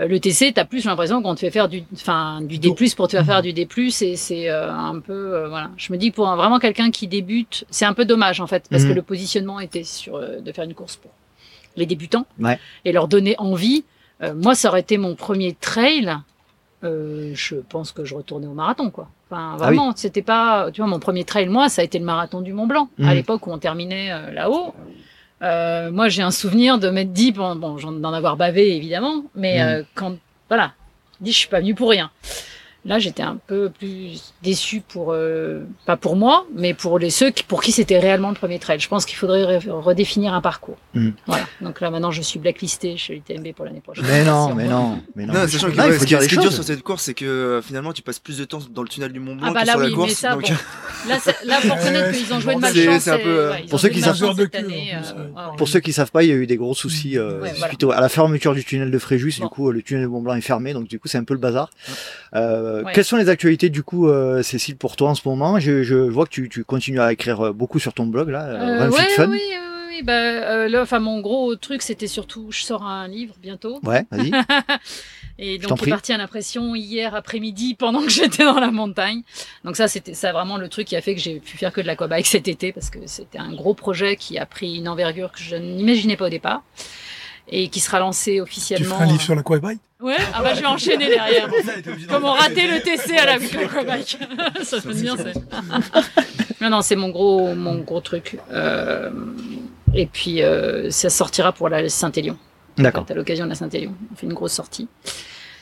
Euh, 0.00 0.08
le 0.08 0.18
TC, 0.18 0.52
tu 0.52 0.60
as 0.60 0.64
plus 0.64 0.84
l'impression 0.84 1.22
qu'on 1.22 1.34
te 1.34 1.40
fait 1.40 1.50
faire 1.50 1.68
du, 1.68 1.84
enfin, 1.92 2.40
du 2.42 2.58
D+, 2.58 2.74
pour 2.96 3.06
te 3.06 3.16
faire 3.16 3.24
faire 3.24 3.42
du 3.42 3.52
D+, 3.52 3.68
et 3.76 4.16
c'est 4.16 4.50
euh, 4.50 4.72
un 4.72 4.98
peu, 4.98 5.34
euh, 5.34 5.48
voilà. 5.48 5.70
Je 5.76 5.92
me 5.92 5.98
dis 5.98 6.10
que 6.10 6.16
pour 6.16 6.26
vraiment 6.34 6.58
quelqu'un 6.58 6.90
qui 6.90 7.06
débute, 7.06 7.64
c'est 7.70 7.84
un 7.84 7.94
peu 7.94 8.04
dommage, 8.04 8.40
en 8.40 8.46
fait, 8.46 8.64
parce 8.70 8.84
que 8.84 8.88
mhm. 8.88 8.96
le 8.96 9.02
positionnement 9.02 9.60
était 9.60 9.84
sur, 9.84 10.18
de 10.18 10.52
faire 10.52 10.64
une 10.64 10.74
course 10.74 10.96
pour 10.96 11.12
les 11.76 11.86
débutants. 11.86 12.26
Et 12.84 12.92
leur 12.92 13.08
donner 13.08 13.34
envie. 13.38 13.84
moi, 14.34 14.54
ça 14.54 14.68
aurait 14.68 14.80
été 14.80 14.98
mon 14.98 15.14
premier 15.14 15.54
trail. 15.54 16.16
je 16.82 17.56
pense 17.68 17.92
que 17.92 18.04
je 18.04 18.14
retournais 18.14 18.46
au 18.46 18.54
marathon, 18.54 18.90
quoi. 18.90 19.08
Enfin, 19.30 19.52
ah 19.54 19.56
vraiment, 19.56 19.92
c'était 19.96 20.22
pas, 20.22 20.70
tu 20.70 20.80
vois, 20.80 20.90
mon 20.90 21.00
premier 21.00 21.24
trail, 21.24 21.48
moi, 21.48 21.68
ça 21.68 21.82
a 21.82 21.84
été 21.84 21.98
le 21.98 22.04
marathon 22.04 22.40
du 22.42 22.52
Mont 22.52 22.66
Blanc, 22.66 22.88
à 22.98 23.02
mhm. 23.02 23.14
l'époque 23.14 23.46
où 23.46 23.52
on 23.52 23.58
terminait 23.58 24.32
là-haut. 24.32 24.74
Euh, 25.44 25.90
moi, 25.90 26.08
j'ai 26.08 26.22
un 26.22 26.30
souvenir 26.30 26.78
de 26.78 26.88
m'être 26.88 27.12
dit, 27.12 27.32
bon, 27.32 27.54
bon 27.54 27.76
d'en 27.76 28.12
avoir 28.12 28.36
bavé 28.36 28.74
évidemment, 28.74 29.24
mais 29.34 29.58
mm. 29.58 29.68
euh, 29.68 29.82
quand, 29.94 30.16
voilà, 30.48 30.72
dis, 31.20 31.32
je 31.32 31.38
suis 31.38 31.48
pas 31.48 31.60
venu 31.60 31.74
pour 31.74 31.90
rien. 31.90 32.10
Là, 32.86 32.98
j'étais 32.98 33.22
un 33.22 33.38
peu 33.46 33.70
plus 33.70 34.34
déçu 34.42 34.82
pour, 34.86 35.12
euh, 35.12 35.64
pas 35.86 35.96
pour 35.96 36.16
moi, 36.16 36.46
mais 36.54 36.74
pour 36.74 36.98
les 36.98 37.08
ceux 37.08 37.30
qui, 37.30 37.42
pour 37.42 37.62
qui 37.62 37.72
c'était 37.72 37.98
réellement 37.98 38.28
le 38.28 38.34
premier 38.34 38.58
trail. 38.58 38.78
Je 38.78 38.88
pense 38.88 39.06
qu'il 39.06 39.16
faudrait 39.16 39.58
redéfinir 39.66 40.34
un 40.34 40.42
parcours. 40.42 40.76
Hmm. 40.92 41.10
Voilà. 41.26 41.46
Donc 41.62 41.80
là, 41.80 41.90
maintenant, 41.90 42.10
je 42.10 42.20
suis 42.20 42.38
blacklisté 42.38 42.98
chez 42.98 43.14
l'UTMB 43.14 43.54
pour 43.54 43.64
l'année 43.64 43.80
prochaine. 43.80 44.04
Mais 44.06 44.22
non, 44.22 44.54
mais 44.54 44.68
non, 44.68 45.00
mais 45.16 45.24
non. 45.24 45.32
non 45.32 45.48
sachant 45.48 45.70
que, 45.70 45.98
ce 45.98 46.04
qui 46.04 46.14
est 46.14 46.38
dur 46.38 46.52
sur 46.52 46.62
cette 46.62 46.82
course, 46.82 47.04
c'est 47.04 47.14
que 47.14 47.24
euh, 47.24 47.62
finalement, 47.62 47.94
tu 47.94 48.02
passes 48.02 48.18
plus 48.18 48.36
de 48.36 48.44
temps 48.44 48.58
dans 48.70 48.82
le 48.82 48.88
tunnel 48.88 49.12
du 49.12 49.20
Mont 49.20 49.36
Blanc 49.36 49.46
ah 49.48 49.52
bah 49.54 49.62
que 49.62 49.66
là, 49.66 49.72
sur 49.72 49.80
la 49.80 49.90
course. 49.90 50.12
ça, 50.12 50.34
donc... 50.34 50.48
là, 51.08 51.18
là, 51.46 51.60
pour 51.62 51.78
reconnaître 51.78 52.12
qu'ils 52.12 52.34
ont 52.34 52.40
joué 52.40 52.54
de 52.54 52.60
malchance. 52.60 53.02
C'est 53.02 53.10
un 53.12 53.18
peu, 53.18 53.38
euh, 53.38 53.54
pour 53.70 53.80
ceux 53.80 53.88
qui 53.88 54.02
savent, 54.02 54.18
pour 55.56 55.68
ceux 55.68 55.80
qui 55.80 55.92
savent 55.94 56.10
pas, 56.10 56.22
il 56.22 56.28
y 56.28 56.32
a 56.32 56.36
eu 56.36 56.46
des 56.46 56.56
gros 56.56 56.74
soucis 56.74 57.16
suite 57.68 57.84
à 57.84 58.00
la 58.02 58.10
fermeture 58.10 58.54
du 58.54 58.62
tunnel 58.62 58.90
de 58.90 58.98
Fréjus. 58.98 59.40
Du 59.40 59.48
coup, 59.48 59.70
le 59.70 59.80
tunnel 59.80 60.02
du 60.02 60.08
Mont 60.08 60.20
Blanc 60.20 60.34
est 60.34 60.42
fermé, 60.42 60.74
donc 60.74 60.86
du 60.86 60.98
coup, 60.98 61.08
c'est 61.08 61.18
un 61.18 61.24
peu 61.24 61.32
le 61.32 61.40
bazar. 61.40 61.70
Quelles 62.92 63.04
sont 63.04 63.16
les 63.16 63.28
actualités 63.28 63.70
du 63.70 63.82
coup, 63.82 64.08
euh, 64.08 64.42
Cécile, 64.42 64.76
pour 64.76 64.96
toi 64.96 65.10
en 65.10 65.14
ce 65.14 65.26
moment? 65.28 65.58
Je, 65.58 65.94
vois 66.08 66.26
que 66.26 66.30
tu, 66.30 66.64
continues 66.64 67.00
à 67.00 67.12
écrire 67.12 67.40
euh, 67.40 67.52
beaucoup 67.52 67.78
sur 67.78 67.92
ton 67.92 68.06
blog 68.06 68.30
là. 68.30 68.44
Euh, 68.44 68.90
oui, 68.90 69.02
oui, 69.18 69.40
oui, 69.88 70.02
bah, 70.02 70.68
là, 70.68 70.82
enfin, 70.82 70.98
mon 70.98 71.20
gros 71.20 71.54
truc, 71.56 71.82
c'était 71.82 72.06
surtout, 72.06 72.48
je 72.50 72.62
sors 72.62 72.84
un 72.84 73.08
livre 73.08 73.34
bientôt. 73.40 73.80
Ouais, 73.84 74.04
vas-y. 74.10 74.30
Et 75.38 75.58
donc, 75.58 75.80
il 75.82 75.88
est 75.88 75.90
parti 75.90 76.12
à 76.12 76.18
l'impression 76.18 76.74
hier 76.74 77.14
après-midi 77.14 77.74
pendant 77.78 78.02
que 78.02 78.10
j'étais 78.10 78.44
dans 78.44 78.60
la 78.60 78.70
montagne. 78.70 79.22
Donc 79.64 79.76
ça, 79.76 79.88
c'était 79.88 80.14
ça 80.14 80.32
vraiment 80.32 80.56
le 80.56 80.68
truc 80.68 80.86
qui 80.86 80.96
a 80.96 81.00
fait 81.00 81.14
que 81.14 81.20
j'ai 81.20 81.40
pu 81.40 81.56
faire 81.56 81.72
que 81.72 81.80
de 81.80 81.86
l'aquabike 81.86 82.26
cet 82.26 82.46
été 82.48 82.72
parce 82.72 82.90
que 82.90 83.00
c'était 83.06 83.38
un 83.38 83.52
gros 83.52 83.74
projet 83.74 84.16
qui 84.16 84.38
a 84.38 84.46
pris 84.46 84.76
une 84.76 84.88
envergure 84.88 85.32
que 85.32 85.40
je 85.40 85.56
n'imaginais 85.56 86.16
pas 86.16 86.26
au 86.26 86.30
départ 86.30 86.62
et 87.48 87.68
qui 87.68 87.80
sera 87.80 87.98
lancé 87.98 88.40
officiellement. 88.40 88.84
Tu 88.84 88.92
feras 88.92 89.04
un 89.04 89.08
livre 89.08 89.22
sur 89.22 89.34
l'aquabike? 89.34 89.80
Ouais, 90.04 90.16
ah 90.34 90.42
bah 90.42 90.52
je 90.52 90.60
vais 90.60 90.66
enchaîner 90.66 91.08
derrière. 91.08 91.48
Comment 92.10 92.34
rater 92.34 92.68
le 92.68 92.82
TC 92.82 93.16
à 93.16 93.24
la 93.24 93.32
aquabike 93.32 94.18
Ça 94.62 94.78
sonne 94.78 95.00
bien, 95.00 95.16
c'est. 95.16 95.32
non, 96.60 96.68
non, 96.68 96.82
c'est 96.82 96.94
mon 96.94 97.08
gros, 97.08 97.54
mon 97.54 97.78
gros 97.78 98.02
truc. 98.02 98.38
Euh, 98.52 99.10
et 99.94 100.04
puis, 100.04 100.42
euh, 100.42 100.90
ça 100.90 101.08
sortira 101.08 101.52
pour 101.52 101.70
la 101.70 101.88
Saint-Élion. 101.88 102.36
D'accord. 102.76 103.06
À 103.08 103.14
l'occasion 103.14 103.46
de 103.46 103.50
la 103.50 103.54
Saint-Élion. 103.54 103.94
On 104.12 104.14
fait 104.14 104.26
une 104.26 104.34
grosse 104.34 104.52
sortie. 104.52 104.88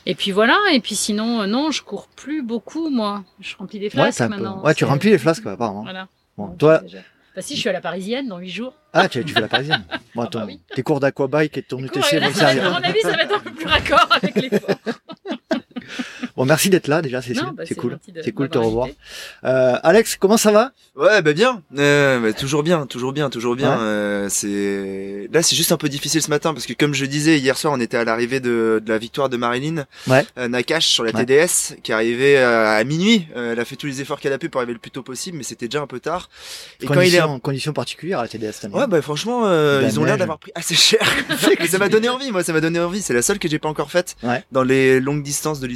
Et 0.05 0.13
puis 0.13 0.31
voilà, 0.31 0.57
et 0.73 0.81
puis 0.81 0.95
sinon, 0.95 1.43
euh, 1.43 1.45
non, 1.45 1.71
je 1.71 1.81
cours 1.81 2.07
plus 2.09 2.43
beaucoup, 2.43 2.89
moi. 2.89 3.23
Je 3.39 3.55
remplis 3.55 3.79
des 3.79 3.89
flasques 3.89 4.19
maintenant. 4.19 4.61
Ouais, 4.61 4.75
tu 4.75 4.83
remplis 4.83 5.11
les 5.11 5.19
flasques, 5.19 5.45
apparemment. 5.45 5.83
Voilà. 5.83 6.09
Bon, 6.37 6.47
toi, 6.49 6.81
bah 7.35 7.41
si, 7.41 7.55
je 7.55 7.59
suis 7.61 7.69
à 7.69 7.73
la 7.73 7.81
Parisienne 7.81 8.27
dans 8.27 8.37
8 8.37 8.49
jours. 8.49 8.73
Ah, 8.93 9.09
tu, 9.09 9.23
tu 9.25 9.33
fais 9.33 9.41
la 9.41 9.47
Parisienne. 9.47 9.83
Bon, 10.15 10.21
attends, 10.21 10.41
ah 10.43 10.45
bah 10.45 10.53
tes 10.75 10.83
cours 10.83 10.99
d'aquabike 10.99 11.57
et 11.57 11.63
ton 11.63 11.79
UTC 11.79 12.19
vont 12.19 12.33
servir. 12.33 12.65
À 12.75 12.79
mon 12.79 12.85
avis, 12.87 13.01
ça 13.01 13.13
va 13.13 13.23
être 13.23 13.35
un 13.35 13.39
peu 13.39 13.51
plus 13.51 13.65
raccord 13.65 14.07
avec 14.11 14.35
les 14.35 14.49
Bon, 16.35 16.45
merci 16.45 16.69
d'être 16.69 16.87
là 16.87 17.01
déjà, 17.01 17.21
Cécile. 17.21 17.51
Bah, 17.53 17.63
c'est 17.65 17.75
cool. 17.75 17.99
C'est 18.23 18.31
cool 18.31 18.47
de 18.47 18.53
te 18.53 18.57
revoir. 18.57 18.87
Euh, 19.43 19.77
Alex, 19.83 20.17
comment 20.19 20.37
ça 20.37 20.51
va? 20.51 20.71
Ouais, 20.95 21.21
bah 21.21 21.33
bien. 21.33 21.61
Euh, 21.77 22.19
bah, 22.19 22.33
toujours 22.33 22.63
bien, 22.63 22.87
toujours 22.87 23.13
bien, 23.13 23.29
toujours 23.29 23.55
bien. 23.55 23.79
Euh, 23.79 24.27
c'est 24.29 25.29
là, 25.31 25.43
c'est 25.43 25.55
juste 25.55 25.71
un 25.71 25.77
peu 25.77 25.89
difficile 25.89 26.21
ce 26.23 26.29
matin 26.29 26.53
parce 26.53 26.65
que 26.65 26.73
comme 26.73 26.95
je 26.95 27.05
disais 27.05 27.37
hier 27.37 27.55
soir, 27.55 27.73
on 27.73 27.79
était 27.79 27.97
à 27.97 28.03
l'arrivée 28.03 28.39
de, 28.39 28.81
de, 28.83 28.91
la 28.91 28.97
victoire 28.97 29.29
de 29.29 29.37
Marilyn 29.37 29.85
ouais. 30.07 30.25
Euh, 30.39 30.47
Nakash 30.47 30.87
sur 30.87 31.03
la 31.03 31.11
TDS 31.11 31.75
qui 31.83 31.93
arrivait 31.93 32.37
euh, 32.37 32.79
à 32.79 32.83
minuit. 32.83 33.27
elle 33.35 33.59
a 33.59 33.65
fait 33.65 33.75
tous 33.75 33.87
les 33.87 34.01
efforts 34.01 34.19
qu'elle 34.19 34.33
a 34.33 34.39
pu 34.39 34.49
pour 34.49 34.61
arriver 34.61 34.73
le 34.73 34.79
plus 34.79 34.91
tôt 34.91 35.03
possible, 35.03 35.37
mais 35.37 35.43
c'était 35.43 35.67
déjà 35.67 35.81
un 35.81 35.87
peu 35.87 35.99
tard. 35.99 36.29
Et 36.81 36.87
quand 36.87 37.01
il 37.01 37.13
est 37.13 37.21
en 37.21 37.39
conditions 37.39 37.73
particulières 37.73 38.19
à 38.19 38.23
la 38.23 38.27
TDS 38.27 38.51
cette 38.53 38.65
année. 38.65 38.75
Ouais, 38.75 38.87
bah 38.87 39.01
franchement, 39.03 39.43
ils 39.81 39.99
ont 39.99 40.03
l'air 40.03 40.17
d'avoir 40.17 40.39
pris 40.39 40.51
assez 40.55 40.75
cher. 40.75 41.01
ça 41.69 41.77
m'a 41.77 41.89
donné 41.89 42.09
envie, 42.09 42.31
moi, 42.31 42.43
ça 42.43 42.53
m'a 42.53 42.61
donné 42.61 42.79
envie. 42.79 43.01
C'est 43.01 43.13
la 43.13 43.21
seule 43.21 43.39
que 43.39 43.47
j'ai 43.47 43.59
pas 43.59 43.69
encore 43.69 43.91
faite 43.91 44.15
dans 44.51 44.63
les 44.63 44.99
longues 44.99 45.23
distances 45.23 45.59
de 45.59 45.67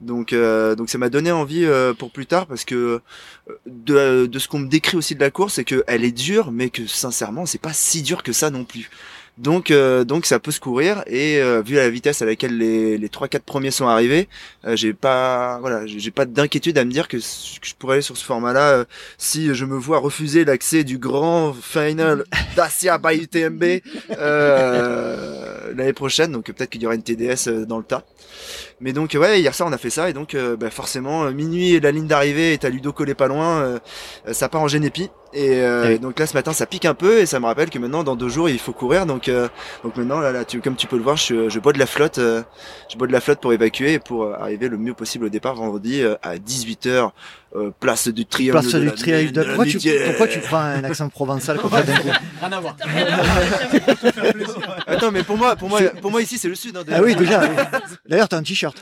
Donc, 0.00 0.32
euh, 0.32 0.74
donc 0.74 0.90
ça 0.90 0.98
m'a 0.98 1.08
donné 1.08 1.30
envie 1.32 1.64
euh, 1.64 1.94
pour 1.94 2.10
plus 2.10 2.26
tard 2.26 2.46
parce 2.46 2.64
que 2.64 3.00
euh, 3.48 3.54
de, 3.66 4.26
de 4.26 4.38
ce 4.38 4.48
qu'on 4.48 4.58
me 4.60 4.68
décrit 4.68 4.96
aussi 4.96 5.14
de 5.14 5.20
la 5.20 5.30
course, 5.30 5.54
c'est 5.54 5.64
qu'elle 5.64 6.04
est 6.04 6.12
dure, 6.12 6.52
mais 6.52 6.70
que 6.70 6.86
sincèrement, 6.86 7.46
c'est 7.46 7.60
pas 7.60 7.72
si 7.72 8.02
dur 8.02 8.22
que 8.22 8.32
ça 8.32 8.50
non 8.50 8.64
plus. 8.64 8.90
Donc, 9.38 9.70
euh, 9.70 10.04
donc 10.04 10.26
ça 10.26 10.38
peut 10.38 10.50
se 10.50 10.60
courir 10.60 11.02
et 11.06 11.40
euh, 11.40 11.62
vu 11.62 11.76
la 11.76 11.88
vitesse 11.88 12.20
à 12.20 12.26
laquelle 12.26 12.58
les 12.58 12.98
les 12.98 13.08
trois 13.08 13.28
quatre 13.28 13.44
premiers 13.44 13.70
sont 13.70 13.86
arrivés, 13.86 14.28
euh, 14.66 14.76
j'ai 14.76 14.92
pas 14.92 15.58
voilà, 15.60 15.86
j'ai 15.86 16.10
pas 16.10 16.26
d'inquiétude 16.26 16.76
à 16.76 16.84
me 16.84 16.90
dire 16.90 17.08
que, 17.08 17.18
je 17.18 17.74
pourrais 17.78 17.94
aller 17.94 18.02
sur 18.02 18.16
ce 18.18 18.24
format-là 18.26 18.84
si 19.16 19.54
je 19.54 19.64
me 19.64 19.76
vois 19.76 20.00
refuser 20.00 20.44
l'accès 20.44 20.84
du 20.84 20.98
grand 20.98 21.54
final 21.54 22.24
d'Asia 22.56 22.98
by 22.98 23.22
UTMB 23.22 23.64
l'année 25.76 25.92
prochaine. 25.94 26.32
Donc 26.32 26.44
peut-être 26.44 26.68
qu'il 26.68 26.82
y 26.82 26.86
aura 26.86 26.94
une 26.94 27.02
TDS 27.02 27.48
dans 27.66 27.78
le 27.78 27.84
tas. 27.84 28.04
Mais 28.82 28.92
donc 28.92 29.16
ouais, 29.18 29.40
hier 29.40 29.54
soir 29.54 29.68
on 29.68 29.72
a 29.72 29.78
fait 29.78 29.90
ça 29.90 30.10
et 30.10 30.12
donc 30.12 30.36
bah, 30.58 30.70
forcément 30.70 31.30
minuit 31.30 31.74
et 31.74 31.80
la 31.80 31.92
ligne 31.92 32.06
d'arrivée 32.06 32.52
est 32.52 32.64
à 32.64 32.68
Ludo 32.68 32.92
collé 32.92 33.14
pas 33.14 33.28
loin, 33.28 33.80
ça 34.32 34.48
part 34.48 34.60
en 34.60 34.68
génépi. 34.68 35.08
Et 35.34 35.62
euh, 35.62 35.96
donc 35.96 36.18
là 36.18 36.26
ce 36.26 36.34
matin 36.34 36.52
ça 36.52 36.66
pique 36.66 36.84
un 36.84 36.92
peu 36.92 37.20
et 37.20 37.26
ça 37.26 37.40
me 37.40 37.46
rappelle 37.46 37.70
que 37.70 37.78
maintenant 37.78 38.04
dans 38.04 38.16
deux 38.16 38.28
jours 38.28 38.50
il 38.50 38.58
faut 38.58 38.74
courir 38.74 39.06
donc 39.06 39.28
euh, 39.28 39.48
donc 39.82 39.96
maintenant 39.96 40.20
là, 40.20 40.30
là 40.30 40.44
tu, 40.44 40.60
comme 40.60 40.76
tu 40.76 40.86
peux 40.86 40.96
le 40.96 41.02
voir 41.02 41.16
je, 41.16 41.48
je 41.48 41.58
bois 41.58 41.72
de 41.72 41.78
la 41.78 41.86
flotte 41.86 42.18
euh, 42.18 42.42
je 42.90 42.98
bois 42.98 43.06
de 43.06 43.12
la 43.12 43.20
flotte 43.20 43.40
pour 43.40 43.50
évacuer 43.54 43.94
et 43.94 43.98
pour 43.98 44.24
euh, 44.24 44.34
arriver 44.34 44.68
le 44.68 44.76
mieux 44.76 44.92
possible 44.92 45.24
au 45.24 45.28
départ 45.30 45.54
vendredi 45.54 46.02
à 46.22 46.36
18h 46.36 47.12
place 47.80 48.08
du 48.08 48.24
triangle 48.24 48.60
place 48.60 48.74
du 48.74 48.92
triangle 48.92 49.32
de, 49.32 49.42
pourquoi, 49.42 49.66
tu, 49.66 49.78
pourquoi 50.06 50.28
tu 50.28 50.38
prends 50.40 50.58
un 50.58 50.84
accent 50.84 51.08
provençal 51.08 51.58
comme 51.58 51.70
ça 51.70 51.82
d'un 51.82 51.96
coup 51.96 52.08
rien 52.40 52.52
à 52.52 52.60
voir. 52.60 52.76
Attends 54.86 55.10
mais 55.10 55.22
pour 55.22 55.36
moi 55.36 55.56
pour 55.56 55.68
moi 55.68 55.80
pour 56.00 56.10
moi 56.10 56.22
ici 56.22 56.38
c'est 56.38 56.48
le 56.48 56.54
sud 56.54 56.76
hein, 56.76 56.84
ah 56.92 57.02
oui 57.02 57.14
déjà 57.14 57.42
d'ailleurs 58.08 58.28
t'as 58.28 58.38
un 58.38 58.42
t-shirt. 58.42 58.76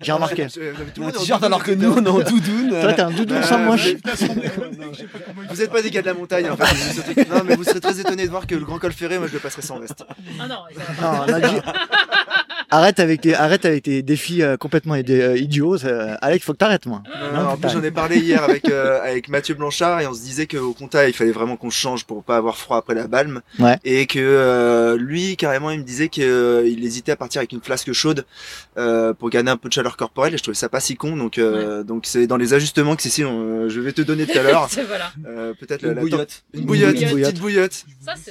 J'ai 0.00 0.12
remarqué. 0.12 0.44
un 0.44 1.10
t-shirt 1.10 1.42
alors 1.42 1.62
que 1.62 1.72
nous 1.72 1.92
on 1.92 2.04
est 2.04 2.08
en 2.08 2.20
doudoune. 2.20 2.70
Toi 2.70 2.92
t'as 2.92 3.06
un 3.06 3.10
doudoune 3.10 3.42
sans 3.42 3.58
manche. 3.58 3.94
vous 5.50 5.62
êtes 5.62 5.70
pas 5.70 5.82
des 5.82 5.90
gars 5.90 6.02
de 6.02 6.06
la 6.06 6.14
montagne 6.14 6.50
en 6.50 6.56
fait. 6.56 7.28
non, 7.28 7.42
mais 7.44 7.56
vous 7.56 7.64
serez 7.64 7.80
très 7.80 8.00
étonné 8.00 8.26
de 8.26 8.30
voir 8.30 8.46
que 8.46 8.54
le 8.54 8.64
Grand 8.64 8.78
Col 8.78 8.92
Ferré, 8.92 9.18
moi 9.18 9.28
je 9.28 9.34
le 9.34 9.40
passerai 9.40 9.62
sans 9.62 9.78
veste. 9.78 10.04
Ah 10.40 10.46
non, 10.46 10.56
non 11.02 11.20
on 11.28 11.32
a 11.32 11.40
dit... 11.40 11.56
arrête 12.76 13.00
avec 13.00 13.20
tes, 13.20 13.34
arrête 13.34 13.64
avec 13.64 13.84
tes 13.84 14.02
défis 14.02 14.42
euh, 14.42 14.56
complètement 14.56 14.94
euh, 14.94 15.36
idiots. 15.38 15.76
Alex, 16.20 16.44
faut 16.44 16.52
que 16.52 16.58
t'arrêtes, 16.58 16.86
moi. 16.86 17.02
en 17.36 17.56
plus, 17.56 17.70
j'en 17.70 17.82
ai 17.82 17.90
parlé 17.90 18.18
hier 18.18 18.42
avec 18.42 18.68
euh, 18.68 19.00
avec 19.02 19.28
Mathieu 19.28 19.54
Blanchard 19.54 20.00
et 20.00 20.06
on 20.06 20.14
se 20.14 20.20
disait 20.20 20.46
qu'au 20.46 20.72
compta, 20.72 21.08
il 21.08 21.14
fallait 21.14 21.32
vraiment 21.32 21.56
qu'on 21.56 21.70
change 21.70 22.04
pour 22.04 22.22
pas 22.24 22.36
avoir 22.36 22.56
froid 22.56 22.76
après 22.76 22.94
la 22.94 23.06
balme. 23.06 23.40
Ouais. 23.58 23.78
Et 23.84 24.06
que 24.06 24.96
lui, 24.98 25.36
carrément, 25.36 25.70
il 25.70 25.80
me 25.80 25.84
disait 25.84 26.08
qu'il 26.08 26.84
hésitait 26.84 27.12
à 27.12 27.16
partir 27.16 27.40
avec 27.40 27.52
une 27.52 27.60
flasque 27.60 27.92
chaude 27.92 28.24
pour 28.74 29.30
gagner 29.30 29.50
un 29.50 29.56
peu 29.56 29.68
de 29.68 29.74
chaleur 29.74 29.96
corporelle. 29.96 30.34
Et 30.34 30.38
je 30.38 30.42
trouvais 30.42 30.54
ça 30.56 30.68
pas 30.68 30.80
si 30.80 30.96
con. 30.96 31.16
Donc 31.16 31.40
donc 31.84 32.06
c'est 32.06 32.26
dans 32.26 32.36
les 32.36 32.54
ajustements 32.54 32.96
que 32.96 33.02
Cécile, 33.02 33.26
je 33.68 33.80
vais 33.80 33.92
te 33.92 34.02
donner 34.02 34.26
tout 34.26 34.38
à 34.38 34.42
l'heure. 34.44 34.68
voilà. 34.88 35.12
Peut-être 35.60 35.84
une, 35.84 35.94
la, 35.94 36.00
bouillotte. 36.00 36.44
une 36.52 36.64
bouillotte, 36.64 37.00
une 37.00 37.20
petite 37.20 37.40
bouillotte. 37.40 37.84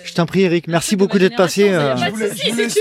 je 0.04 0.14
t'en 0.14 0.26
prie, 0.26 0.42
Eric. 0.42 0.68
Merci 0.68 0.96
beaucoup 0.96 1.20
d'être 1.20 1.36
passé. 1.36 1.70
Je 1.70 2.10
vous 2.10 2.18
laisse, 2.18 2.80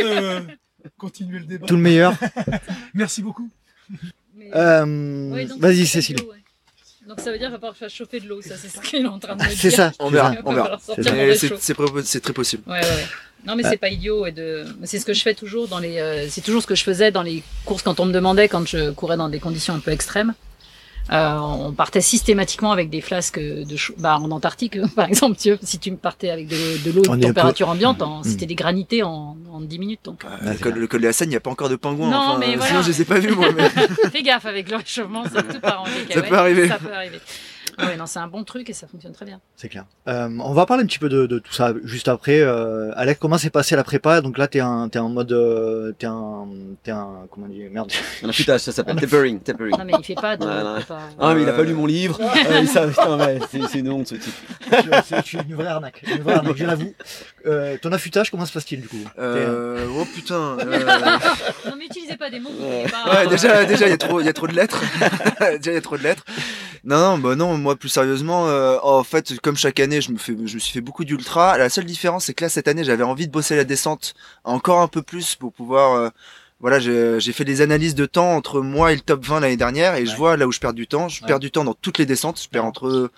continuer 0.97 1.39
le 1.39 1.45
débat. 1.45 1.67
Tout 1.67 1.77
le 1.77 1.83
meilleur. 1.83 2.15
Merci 2.95 3.23
beaucoup. 3.23 3.49
Euh, 4.55 5.47
Vas-y, 5.59 5.87
Cécile. 5.87 6.17
Donc 7.09 7.19
ça 7.19 7.33
veut 7.33 7.39
dire 7.39 7.49
qu'il 7.49 7.55
va 7.55 7.59
falloir 7.59 7.77
faire 7.77 7.91
chauffer 7.91 8.21
de 8.21 8.29
l'eau, 8.29 8.41
ça 8.43 8.57
c'est 8.57 8.69
ce 8.69 8.81
qu'il 8.81 9.05
est 9.05 9.09
en 9.09 9.19
train 9.19 9.35
de 9.35 9.41
dire. 9.41 9.51
C'est 9.57 9.71
ça, 9.71 9.93
on 9.99 10.09
verra, 10.09 10.35
on 10.45 10.53
verra. 10.53 10.79
C'est 12.05 12.21
très 12.21 12.33
possible. 12.33 12.63
Ouais, 12.67 12.81
ouais, 12.81 12.81
ouais. 12.81 13.07
Non 13.45 13.57
mais 13.57 13.65
c'est 13.65 13.77
pas 13.77 13.89
idiot 13.89 14.25
et 14.27 14.33
de 14.33 14.65
c'est 14.85 15.01
ce 15.01 15.05
que 15.05 15.13
je 15.13 15.23
fais 15.23 15.35
toujours 15.35 15.67
dans 15.67 15.81
les 15.81 15.99
euh, 15.99 16.29
c'est 16.29 16.43
toujours 16.43 16.63
ce 16.63 16.67
que 16.69 16.77
je 16.77 16.85
faisais 16.85 17.11
dans 17.11 17.23
les 17.23 17.43
courses 17.65 17.83
quand 17.83 17.99
on 17.99 18.07
me 18.07 18.13
demandait 18.13 18.49
quand 18.49 18.65
je 18.69 18.93
courais 18.93 19.17
dans 19.17 19.29
des 19.29 19.41
conditions 19.41 19.75
un 19.75 19.81
peu 19.81 19.91
extrêmes. 19.91 20.33
Euh, 21.11 21.37
on 21.37 21.73
partait 21.73 22.01
systématiquement 22.01 22.71
avec 22.71 22.89
des 22.89 23.01
flasques 23.01 23.41
de 23.41 23.77
bah, 23.99 24.19
en 24.19 24.31
Antarctique 24.31 24.79
par 24.95 25.09
exemple 25.09 25.37
tu 25.37 25.53
si 25.61 25.81
tu 25.81 25.91
me 25.91 25.97
partais 25.97 26.31
avec 26.31 26.47
de, 26.47 26.91
l'eau 26.93 27.03
de 27.03 27.21
température 27.21 27.69
ambiante 27.69 28.03
c'était 28.23 28.45
hmm. 28.45 28.49
des 28.49 28.55
granités 28.55 29.03
en, 29.03 29.37
en 29.53 29.61
10 29.61 29.79
minutes 29.81 30.01
donc 30.05 30.23
le, 30.23 30.55
col, 30.59 30.75
le 30.75 30.87
col 30.87 31.01
de 31.01 31.07
la 31.07 31.13
Seine 31.13 31.29
il 31.29 31.31
n'y 31.31 31.37
a 31.37 31.41
pas 31.41 31.51
encore 31.51 31.69
de 31.69 31.75
pingouins 31.75 32.09
non 32.09 32.39
mais 32.39 32.55
voilà. 32.55 32.67
sinon 32.67 32.83
je 32.83 32.89
les 32.89 33.03
ai 33.03 33.05
pas 33.05 33.19
vus 33.19 33.35
moi 33.35 33.49
mais... 33.57 33.69
fais 33.69 34.23
gaffe 34.23 34.47
avec 34.47 34.71
le 34.71 34.77
réchauffement 34.77 35.25
ça 35.25 35.43
peut 35.43 35.59
ça 36.09 36.23
peut 36.23 36.39
arriver 36.39 36.69
ça 36.69 36.79
peut 36.79 36.95
arriver 36.95 37.21
oui, 37.79 37.97
non, 37.99 38.07
c'est 38.07 38.19
un 38.19 38.27
bon 38.27 38.45
truc 38.45 38.69
et 38.71 38.73
ça 38.73 38.87
fonctionne 38.87 39.13
très 39.13 39.25
bien. 39.25 39.41
C'est 39.57 39.69
clair. 39.69 39.85
Euh, 40.09 40.29
on 40.41 40.53
va 40.53 40.67
parler 40.67 40.83
un 40.83 40.87
petit 40.87 40.99
peu 40.99 41.09
de, 41.09 41.27
de 41.27 41.39
tout 41.39 41.53
ça 41.53 41.73
juste 41.85 42.09
après. 42.09 42.41
Euh, 42.41 42.91
Alex, 42.97 43.19
comment 43.21 43.39
s'est 43.39 43.51
passé 43.51 43.77
la 43.77 43.85
prépa? 43.85 44.21
Donc 44.21 44.39
là, 44.39 44.49
t'es 44.49 44.61
un, 44.61 44.89
t'es 44.89 44.99
en 44.99 45.09
mode, 45.09 45.33
euh, 45.33 45.93
t'es 45.99 46.07
un, 46.07 46.47
t'es 46.83 46.91
un, 46.91 47.27
comment 47.31 47.49
dire, 47.49 47.71
merde. 47.71 47.91
Un 48.23 48.29
affûtage, 48.29 48.61
ça 48.61 48.73
s'appelle 48.73 48.97
tapering, 48.97 49.41
tapering. 49.41 49.77
Non 49.79 49.85
mais 49.85 49.93
il 49.99 50.05
fait 50.05 50.15
pas 50.15 50.37
de. 50.37 50.47
Ah 51.19 51.35
mais 51.35 51.43
il 51.43 51.49
a 51.49 51.53
pas 51.53 51.63
lu 51.63 51.75
mon 51.75 51.87
livre. 51.87 52.19
euh, 52.21 52.67
ça, 52.67 52.87
c'est 53.71 53.79
une 53.79 53.91
honte 53.91 54.09
ce 54.09 54.15
type. 54.17 54.35
Je 54.71 55.23
suis 55.23 55.39
une 55.39 55.55
vraie 55.55 55.67
arnaque, 55.67 56.03
une 56.07 56.23
vraie 56.23 56.35
arnaque, 56.35 56.57
je 56.57 56.65
l'avoue. 56.65 56.95
Euh, 57.47 57.77
ton 57.81 57.93
affûtage, 57.93 58.31
comment 58.31 58.47
se 58.47 58.53
passe-t-il 58.53 58.81
du 58.83 58.89
coup? 58.89 58.97
Euh, 59.19 59.87
Oh 59.99 60.05
putain. 60.15 60.57
Euh... 60.61 60.85
non 61.67 61.73
mais 61.79 61.87
utilisez 61.87 62.17
pas 62.17 62.31
des 62.31 62.41
mots. 62.41 62.51
Pas... 62.91 63.13
Ouais, 63.15 63.27
déjà, 63.29 63.65
déjà, 63.65 63.87
il 63.87 63.91
y 63.91 63.95
a 63.95 63.99
trop, 63.99 64.21
il 64.21 64.27
y 64.27 64.29
a 64.29 64.33
trop 64.33 64.47
de 64.47 64.55
lettres. 64.55 64.83
déjà, 65.41 65.71
il 65.71 65.75
y 65.75 65.77
a 65.77 65.81
trop 65.81 65.97
de 65.97 66.03
lettres. 66.03 66.25
Non, 66.85 66.99
non, 66.99 67.19
bah 67.19 67.37
non, 67.37 67.57
moi 67.63 67.77
plus 67.77 67.89
sérieusement, 67.89 68.49
euh, 68.49 68.79
en 68.83 69.03
fait, 69.05 69.39
comme 69.41 69.57
chaque 69.57 69.81
année, 69.81 70.01
je 70.01 70.13
me 70.13 70.19
fais, 70.19 70.35
je 70.45 70.55
me 70.55 70.59
suis 70.59 70.73
fait 70.73 70.81
beaucoup 70.81 71.05
d'ultra. 71.05 71.57
La 71.57 71.69
seule 71.71 71.87
différence, 71.87 72.27
c'est 72.27 72.35
que 72.35 72.45
là 72.45 72.49
cette 72.49 72.69
année, 72.69 72.85
j'avais 72.85 73.05
envie 73.05 73.27
de 73.27 73.33
bosser 73.33 73.57
la 73.57 73.65
descente 73.65 74.15
encore 74.45 74.81
un 74.81 74.89
peu 74.89 75.03
plus 75.03 75.37
pour 75.37 75.53
pouvoir, 75.53 75.95
euh, 75.95 76.11
voilà, 76.61 76.79
j'ai 76.79 77.33
fait 77.33 77.45
des 77.45 77.61
analyses 77.61 77.95
de 77.95 78.07
temps 78.07 78.35
entre 78.37 78.61
moi 78.61 78.93
et 78.93 78.97
le 78.97 79.01
top 79.01 79.25
20 79.25 79.41
l'année 79.41 79.57
dernière 79.57 79.95
et 79.95 80.07
je 80.07 80.15
vois 80.17 80.37
là 80.37 80.47
où 80.47 80.53
je 80.53 80.61
perds 80.61 80.75
du 80.75 80.87
temps. 80.87 81.09
Je 81.09 81.25
perds 81.25 81.41
du 81.41 81.51
temps 81.51 81.65
dans 81.65 81.75
toutes 81.75 81.99
les 81.99 82.07
descentes. 82.07 82.41
Je 82.41 82.49
perds 82.49 82.65
entre 82.65 83.11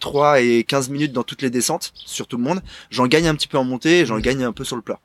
3 0.00 0.40
et 0.40 0.64
15 0.64 0.88
minutes 0.90 1.12
dans 1.12 1.22
toutes 1.22 1.42
les 1.42 1.50
descentes 1.50 1.92
sur 1.94 2.26
tout 2.26 2.36
le 2.36 2.42
monde. 2.42 2.60
J'en 2.90 3.06
gagne 3.06 3.28
un 3.28 3.34
petit 3.34 3.48
peu 3.48 3.58
en 3.58 3.64
montée 3.64 4.00
et 4.00 4.06
j'en 4.06 4.18
gagne 4.18 4.44
un 4.44 4.52
peu 4.52 4.64
sur 4.64 4.76
le 4.76 4.82
plat. 4.82 4.98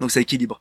Donc 0.00 0.10
ça 0.10 0.20
équilibre. 0.20 0.60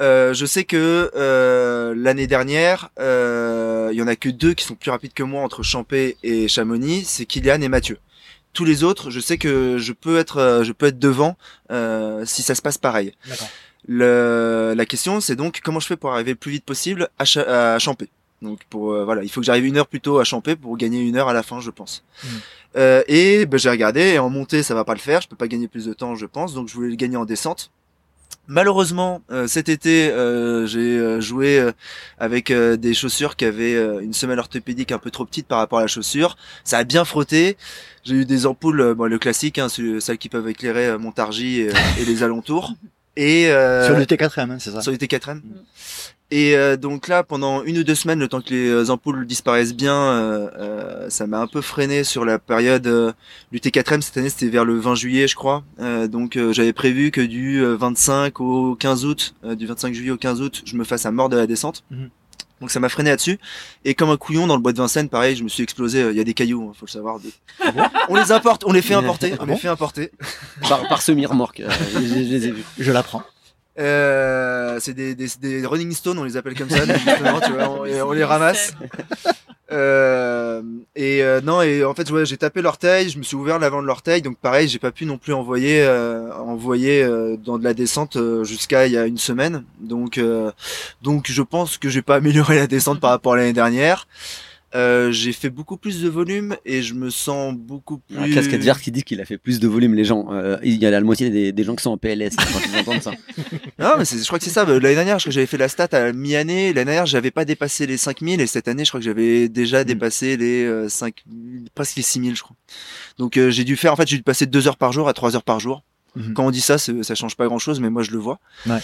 Euh, 0.00 0.34
je 0.34 0.46
sais 0.46 0.64
que 0.64 1.10
euh, 1.14 1.94
l'année 1.96 2.26
dernière, 2.26 2.90
euh, 2.98 3.90
il 3.92 3.98
y 3.98 4.02
en 4.02 4.08
a 4.08 4.16
que 4.16 4.28
deux 4.28 4.54
qui 4.54 4.64
sont 4.64 4.74
plus 4.74 4.90
rapides 4.90 5.12
que 5.12 5.22
moi 5.22 5.42
entre 5.42 5.62
Champé 5.62 6.16
et 6.22 6.48
Chamonix, 6.48 7.04
c'est 7.04 7.26
Kylian 7.26 7.60
et 7.60 7.68
Mathieu. 7.68 7.98
Tous 8.52 8.64
les 8.64 8.82
autres, 8.82 9.10
je 9.10 9.20
sais 9.20 9.38
que 9.38 9.78
je 9.78 9.92
peux 9.92 10.18
être, 10.18 10.38
euh, 10.38 10.64
je 10.64 10.72
peux 10.72 10.86
être 10.86 10.98
devant 10.98 11.36
euh, 11.70 12.24
si 12.26 12.42
ça 12.42 12.54
se 12.54 12.62
passe 12.62 12.78
pareil. 12.78 13.14
Le, 13.86 14.74
la 14.76 14.86
question, 14.86 15.20
c'est 15.20 15.36
donc 15.36 15.60
comment 15.62 15.80
je 15.80 15.86
fais 15.86 15.96
pour 15.96 16.12
arriver 16.12 16.32
le 16.32 16.36
plus 16.36 16.52
vite 16.52 16.64
possible 16.64 17.08
à, 17.18 17.24
à 17.74 17.78
Champé? 17.78 18.08
Donc 18.40 18.60
pour 18.70 18.92
euh, 18.92 19.04
voilà, 19.04 19.22
il 19.22 19.30
faut 19.30 19.40
que 19.40 19.46
j'arrive 19.46 19.66
une 19.66 19.76
heure 19.76 19.86
plus 19.86 20.00
tôt 20.00 20.18
à 20.18 20.24
Champé 20.24 20.56
pour 20.56 20.76
gagner 20.76 21.00
une 21.00 21.16
heure 21.16 21.28
à 21.28 21.32
la 21.32 21.42
fin, 21.42 21.60
je 21.60 21.70
pense. 21.70 22.02
Mmh. 22.24 22.28
Euh, 22.76 23.02
et 23.06 23.46
ben, 23.46 23.58
j'ai 23.58 23.70
regardé 23.70 24.00
et 24.00 24.18
en 24.18 24.30
montée 24.30 24.62
ça 24.62 24.74
va 24.74 24.84
pas 24.84 24.94
le 24.94 25.00
faire, 25.00 25.20
je 25.20 25.28
peux 25.28 25.36
pas 25.36 25.48
gagner 25.48 25.68
plus 25.68 25.84
de 25.84 25.92
temps, 25.92 26.16
je 26.16 26.26
pense. 26.26 26.54
Donc 26.54 26.68
je 26.68 26.74
voulais 26.74 26.88
le 26.88 26.96
gagner 26.96 27.16
en 27.16 27.24
descente. 27.24 27.70
Malheureusement, 28.48 29.22
euh, 29.30 29.46
cet 29.46 29.68
été, 29.68 30.10
euh, 30.10 30.66
j'ai 30.66 30.98
euh, 30.98 31.20
joué 31.20 31.64
avec 32.18 32.52
des 32.52 32.94
chaussures 32.94 33.36
qui 33.36 33.44
avaient 33.44 33.74
une 34.02 34.12
semelle 34.12 34.38
orthopédique 34.38 34.92
un 34.92 34.98
peu 34.98 35.10
trop 35.10 35.24
petite 35.24 35.46
par 35.46 35.58
rapport 35.58 35.78
à 35.78 35.82
la 35.82 35.88
chaussure. 35.88 36.36
Ça 36.64 36.78
a 36.78 36.84
bien 36.84 37.04
frotté. 37.04 37.56
J'ai 38.04 38.16
eu 38.16 38.24
des 38.24 38.46
ampoules, 38.46 38.94
bon, 38.94 39.08
le 39.08 39.18
classique, 39.18 39.58
hein, 39.58 39.68
celles 39.68 40.18
qui 40.18 40.28
peuvent 40.28 40.48
éclairer 40.48 40.98
Montargis 40.98 41.60
et, 41.60 41.72
et 42.00 42.04
les 42.04 42.22
alentours. 42.22 42.74
Et 43.16 43.44
sur 43.44 43.96
le 43.96 44.04
T4M, 44.04 44.50
hein, 44.50 44.56
c'est 44.58 44.70
ça. 44.70 44.82
Sur 44.82 44.92
le 44.92 44.98
T4M. 44.98 45.40
Et 46.32 46.56
euh, 46.56 46.78
donc 46.78 47.08
là, 47.08 47.24
pendant 47.24 47.62
une 47.62 47.76
ou 47.76 47.84
deux 47.84 47.94
semaines, 47.94 48.18
le 48.18 48.26
temps 48.26 48.40
que 48.40 48.48
les 48.48 48.66
euh, 48.66 48.88
ampoules 48.88 49.26
disparaissent 49.26 49.74
bien, 49.74 49.94
euh, 49.94 51.10
ça 51.10 51.26
m'a 51.26 51.38
un 51.38 51.46
peu 51.46 51.60
freiné 51.60 52.04
sur 52.04 52.24
la 52.24 52.38
période 52.38 53.14
du 53.52 53.58
T4M. 53.58 54.00
Cette 54.00 54.16
année, 54.16 54.30
c'était 54.30 54.48
vers 54.48 54.64
le 54.64 54.78
20 54.78 54.94
juillet, 54.94 55.28
je 55.28 55.36
crois. 55.36 55.62
donc 56.08 56.38
j'avais 56.52 56.72
prévu 56.72 57.10
que 57.10 57.20
du 57.20 57.62
25 57.62 58.40
au 58.40 58.74
15 58.76 59.04
août, 59.04 59.34
du 59.44 59.66
25 59.66 59.92
juillet 59.92 60.10
au 60.10 60.16
15 60.16 60.40
août, 60.40 60.62
je 60.64 60.74
me 60.76 60.84
fasse 60.84 61.04
à 61.04 61.10
mort 61.10 61.28
de 61.28 61.36
la 61.36 61.46
descente. 61.46 61.84
Mhm. 61.90 62.08
Donc 62.62 62.70
ça 62.70 62.80
m'a 62.80 62.88
freiné 62.88 63.10
là-dessus. 63.10 63.38
Et 63.84 63.94
comme 63.94 64.08
un 64.08 64.16
couillon 64.16 64.46
dans 64.46 64.56
le 64.56 64.62
bois 64.62 64.72
de 64.72 64.78
Vincennes, 64.78 65.10
pareil, 65.10 65.36
je 65.36 65.44
me 65.44 65.48
suis 65.48 65.62
explosé. 65.62 66.00
Il 66.10 66.16
y 66.16 66.20
a 66.20 66.24
des 66.24 66.32
cailloux, 66.32 66.68
hein, 66.70 66.72
faut 66.74 66.86
le 66.86 66.90
savoir. 66.90 67.18
Ah 67.60 67.90
on 68.08 68.14
les 68.14 68.32
importe, 68.32 68.64
on 68.64 68.72
les 68.72 68.80
fait 68.80 68.94
importer, 69.02 69.34
on 69.38 69.44
les 69.44 69.56
fait 69.56 69.68
importer. 69.68 70.10
Par, 70.66 70.88
par 70.88 71.02
semi-remorque, 71.02 71.62
je, 71.94 71.98
je, 71.98 72.14
les 72.14 72.46
ai 72.46 72.52
vus. 72.52 72.64
Je 72.78 72.90
l'apprends. 72.90 73.22
Euh, 73.78 74.78
c'est 74.80 74.92
des, 74.92 75.14
des, 75.14 75.28
des, 75.40 75.64
Rolling 75.64 75.92
Stones, 75.92 76.18
on 76.18 76.24
les 76.24 76.36
appelle 76.36 76.54
comme 76.54 76.68
ça, 76.68 76.84
justement, 76.84 77.40
tu 77.40 77.52
vois, 77.52 77.70
on, 77.70 78.12
les 78.12 78.24
ramasse. 78.24 78.74
Euh, 79.72 80.60
et 80.94 81.22
euh, 81.22 81.40
non, 81.40 81.62
et 81.62 81.82
en 81.82 81.94
fait, 81.94 82.10
ouais, 82.10 82.26
j'ai 82.26 82.36
tapé 82.36 82.60
l'orteil, 82.60 83.08
je 83.08 83.16
me 83.16 83.22
suis 83.22 83.36
ouvert 83.36 83.58
l'avant 83.58 83.80
de 83.80 83.86
l'orteil, 83.86 84.20
donc 84.20 84.36
pareil, 84.36 84.68
j'ai 84.68 84.78
pas 84.78 84.90
pu 84.90 85.06
non 85.06 85.16
plus 85.16 85.32
envoyer, 85.32 85.82
euh, 85.82 86.30
envoyer 86.34 87.02
euh, 87.02 87.36
dans 87.42 87.58
de 87.58 87.64
la 87.64 87.72
descente 87.72 88.18
jusqu'à 88.42 88.86
il 88.86 88.92
y 88.92 88.98
a 88.98 89.06
une 89.06 89.16
semaine. 89.18 89.64
Donc, 89.80 90.20
donc 91.00 91.30
je 91.30 91.42
pense 91.42 91.78
que 91.78 91.88
j'ai 91.88 92.02
pas 92.02 92.16
amélioré 92.16 92.56
la 92.56 92.66
descente 92.66 93.00
par 93.00 93.10
rapport 93.10 93.32
à 93.32 93.36
l'année 93.36 93.54
dernière. 93.54 94.06
Euh, 94.74 95.12
j'ai 95.12 95.32
fait 95.32 95.50
beaucoup 95.50 95.76
plus 95.76 96.00
de 96.02 96.08
volume 96.08 96.56
et 96.64 96.82
je 96.82 96.94
me 96.94 97.10
sens 97.10 97.54
beaucoup 97.54 97.98
plus. 97.98 98.16
Un 98.16 98.30
cascade 98.32 98.78
qui 98.78 98.90
dit 98.90 99.02
qu'il 99.02 99.20
a 99.20 99.24
fait 99.24 99.36
plus 99.36 99.60
de 99.60 99.68
volume. 99.68 99.94
Les 99.94 100.04
gens, 100.04 100.28
euh, 100.30 100.56
il 100.62 100.76
y 100.76 100.86
a 100.86 100.90
la 100.90 101.00
moitié 101.02 101.28
des, 101.28 101.52
des, 101.52 101.64
gens 101.64 101.76
qui 101.76 101.82
sont 101.82 101.90
en 101.90 101.98
PLS 101.98 102.36
quand 102.36 102.60
ils 102.72 102.78
entendent 102.78 103.02
ça. 103.02 103.10
non, 103.78 103.92
mais 103.98 104.04
je 104.04 104.24
crois 104.26 104.38
que 104.38 104.44
c'est 104.44 104.50
ça. 104.50 104.64
L'année 104.64 104.94
dernière, 104.94 105.18
je 105.18 105.24
crois 105.24 105.30
que 105.30 105.34
j'avais 105.34 105.46
fait 105.46 105.58
la 105.58 105.68
stat 105.68 105.88
à 105.92 106.12
mi-année. 106.12 106.72
L'année 106.72 106.86
dernière, 106.86 107.06
j'avais 107.06 107.30
pas 107.30 107.44
dépassé 107.44 107.86
les 107.86 107.98
5000 107.98 108.40
et 108.40 108.46
cette 108.46 108.66
année, 108.66 108.84
je 108.84 108.90
crois 108.90 109.00
que 109.00 109.04
j'avais 109.04 109.48
déjà 109.48 109.82
mm. 109.82 109.84
dépassé 109.84 110.36
les 110.36 110.64
euh, 110.64 110.88
5, 110.88 111.22
presque 111.74 111.96
les 111.96 112.02
6000, 112.02 112.34
je 112.34 112.42
crois. 112.42 112.56
Donc 113.18 113.36
euh, 113.36 113.50
j'ai 113.50 113.64
dû 113.64 113.76
faire, 113.76 113.92
en 113.92 113.96
fait, 113.96 114.08
j'ai 114.08 114.16
dû 114.16 114.22
passer 114.22 114.46
2 114.46 114.68
heures 114.68 114.78
par 114.78 114.92
jour 114.92 115.08
à 115.08 115.12
3 115.12 115.36
heures 115.36 115.44
par 115.44 115.60
jour. 115.60 115.82
Mm-hmm. 116.16 116.32
Quand 116.32 116.46
on 116.46 116.50
dit 116.50 116.60
ça, 116.60 116.78
ça 116.78 117.14
change 117.14 117.36
pas 117.36 117.46
grand 117.46 117.58
chose, 117.58 117.80
mais 117.80 117.90
moi 117.90 118.02
je 118.02 118.10
le 118.10 118.18
vois. 118.18 118.38
Ouais. 118.66 118.78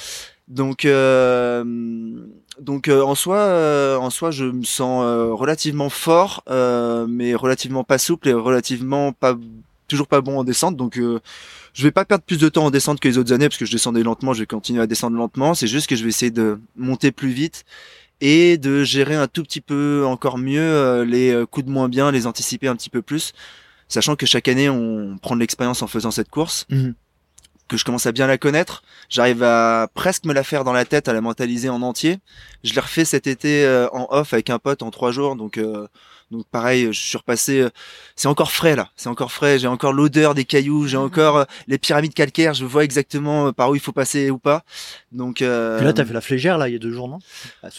Donc, 0.48 0.86
euh, 0.86 1.62
donc 2.60 2.88
euh, 2.88 3.02
en 3.02 3.14
soi, 3.14 3.36
euh, 3.36 3.96
en 3.96 4.10
soi, 4.10 4.30
je 4.30 4.44
me 4.44 4.64
sens 4.64 5.02
relativement 5.32 5.90
fort, 5.90 6.42
mais 7.08 7.34
relativement 7.34 7.84
pas 7.84 7.98
souple 7.98 8.28
et 8.28 8.32
relativement 8.32 9.12
pas 9.12 9.36
toujours 9.86 10.06
pas 10.06 10.20
bon 10.20 10.38
en 10.38 10.44
descente. 10.44 10.76
Donc, 10.76 10.98
je 10.98 11.82
vais 11.82 11.90
pas 11.90 12.04
perdre 12.04 12.24
plus 12.24 12.38
de 12.38 12.48
temps 12.48 12.66
en 12.66 12.70
descente 12.70 13.00
que 13.00 13.08
les 13.08 13.18
autres 13.18 13.32
années 13.32 13.48
parce 13.48 13.58
que 13.58 13.66
je 13.66 13.72
descendais 13.72 14.02
lentement. 14.02 14.34
Je 14.34 14.40
vais 14.40 14.46
continuer 14.46 14.82
à 14.82 14.86
descendre 14.86 15.16
lentement. 15.16 15.54
C'est 15.54 15.66
juste 15.66 15.88
que 15.88 15.96
je 15.96 16.02
vais 16.02 16.10
essayer 16.10 16.30
de 16.30 16.60
monter 16.76 17.12
plus 17.12 17.30
vite 17.30 17.64
et 18.20 18.58
de 18.58 18.82
gérer 18.84 19.14
un 19.14 19.28
tout 19.28 19.42
petit 19.42 19.60
peu 19.60 20.04
encore 20.04 20.38
mieux 20.38 21.02
les 21.02 21.44
coups 21.50 21.66
de 21.66 21.70
moins 21.70 21.88
bien, 21.88 22.10
les 22.10 22.26
anticiper 22.26 22.68
un 22.68 22.76
petit 22.76 22.90
peu 22.90 23.00
plus, 23.00 23.32
sachant 23.88 24.16
que 24.16 24.26
chaque 24.26 24.48
année 24.48 24.68
on 24.68 25.16
prend 25.22 25.36
de 25.36 25.40
l'expérience 25.40 25.82
en 25.82 25.86
faisant 25.86 26.10
cette 26.10 26.28
course. 26.28 26.66
Mhm 26.68 26.94
que 27.68 27.76
je 27.76 27.84
commence 27.84 28.06
à 28.06 28.12
bien 28.12 28.26
la 28.26 28.38
connaître. 28.38 28.82
J'arrive 29.08 29.42
à 29.42 29.88
presque 29.94 30.24
me 30.24 30.32
la 30.32 30.42
faire 30.42 30.64
dans 30.64 30.72
la 30.72 30.84
tête, 30.84 31.08
à 31.08 31.12
la 31.12 31.20
mentaliser 31.20 31.68
en 31.68 31.82
entier. 31.82 32.18
Je 32.64 32.74
l'ai 32.74 32.80
refait 32.80 33.04
cet 33.04 33.26
été 33.26 33.64
euh, 33.64 33.88
en 33.92 34.06
off 34.10 34.32
avec 34.32 34.50
un 34.50 34.58
pote 34.58 34.82
en 34.82 34.90
trois 34.90 35.12
jours, 35.12 35.36
donc 35.36 35.58
euh, 35.58 35.86
donc 36.30 36.46
pareil, 36.50 36.88
je 36.92 37.00
suis 37.00 37.16
repassé. 37.16 37.60
Euh, 37.60 37.70
c'est 38.14 38.28
encore 38.28 38.52
frais 38.52 38.76
là, 38.76 38.90
c'est 38.96 39.08
encore 39.08 39.32
frais. 39.32 39.58
J'ai 39.58 39.66
encore 39.66 39.92
l'odeur 39.92 40.34
des 40.34 40.44
cailloux, 40.44 40.86
j'ai 40.86 40.96
encore 40.96 41.46
les 41.66 41.78
pyramides 41.78 42.14
calcaires. 42.14 42.54
Je 42.54 42.64
vois 42.64 42.84
exactement 42.84 43.52
par 43.52 43.70
où 43.70 43.74
il 43.74 43.80
faut 43.80 43.92
passer 43.92 44.30
ou 44.30 44.38
pas. 44.38 44.64
Donc 45.12 45.40
euh... 45.40 45.80
là, 45.80 45.92
t'as 45.92 46.04
fait 46.04 46.12
la 46.12 46.20
flégère 46.20 46.58
là 46.58 46.68
il 46.68 46.72
y 46.72 46.76
a 46.76 46.78
deux 46.78 46.92
jours, 46.92 47.08
non? 47.08 47.18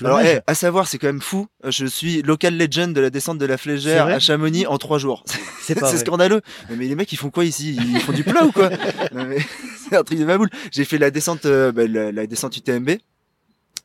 Alors, 0.02 0.22
eh, 0.22 0.40
à 0.48 0.56
savoir, 0.56 0.88
c'est 0.88 0.98
quand 0.98 1.08
même 1.08 1.22
fou. 1.22 1.48
Je 1.68 1.86
suis 1.86 2.22
local 2.22 2.58
legend 2.58 2.94
de 2.94 3.02
la 3.02 3.10
descente 3.10 3.38
de 3.38 3.46
la 3.46 3.58
flégère 3.58 4.08
à 4.08 4.20
Chamonix 4.20 4.66
en 4.66 4.78
trois 4.78 4.98
jours. 4.98 5.24
C'est 5.62 5.78
scandaleux. 5.98 6.42
Mais 6.70 6.86
les 6.86 6.96
mecs, 6.96 7.12
ils 7.12 7.18
font 7.18 7.30
quoi 7.30 7.46
ici? 7.46 7.78
Ils 7.80 8.00
font 8.00 8.14
du 8.14 8.24
plat 8.24 8.46
ou 8.46 8.52
quoi? 8.52 8.70
C'est 9.90 9.96
un 9.96 10.04
truc 10.04 10.20
de 10.20 10.26
ma 10.26 10.38
boule. 10.38 10.50
J'ai 10.72 10.86
fait 10.86 10.98
la 10.98 11.12
descente, 11.12 11.46
euh, 11.46 11.72
bah, 11.72 11.88
la, 11.88 12.12
la 12.12 12.28
descente 12.28 12.56
UTMB. 12.58 12.92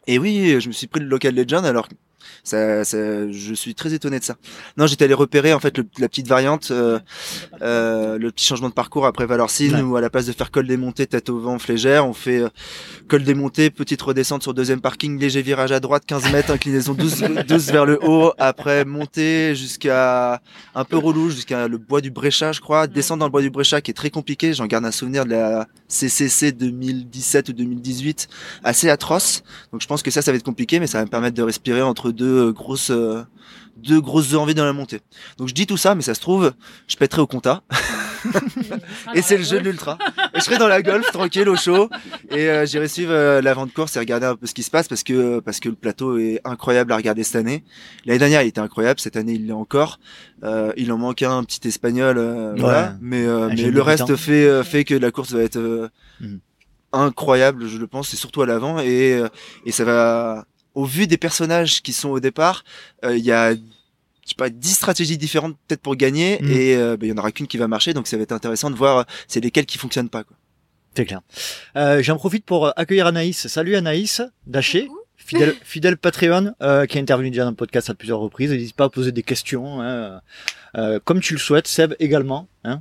Et 0.07 0.19
oui, 0.19 0.61
je 0.61 0.69
me 0.69 0.73
suis 0.73 0.87
pris 0.87 1.01
le 1.01 1.07
local 1.07 1.35
legend 1.35 1.65
alors 1.65 1.89
ça, 2.43 2.85
ça, 2.85 3.31
je 3.31 3.55
suis 3.55 3.75
très 3.75 3.95
étonné 3.95 4.19
de 4.19 4.25
ça. 4.25 4.37
Non, 4.77 4.87
j'étais 4.87 5.05
allé 5.05 5.15
repérer 5.15 5.53
en 5.53 5.61
fait 5.61 5.79
la 5.99 6.09
petite 6.09 6.29
variante, 6.29 6.69
euh, 6.71 6.99
euh, 7.63 8.19
le 8.19 8.31
petit 8.31 8.45
changement 8.45 8.69
de 8.69 8.75
parcours 8.75 9.07
après 9.07 9.27
Valorcine, 9.27 9.81
où 9.83 9.97
à 9.97 10.01
la 10.01 10.11
place 10.11 10.27
de 10.27 10.33
faire 10.33 10.51
col 10.51 10.67
démonté, 10.67 11.07
tête 11.07 11.29
au 11.29 11.39
vent, 11.39 11.59
flégère, 11.59 12.07
on 12.07 12.13
fait 12.13 12.41
euh, 12.41 12.49
col 13.09 13.25
démonté, 13.25 13.71
petite 13.71 14.03
redescente 14.03 14.43
sur 14.43 14.55
deuxième 14.55 14.81
parking, 14.81 15.19
léger 15.19 15.43
virage 15.43 15.73
à 15.73 15.81
droite, 15.81 16.05
15 16.07 16.33
mètres, 16.33 16.51
inclinaison 16.51 16.95
12, 16.95 17.25
12 17.47 17.67
vers 17.73 17.87
le 17.87 17.99
haut, 18.03 18.33
après 18.39 18.85
monter 18.85 19.55
jusqu'à 19.55 20.41
un 20.75 20.85
peu 20.85 20.97
relou, 20.97 21.31
jusqu'à 21.31 21.69
le 21.69 21.79
bois 21.79 22.01
du 22.01 22.11
Bréchat, 22.11 22.53
je 22.53 22.61
crois, 22.61 22.87
descendre 22.87 23.21
dans 23.21 23.27
le 23.27 23.33
bois 23.33 23.43
du 23.43 23.51
Bréchat 23.51 23.81
qui 23.81 23.91
est 23.91 23.95
très 23.95 24.11
compliqué. 24.11 24.53
J'en 24.55 24.67
garde 24.67 24.85
un 24.85 24.91
souvenir 24.91 25.25
de 25.25 25.31
la 25.31 25.67
CCC 25.89 26.53
2017 26.53 27.49
ou 27.51 27.53
2018 27.53 28.29
assez 28.63 28.89
atroce. 28.91 29.43
Donc 29.73 29.81
je 29.81 29.87
pense 29.87 30.03
que 30.03 30.11
ça, 30.11 30.23
ça 30.23 30.31
va 30.33 30.37
être 30.37 30.45
compliqué, 30.45 30.81
mais 30.81 30.87
ça 30.87 30.99
va 30.99 31.05
me 31.05 31.11
permettre 31.11 31.37
de 31.37 31.43
respirer 31.43 31.83
entre 31.83 32.11
deux 32.15 32.53
grosses 32.53 32.91
euh, 32.91 33.25
deux 33.77 34.01
grosses 34.01 34.35
envies 34.35 34.55
dans 34.55 34.65
la 34.65 34.73
montée. 34.73 35.01
Donc 35.39 35.49
je 35.49 35.55
dis 35.55 35.67
tout 35.67 35.77
ça, 35.77 35.95
mais 35.95 36.03
ça 36.03 36.15
se 36.15 36.21
trouve, 36.21 36.53
je 36.89 36.97
pèterai 36.97 37.23
au 37.23 37.27
compta. 37.27 37.63
et 39.15 39.23
c'est 39.23 39.37
le 39.37 39.45
jeu 39.45 39.59
de 39.59 39.65
l'ultra. 39.65 39.99
Et 40.35 40.39
je 40.39 40.45
serai 40.45 40.57
dans 40.57 40.69
la 40.69 40.83
golf, 40.83 41.11
tranquille, 41.13 41.49
au 41.49 41.57
chaud. 41.57 41.91
Et 42.31 42.49
euh, 42.49 42.67
j'irai 42.67 42.89
suivre 42.89 43.13
euh, 43.13 43.43
l'avant 43.43 43.67
de 43.67 43.71
course 43.71 43.97
et 43.97 43.99
regarder 43.99 44.27
un 44.27 44.37
peu 44.37 44.47
ce 44.47 44.55
qui 44.55 44.63
se 44.63 44.71
passe 44.71 44.89
parce 44.89 45.03
que 45.03 45.41
parce 45.41 45.61
que 45.61 45.69
le 45.69 45.75
plateau 45.75 46.19
est 46.19 46.41
incroyable 46.45 46.93
à 46.93 46.97
regarder 46.97 47.23
cette 47.23 47.37
année. 47.37 47.65
L'année 48.07 48.19
dernière, 48.19 48.43
il 48.43 48.49
était 48.49 48.61
incroyable. 48.61 49.01
Cette 49.01 49.17
année, 49.17 49.35
il 49.35 49.47
l'est 49.47 49.53
encore. 49.53 49.99
Euh, 50.43 50.73
il 50.77 50.91
en 50.93 50.99
manque 50.99 51.23
un, 51.23 51.45
petit 51.45 51.67
espagnol, 51.69 52.17
voilà. 52.57 52.97
Mais 53.01 53.27
mais 53.49 53.71
le 53.71 53.83
reste 53.83 54.17
fait 54.17 54.65
fait 54.65 54.85
que 54.85 54.95
la 54.95 55.11
course 55.11 55.33
va 55.33 55.43
être 55.43 55.91
mm. 56.21 56.37
incroyable, 56.93 57.67
je 57.67 57.79
le 57.79 57.87
pense, 57.87 58.15
et 58.15 58.17
surtout 58.17 58.43
à 58.43 58.47
l'avant. 58.47 58.79
Et 58.81 59.21
et 59.67 59.73
ça 59.73 59.85
va 59.85 60.47
au 60.75 60.85
vu 60.85 61.07
des 61.07 61.17
personnages 61.17 61.83
qui 61.83 61.93
sont 61.93 62.11
au 62.11 62.21
départ, 62.21 62.65
euh, 63.05 63.17
il 63.17 63.25
y 63.25 63.33
a 63.33 63.55
je 63.55 64.31
sais 64.31 64.37
pas 64.37 64.49
10 64.49 64.73
stratégies 64.73 65.19
différentes 65.19 65.55
peut-être 65.69 65.83
pour 65.83 65.97
gagner 65.97 66.39
mm. 66.41 66.51
et 66.51 66.77
euh, 66.77 66.97
bah, 66.97 67.07
il 67.07 67.11
y 67.11 67.13
en 67.13 67.19
aura 67.19 67.31
qu'une 67.31 67.47
qui 67.47 67.59
va 67.59 67.69
marcher 67.69 67.93
donc 67.93 68.07
ça 68.07 68.17
va 68.17 68.23
être 68.23 68.33
intéressant 68.33 68.71
de 68.71 68.75
voir 68.75 68.99
euh, 68.99 69.03
c'est 69.29 69.41
lesquelles 69.41 69.67
qui 69.67 69.79
fonctionnent 69.79 70.09
pas 70.09 70.25
quoi. 70.25 70.37
C'est 70.97 71.07
clair. 71.07 71.23
J'en 72.03 72.17
profite 72.17 72.45
pour 72.45 72.73
accueillir 72.79 73.09
Anaïs. 73.09 73.49
Salut 73.49 73.75
Anaïs 73.75 74.23
Daché. 74.47 74.89
Fidèle, 75.17 75.53
fidèle 75.65 75.97
Patreon 75.97 76.55
qui 76.61 76.99
a 76.99 77.01
intervenu 77.01 77.31
déjà 77.31 77.43
dans 77.43 77.51
le 77.51 77.57
podcast 77.57 77.91
à 77.91 77.95
plusieurs 77.95 78.21
reprises. 78.21 78.53
N'hésite 78.53 78.77
pas 78.77 78.85
à 78.85 78.89
poser 78.91 79.11
des 79.11 79.25
questions, 79.25 79.81
hein, 79.83 80.21
comme 81.05 81.21
tu 81.21 81.35
le 81.35 81.41
souhaites. 81.41 81.69
Seb 81.69 81.95
également. 81.99 82.49
Hein, 82.65 82.81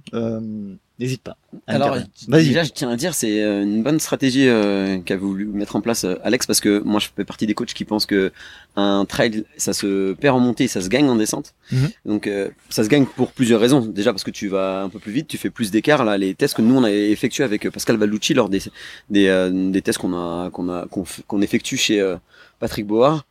N'hésite 1.00 1.24
pas. 1.24 1.38
Alors, 1.66 1.98
déjà, 2.28 2.64
je 2.64 2.70
tiens 2.70 2.92
à 2.92 2.96
dire, 2.96 3.16
c'est 3.16 3.42
euh, 3.42 3.64
une 3.64 3.82
bonne 3.82 4.00
stratégie 4.00 4.48
euh, 4.48 5.00
qu'a 5.00 5.18
voulu 5.18 5.48
mettre 5.48 5.76
en 5.76 5.82
place 5.82 6.04
euh, 6.04 6.16
Alex, 6.24 6.46
parce 6.46 6.60
que 6.60 6.80
moi, 6.84 7.00
je 7.00 7.08
fais 7.16 7.26
partie 7.26 7.48
des 7.48 7.56
coachs 7.56 7.74
qui 7.74 7.84
pensent 7.84 8.06
que 8.06 8.32
un 8.76 9.04
trail, 9.06 9.44
ça 9.58 9.74
se 9.74 10.14
perd 10.14 10.38
en 10.38 10.40
montée, 10.40 10.68
ça 10.68 10.82
se 10.82 10.90
gagne 10.90 11.10
en 11.10 11.16
descente. 11.16 11.56
Mhm. 11.72 11.90
Donc, 12.06 12.30
ça 12.70 12.84
se 12.84 12.90
gagne 12.90 13.06
pour 13.06 13.32
plusieurs 13.32 13.60
raisons. 13.60 13.82
Déjà, 13.82 14.14
parce 14.14 14.24
que 14.24 14.32
tu 14.32 14.48
vas 14.50 14.84
un 14.84 14.90
peu 14.90 15.00
plus 15.00 15.12
vite, 15.12 15.28
tu 15.28 15.38
fais 15.40 15.50
plus 15.50 15.72
d'écart. 15.72 16.06
Là, 16.06 16.18
les 16.18 16.36
tests 16.36 16.56
que 16.56 16.62
nous 16.62 16.76
on 16.76 16.84
a 16.84 16.92
effectués 16.92 17.44
avec 17.44 17.70
Pascal 17.70 17.98
Valucci 17.98 18.34
lors 18.34 18.50
des 18.50 18.62
des, 19.10 19.50
des 19.52 19.82
tests 19.82 20.00
qu'on 20.00 20.14
a 20.14 20.50
qu'on 20.52 20.70
a 20.70 20.88
qu'on 20.88 21.42
effectue 21.42 21.78
chez 21.78 22.16
Patrick 22.64 22.88
Boa. 22.88 23.26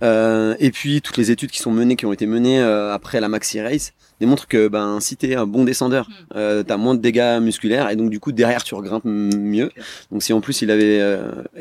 et 0.00 0.70
puis 0.72 1.02
toutes 1.02 1.18
les 1.18 1.30
études 1.30 1.50
qui 1.50 1.58
sont 1.58 1.70
menées, 1.70 1.94
qui 1.94 2.06
ont 2.06 2.12
été 2.14 2.24
menées 2.24 2.58
après 2.58 3.20
la 3.20 3.28
Maxi 3.28 3.60
Race, 3.60 3.92
démontrent 4.18 4.48
que 4.48 4.66
ben 4.68 4.98
si 4.98 5.14
t'es 5.18 5.34
un 5.34 5.44
bon 5.44 5.64
descendeur, 5.64 6.08
euh, 6.34 6.62
t'as 6.62 6.78
moins 6.78 6.94
de 6.94 7.00
dégâts 7.00 7.38
musculaires 7.42 7.90
et 7.90 7.96
donc 7.96 8.08
du 8.08 8.18
coup 8.18 8.32
derrière 8.32 8.64
tu 8.64 8.74
regrimpes 8.74 9.04
mieux. 9.04 9.70
Donc 10.10 10.22
si 10.22 10.32
en 10.32 10.40
plus 10.40 10.62
il 10.62 10.70
avait 10.70 11.02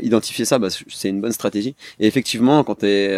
identifié 0.02 0.46
ça, 0.46 0.58
bah, 0.58 0.70
c'est 0.88 1.10
une 1.10 1.20
bonne 1.20 1.34
stratégie. 1.34 1.76
Et 2.00 2.08
effectivement, 2.08 2.64
quand 2.64 2.76
t'es 2.76 3.14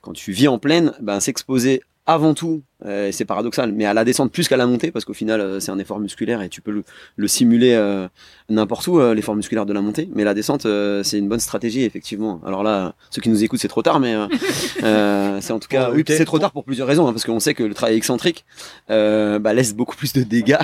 quand 0.00 0.12
tu 0.12 0.30
vis 0.30 0.46
en 0.46 0.60
plaine, 0.60 0.92
ben 1.00 1.18
s'exposer 1.18 1.82
avant 2.06 2.34
tout 2.34 2.62
euh, 2.84 3.10
c'est 3.12 3.24
paradoxal, 3.24 3.72
mais 3.72 3.84
à 3.84 3.94
la 3.94 4.04
descente 4.04 4.30
plus 4.30 4.48
qu'à 4.48 4.56
la 4.56 4.66
montée, 4.66 4.90
parce 4.90 5.04
qu'au 5.04 5.14
final, 5.14 5.40
euh, 5.40 5.60
c'est 5.60 5.70
un 5.70 5.78
effort 5.78 5.98
musculaire 6.00 6.42
et 6.42 6.48
tu 6.48 6.60
peux 6.60 6.82
le, 7.16 7.28
simuler 7.28 7.72
euh, 7.72 8.08
n'importe 8.48 8.86
où, 8.86 9.00
l'effort 9.12 9.34
musculaire 9.34 9.66
de 9.66 9.72
la 9.72 9.80
montée. 9.80 10.08
Mais 10.14 10.24
la 10.24 10.34
descente, 10.34 10.66
c'est 11.02 11.18
une 11.18 11.28
bonne 11.28 11.40
stratégie, 11.40 11.82
effectivement. 11.82 12.40
Alors 12.46 12.62
là, 12.62 12.94
ceux 13.10 13.22
qui 13.22 13.30
nous 13.30 13.42
écoutent, 13.42 13.60
c'est 13.60 13.68
trop 13.68 13.82
tard, 13.82 14.00
mais 14.00 14.14
c'est 15.40 15.52
en 15.52 15.58
tout 15.58 15.68
cas, 15.68 15.90
oui, 15.92 16.04
c'est 16.06 16.24
trop 16.24 16.38
tard 16.38 16.52
pour 16.52 16.64
plusieurs 16.64 16.86
raisons, 16.86 17.08
hein, 17.08 17.12
parce 17.12 17.24
qu'on 17.24 17.40
sait 17.40 17.54
que 17.54 17.62
le 17.62 17.74
travail 17.74 17.96
excentrique 17.96 18.44
bah, 18.88 19.52
laisse 19.54 19.74
beaucoup 19.74 19.96
plus 19.96 20.12
de 20.12 20.22
dégâts 20.22 20.58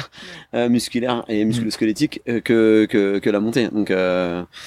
musculaires 0.53 1.25
et 1.29 1.45
musculosquelettiques 1.45 2.23
que, 2.25 2.87
que, 2.89 3.19
que 3.19 3.31
la 3.31 3.41
montée. 3.41 3.69
Donc, 3.69 3.93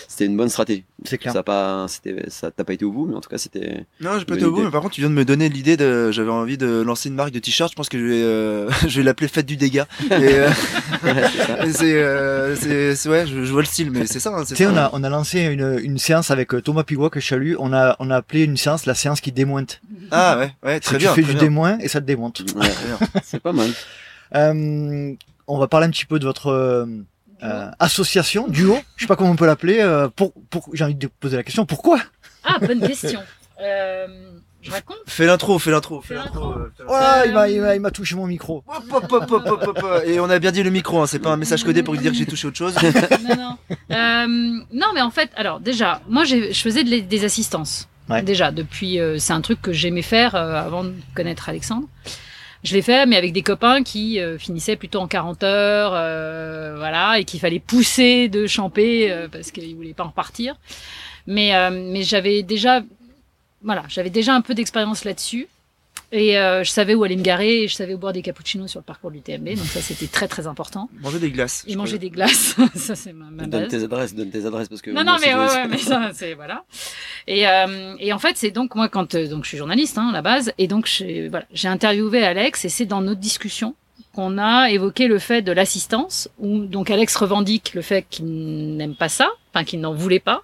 c'était 0.08 0.26
une 0.26 0.38
bonne 0.38 0.49
stratégie. 0.49 0.84
C'est 1.06 1.18
clair. 1.18 1.34
Ça 1.34 1.43
pas, 1.43 1.86
c'était, 1.88 2.30
ça 2.30 2.49
t'a 2.51 2.64
pas 2.64 2.74
été 2.74 2.86
au 2.86 2.91
bout, 2.91 3.06
mais 3.06 3.16
en 3.16 3.22
tout 3.22 3.30
cas, 3.30 3.38
c'était. 3.38 3.86
Non, 3.99 4.18
j'ai 4.18 4.26
pas 4.26 4.36
été 4.36 4.45
au 4.45 4.51
bout, 4.51 4.64
mais 4.64 4.72
par 4.72 4.82
contre, 4.82 4.95
tu 4.95 5.01
viens 5.01 5.10
de 5.10 5.16
me 5.16 5.26
donner 5.26 5.49
l'idée 5.49 5.78
de, 5.78 6.12
j'avais 6.12 6.32
envie 6.32 6.58
de 6.58 6.82
lancer 6.82 7.10
une 7.10 7.16
marque 7.16 7.32
de 7.32 7.39
t-shirt, 7.44 7.72
je 7.72 7.76
pense 7.76 7.89
que 7.89 8.00
je 8.00 8.04
vais, 8.04 8.24
euh, 8.24 8.70
je 8.88 8.98
vais 8.98 9.04
l'appeler 9.04 9.28
Fête 9.28 9.46
du 9.46 9.58
dégât. 9.58 9.88
Euh, 10.12 10.50
euh, 11.04 12.56
c'est, 12.56 12.96
c'est, 12.96 13.10
ouais, 13.10 13.28
je, 13.28 13.52
vois 13.52 13.62
le 13.62 13.68
style, 13.68 13.91
mais 13.91 14.06
c'est 14.08 14.20
ça. 14.20 14.32
Hein, 14.32 14.44
tu 14.48 14.56
sais, 14.56 14.66
on 14.66 14.76
a, 14.76 14.89
on 14.94 15.04
a 15.04 15.10
lancé 15.10 15.41
une, 15.41 15.80
une 15.84 15.98
séance 16.00 16.32
avec 16.32 16.50
Thomas 16.64 16.84
Pigua 16.84 17.10
que 17.10 17.20
Chalut. 17.20 17.56
On 17.60 17.74
a, 17.74 17.96
on 18.00 18.10
a 18.10 18.18
appelé 18.18 18.44
une 18.44 18.58
séance 18.58 18.86
la 18.86 18.96
séance 18.96 19.22
qui 19.22 19.32
démointe. 19.32 19.82
Ah 20.12 20.38
ouais, 20.39 20.52
ouais, 20.64 20.80
très 20.80 20.98
bien. 20.98 21.14
Tu 21.14 21.24
fais 21.24 21.34
du 21.34 21.39
démoin 21.39 21.78
et 21.80 21.88
ça 21.88 22.02
te 22.02 22.06
démonte. 22.06 22.41
c'est 23.24 23.41
pas 23.41 23.54
mal. 23.54 23.70
on 24.34 25.58
va 25.60 25.68
parler 25.68 25.88
un 25.88 25.91
petit 25.91 26.06
peu 26.06 26.20
de 26.20 26.26
votre 26.26 26.88
association, 27.80 28.48
duo. 28.48 28.78
Je 28.96 29.04
sais 29.04 29.08
pas 29.08 29.16
comment 29.16 29.32
on 29.32 29.36
peut 29.36 29.46
l'appeler. 29.46 30.08
pour, 30.16 30.34
pour, 30.50 30.70
j'ai 30.74 30.84
envie 30.84 30.96
de 30.96 31.08
poser 31.08 31.38
la 31.38 31.44
question. 31.44 31.66
Pourquoi? 31.66 32.00
Ah, 32.44 32.58
bonne 32.60 32.82
question. 32.82 33.22
Je 34.64 34.72
raconte 34.72 34.97
Fais 35.05 35.26
l'intro, 35.26 35.59
fais 35.59 35.72
l'intro, 35.72 36.01
fais 36.01 36.16
l'intro. 36.16 36.53
Euh, 36.53 37.24
il 37.26 37.34
m'a, 37.34 37.49
il 37.49 37.82
m'a, 37.82 37.91
touché 37.91 38.16
mon 38.16 38.26
micro. 38.26 38.64
Et 40.05 40.20
on 40.20 40.30
a 40.30 40.39
bien 40.39 40.51
dit 40.51 40.64
le 40.64 40.70
micro, 40.70 41.01
hein, 41.01 41.07
c'est 41.07 41.20
pas 41.20 41.32
un 41.32 41.38
message 41.38 41.66
codé 41.66 41.84
pour 41.84 41.93
lui 41.93 41.99
dire 41.99 42.11
que 42.11 42.18
j'ai 42.18 42.26
touché 42.26 42.47
autre 42.47 42.57
chose. 42.57 42.76
non, 43.30 43.36
non. 43.36 43.57
Euh, 43.91 44.28
non, 44.72 44.88
mais 44.95 45.01
en 45.01 45.11
fait, 45.11 45.30
alors 45.36 45.59
déjà, 45.59 46.01
moi, 46.07 46.24
je 46.24 46.53
faisais 46.53 46.84
des 46.84 47.26
assistances. 47.26 47.89
Déjà, 48.24 48.51
depuis, 48.51 48.99
euh, 48.99 49.18
c'est 49.18 49.34
un 49.34 49.41
truc 49.41 49.61
que 49.61 49.74
j'aimais 49.74 50.01
faire 50.01 50.36
avant 50.36 50.86
de 50.86 50.93
connaître 51.14 51.49
Alexandre. 51.49 51.88
Je 52.64 52.74
l'ai 52.74 52.82
fait, 52.82 53.05
mais 53.05 53.18
avec 53.18 53.34
des 53.34 53.41
copains 53.41 53.84
qui 53.84 54.20
finissaient 54.39 54.78
plutôt 54.78 54.99
en 54.99 55.07
40 55.07 55.43
heures, 55.43 55.91
voilà, 56.78 57.20
et 57.20 57.26
qu'il 57.26 57.41
fallait 57.41 57.59
pousser 57.59 58.30
de 58.30 58.47
champer 58.47 59.28
parce 59.30 59.51
qu'ils 59.51 59.76
voulaient 59.76 59.93
pas 59.93 60.05
en 60.05 60.09
repartir. 60.09 60.55
Mais, 61.28 61.51
mais 61.72 62.03
j'avais 62.03 62.41
déjà 62.41 62.82
voilà, 63.64 63.84
j'avais 63.88 64.09
déjà 64.09 64.34
un 64.34 64.41
peu 64.41 64.53
d'expérience 64.53 65.05
là-dessus. 65.05 65.47
Et 66.11 66.38
euh, 66.38 66.64
je 66.64 66.70
savais 66.70 66.93
où 66.93 67.03
aller 67.03 67.16
me 67.16 67.24
garer 67.24 67.64
et 67.64 67.68
je 67.68 67.74
savais 67.74 67.95
où 67.95 67.97
boire 67.97 68.14
des 68.14 68.22
cappuccinos 68.22 68.70
sur 68.70 68.80
le 68.80 68.84
parcours 68.84 69.09
du 69.09 69.22
TMB. 69.22 69.55
Donc 69.55 69.66
ça, 69.66 69.82
c'était 69.82 70.05
très 70.05 70.28
très 70.28 70.45
important. 70.45 70.88
Manger 71.01 71.18
des 71.18 71.32
glaces. 71.32 71.64
Et 71.68 71.76
manger 71.76 71.97
des 71.97 72.11
glaces. 72.11 72.55
ça, 72.76 72.95
c'est 72.95 73.14
ma, 73.14 73.32
ma 73.32 73.47
Donne 73.47 73.68
tes 73.68 73.84
adresses, 73.84 74.14
donne 74.14 74.30
tes 74.30 74.45
adresses 74.45 74.70
parce 74.70 74.84
que. 74.84 74.91
Non, 74.91 75.03
non, 75.03 75.16
mais 75.20 75.34
ouais, 75.34 75.45
ouais, 75.45 75.68
mais 75.68 75.80
ça, 75.80 76.11
c'est 76.14 76.36
voilà. 76.36 76.66
Et, 77.26 77.47
euh, 77.47 77.95
et 77.99 78.14
en 78.14 78.20
fait, 78.20 78.38
c'est 78.38 78.51
donc 78.51 78.76
moi 78.76 78.89
quand 78.89 79.16
euh, 79.16 79.28
donc 79.28 79.43
je 79.43 79.49
suis 79.49 79.57
journaliste 79.57 79.97
hein, 79.97 80.09
à 80.09 80.11
la 80.11 80.22
base 80.22 80.53
et 80.59 80.68
donc 80.68 80.86
j'ai 80.86 81.30
voilà, 81.30 81.45
j'ai 81.51 81.68
interviewé 81.68 82.24
Alex 82.24 82.64
et 82.66 82.70
c'est 82.70 82.86
dans 82.86 83.01
notre 83.01 83.20
discussion 83.20 83.74
qu'on 84.14 84.38
a 84.38 84.70
évoqué 84.70 85.07
le 85.07 85.18
fait 85.18 85.41
de 85.41 85.51
l'assistance 85.51 86.30
où 86.38 86.66
donc 86.66 86.91
Alex 86.91 87.16
revendique 87.16 87.74
le 87.74 87.82
fait 87.82 88.05
qu'il 88.07 88.78
n'aime 88.78 88.95
pas 88.95 89.09
ça, 89.09 89.30
enfin 89.51 89.64
qu'il 89.64 89.82
n'en 89.82 89.95
voulait 89.95 90.20
pas 90.20 90.43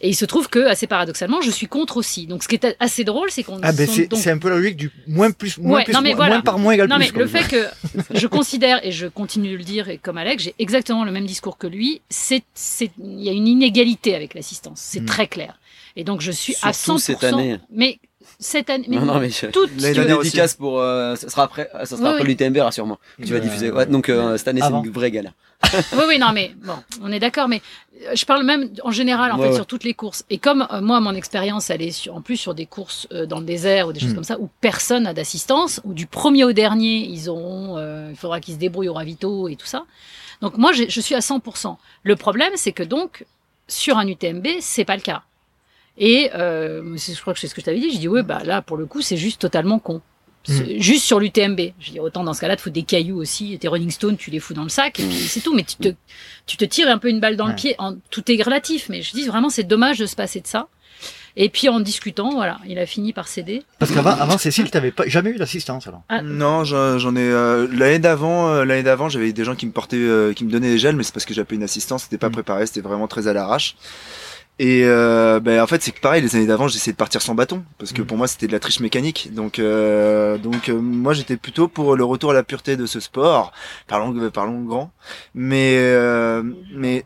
et 0.00 0.08
il 0.08 0.14
se 0.14 0.24
trouve 0.24 0.48
que, 0.48 0.66
assez 0.66 0.86
paradoxalement, 0.86 1.40
je 1.40 1.50
suis 1.50 1.66
contre 1.66 1.96
aussi. 1.96 2.26
Donc, 2.26 2.42
ce 2.42 2.48
qui 2.48 2.56
est 2.56 2.76
assez 2.80 3.04
drôle, 3.04 3.30
c'est 3.30 3.42
qu'on. 3.42 3.60
Ah 3.62 3.72
ben 3.72 3.88
c'est 3.88 4.30
un 4.30 4.38
peu 4.38 4.48
la 4.48 4.56
logique 4.56 4.76
du 4.76 4.90
moins 5.06 5.30
plus 5.30 5.58
moins 5.58 5.82
plus 5.82 5.92
moins, 5.92 6.40
par 6.40 6.58
moins 6.58 6.72
égale 6.72 6.88
non, 6.88 6.96
plus. 6.96 7.12
mais 7.12 7.18
le 7.18 7.26
fait 7.26 7.48
que 7.48 7.66
je 8.12 8.26
considère 8.26 8.84
et 8.84 8.92
je 8.92 9.06
continue 9.06 9.52
de 9.52 9.56
le 9.56 9.64
dire 9.64 9.88
et 9.88 9.98
comme 9.98 10.18
Alex, 10.18 10.44
j'ai 10.44 10.54
exactement 10.58 11.04
le 11.04 11.12
même 11.12 11.26
discours 11.26 11.58
que 11.58 11.66
lui. 11.66 12.02
C'est 12.08 12.42
c'est 12.54 12.90
il 12.98 13.22
y 13.22 13.28
a 13.28 13.32
une 13.32 13.48
inégalité 13.48 14.14
avec 14.14 14.34
l'assistance. 14.34 14.80
C'est 14.80 15.00
hmm. 15.00 15.06
très 15.06 15.26
clair. 15.26 15.58
Et 15.96 16.04
donc 16.04 16.20
je 16.20 16.32
suis 16.32 16.56
à 16.62 16.72
100%. 16.72 16.98
cette 16.98 17.24
année. 17.24 17.58
Mais 17.70 17.98
cette 18.44 18.70
année. 18.70 18.84
Mais 18.88 18.96
non, 18.96 19.06
non, 19.06 19.20
mais 19.20 19.30
toute 19.30 19.70
l'année 19.80 20.04
dédicace 20.04 20.54
pour, 20.54 20.80
euh, 20.80 21.16
ça 21.16 21.28
sera 21.28 21.44
après, 21.44 21.70
ça 21.84 21.96
sera 21.96 22.10
après 22.10 22.24
l'UTMB, 22.24 22.58
rassure-moi. 22.58 22.98
Tu 23.24 23.32
vas 23.32 23.40
diffuser. 23.40 23.70
Ouais, 23.70 23.86
donc, 23.86 24.08
euh, 24.08 24.36
cette 24.36 24.48
année, 24.48 24.60
c'est 24.62 24.68
une 24.68 24.90
vraie 24.90 25.10
galère. 25.10 25.32
oui, 25.72 26.02
oui, 26.08 26.18
non, 26.18 26.32
mais 26.34 26.54
bon, 26.62 26.74
on 27.02 27.10
est 27.10 27.20
d'accord, 27.20 27.48
mais 27.48 27.62
euh, 28.02 28.14
je 28.14 28.26
parle 28.26 28.44
même 28.44 28.68
en 28.82 28.90
général, 28.90 29.32
en 29.32 29.38
fait, 29.38 29.54
sur 29.54 29.66
toutes 29.66 29.84
les 29.84 29.94
courses. 29.94 30.24
Et 30.28 30.38
comme 30.38 30.66
moi, 30.82 31.00
mon 31.00 31.14
expérience, 31.14 31.70
elle 31.70 31.80
est 31.80 31.90
sur, 31.90 32.14
en 32.14 32.20
plus 32.20 32.36
sur 32.36 32.54
des 32.54 32.66
courses 32.66 33.08
dans 33.28 33.38
le 33.38 33.46
désert 33.46 33.88
ou 33.88 33.92
des 33.92 34.00
choses 34.00 34.10
hmm. 34.10 34.14
comme 34.14 34.24
ça, 34.24 34.38
où 34.38 34.50
personne 34.60 35.04
n'a 35.04 35.14
d'assistance, 35.14 35.80
où 35.84 35.94
du 35.94 36.06
premier 36.06 36.44
au 36.44 36.52
dernier, 36.52 36.96
ils 36.96 37.30
auront, 37.30 37.78
il 38.10 38.16
faudra 38.16 38.40
qu'ils 38.40 38.54
se 38.54 38.58
débrouillent 38.58 38.88
au 38.88 38.94
ravito 38.94 39.48
et 39.48 39.56
tout 39.56 39.66
ça. 39.66 39.84
Donc 40.42 40.58
moi, 40.58 40.72
je 40.72 41.00
suis 41.00 41.14
à 41.14 41.20
100%. 41.20 41.76
Le 42.02 42.16
problème, 42.16 42.52
c'est 42.56 42.72
que 42.72 42.82
donc, 42.82 43.24
sur 43.68 43.96
un 43.96 44.06
UTMB, 44.06 44.46
c'est 44.60 44.84
pas 44.84 44.96
le 44.96 45.02
cas. 45.02 45.22
Et 45.98 46.30
euh, 46.34 46.96
je 46.96 47.20
crois 47.20 47.34
que 47.34 47.40
c'est 47.40 47.48
ce 47.48 47.54
que 47.54 47.60
je 47.60 47.66
t'avais 47.66 47.80
dit. 47.80 47.92
Je 47.92 47.98
dis 47.98 48.08
ouais, 48.08 48.22
bah 48.22 48.42
là 48.44 48.62
pour 48.62 48.76
le 48.76 48.86
coup 48.86 49.00
c'est 49.00 49.16
juste 49.16 49.40
totalement 49.40 49.78
con. 49.78 50.00
Mm. 50.48 50.78
Juste 50.78 51.04
sur 51.04 51.20
l'UTMB. 51.20 51.60
Je 51.80 51.92
dis 51.92 52.00
autant 52.00 52.24
dans 52.24 52.34
ce 52.34 52.40
cas-là, 52.40 52.56
tu 52.56 52.64
fous 52.64 52.70
des 52.70 52.82
cailloux 52.82 53.18
aussi. 53.18 53.54
Et 53.54 53.58
tes 53.58 53.68
Rolling 53.68 53.90
Stones, 53.90 54.16
tu 54.16 54.30
les 54.30 54.40
fous 54.40 54.54
dans 54.54 54.64
le 54.64 54.68
sac 54.68 55.00
et 55.00 55.04
puis 55.04 55.16
c'est 55.16 55.40
tout. 55.40 55.54
Mais 55.54 55.64
tu 55.64 55.76
te, 55.76 55.88
tu 56.46 56.56
te 56.56 56.64
tires 56.64 56.88
un 56.88 56.98
peu 56.98 57.08
une 57.08 57.20
balle 57.20 57.36
dans 57.36 57.46
le 57.46 57.54
pied. 57.54 57.74
En, 57.78 57.96
tout 58.10 58.30
est 58.30 58.42
relatif. 58.42 58.88
Mais 58.88 59.02
je 59.02 59.12
dis 59.12 59.26
vraiment, 59.26 59.48
c'est 59.48 59.64
dommage 59.64 59.98
de 59.98 60.06
se 60.06 60.16
passer 60.16 60.40
de 60.40 60.46
ça. 60.46 60.68
Et 61.36 61.48
puis 61.48 61.68
en 61.68 61.80
discutant, 61.80 62.30
voilà, 62.30 62.58
il 62.66 62.78
a 62.78 62.86
fini 62.86 63.12
par 63.12 63.26
céder. 63.26 63.64
Parce 63.80 63.90
qu'avant, 63.90 64.10
avant 64.10 64.38
Cécile, 64.38 64.70
t'avais 64.70 64.92
pas 64.92 65.04
jamais 65.08 65.30
eu 65.30 65.36
d'assistance 65.36 65.88
alors. 65.88 66.02
Ah. 66.08 66.22
Non, 66.22 66.62
j'en 66.64 67.16
ai 67.16 67.20
euh, 67.20 67.66
l'année 67.72 67.98
d'avant, 67.98 68.48
euh, 68.50 68.64
l'année 68.64 68.84
d'avant, 68.84 69.08
j'avais 69.08 69.32
des 69.32 69.44
gens 69.44 69.56
qui 69.56 69.66
me 69.66 69.72
portaient, 69.72 69.96
euh, 69.96 70.32
qui 70.32 70.44
me 70.44 70.50
donnaient 70.50 70.70
des 70.70 70.78
gels, 70.78 70.94
mais 70.94 71.02
c'est 71.02 71.12
parce 71.12 71.24
que 71.24 71.34
j'avais 71.34 71.56
une 71.56 71.64
assistance, 71.64 72.04
c'était 72.04 72.18
pas 72.18 72.28
mm. 72.28 72.32
préparé, 72.32 72.66
c'était 72.66 72.82
vraiment 72.82 73.08
très 73.08 73.26
à 73.26 73.32
l'arrache. 73.32 73.74
Et 74.60 74.82
euh, 74.84 75.40
ben 75.40 75.60
en 75.60 75.66
fait 75.66 75.82
c'est 75.82 75.90
que 75.90 76.00
pareil 76.00 76.22
les 76.22 76.36
années 76.36 76.46
d'avant 76.46 76.68
j'essayais 76.68 76.92
de 76.92 76.96
partir 76.96 77.20
sans 77.20 77.34
bâton 77.34 77.64
parce 77.76 77.92
que 77.92 78.02
mm. 78.02 78.06
pour 78.06 78.16
moi 78.16 78.28
c'était 78.28 78.46
de 78.46 78.52
la 78.52 78.60
triche 78.60 78.78
mécanique. 78.78 79.34
Donc 79.34 79.58
euh, 79.58 80.38
donc 80.38 80.68
euh, 80.68 80.78
moi 80.80 81.12
j'étais 81.12 81.36
plutôt 81.36 81.66
pour 81.66 81.96
le 81.96 82.04
retour 82.04 82.30
à 82.30 82.34
la 82.34 82.44
pureté 82.44 82.76
de 82.76 82.86
ce 82.86 83.00
sport 83.00 83.52
parlons 83.88 84.16
euh, 84.16 84.30
parlons 84.30 84.62
grand. 84.62 84.92
Mais 85.34 85.78
euh, 85.78 86.44
mais 86.72 87.04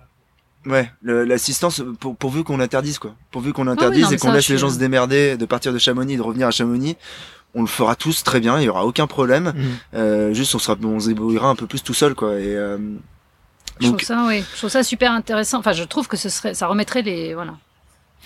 ouais 0.67 0.91
l'assistance 1.03 1.83
pour, 2.01 2.17
pourvu 2.17 2.45
qu'on 2.45 2.61
interdise 2.61 2.99
quoi. 2.99 3.15
Pourvu 3.31 3.55
qu'on 3.55 3.67
interdise 3.67 4.13
et 4.13 4.19
qu'on 4.19 4.33
laisse 4.33 4.51
les 4.51 4.59
gens 4.59 4.69
se 4.69 4.79
démerder 4.79 5.39
de 5.39 5.47
partir 5.47 5.73
de 5.73 5.79
Chamonix 5.79 6.19
de 6.19 6.23
revenir 6.23 6.49
à 6.49 6.51
Chamonix 6.51 6.99
on 7.55 7.63
le 7.63 7.67
fera 7.67 7.97
tous 7.97 8.25
très 8.25 8.41
bien 8.41 8.61
il 8.61 8.65
y 8.65 8.69
aura 8.69 8.85
aucun 8.85 9.07
problème. 9.07 9.55
Mm. 9.95 10.35
juste 10.35 10.55
on 10.55 10.59
sera 10.59 10.77
on 10.85 11.01
se 11.01 11.09
débrouillera 11.09 11.49
un 11.49 11.57
peu 11.57 11.67
plus 11.67 11.83
tout 11.83 11.95
seul 11.95 12.15
quoi. 12.15 12.39
Et 12.39 12.55
je 13.81 13.87
trouve 13.89 14.01
ça, 14.01 14.25
oui. 14.27 14.45
Je 14.53 14.59
trouve 14.59 14.71
ça 14.71 14.83
super 14.83 15.13
intéressant. 15.13 15.59
Enfin, 15.59 15.73
je 15.73 15.85
trouve 15.85 16.09
que 16.09 16.17
ce 16.17 16.29
serait, 16.29 16.55
ça 16.55 16.67
remettrait 16.67 17.03
les, 17.03 17.35
voilà, 17.35 17.55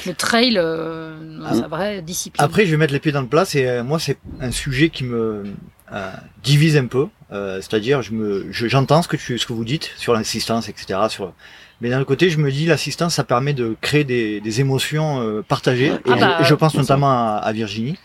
le 0.06 0.14
trail 0.14 0.54
euh, 0.56 1.42
à 1.44 1.54
sa 1.54 1.68
vraie 1.68 2.02
discipline. 2.02 2.44
Après, 2.44 2.66
je 2.66 2.70
vais 2.70 2.76
mettre 2.76 2.92
les 2.92 3.00
pieds 3.00 3.12
dans 3.12 3.20
le 3.20 3.28
plat. 3.28 3.44
C'est 3.44 3.68
euh, 3.68 3.84
moi, 3.84 3.98
c'est 3.98 4.18
un 4.40 4.50
sujet 4.50 4.88
qui 4.90 5.04
me 5.04 5.44
euh, 5.92 6.10
divise 6.42 6.76
un 6.76 6.86
peu. 6.86 7.08
Euh, 7.32 7.60
C'est-à-dire, 7.60 8.02
je 8.02 8.12
me, 8.12 8.46
j'entends 8.50 9.02
ce 9.02 9.08
que 9.08 9.16
tu, 9.16 9.38
ce 9.38 9.46
que 9.46 9.52
vous 9.52 9.64
dites 9.64 9.90
sur 9.96 10.14
l'assistance, 10.14 10.68
etc. 10.68 10.98
Sur, 11.08 11.32
mais 11.80 11.90
d'un 11.90 12.02
côté, 12.04 12.30
je 12.30 12.38
me 12.38 12.50
dis, 12.50 12.66
l'assistance, 12.66 13.14
ça 13.14 13.24
permet 13.24 13.52
de 13.52 13.76
créer 13.80 14.04
des, 14.04 14.40
des 14.40 14.60
émotions 14.60 15.20
euh, 15.20 15.42
partagées. 15.42 15.92
Ah 16.06 16.16
et, 16.16 16.20
bah, 16.20 16.38
je, 16.42 16.54
pense 16.54 16.74
notamment 16.74 17.10
à, 17.10 17.36
à, 17.36 17.52
Virginie 17.52 17.98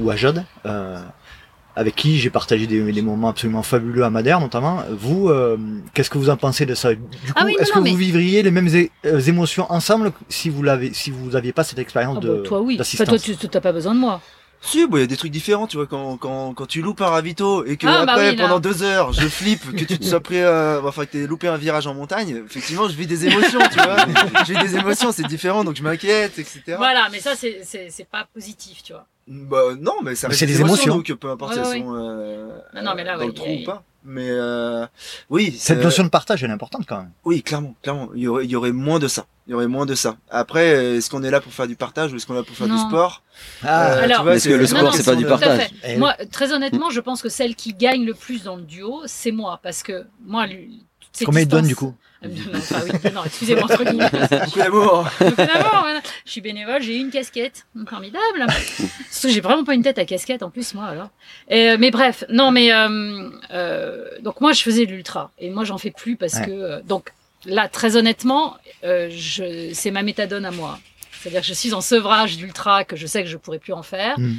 ou 0.00 0.10
à 0.10 0.16
Jade. 0.16 0.44
Avec 1.74 1.96
qui 1.96 2.18
j'ai 2.18 2.28
partagé 2.28 2.66
des, 2.66 2.92
des, 2.92 3.02
moments 3.02 3.28
absolument 3.28 3.62
fabuleux 3.62 4.04
à 4.04 4.10
Madère 4.10 4.40
notamment. 4.40 4.82
Vous, 4.90 5.30
euh, 5.30 5.56
qu'est-ce 5.94 6.10
que 6.10 6.18
vous 6.18 6.28
en 6.28 6.36
pensez 6.36 6.66
de 6.66 6.74
ça? 6.74 6.94
Du 6.94 7.00
ah 7.34 7.42
coup, 7.42 7.48
est-ce 7.48 7.72
que 7.72 7.78
vous 7.78 7.96
vivriez 7.96 8.42
les 8.42 8.50
mêmes 8.50 8.68
euh, 9.06 9.20
émotions 9.20 9.66
ensemble 9.70 10.12
si 10.28 10.50
vous 10.50 10.62
l'avez, 10.62 10.92
si 10.92 11.10
vous 11.10 11.34
aviez 11.34 11.52
pas 11.52 11.64
cette 11.64 11.78
expérience 11.78 12.18
ah 12.18 12.26
bah, 12.26 12.28
de 12.28 12.36
Toi 12.40 12.60
oui. 12.60 12.78
Enfin, 12.78 13.04
toi 13.04 13.18
tu 13.18 13.32
n'as 13.32 13.60
pas 13.60 13.72
besoin 13.72 13.94
de 13.94 14.00
moi. 14.00 14.20
Si, 14.64 14.86
il 14.90 14.98
y 14.98 15.02
a 15.02 15.06
des 15.06 15.16
trucs 15.16 15.32
différents, 15.32 15.66
tu 15.66 15.76
vois, 15.76 15.86
quand, 15.86 16.16
quand, 16.16 16.54
quand 16.54 16.66
tu 16.66 16.82
loupes 16.82 17.00
un 17.00 17.08
ravito 17.08 17.64
et 17.64 17.76
que 17.76 17.86
ah, 17.88 18.06
bah 18.06 18.12
après, 18.12 18.36
pendant 18.36 18.60
deux 18.60 18.84
heures, 18.84 19.12
je 19.12 19.26
flippe 19.26 19.74
que 19.76 19.84
tu 19.84 19.98
te 19.98 20.04
sois 20.04 20.20
pris, 20.20 20.38
euh, 20.38 20.80
enfin, 20.82 21.04
que 21.04 21.10
t'aies 21.10 21.26
loupé 21.26 21.48
un 21.48 21.56
virage 21.56 21.88
en 21.88 21.94
montagne, 21.94 22.42
effectivement, 22.46 22.88
je 22.88 22.94
vis 22.94 23.08
des 23.08 23.26
émotions, 23.26 23.58
tu 23.70 23.80
vois. 23.80 23.96
je 24.46 24.52
vis 24.52 24.58
des 24.60 24.76
émotions, 24.76 25.10
c'est 25.10 25.26
différent, 25.26 25.64
donc 25.64 25.74
je 25.74 25.82
m'inquiète, 25.82 26.38
etc. 26.38 26.62
Voilà, 26.76 27.08
mais 27.10 27.18
ça, 27.18 27.34
c'est, 27.34 27.62
c'est, 27.64 27.88
c'est 27.90 28.08
pas 28.08 28.28
positif, 28.32 28.84
tu 28.84 28.92
vois. 28.92 29.04
Bah, 29.26 29.74
non, 29.80 29.96
mais 30.02 30.14
ça 30.14 30.28
reste 30.28 30.44
des, 30.44 30.60
émotions, 30.60 30.96
donc 30.96 31.12
peu 31.12 31.30
importe 31.30 31.54
si 31.54 31.58
elles 31.58 31.82
sont, 31.82 31.94
euh, 31.96 32.48
non, 32.74 32.82
non, 32.82 32.92
mais 32.94 33.04
là, 33.04 33.18
dans 33.18 33.26
le 33.26 33.32
trou 33.32 33.50
ou 33.50 33.64
pas. 33.64 33.82
Mais 34.04 34.28
euh, 34.30 34.86
oui, 35.30 35.54
cette 35.56 35.82
notion 35.82 36.02
de 36.02 36.08
partage 36.08 36.42
est 36.42 36.48
importante 36.48 36.84
quand 36.88 36.98
même. 36.98 37.12
Oui, 37.24 37.42
clairement, 37.42 37.74
clairement, 37.82 38.10
il 38.14 38.22
y 38.22 38.28
aurait, 38.28 38.44
il 38.44 38.50
y 38.50 38.56
aurait 38.56 38.72
moins 38.72 38.98
de 38.98 39.08
ça. 39.08 39.26
Il 39.46 39.52
y 39.52 39.54
aurait 39.54 39.68
moins 39.68 39.86
de 39.86 39.94
ça. 39.94 40.16
Après, 40.30 40.96
est-ce 40.96 41.10
qu'on 41.10 41.22
est 41.22 41.30
là 41.30 41.40
pour 41.40 41.52
faire 41.52 41.66
du 41.66 41.76
partage 41.76 42.12
ou 42.12 42.16
est-ce 42.16 42.26
qu'on 42.26 42.34
est 42.34 42.38
là 42.38 42.42
pour 42.44 42.56
faire 42.56 42.68
du 42.68 42.78
sport? 42.78 43.22
Ah, 43.62 43.92
euh, 43.92 44.04
Alors, 44.04 44.28
est-ce 44.30 44.48
que 44.48 44.54
le 44.54 44.66
sport 44.66 44.94
c'est 44.94 45.04
pas 45.04 45.14
du 45.14 45.26
partage 45.26 45.70
Moi, 45.98 46.14
très 46.30 46.52
honnêtement, 46.52 46.90
je 46.90 47.00
pense 47.00 47.22
que 47.22 47.28
celle 47.28 47.54
qui 47.54 47.74
gagne 47.74 48.04
le 48.04 48.14
plus 48.14 48.44
dans 48.44 48.56
le 48.56 48.62
duo, 48.62 49.02
c'est 49.06 49.32
moi, 49.32 49.60
parce 49.62 49.82
que 49.82 50.04
moi, 50.24 50.46
Combien 51.24 51.42
il 51.42 51.48
donne 51.48 51.66
du 51.66 51.76
coup 51.76 51.94
non, 52.24 52.30
oui, 52.30 53.10
non, 53.12 53.24
excusez-moi, 53.24 53.64
entre 53.64 53.84
guillemets. 53.84 54.08
Beaucoup 54.10 54.60
d'amour. 54.60 55.08
Je 56.24 56.30
suis 56.30 56.40
bénévole, 56.40 56.80
j'ai 56.82 56.96
une 56.96 57.10
casquette. 57.10 57.66
Formidable. 57.88 58.46
Que 59.22 59.28
j'ai 59.28 59.40
vraiment 59.40 59.64
pas 59.64 59.74
une 59.74 59.82
tête 59.82 59.98
à 59.98 60.04
casquette 60.04 60.42
en 60.42 60.50
plus, 60.50 60.74
moi, 60.74 60.86
alors. 60.86 61.10
Euh, 61.50 61.76
mais 61.78 61.90
bref, 61.90 62.24
non, 62.28 62.50
mais, 62.50 62.72
euh, 62.72 63.28
euh, 63.52 64.04
donc 64.20 64.40
moi, 64.40 64.52
je 64.52 64.62
faisais 64.62 64.86
de 64.86 64.92
l'ultra. 64.92 65.32
Et 65.38 65.50
moi, 65.50 65.64
j'en 65.64 65.78
fais 65.78 65.90
plus 65.90 66.16
parce 66.16 66.38
que, 66.38 66.50
euh, 66.50 66.80
donc, 66.82 67.12
là, 67.44 67.68
très 67.68 67.96
honnêtement, 67.96 68.56
euh, 68.84 69.08
je, 69.10 69.70
c'est 69.72 69.90
ma 69.90 70.02
méthadone 70.02 70.44
à 70.44 70.50
moi. 70.50 70.78
C'est-à-dire 71.12 71.40
que 71.40 71.46
je 71.46 71.54
suis 71.54 71.72
en 71.72 71.80
sevrage 71.80 72.36
d'ultra, 72.36 72.84
que 72.84 72.96
je 72.96 73.06
sais 73.06 73.22
que 73.22 73.28
je 73.28 73.36
pourrais 73.36 73.58
plus 73.58 73.72
en 73.72 73.82
faire. 73.82 74.18
Mm. 74.18 74.36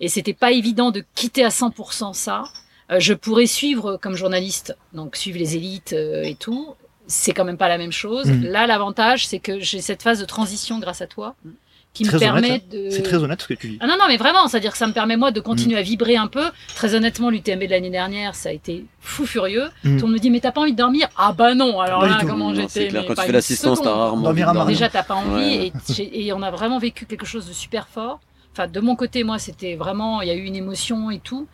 Et 0.00 0.08
c'était 0.08 0.34
pas 0.34 0.52
évident 0.52 0.90
de 0.90 1.04
quitter 1.14 1.44
à 1.44 1.48
100% 1.48 2.14
ça. 2.14 2.44
Euh, 2.90 3.00
je 3.00 3.14
pourrais 3.14 3.46
suivre 3.46 3.96
comme 3.96 4.16
journaliste, 4.16 4.76
donc 4.92 5.16
suivre 5.16 5.38
les 5.38 5.56
élites 5.56 5.92
et 5.92 6.36
tout, 6.38 6.74
c'est 7.06 7.32
quand 7.32 7.44
même 7.44 7.56
pas 7.56 7.68
la 7.68 7.78
même 7.78 7.92
chose. 7.92 8.26
Mm. 8.26 8.44
Là, 8.44 8.66
l'avantage, 8.66 9.26
c'est 9.26 9.38
que 9.38 9.60
j'ai 9.60 9.80
cette 9.80 10.02
phase 10.02 10.20
de 10.20 10.24
transition 10.24 10.78
grâce 10.78 11.02
à 11.02 11.06
toi 11.06 11.34
qui 11.92 12.04
me 12.04 12.18
permet 12.18 12.50
hein. 12.50 12.58
de. 12.70 12.90
C'est 12.90 13.02
très 13.02 13.16
honnête 13.16 13.42
ce 13.42 13.48
que 13.48 13.54
tu 13.54 13.68
dis. 13.68 13.78
Ah 13.80 13.86
non, 13.86 13.94
non, 13.98 14.04
mais 14.08 14.16
vraiment, 14.16 14.46
c'est-à-dire 14.46 14.72
que 14.72 14.78
ça 14.78 14.86
me 14.86 14.92
permet 14.92 15.16
moi 15.16 15.32
de 15.32 15.40
continuer 15.40 15.74
mm. 15.74 15.78
à 15.78 15.82
vibrer 15.82 16.16
un 16.16 16.28
peu. 16.28 16.44
Très 16.74 16.94
honnêtement, 16.94 17.30
l'UTMB 17.30 17.64
de 17.64 17.70
l'année 17.70 17.90
dernière, 17.90 18.34
ça 18.34 18.50
a 18.50 18.52
été 18.52 18.84
fou 19.00 19.26
furieux. 19.26 19.68
Mm. 19.82 19.96
Tout 19.96 20.06
le 20.06 20.12
monde 20.12 20.12
me 20.12 20.18
dit, 20.18 20.30
mais 20.30 20.40
t'as 20.40 20.52
pas 20.52 20.60
envie 20.60 20.72
de 20.72 20.76
dormir? 20.76 21.08
Ah 21.16 21.32
bah 21.32 21.54
non, 21.54 21.80
alors 21.80 22.06
là, 22.06 22.20
comment 22.26 22.54
j'étais. 22.54 22.88
Quand 22.88 23.14
tu 23.14 23.22
fais 23.22 23.32
l'assistance, 23.32 23.82
t'as 23.82 23.92
rarement 23.92 24.22
dormir 24.22 24.66
Déjà, 24.66 24.88
t'as 24.88 25.02
pas 25.02 25.14
envie 25.14 25.72
et, 25.98 26.26
et 26.26 26.32
on 26.32 26.42
a 26.42 26.50
vraiment 26.50 26.78
vécu 26.78 27.06
quelque 27.06 27.26
chose 27.26 27.46
de 27.46 27.52
super 27.52 27.88
fort. 27.88 28.20
Enfin, 28.52 28.66
de 28.66 28.80
mon 28.80 28.96
côté, 28.96 29.22
moi, 29.22 29.38
c'était 29.38 29.76
vraiment, 29.76 30.22
il 30.22 30.28
y 30.28 30.30
a 30.32 30.34
eu 30.34 30.42
une 30.42 30.56
émotion 30.56 31.10
et 31.10 31.20
tout. 31.20 31.46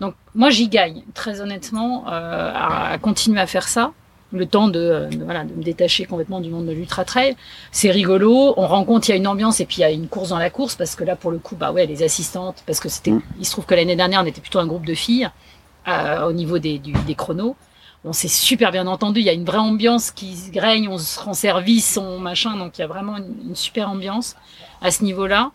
Donc, 0.00 0.14
moi, 0.34 0.50
j'y 0.50 0.68
gagne, 0.68 1.02
très 1.14 1.40
honnêtement, 1.40 2.04
euh, 2.08 2.52
à 2.54 2.98
continuer 2.98 3.40
à 3.40 3.46
faire 3.46 3.68
ça 3.68 3.92
le 4.32 4.46
temps 4.46 4.68
de, 4.68 5.08
voilà, 5.24 5.44
de 5.44 5.52
me 5.52 5.62
détacher 5.62 6.04
complètement 6.04 6.40
du 6.40 6.50
monde 6.50 6.66
de 6.66 6.72
l'ultra 6.72 7.04
trail. 7.04 7.36
C'est 7.70 7.90
rigolo, 7.90 8.54
on 8.56 8.66
rencontre, 8.66 9.08
il 9.08 9.12
y 9.12 9.14
a 9.14 9.16
une 9.16 9.26
ambiance 9.26 9.60
et 9.60 9.66
puis 9.66 9.78
il 9.78 9.80
y 9.80 9.84
a 9.84 9.90
une 9.90 10.08
course 10.08 10.30
dans 10.30 10.38
la 10.38 10.50
course 10.50 10.74
parce 10.74 10.96
que 10.96 11.04
là 11.04 11.16
pour 11.16 11.30
le 11.30 11.38
coup, 11.38 11.56
bah 11.56 11.72
ouais, 11.72 11.86
les 11.86 12.02
assistantes, 12.02 12.62
parce 12.66 12.80
que 12.80 12.88
c'était, 12.88 13.12
mm. 13.12 13.22
il 13.38 13.46
se 13.46 13.52
trouve 13.52 13.66
que 13.66 13.74
l'année 13.74 13.96
dernière 13.96 14.22
on 14.22 14.26
était 14.26 14.40
plutôt 14.40 14.58
un 14.58 14.66
groupe 14.66 14.84
de 14.84 14.94
filles 14.94 15.30
euh, 15.88 16.26
au 16.26 16.32
niveau 16.32 16.58
des, 16.58 16.78
des 16.78 17.14
chronos. 17.14 17.56
On 18.04 18.12
s'est 18.12 18.28
super 18.28 18.70
bien 18.70 18.86
entendu, 18.86 19.20
il 19.20 19.26
y 19.26 19.30
a 19.30 19.32
une 19.32 19.44
vraie 19.44 19.58
ambiance 19.58 20.12
qui 20.12 20.36
règne, 20.54 20.88
on 20.88 20.98
se 20.98 21.18
rend 21.18 21.34
service, 21.34 21.96
on 21.96 22.20
machin, 22.20 22.56
donc 22.56 22.78
il 22.78 22.82
y 22.82 22.84
a 22.84 22.86
vraiment 22.86 23.16
une, 23.16 23.56
super 23.56 23.90
ambiance 23.90 24.36
à 24.80 24.92
ce 24.92 25.02
niveau-là. 25.02 25.50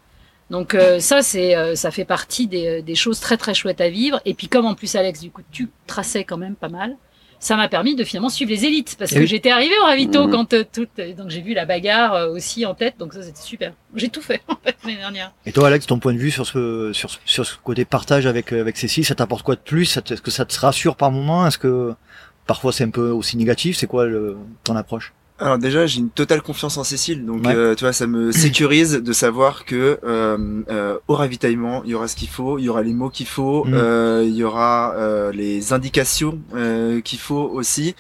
Donc 0.52 0.76
euh, 0.76 1.00
ça, 1.00 1.24
c'est, 1.24 1.56
euh, 1.56 1.74
ça 1.74 1.90
fait 1.90 2.06
partie 2.06 2.46
des, 2.46 2.84
des, 2.84 2.96
choses 2.96 3.20
très 3.20 3.38
très 3.38 3.56
chouettes 3.56 3.82
à 3.82 3.90
vivre. 3.90 4.22
Et 4.26 4.36
puis 4.36 4.48
comme 4.48 4.66
en 4.66 4.76
plus 4.76 4.96
Alex, 4.96 5.22
du 5.22 5.32
coup, 5.32 5.42
tu 5.52 5.70
traçais 5.88 6.24
quand 6.24 6.38
même 6.38 6.56
pas 6.56 6.70
mal 6.70 6.96
ça 7.42 7.58
m'a 7.58 7.68
permis 7.68 7.96
de 7.96 8.04
finalement 8.04 8.30
suivre 8.30 8.52
les 8.52 8.66
élites 8.66 8.96
parce 8.98 9.12
eh 9.12 9.16
que 9.16 9.26
j'étais 9.26 9.50
arrivé 9.50 9.74
au 9.82 9.86
ravito 9.86 10.28
mmh. 10.28 10.32
quand 10.32 10.54
euh, 10.54 10.64
tout, 10.72 10.88
euh, 11.00 11.14
donc 11.14 11.30
j'ai 11.30 11.42
vu 11.42 11.56
la 11.56 11.66
bagarre 11.66 12.14
euh, 12.14 12.30
aussi 12.30 12.68
en 12.68 12.76
tête, 12.76 13.00
donc 13.00 13.14
ça 13.14 13.24
c'était 13.24 13.42
super. 13.42 13.74
J'ai 13.96 14.10
tout 14.10 14.22
fait 14.22 14.42
en 14.48 14.56
fait 14.64 14.78
l'année 14.84 14.98
dernière. 14.98 15.34
Et 15.48 15.52
toi, 15.52 15.68
Alex, 15.68 15.88
ton 15.88 15.98
point 15.98 16.14
de 16.14 16.20
vue 16.20 16.30
sur 16.30 16.46
ce 16.46 16.92
sur, 16.94 17.10
sur 17.26 17.46
ce 17.46 17.56
côté 17.58 17.84
partage 17.84 18.28
avec 18.28 18.54
avec 18.54 18.78
Cécile, 18.78 19.04
ça 19.04 19.16
t'apporte 19.16 19.42
quoi 19.42 19.56
de 19.56 19.62
plus? 19.62 19.98
Est-ce 19.98 20.22
que 20.22 20.32
ça 20.32 20.46
te 20.46 20.58
rassure 20.58 20.96
par 20.96 21.12
moment? 21.12 21.48
Est-ce 21.48 21.58
que 21.58 21.96
parfois 22.46 22.72
c'est 22.72 22.84
un 22.84 22.92
peu 22.92 23.10
aussi 23.10 23.38
négatif? 23.38 23.76
C'est 23.76 23.88
quoi 23.88 24.06
le, 24.06 24.38
ton 24.64 24.76
approche? 24.76 25.12
Alors 25.42 25.58
déjà, 25.58 25.88
j'ai 25.88 26.00
une 26.00 26.12
totale 26.12 26.44
confiance 26.44 26.78
en 26.78 26.84
Cécile, 26.84 27.26
donc 27.26 27.48
euh, 27.48 27.74
tu 27.74 27.84
vois, 27.84 27.94
ça 27.94 28.06
me 28.06 28.32
sécurise 28.32 28.94
de 28.94 29.14
savoir 29.14 29.66
que 29.66 30.00
euh, 30.04 30.62
euh, 30.70 31.00
au 31.08 31.16
ravitaillement, 31.16 31.82
il 31.84 31.90
y 31.90 31.96
aura 31.96 32.08
ce 32.08 32.16
qu'il 32.16 32.30
faut, 32.30 32.60
il 32.60 32.66
y 32.66 32.70
aura 32.70 32.84
les 32.84 32.94
mots 32.94 33.10
qu'il 33.10 33.26
faut, 33.26 33.66
mm. 33.66 33.74
euh, 33.74 34.24
il 34.24 34.36
y 34.36 34.44
aura 34.44 34.94
euh, 34.96 35.32
les 35.32 35.74
indications 35.74 36.40
qu'il 37.04 37.20
faut 37.20 37.50
aussi. 37.54 37.96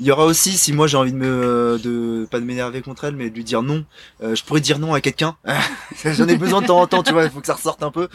Il 0.00 0.04
y 0.04 0.10
aura 0.10 0.26
aussi, 0.26 0.58
si 0.58 0.72
moi 0.72 0.88
j'ai 0.88 0.96
envie 0.96 1.12
de 1.12 1.16
me, 1.16 1.78
de 1.82 2.26
pas 2.28 2.40
de 2.40 2.44
m'énerver 2.44 2.82
contre 2.82 3.04
elle, 3.04 3.14
mais 3.14 3.30
de 3.30 3.34
lui 3.34 3.44
dire 3.44 3.62
non, 3.62 3.84
je 4.20 4.42
pourrais 4.42 4.60
dire 4.60 4.78
non 4.78 4.92
à 4.92 5.00
quelqu'un. 5.00 5.36
J'en 6.04 6.26
ai 6.26 6.36
besoin 6.36 6.60
de 6.60 6.66
temps 6.66 6.80
en 6.80 6.86
temps, 6.86 7.02
tu 7.02 7.12
vois, 7.12 7.24
il 7.24 7.30
faut 7.30 7.40
que 7.40 7.46
ça 7.46 7.54
ressorte 7.54 7.82
un 7.82 7.92
peu. 7.92 8.08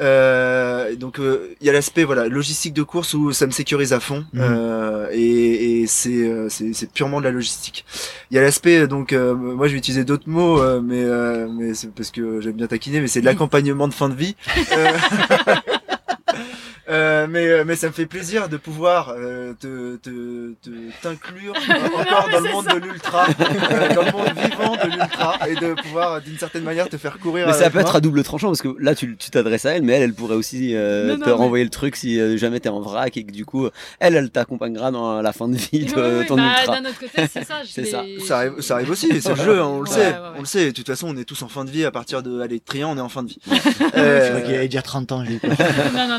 Euh, 0.00 0.96
donc 0.96 1.20
euh, 1.20 1.54
il 1.60 1.66
y 1.66 1.70
a 1.70 1.72
l'aspect 1.72 2.04
voilà 2.04 2.26
logistique 2.26 2.72
de 2.72 2.82
course 2.82 3.12
où 3.12 3.32
ça 3.32 3.46
me 3.46 3.50
sécurise 3.50 3.92
à 3.92 4.00
fond 4.00 4.24
euh, 4.36 5.06
et, 5.12 5.82
et 5.82 5.86
c'est 5.86 6.48
c'est 6.48 6.90
purement 6.90 7.20
de 7.20 7.24
la 7.24 7.30
logistique. 7.30 7.84
Il 8.30 8.36
y 8.36 8.38
a 8.38 8.42
l'aspect 8.42 8.86
donc 8.86 9.12
moi 9.12 9.66
je 9.66 9.72
vais 9.72 9.78
utiliser 9.78 10.04
d'autres 10.04 10.28
mots 10.28 10.62
mais 10.80 11.04
mais 11.50 11.74
c'est 11.74 11.92
parce 11.92 12.10
que 12.10 12.40
j'aime 12.40 12.54
bien 12.54 12.66
taquiner 12.66 13.00
mais 13.00 13.08
c'est 13.08 13.20
de 13.20 13.26
l'accompagnement 13.32 13.86
de 13.86 13.94
fin 13.94 14.08
de 14.08 14.14
vie. 14.14 14.34
Euh, 16.92 17.26
mais, 17.28 17.46
euh, 17.46 17.64
mais 17.66 17.74
ça 17.74 17.86
me 17.86 17.92
fait 17.92 18.06
plaisir 18.06 18.48
de 18.50 18.58
pouvoir 18.58 19.14
euh, 19.16 19.54
te, 19.58 19.96
te, 19.96 20.52
te, 20.62 20.70
t'inclure 21.00 21.54
encore 21.94 22.28
dans 22.30 22.40
le 22.40 22.50
monde 22.50 22.66
de 22.66 22.78
l'ultra, 22.86 23.26
euh, 23.40 23.94
dans 23.94 24.02
le 24.02 24.12
monde 24.12 24.32
vivant 24.36 24.76
de 24.76 24.90
l'ultra, 24.90 25.38
et 25.48 25.54
de 25.54 25.74
pouvoir 25.80 26.20
d'une 26.20 26.38
certaine 26.38 26.64
manière 26.64 26.88
te 26.88 26.98
faire 26.98 27.18
courir. 27.18 27.46
Mais 27.46 27.54
ça 27.54 27.70
peut 27.70 27.78
être 27.78 27.96
à 27.96 28.00
double 28.00 28.22
tranchant 28.22 28.48
parce 28.48 28.60
que 28.60 28.74
là 28.78 28.94
tu, 28.94 29.16
tu 29.16 29.30
t'adresses 29.30 29.64
à 29.64 29.72
elle, 29.72 29.82
mais 29.82 29.94
elle, 29.94 30.02
elle 30.02 30.14
pourrait 30.14 30.36
aussi 30.36 30.72
te 30.72 31.30
renvoyer 31.30 31.64
le 31.64 31.70
truc 31.70 31.96
si 31.96 32.38
jamais 32.38 32.60
t'es 32.60 32.68
en 32.68 32.80
vrac 32.80 33.16
et 33.16 33.24
que 33.24 33.32
du 33.32 33.46
coup, 33.46 33.68
elle, 33.98 34.14
elle 34.14 34.30
t'accompagnera 34.30 34.90
dans 34.90 35.22
la 35.22 35.32
fin 35.32 35.48
de 35.48 35.56
vie 35.56 35.86
de 35.86 36.26
ton 36.26 36.36
bah, 36.36 36.42
ultra. 36.60 36.80
D'un 36.80 36.88
autre 36.88 36.98
côté, 36.98 37.22
c'est 37.32 37.44
ça. 37.44 37.62
c'est 37.64 37.84
ça. 37.84 38.02
Ça 38.26 38.38
arrive, 38.38 38.60
ça 38.60 38.74
arrive 38.74 38.90
aussi, 38.90 39.08
c'est 39.20 39.30
le 39.30 39.36
jeu, 39.36 39.60
hein, 39.60 39.66
on 39.66 39.80
le 39.80 39.86
sait, 39.86 40.14
on 40.36 40.40
le 40.40 40.46
sait. 40.46 40.66
De 40.66 40.70
toute 40.72 40.86
façon, 40.86 41.08
on 41.08 41.16
est 41.16 41.24
tous 41.24 41.40
en 41.42 41.48
fin 41.48 41.64
de 41.64 41.70
vie 41.70 41.84
à 41.84 41.90
partir 41.90 42.22
de, 42.22 42.40
allez, 42.40 42.60
Trian, 42.60 42.90
on 42.92 42.98
est 42.98 43.00
en 43.00 43.08
fin 43.08 43.22
de 43.22 43.28
vie. 43.28 43.38
euh, 43.96 44.40
je 44.40 44.44
qu'il 44.44 44.54
allait 44.54 44.68
dire 44.68 44.82
30 44.82 45.12
ans, 45.12 45.24
j'ai 45.24 45.40
Non, 45.94 46.18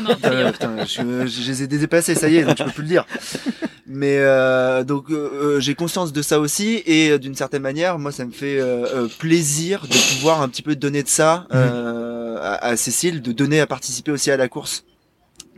non, 0.68 0.84
je, 0.84 1.26
je, 1.26 1.50
les 1.50 1.62
ai 1.62 1.66
dépassés, 1.66 2.14
ça 2.14 2.28
y 2.28 2.36
est, 2.36 2.44
donc 2.44 2.56
je 2.58 2.64
peux 2.64 2.70
plus 2.70 2.82
le 2.82 2.88
dire. 2.88 3.06
Mais 3.86 4.16
euh, 4.18 4.82
donc 4.82 5.10
euh, 5.10 5.30
euh, 5.34 5.60
j'ai 5.60 5.74
conscience 5.74 6.12
de 6.12 6.22
ça 6.22 6.40
aussi 6.40 6.82
et 6.86 7.18
d'une 7.18 7.34
certaine 7.34 7.62
manière, 7.62 7.98
moi 7.98 8.12
ça 8.12 8.24
me 8.24 8.32
fait 8.32 8.60
plaisir 9.18 9.82
de 9.82 10.14
pouvoir 10.14 10.42
un 10.42 10.48
petit 10.48 10.62
peu 10.62 10.74
donner 10.74 11.02
de 11.02 11.08
ça 11.08 11.46
mhm. 11.52 12.38
à, 12.40 12.54
à, 12.64 12.76
Cécile, 12.76 13.22
de 13.22 13.32
donner 13.32 13.60
à 13.60 13.66
participer 13.66 14.10
aussi 14.10 14.30
à 14.30 14.36
la 14.36 14.48
course. 14.48 14.84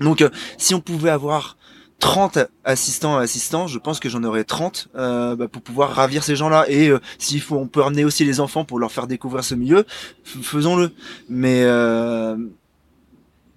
Donc 0.00 0.24
si 0.58 0.74
on 0.74 0.80
pouvait 0.80 1.10
avoir 1.10 1.56
30 1.98 2.38
assistants 2.64 3.16
assistants, 3.16 3.66
je 3.66 3.78
pense 3.78 4.00
que 4.00 4.08
j'en 4.08 4.22
aurais 4.24 4.44
30 4.44 4.88
euh, 4.96 5.36
bah, 5.36 5.48
pour 5.48 5.62
pouvoir 5.62 5.90
ravir 5.90 6.22
ces 6.22 6.36
gens-là. 6.36 6.66
Et 6.68 6.88
euh, 6.88 7.00
s'il 7.18 7.40
faut, 7.40 7.56
on 7.56 7.66
peut 7.66 7.80
ramener 7.80 8.04
aussi 8.04 8.24
les 8.24 8.40
enfants 8.40 8.64
pour 8.64 8.78
leur 8.78 8.92
faire 8.92 9.06
découvrir 9.06 9.44
ce 9.44 9.54
milieu, 9.54 9.84
faisons-le. 10.24 10.90
Mais 11.28 11.62
euh, 11.64 12.36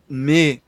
mais 0.10 0.62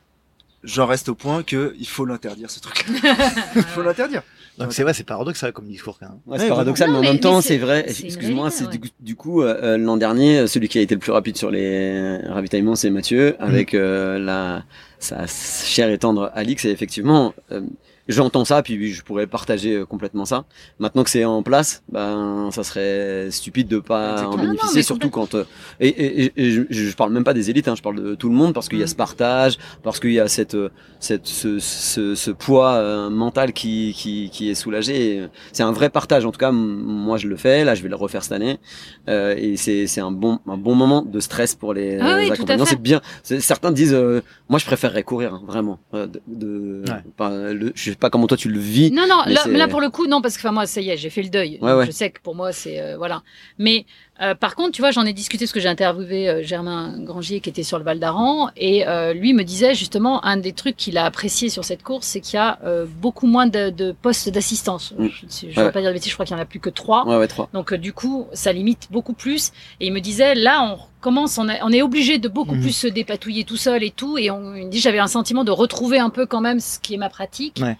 j'en 0.63 0.85
reste 0.85 1.09
au 1.09 1.15
point 1.15 1.43
que 1.43 1.73
il 1.79 1.87
faut 1.87 2.05
l'interdire 2.05 2.49
ce 2.49 2.59
truc. 2.59 2.85
il 3.55 3.63
faut 3.63 3.81
l'interdire. 3.81 4.23
Donc 4.57 4.73
c'est 4.73 4.83
vrai, 4.83 4.93
c'est 4.93 5.05
paradoxal 5.05 5.53
comme 5.53 5.65
discours 5.65 5.97
quand 5.99 6.09
même. 6.09 6.19
Ouais, 6.27 6.37
c'est 6.37 6.49
paradoxal, 6.49 6.91
mais 6.91 6.97
en 6.97 7.01
même 7.01 7.19
temps, 7.19 7.41
c'est 7.41 7.57
vrai. 7.57 7.85
Excuse-moi, 7.87 8.51
c'est 8.51 8.67
du, 8.99 9.15
coup 9.15 9.41
euh, 9.41 9.57
euh, 9.63 9.77
l'an 9.77 9.97
dernier, 9.97 10.45
celui 10.47 10.67
qui 10.67 10.77
a 10.77 10.81
été 10.81 10.93
le 10.93 10.99
plus 10.99 11.11
rapide 11.11 11.37
sur 11.37 11.49
les 11.49 12.17
ravitaillements, 12.27 12.75
c'est 12.75 12.89
Mathieu, 12.89 13.35
avec 13.39 13.73
mm. 13.73 13.77
euh, 13.77 14.19
la 14.19 14.63
sa 14.99 15.25
chère 15.25 15.89
et 15.89 15.97
tendre 15.97 16.31
Alix. 16.35 16.65
Et 16.65 16.69
effectivement, 16.69 17.33
j'entends 18.07 18.45
ça, 18.45 18.61
puis 18.61 18.93
je 18.93 19.03
pourrais 19.03 19.27
partager 19.27 19.75
euh, 19.75 19.85
complètement 19.85 20.25
ça. 20.25 20.45
Maintenant 20.79 21.03
que 21.03 21.09
c'est 21.09 21.25
en 21.25 21.43
place, 21.43 21.83
ben 21.91 22.49
ça 22.51 22.63
serait 22.63 23.29
stupide 23.31 23.67
de 23.67 23.79
pas 23.79 24.25
en 24.27 24.37
bénéficier, 24.37 24.83
surtout 24.83 25.09
quand 25.09 25.35
euh, 25.35 25.45
et, 25.79 26.31
et, 26.35 26.51
je, 26.51 26.63
je, 26.69 26.95
parle 26.95 27.11
même 27.13 27.23
pas 27.23 27.33
des 27.33 27.49
élites, 27.49 27.67
hein, 27.67 27.75
je 27.75 27.81
parle 27.81 28.01
de 28.03 28.15
tout 28.15 28.29
le 28.29 28.35
monde 28.35 28.53
parce 28.53 28.69
qu'il 28.69 28.79
y 28.79 28.81
a 28.81 28.85
mm. 28.85 28.89
ce 28.89 28.95
partage, 28.95 29.57
parce 29.83 29.99
qu'il 29.99 30.13
y 30.13 30.19
a 30.19 30.27
cette 30.27 30.55
euh, 30.55 30.69
cette 30.99 31.27
ce, 31.27 31.59
ce, 31.59 32.15
ce 32.15 32.31
poids 32.31 33.09
mental 33.09 33.53
qui, 33.53 33.93
qui 33.95 34.29
qui 34.29 34.49
est 34.49 34.55
soulagé. 34.55 35.27
C'est 35.51 35.63
un 35.63 35.71
vrai 35.71 35.89
partage. 35.89 36.25
En 36.25 36.31
tout 36.31 36.39
cas, 36.39 36.51
moi 36.51 37.17
je 37.17 37.27
le 37.27 37.35
fais. 37.35 37.63
Là, 37.63 37.75
je 37.75 37.83
vais 37.83 37.89
le 37.89 37.95
refaire 37.95 38.23
cette 38.23 38.33
année, 38.33 38.59
euh, 39.07 39.35
et 39.37 39.57
c'est 39.57 39.87
c'est 39.87 40.01
un 40.01 40.11
bon 40.11 40.39
un 40.47 40.57
bon 40.57 40.75
moment 40.75 41.01
de 41.01 41.19
stress 41.19 41.55
pour 41.55 41.73
les 41.73 41.97
ah 41.99 42.15
accompagnants. 42.31 42.65
C'est 42.65 42.81
bien. 42.81 43.01
Certains 43.23 43.71
disent, 43.71 43.97
moi 44.49 44.59
je 44.59 44.65
préférerais 44.65 45.03
courir 45.03 45.33
hein, 45.33 45.41
vraiment. 45.45 45.79
de, 45.93 46.21
de 46.27 46.83
le, 47.19 47.71
je 47.75 47.90
pas 47.95 48.09
comment 48.09 48.27
toi 48.27 48.37
tu 48.37 48.49
le 48.49 48.59
vis. 48.59 48.91
Non, 48.91 49.07
non, 49.07 49.23
là, 49.25 49.45
là, 49.47 49.67
pour 49.67 49.81
le 49.81 49.89
coup, 49.89 50.07
non, 50.07 50.21
parce 50.21 50.35
que 50.35 50.41
enfin, 50.41 50.51
moi, 50.51 50.65
ça 50.65 50.81
y 50.81 50.89
est, 50.89 50.97
j'ai 50.97 51.09
fait 51.09 51.23
le 51.23 51.29
deuil. 51.29 51.59
je 51.61 51.91
sais 51.91 52.11
que 52.11 52.19
pour 52.21 52.35
moi, 52.35 52.51
c'est. 52.51 52.79
Euh, 52.79 52.97
voilà. 52.97 53.23
Mais 53.57 53.85
Euh, 54.21 54.35
par 54.35 54.55
contre, 54.55 54.71
tu 54.71 54.81
vois, 54.81 54.91
j'en 54.91 55.05
ai 55.05 55.13
discuté 55.13 55.45
parce 55.45 55.51
que 55.51 55.59
j'ai 55.59 55.67
interviewé 55.67 56.29
euh, 56.29 56.43
Germain 56.43 56.93
Grangier 56.99 57.39
qui 57.39 57.49
était 57.49 57.63
sur 57.63 57.79
le 57.79 57.83
Val 57.83 57.99
d'Aran 57.99 58.49
et 58.55 58.87
euh, 58.87 59.13
lui 59.13 59.33
me 59.33 59.43
disait 59.43 59.73
justement 59.73 60.23
un 60.23 60.37
des 60.37 60.53
trucs 60.53 60.77
qu'il 60.77 60.97
a 60.97 61.05
apprécié 61.05 61.49
sur 61.49 61.65
cette 61.65 61.81
course, 61.81 62.05
c'est 62.05 62.21
qu'il 62.21 62.35
y 62.35 62.39
a 62.39 62.59
beaucoup 63.01 63.27
moins 63.27 63.47
de, 63.47 63.95
postes 64.01 64.29
d'assistance. 64.29 64.93
Mm. 64.97 65.07
Je 65.27 65.59
ne 65.59 65.65
vais 65.65 65.71
pas 65.71 65.81
dire 65.81 65.89
de 65.89 65.93
bêtises, 65.93 66.09
je 66.09 66.15
crois 66.15 66.25
qu'il 66.25 66.35
y 66.35 66.39
en 66.39 66.41
a 66.41 66.45
plus 66.45 66.59
que 66.59 66.69
trois. 66.69 67.07
Ouais, 67.07 67.17
ouais, 67.17 67.27
trois. 67.27 67.49
Donc 67.53 67.73
du 67.73 67.93
coup, 67.93 68.27
ça 68.33 68.53
limite 68.53 68.87
beaucoup 68.91 69.13
plus. 69.13 69.51
Et 69.79 69.87
il 69.87 69.93
me 69.93 69.99
disait 69.99 70.35
là, 70.35 70.61
on 70.63 70.77
commence, 71.01 71.37
on, 71.37 71.47
on 71.63 71.71
est 71.71 71.81
obligé 71.81 72.19
de 72.19 72.27
beaucoup 72.27 72.55
mm. 72.55 72.61
plus 72.61 72.75
se 72.75 72.87
dépatouiller 72.87 73.43
tout 73.43 73.57
seul 73.57 73.83
et 73.83 73.91
tout. 73.91 74.17
Et 74.17 74.29
on 74.29 74.55
il 74.55 74.65
me 74.65 74.69
dit 74.69 74.79
j'avais 74.79 74.99
un 74.99 75.07
sentiment 75.07 75.43
de 75.43 75.51
retrouver 75.51 75.97
un 75.97 76.09
peu 76.09 76.25
quand 76.25 76.41
même 76.41 76.59
ce 76.59 76.79
qui 76.79 76.93
est 76.93 76.97
ma 76.97 77.09
pratique. 77.09 77.59
Ouais. 77.61 77.77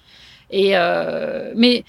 Et 0.50 0.72
mais 1.56 1.84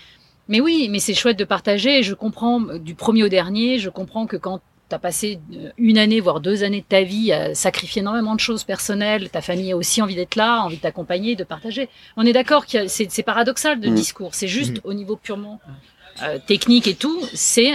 mais 0.53 0.61
oui, 0.61 0.89
mais 0.91 0.99
c'est 0.99 1.15
chouette 1.15 1.39
de 1.39 1.45
partager. 1.45 2.03
Je 2.03 2.13
comprends 2.13 2.61
du 2.61 2.95
premier 2.95 3.25
au 3.25 3.29
dernier. 3.29 3.79
Je 3.79 3.89
comprends 3.89 4.27
que 4.27 4.37
quand 4.37 4.61
tu 4.91 4.95
as 4.95 4.99
passé 4.99 5.41
une 5.79 5.97
année, 5.97 6.21
voire 6.21 6.41
deux 6.41 6.63
années 6.63 6.83
de 6.83 6.87
ta 6.87 7.05
vie 7.05 7.33
à 7.33 7.55
sacrifier 7.55 8.01
énormément 8.01 8.35
de 8.35 8.41
choses 8.41 8.63
personnelles, 8.63 9.31
ta 9.31 9.41
famille 9.41 9.73
a 9.73 9.79
aussi 9.79 10.03
envie 10.03 10.15
d'être 10.15 10.37
là, 10.37 10.61
envie 10.61 10.77
de 10.77 10.83
t'accompagner, 10.83 11.37
de 11.37 11.45
partager. 11.45 11.89
On 12.19 12.27
est 12.27 12.35
d'accord 12.35 12.67
que 12.67 12.87
c'est 12.87 13.23
paradoxal 13.23 13.81
de 13.81 13.89
mmh. 13.89 13.95
discours. 13.95 14.35
C'est 14.35 14.47
juste 14.47 14.77
mmh. 14.77 14.89
au 14.89 14.93
niveau 14.93 15.17
purement 15.17 15.59
euh, 16.23 16.39
technique 16.47 16.87
et 16.87 16.97
tout, 16.97 17.19
c'est 17.33 17.73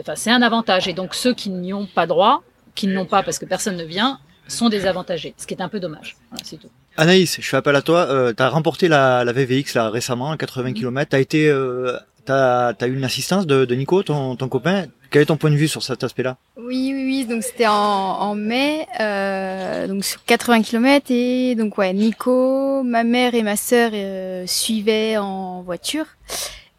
enfin, 0.00 0.14
un 0.32 0.40
avantage. 0.40 0.88
Et 0.88 0.94
donc 0.94 1.14
ceux 1.14 1.34
qui 1.34 1.50
n'y 1.50 1.74
ont 1.74 1.84
pas 1.84 2.06
droit, 2.06 2.42
qui 2.74 2.86
ne 2.86 2.94
l'ont 2.94 3.04
pas 3.04 3.22
parce 3.22 3.38
que 3.38 3.44
personne 3.44 3.76
ne 3.76 3.84
vient, 3.84 4.20
sont 4.48 4.70
désavantagés. 4.70 5.34
Ce 5.36 5.46
qui 5.46 5.52
est 5.52 5.60
un 5.60 5.68
peu 5.68 5.80
dommage. 5.80 6.16
Voilà, 6.30 6.44
c'est 6.46 6.56
tout. 6.56 6.70
Anaïs, 6.96 7.38
je 7.40 7.48
fais 7.48 7.56
appel 7.56 7.74
à 7.76 7.82
toi. 7.82 8.06
Euh, 8.08 8.32
tu 8.32 8.42
as 8.42 8.48
remporté 8.48 8.88
la, 8.88 9.24
la 9.24 9.32
VVX 9.32 9.74
là 9.74 9.90
récemment, 9.90 10.30
à 10.30 10.36
80 10.36 10.72
km. 10.74 11.10
Tu 11.10 11.16
as 11.16 11.20
été, 11.20 11.48
euh, 11.48 11.96
t'as 12.24 12.68
as 12.68 12.86
eu 12.86 12.96
une 12.96 13.04
assistance 13.04 13.46
de, 13.46 13.64
de 13.64 13.74
Nico, 13.74 14.02
ton, 14.02 14.36
ton 14.36 14.48
copain. 14.48 14.86
Quel 15.10 15.22
est 15.22 15.26
ton 15.26 15.36
point 15.36 15.50
de 15.50 15.56
vue 15.56 15.68
sur 15.68 15.82
cet 15.82 16.02
aspect-là? 16.02 16.36
Oui, 16.56 16.92
oui, 16.94 17.04
oui. 17.04 17.24
Donc 17.24 17.42
c'était 17.42 17.66
en, 17.66 17.72
en, 17.74 18.34
mai, 18.34 18.86
euh, 19.00 19.86
donc 19.86 20.04
sur 20.04 20.24
80 20.24 20.62
km 20.62 21.06
et 21.10 21.54
donc 21.54 21.78
ouais, 21.78 21.92
Nico, 21.92 22.82
ma 22.82 23.04
mère 23.04 23.34
et 23.34 23.42
ma 23.42 23.56
sœur 23.56 23.90
euh, 23.94 24.44
suivaient 24.46 25.16
en 25.16 25.62
voiture 25.62 26.06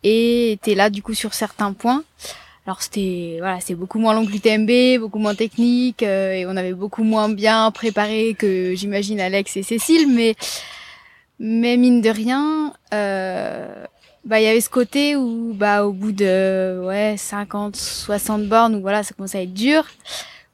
et 0.03 0.51
étaient 0.51 0.76
là 0.76 0.89
du 0.89 1.01
coup 1.01 1.13
sur 1.13 1.34
certains 1.34 1.74
points. 1.74 2.03
Alors 2.66 2.82
c'était 2.82 3.36
voilà, 3.39 3.59
c'est 3.59 3.76
beaucoup 3.76 3.99
moins 3.99 4.16
long 4.16 4.26
que 4.26 4.32
l'UTMB, 4.32 4.99
beaucoup 4.99 5.20
moins 5.20 5.36
technique 5.36 6.01
euh, 6.01 6.34
et 6.34 6.47
on 6.47 6.57
avait 6.57 6.74
beaucoup 6.74 7.03
moins 7.03 7.30
bien 7.30 7.70
préparé 7.70 8.36
que 8.38 8.74
j'imagine 8.74 9.20
Alex 9.20 9.55
et 9.57 9.63
Cécile, 9.63 10.11
mais 10.11 10.36
mais 11.38 11.78
mine 11.78 12.01
de 12.01 12.09
rien, 12.09 12.74
euh, 12.93 13.86
bah 14.24 14.39
il 14.39 14.45
y 14.45 14.47
avait 14.47 14.61
ce 14.61 14.70
côté 14.70 15.16
où 15.16 15.53
bah 15.53 15.86
au 15.86 15.91
bout 15.91 16.11
de 16.11 16.82
ouais 16.88 17.16
50, 17.18 17.76
60 17.76 18.47
bornes 18.47 18.76
où 18.76 18.82
voilà 18.82 19.03
ça 19.03 19.13
commençait 19.13 19.38
à 19.38 19.41
être 19.43 19.53
dur. 19.53 19.86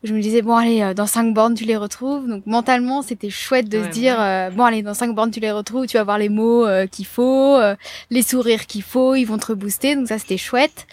Je 0.03 0.13
me 0.13 0.21
disais 0.21 0.41
bon 0.41 0.57
allez 0.57 0.81
euh, 0.81 0.93
dans 0.93 1.07
5 1.07 1.33
bornes 1.33 1.53
tu 1.53 1.63
les 1.63 1.77
retrouves. 1.77 2.27
Donc 2.27 2.45
mentalement 2.45 3.03
c'était 3.03 3.29
chouette 3.29 3.69
de 3.69 3.83
se 3.83 3.87
dire 3.87 4.17
bon 4.53 4.65
allez 4.65 4.81
dans 4.81 4.93
5 4.93 5.15
bornes 5.15 5.31
tu 5.31 5.39
les 5.39 5.51
retrouves 5.51 5.87
tu 5.87 5.95
vas 5.95 6.03
voir 6.03 6.17
les 6.17 6.27
mots 6.27 6.65
qu'il 6.91 7.05
faut 7.05 7.57
les 8.09 8.21
sourires 8.21 8.65
qu'il 8.65 8.83
faut 8.83 9.15
ils 9.15 9.23
vont 9.23 9.37
te 9.37 9.45
rebooster. 9.45 9.95
Donc 9.95 10.09
ça 10.09 10.19
c'était 10.19 10.35
chouette 10.35 10.87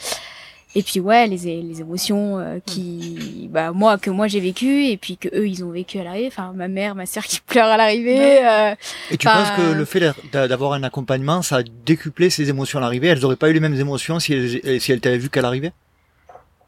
et 0.75 0.83
puis 0.83 1.01
ouais 1.01 1.27
les, 1.27 1.62
les 1.62 1.81
émotions 1.81 2.39
euh, 2.39 2.59
qui 2.64 3.49
bah 3.51 3.73
moi 3.73 3.97
que 3.97 4.11
moi 4.11 4.27
j'ai 4.27 4.41
vécu 4.41 4.87
et 4.87 4.97
puis 4.97 5.16
que 5.16 5.29
eux 5.35 5.49
ils 5.49 5.64
ont 5.64 5.71
vécu 5.71 5.99
à 5.99 6.05
l'arrivée. 6.05 6.29
Enfin 6.29 6.53
ma 6.55 6.69
mère 6.69 6.95
ma 6.95 7.07
sœur 7.07 7.25
qui 7.25 7.41
pleure 7.47 7.69
à 7.69 7.77
l'arrivée 7.77 8.47
euh, 8.47 8.75
et 9.11 9.16
tu 9.16 9.27
penses 9.27 9.51
que 9.57 9.73
le 9.73 9.85
fait 9.85 10.14
d'avoir 10.33 10.75
un 10.75 10.83
accompagnement 10.83 11.43
ça 11.43 11.59
a 11.59 11.62
décuplé 11.62 12.31
ces 12.31 12.51
émotions 12.51 12.79
à 12.79 12.83
l'arrivée? 12.83 13.09
Elles 13.09 13.25
auraient 13.25 13.37
pas 13.37 13.49
eu 13.49 13.55
les 13.55 13.61
mêmes 13.61 13.81
émotions 13.81 14.21
si 14.21 14.35
elles 14.35 14.81
si 14.81 14.93
elles 14.93 15.01
t'avaient 15.01 15.19
vu 15.19 15.31
qu'à 15.31 15.43
l'arrivée? 15.43 15.73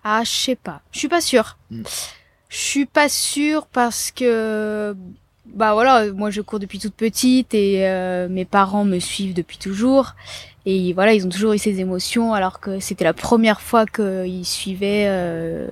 Ah 0.03 0.23
je 0.25 0.31
sais 0.31 0.57
pas. 0.57 0.81
Je 0.93 0.99
suis 0.99 1.09
pas 1.09 1.21
sûre. 1.21 1.59
Hmm. 1.71 1.83
je 2.49 2.57
suis 2.57 2.87
pas 2.87 3.09
sûre 3.09 3.67
parce 3.67 4.11
que 4.11 4.97
bah 5.47 5.75
voilà 5.75 6.11
moi 6.13 6.31
je 6.31 6.41
cours 6.41 6.59
depuis 6.59 6.79
toute 6.79 6.95
petite 6.95 7.55
et 7.55 7.89
euh, 7.89 8.29
mes 8.29 8.45
parents 8.45 8.85
me 8.85 8.99
suivent 8.99 9.35
depuis 9.35 9.59
toujours 9.59 10.15
et 10.67 10.93
voilà, 10.93 11.15
ils 11.15 11.27
ont 11.27 11.31
toujours 11.31 11.53
eu 11.53 11.59
ces 11.59 11.81
émotions 11.81 12.35
alors 12.35 12.61
que 12.61 12.81
c'était 12.81 13.05
la 13.05 13.15
première 13.15 13.61
fois 13.61 13.87
qu'ils 13.87 14.45
suivaient 14.45 15.07
euh, 15.09 15.69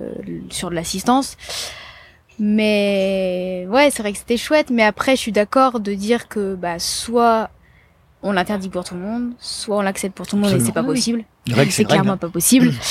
sur 0.49 0.69
de 0.69 0.75
l'assistance. 0.75 1.37
Mais 2.39 3.67
ouais, 3.69 3.89
c'est 3.91 4.01
vrai 4.01 4.13
que 4.13 4.17
c'était 4.17 4.37
chouette. 4.37 4.69
Mais 4.71 4.83
après, 4.83 5.15
je 5.15 5.21
suis 5.21 5.31
d'accord 5.31 5.79
de 5.79 5.93
dire 5.93 6.27
que 6.27 6.55
bah 6.55 6.79
soit 6.79 7.49
on 8.23 8.31
l'interdit 8.31 8.69
pour 8.69 8.83
tout 8.83 8.95
le 8.95 9.01
monde, 9.01 9.33
soit 9.39 9.77
on 9.77 9.81
l'accepte 9.81 10.15
pour 10.15 10.25
tout 10.25 10.37
le 10.37 10.41
monde 10.41 10.53
et 10.53 10.59
c'est 10.59 10.71
pas 10.71 10.83
possible. 10.83 11.23
C'est 11.69 11.85
clairement 11.85 12.17
pas 12.17 12.29
possible. 12.29 12.71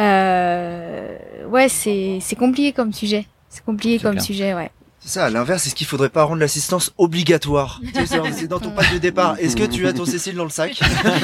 Euh, 0.00 1.16
ouais, 1.46 1.68
c'est 1.68 2.18
c'est 2.20 2.34
compliqué 2.34 2.72
comme 2.72 2.92
sujet. 2.92 3.26
C'est 3.48 3.64
compliqué 3.64 4.02
comme 4.02 4.18
sujet, 4.18 4.52
ouais. 4.52 4.72
C'est 5.04 5.18
ça, 5.18 5.26
à 5.26 5.30
l'inverse, 5.30 5.66
est-ce 5.66 5.74
qu'il 5.74 5.86
faudrait 5.86 6.08
pas 6.08 6.22
rendre 6.22 6.40
l'assistance 6.40 6.94
obligatoire 6.96 7.82
C'est 8.32 8.46
dans 8.46 8.58
ton 8.58 8.70
pack 8.70 8.90
de 8.94 8.98
départ. 8.98 9.36
Est-ce 9.38 9.54
que 9.54 9.64
tu 9.64 9.86
as 9.86 9.92
ton 9.92 10.06
Cécile 10.06 10.34
dans 10.34 10.44
le 10.44 10.50
sac 10.50 10.80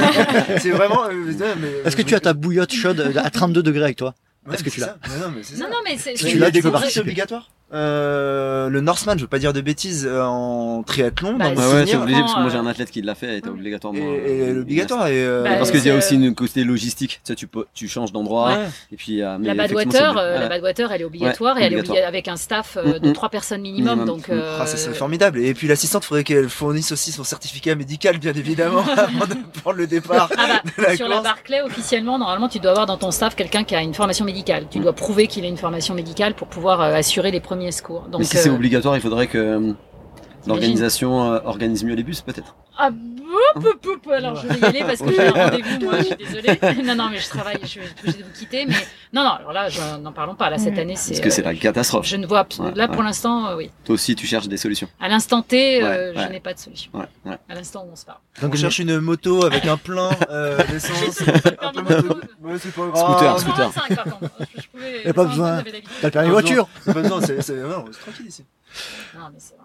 C'est 0.59 0.71
vraiment. 0.71 1.07
Euh, 1.07 1.83
Est-ce 1.87 1.97
que 1.97 2.03
tu 2.03 2.15
as 2.15 2.21
ta 2.21 2.35
bouillotte 2.35 2.75
chaude 2.75 3.15
à 3.17 3.31
32 3.31 3.63
degrés 3.63 3.85
avec 3.85 3.97
toi? 3.97 4.15
Est-ce 4.53 4.63
que 4.63 4.69
tu 4.69 4.81
l'as? 4.81 4.99
Non, 5.19 5.31
mais 5.35 5.43
c'est 5.43 5.57
ça. 5.57 5.69
Non, 5.69 5.79
mais 5.83 5.97
c'est. 5.97 6.13
Tu 6.13 6.37
l'as 6.37 6.51
C'est 6.91 7.01
obligatoire? 7.01 7.51
Euh, 7.73 8.69
le 8.69 8.81
Norseman, 8.81 9.17
je 9.17 9.23
veux 9.23 9.29
pas 9.29 9.39
dire 9.39 9.53
de 9.53 9.61
bêtises, 9.61 10.05
euh, 10.11 10.23
en 10.25 10.83
triathlon. 10.83 11.37
Bah, 11.37 11.51
dans 11.55 11.73
ouais, 11.73 11.87
c'est 11.87 11.97
obligé 11.97 12.21
parce 12.21 12.35
que 12.35 12.41
moi 12.41 12.51
j'ai 12.51 12.59
un 12.59 12.67
athlète 12.67 12.91
qui 12.91 13.01
l'a 13.01 13.15
fait, 13.15 13.39
était 13.39 13.49
obligatoirement. 13.49 14.01
Et, 14.01 14.49
et 14.49 14.53
l'obligatoire 14.53 15.07
et, 15.07 15.25
euh, 15.25 15.45
bah, 15.45 15.57
parce 15.57 15.71
qu'il 15.71 15.85
y 15.85 15.91
a 15.91 15.95
aussi 15.95 16.17
une 16.17 16.35
côté 16.35 16.65
logistique. 16.65 17.21
Tu 17.25 17.33
sais, 17.33 17.35
tu 17.37 17.47
peux, 17.47 17.67
tu 17.73 17.87
changes 17.87 18.13
d'endroit 18.13 18.57
et 18.93 18.97
puis. 18.97 19.23
Euh, 19.23 19.39
la 19.41 19.55
Badwater, 19.55 20.15
la 20.15 20.49
Badwater, 20.49 20.91
elle 20.91 21.03
est 21.03 21.05
obligatoire 21.05 21.59
et 21.59 21.65
elle 21.65 21.75
est 21.75 22.03
avec 22.03 22.27
un 22.27 22.37
staff 22.37 22.77
de 22.77 23.07
mm, 23.07 23.11
mm. 23.11 23.13
trois 23.13 23.29
personnes 23.29 23.63
minimum, 23.63 24.05
donc. 24.05 24.31
Ah, 24.31 24.67
ça 24.67 24.77
serait 24.77 24.95
formidable. 24.95 25.39
Et 25.39 25.55
puis 25.55 25.69
l'assistante, 25.69 26.05
faudrait 26.05 26.25
qu'elle 26.25 26.49
fournisse 26.49 26.91
aussi 26.91 27.13
son 27.13 27.25
certificat 27.25 27.75
médical, 27.77 28.19
bien 28.19 28.33
évidemment, 28.33 28.83
avant 28.97 29.27
de 29.27 29.61
prendre 29.61 29.77
le 29.77 29.87
départ. 29.87 30.29
Ah 30.37 30.61
bah, 30.77 30.97
sur 30.97 31.09
la 31.09 31.21
Barclay, 31.21 31.63
officiellement, 31.63 32.19
normalement, 32.19 32.49
tu 32.49 32.59
dois 32.59 32.73
avoir 32.73 32.87
dans 32.87 32.97
ton 32.97 33.11
staff 33.11 33.37
quelqu'un 33.37 33.63
qui 33.63 33.77
a 33.77 33.83
une 33.83 33.95
formation 33.95 34.25
médicale. 34.25 34.67
Tu 34.71 34.81
dois 34.81 34.93
prouver 34.93 35.29
qu'il 35.29 35.45
a 35.45 35.49
une 35.49 35.57
formation 35.57 35.95
médicale 35.95 36.35
pour 36.35 36.49
pouvoir 36.49 36.81
assurer 36.81 37.31
les 37.31 37.41
premiers 37.41 37.60
secours. 37.71 38.09
Donc 38.11 38.25
c'est 38.25 38.49
obligatoire, 38.49 38.97
il 38.97 39.03
faudrait 39.03 39.27
que 39.27 39.39
euh, 39.39 39.73
l'organisation 40.47 41.33
euh, 41.33 41.41
organise 41.45 41.85
mieux 41.85 41.95
les 41.95 42.03
bus, 42.03 42.21
peut-être. 42.21 42.55
Ah, 42.79 42.91
alors 44.13 44.37
je 44.37 44.47
vais 44.49 44.59
y 44.59 44.65
aller 44.65 44.81
parce 44.81 45.01
que 45.01 45.13
j'ai 45.13 45.27
un 45.27 45.31
rendez-vous, 45.51 45.85
moi, 45.85 45.99
je 45.99 46.05
suis 46.05 46.17
désolée. 46.17 46.59
Non, 46.85 46.95
non, 46.95 47.09
mais 47.11 47.19
je 47.19 47.29
travaille, 47.29 47.59
je 47.63 47.67
suis 47.67 47.81
obligée 47.81 48.19
de 48.19 48.25
vous 48.25 48.33
quitter. 48.33 48.65
Mais 48.67 48.75
non, 49.13 49.23
non, 49.23 49.31
alors 49.31 49.53
là, 49.53 49.69
n'en 49.99 50.13
parlons 50.13 50.35
pas. 50.35 50.51
Là, 50.51 50.59
cette 50.59 50.79
année, 50.79 50.97
c'est. 50.97 51.13
Parce 51.13 51.21
que 51.21 51.31
c'est 51.31 51.43
la 51.43 51.55
catastrophe. 51.55 52.07
Je 52.07 52.17
ne 52.17 52.27
vois, 52.27 52.47
là, 52.75 52.89
pour 52.89 53.03
l'instant, 53.03 53.49
euh, 53.49 53.57
oui. 53.57 53.71
Toi 53.85 53.95
aussi, 53.95 54.15
tu 54.15 54.27
cherches 54.27 54.49
des 54.49 54.57
solutions. 54.57 54.89
À 54.99 55.09
l'instant 55.09 55.43
T, 55.43 55.81
je 55.81 56.33
n'ai 56.33 56.41
pas 56.41 56.55
de 56.55 56.59
solution. 56.59 56.91
À 57.27 57.55
l'instant 57.55 57.85
où 57.87 57.93
on 57.93 57.97
se 57.97 58.05
parle. 58.07 58.19
Donc, 58.41 58.55
on 58.55 58.57
cherche 58.57 58.79
une 58.79 58.99
moto 58.99 59.45
avec 59.45 59.67
un 59.67 59.77
plein 59.77 60.11
d'essence. 60.71 60.99
c'est 61.13 62.75
pas 62.75 62.87
grave. 62.87 62.97
Scooter, 62.97 63.41
scooter. 63.41 63.73
Il 64.75 65.05
n'y 65.05 65.11
a 65.11 65.15
pas 65.15 65.25
besoin. 65.25 65.63
T'as 66.01 66.07
le 66.09 66.11
permis 66.11 66.31
voiture. 66.31 66.69
C'est 66.85 66.93
tranquille 66.93 68.27
ici. 68.27 68.45
Non, 69.15 69.27
mais 69.33 69.39
c'est. 69.39 69.60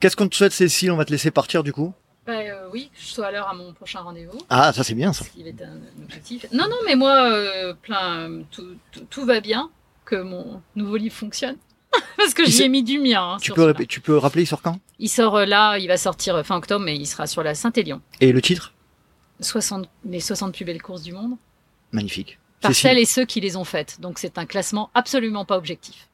Qu'est-ce 0.00 0.16
qu'on 0.16 0.28
te 0.28 0.34
souhaite, 0.34 0.52
Cécile? 0.52 0.90
On 0.92 0.96
va 0.96 1.04
te 1.04 1.10
laisser 1.10 1.30
partir 1.30 1.62
du 1.62 1.74
coup 1.74 1.92
bah, 2.26 2.32
euh, 2.32 2.68
oui, 2.72 2.90
que 2.94 3.00
je 3.00 3.06
sois 3.06 3.26
à 3.26 3.30
l'heure 3.30 3.48
à 3.48 3.54
mon 3.54 3.72
prochain 3.72 4.00
rendez-vous. 4.00 4.38
Ah, 4.48 4.72
ça 4.72 4.84
c'est 4.84 4.94
bien 4.94 5.12
ça. 5.12 5.24
est 5.38 5.62
un 5.62 6.02
objectif. 6.02 6.46
Non, 6.52 6.68
non, 6.68 6.76
mais 6.86 6.94
moi, 6.94 7.30
euh, 7.30 7.74
plein, 7.74 8.42
tout, 8.50 8.76
tout, 9.08 9.24
va 9.24 9.40
bien, 9.40 9.70
que 10.04 10.16
mon 10.16 10.62
nouveau 10.76 10.96
livre 10.96 11.14
fonctionne. 11.14 11.56
Parce 12.16 12.34
que 12.34 12.44
j'y 12.44 12.62
ai 12.62 12.68
mis 12.68 12.82
du 12.82 12.98
mien. 12.98 13.32
Hein, 13.32 13.36
tu, 13.40 13.52
peux, 13.52 13.74
tu 13.86 14.00
peux 14.00 14.16
rappeler, 14.16 14.42
il 14.42 14.46
sort 14.46 14.62
quand? 14.62 14.78
Il 14.98 15.08
sort 15.08 15.36
euh, 15.36 15.44
là, 15.44 15.76
il 15.78 15.88
va 15.88 15.96
sortir 15.96 16.44
fin 16.46 16.56
octobre, 16.56 16.84
mais 16.84 16.96
il 16.96 17.06
sera 17.06 17.26
sur 17.26 17.42
la 17.42 17.54
Saint-Élion. 17.54 18.00
Et 18.20 18.32
le 18.32 18.40
titre? 18.40 18.74
60, 19.40 19.88
Les 20.04 20.20
60 20.20 20.54
plus 20.54 20.64
belles 20.64 20.82
courses 20.82 21.02
du 21.02 21.12
monde. 21.12 21.36
Magnifique. 21.92 22.38
Par 22.60 22.74
celles 22.74 22.98
et 22.98 23.06
ceux 23.06 23.24
qui 23.24 23.40
les 23.40 23.56
ont 23.56 23.64
faites. 23.64 24.00
Donc 24.00 24.18
c'est 24.18 24.38
un 24.38 24.46
classement 24.46 24.90
absolument 24.94 25.44
pas 25.44 25.56
objectif. 25.56 26.09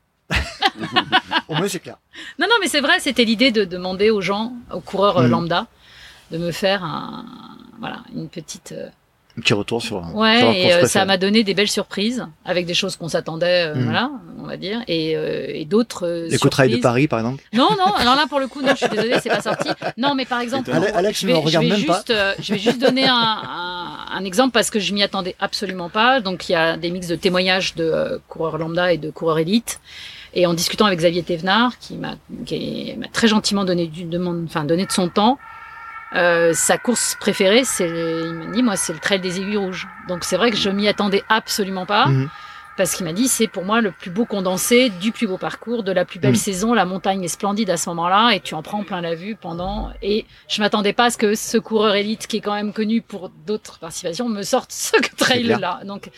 Au 1.49 1.55
moins, 1.55 1.69
c'est 1.69 1.81
clair. 1.81 1.97
Non, 2.39 2.47
non, 2.49 2.57
mais 2.61 2.69
c'est 2.69 2.81
vrai, 2.81 2.99
c'était 3.01 3.25
l'idée 3.25 3.51
de 3.51 3.65
demander 3.65 4.11
aux 4.11 4.21
gens, 4.21 4.53
aux 4.73 4.81
coureurs 4.81 5.19
euh, 5.19 5.27
mm. 5.27 5.31
lambda, 5.31 5.67
de 6.31 6.39
me 6.39 6.51
faire 6.51 6.83
un, 6.85 7.25
voilà, 7.79 7.99
une 8.15 8.29
petite. 8.29 8.73
Euh, 8.73 8.89
un 9.39 9.43
petit 9.43 9.53
retour 9.53 9.83
sur. 9.83 10.03
Ouais, 10.15 10.63
et 10.63 10.73
euh, 10.73 10.87
ça 10.87 11.05
m'a 11.05 11.19
donné 11.19 11.45
des 11.45 11.53
belles 11.53 11.69
surprises 11.69 12.27
avec 12.47 12.65
des 12.65 12.73
choses 12.73 12.97
qu'on 12.97 13.09
s'attendait, 13.09 13.75
mm. 13.75 13.85
voilà, 13.85 14.11
on 14.39 14.45
va 14.45 14.57
dire, 14.57 14.83
et, 14.89 15.13
et 15.61 15.65
d'autres. 15.67 16.09
Les 16.31 16.39
côtes 16.39 16.59
de 16.59 16.77
Paris, 16.79 17.07
par 17.07 17.19
exemple. 17.19 17.45
Non, 17.53 17.69
non. 17.79 17.93
Alors 17.99 18.17
là, 18.17 18.25
pour 18.29 18.41
le 18.41 18.49
coup, 18.49 18.63
non, 18.63 18.71
je 18.71 18.77
suis 18.77 18.89
désolée, 18.89 19.17
c'est 19.23 19.29
pas 19.29 19.43
sorti. 19.43 19.69
Non, 19.99 20.15
mais 20.15 20.25
par 20.25 20.41
exemple, 20.41 20.71
Alex, 20.73 21.21
je 21.21 21.27
vais, 21.27 21.43
je 21.47 21.59
vais 21.59 21.77
juste, 21.77 22.13
je 22.41 22.53
vais 22.55 22.59
juste 22.59 22.81
donner 22.81 23.07
un, 23.07 23.15
un, 23.15 24.07
un, 24.17 24.25
exemple 24.25 24.53
parce 24.53 24.71
que 24.71 24.81
je 24.81 24.95
m'y 24.95 25.03
attendais 25.03 25.37
absolument 25.39 25.91
pas. 25.91 26.21
Donc 26.21 26.49
il 26.49 26.53
y 26.53 26.57
a 26.57 26.79
des 26.79 26.91
mix 26.91 27.07
de 27.07 27.15
témoignages 27.17 27.75
de 27.75 28.21
coureurs 28.29 28.57
lambda 28.57 28.91
et 28.93 28.97
de 28.97 29.11
coureurs 29.11 29.39
élites. 29.39 29.81
Et 30.39 30.47
en 30.47 30.53
discutant 30.53 30.85
avec 30.85 30.99
Xavier 30.99 31.23
Thévenard, 31.23 31.79
qui 31.79 31.97
m'a 31.97 32.17
très 33.11 33.27
gentiment 33.27 33.65
donné 33.65 33.87
donné 33.87 34.87
de 34.87 34.93
son 34.93 35.09
temps, 35.09 35.39
euh, 36.15 36.53
sa 36.53 36.77
course 36.77 37.17
préférée, 37.19 37.65
c'est, 37.65 37.89
il 37.89 38.35
m'a 38.35 38.53
dit, 38.53 38.63
moi, 38.63 38.77
c'est 38.77 38.93
le 38.93 38.99
trail 38.99 39.19
des 39.19 39.41
aiguilles 39.41 39.57
rouges. 39.57 39.89
Donc 40.09 40.25
c'est 40.25 40.37
vrai 40.37 40.51
que 40.51 40.59
je 40.59 40.69
m'y 40.69 40.89
attendais 40.89 41.23
absolument 41.31 41.87
pas. 41.87 42.09
Mhm. 42.09 42.29
Parce 42.77 42.95
qu'il 42.95 43.05
m'a 43.05 43.13
dit 43.13 43.29
c'est 43.29 43.47
pour 43.47 43.65
moi 43.65 43.81
le 43.81 43.91
plus 43.91 44.11
beau 44.11 44.25
condensé 44.25 44.91
du 44.91 45.13
plus 45.13 45.27
beau 45.27 45.39
parcours, 45.39 45.83
de 45.83 45.93
la 45.93 46.05
plus 46.05 46.19
belle 46.19 46.33
mm. 46.33 46.37
saison. 46.37 46.75
La 46.75 46.85
montagne 46.85 47.23
est 47.23 47.29
splendide 47.29 47.71
à 47.71 47.77
ce 47.77 47.89
moment-là 47.91 48.33
et 48.33 48.41
tu 48.41 48.55
en 48.55 48.63
prends 48.63 48.85
plein 48.85 49.01
la 49.01 49.15
vue 49.15 49.37
pendant. 49.37 49.91
Et 50.03 50.27
je 50.49 50.61
m'attendais 50.61 50.93
pas 50.93 51.07
à 51.07 51.11
ce 51.11 51.19
que 51.19 51.35
ce 51.35 51.59
coureur 51.59 51.95
élite 51.95 52.27
qui 52.27 52.39
est 52.39 52.41
quand 52.41 52.55
même 52.55 52.73
connu 52.73 53.03
pour 53.03 53.31
d'autres 53.47 53.79
participations 53.79 54.29
me 54.29 54.43
sorte 54.43 54.73
ce 54.73 54.97
trail-là. 55.17 55.81
Donc 55.85 56.11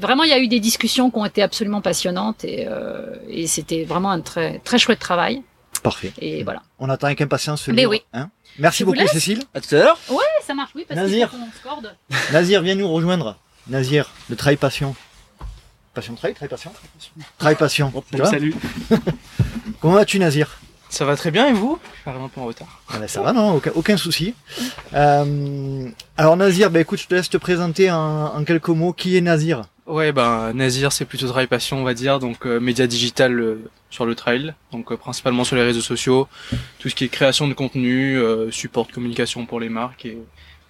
vraiment, 0.00 0.22
il 0.22 0.30
y 0.30 0.34
a 0.34 0.38
eu 0.38 0.48
des 0.48 0.60
discussions 0.60 1.10
qui 1.10 1.18
ont 1.18 1.26
été 1.26 1.42
absolument 1.42 1.80
passionnantes 1.80 2.44
et, 2.44 2.66
euh, 2.68 3.16
et 3.28 3.46
c'était 3.46 3.84
vraiment 3.84 4.10
un 4.10 4.20
très 4.20 4.58
très 4.60 4.78
chouette 4.78 4.98
travail. 4.98 5.42
Parfait. 5.82 6.12
Et 6.18 6.42
voilà. 6.42 6.62
On 6.78 6.88
attend 6.88 7.06
avec 7.06 7.20
impatience 7.20 7.62
ce 7.62 7.70
Mais 7.70 7.86
oui. 7.86 8.02
Hein 8.12 8.30
Merci 8.58 8.84
beaucoup 8.84 9.06
Cécile. 9.06 9.42
À 9.54 9.60
tout 9.60 9.74
à 9.74 9.78
l'heure. 9.78 9.98
Ouais, 10.08 10.24
ça 10.42 10.54
marche. 10.54 10.72
Oui, 10.74 10.84
parce 10.88 10.98
Nazir. 10.98 11.30
Que 11.30 12.32
Nazir, 12.32 12.62
viens 12.62 12.74
nous 12.74 12.88
rejoindre. 12.88 13.36
Nazir, 13.68 14.10
le 14.30 14.36
Trail 14.36 14.56
Passion. 14.56 14.94
Passion 15.96 16.14
Trail, 16.14 16.34
Trail 16.34 16.48
Passion 16.50 16.72
Trail 17.38 17.54
Passion. 17.54 17.90
salut. 18.24 18.54
Comment 19.80 19.94
vas-tu 19.94 20.18
Nazir? 20.18 20.58
Ça 20.90 21.06
va 21.06 21.16
très 21.16 21.30
bien 21.30 21.48
et 21.48 21.54
vous? 21.54 21.78
Je 22.04 22.10
suis 22.10 22.20
un 22.20 22.28
peu 22.28 22.38
en 22.38 22.44
retard. 22.44 22.82
Ah 22.90 22.98
ben, 22.98 23.08
ça 23.08 23.22
va, 23.22 23.32
non, 23.32 23.58
aucun, 23.74 23.96
souci. 23.96 24.34
Euh, 24.92 25.88
alors 26.18 26.36
Nazir, 26.36 26.70
bah, 26.70 26.80
écoute, 26.80 27.00
je 27.00 27.06
te 27.06 27.14
laisse 27.14 27.30
te 27.30 27.38
présenter 27.38 27.90
en, 27.90 28.44
quelques 28.44 28.68
mots. 28.68 28.92
Qui 28.92 29.16
est 29.16 29.22
Nazir? 29.22 29.62
Ouais, 29.86 30.12
ben 30.12 30.52
Nazir, 30.52 30.92
c'est 30.92 31.06
plutôt 31.06 31.28
Trail 31.28 31.46
Passion, 31.46 31.78
on 31.78 31.84
va 31.84 31.94
dire, 31.94 32.18
donc 32.18 32.44
euh, 32.44 32.60
média 32.60 32.86
digital 32.86 33.40
euh, 33.40 33.70
sur 33.88 34.04
le 34.04 34.14
trail, 34.14 34.52
donc 34.72 34.94
principalement 34.96 35.44
sur 35.44 35.56
les 35.56 35.62
réseaux 35.62 35.80
sociaux, 35.80 36.28
tout 36.78 36.90
ce 36.90 36.94
qui 36.94 37.04
est 37.04 37.08
création 37.08 37.48
de 37.48 37.54
contenu, 37.54 38.20
support 38.50 38.84
de 38.86 38.92
communication 38.92 39.46
pour 39.46 39.60
les 39.60 39.70
marques 39.70 40.04
et 40.04 40.18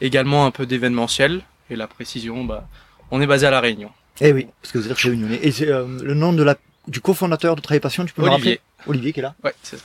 également 0.01 0.47
un 0.47 0.53
peu 0.53 0.67
d'événementiel. 0.67 1.43
Et 1.69 1.75
la 1.75 1.89
précision, 1.89 2.45
bah, 2.45 2.69
on 3.11 3.21
est 3.21 3.27
basé 3.27 3.45
à 3.45 3.51
La 3.51 3.61
Réunion. 3.61 3.91
Eh 4.21 4.33
oui, 4.33 4.49
parce 4.63 4.73
que 4.73 4.79
vous 4.79 4.91
êtes 4.91 4.99
réunionnais. 4.99 5.39
Et 5.43 5.53
c'est 5.53 5.69
euh, 5.69 5.87
le 6.03 6.15
nom 6.15 6.33
de 6.33 6.43
la, 6.43 6.57
du 6.89 7.01
cofondateur 7.01 7.57
de 7.57 7.61
Travail 7.61 7.81
Passion, 7.81 8.05
tu 8.05 8.13
peux 8.13 8.23
Olivier. 8.23 8.39
me 8.39 8.43
rappeler? 8.43 8.61
Olivier 8.87 9.13
qui 9.13 9.21
est 9.21 9.23
là 9.23 9.35
Ouais, 9.45 9.55
c'est 9.63 9.77
ça. 9.77 9.85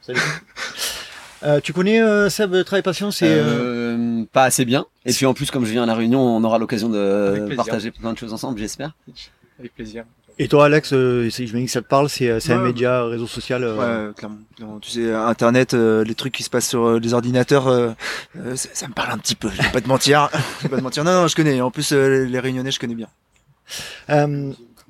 Salut. 0.00 0.20
Euh, 1.44 1.60
tu 1.60 1.72
connais 1.72 2.00
euh, 2.00 2.28
Seb 2.28 2.62
Travail 2.64 2.82
Passion? 2.82 3.10
C'est 3.10 3.26
euh, 3.28 4.24
pas 4.32 4.44
assez 4.44 4.64
bien 4.64 4.86
et 5.04 5.12
puis 5.12 5.26
en 5.26 5.34
plus 5.34 5.50
comme 5.50 5.64
je 5.64 5.72
viens 5.72 5.82
à 5.82 5.86
la 5.86 5.96
réunion 5.96 6.20
on 6.20 6.44
aura 6.44 6.56
l'occasion 6.56 6.88
de 6.88 7.52
partager 7.56 7.90
plein 7.90 8.12
de 8.12 8.18
choses 8.18 8.32
ensemble 8.32 8.60
j'espère 8.60 8.92
avec 9.58 9.74
plaisir 9.74 10.04
et 10.38 10.48
toi, 10.48 10.64
Alex, 10.66 10.92
euh, 10.92 11.28
je 11.30 11.42
me 11.42 11.58
dis 11.58 11.66
que 11.66 11.70
ça 11.70 11.82
te 11.82 11.86
parle, 11.86 12.08
c'est 12.08 12.50
un 12.50 12.58
média, 12.58 13.04
réseau 13.04 13.26
social. 13.26 13.62
Euh... 13.64 14.08
Ouais, 14.08 14.14
clairement, 14.14 14.38
Tu 14.80 14.90
sais, 14.90 15.12
Internet, 15.12 15.74
euh, 15.74 16.04
les 16.04 16.14
trucs 16.14 16.32
qui 16.32 16.42
se 16.42 16.50
passent 16.50 16.68
sur 16.68 16.84
euh, 16.84 16.98
les 16.98 17.12
ordinateurs, 17.14 17.94
ça, 18.54 18.68
ça, 18.72 18.88
me 18.88 18.92
parle 18.92 19.12
un 19.12 19.18
petit 19.18 19.34
peu. 19.34 19.50
Je 19.50 19.62
vais 19.62 19.70
pas 19.70 19.80
te 19.80 19.88
mentir. 19.88 20.30
je 20.58 20.64
vais 20.64 20.68
pas 20.70 20.78
te 20.78 20.82
mentir. 20.82 21.04
Non, 21.04 21.12
non, 21.12 21.28
je 21.28 21.36
connais. 21.36 21.60
En 21.60 21.70
plus, 21.70 21.92
les 21.92 22.40
Réunionnais, 22.40 22.70
je 22.70 22.80
connais 22.80 22.94
bien. 22.94 23.08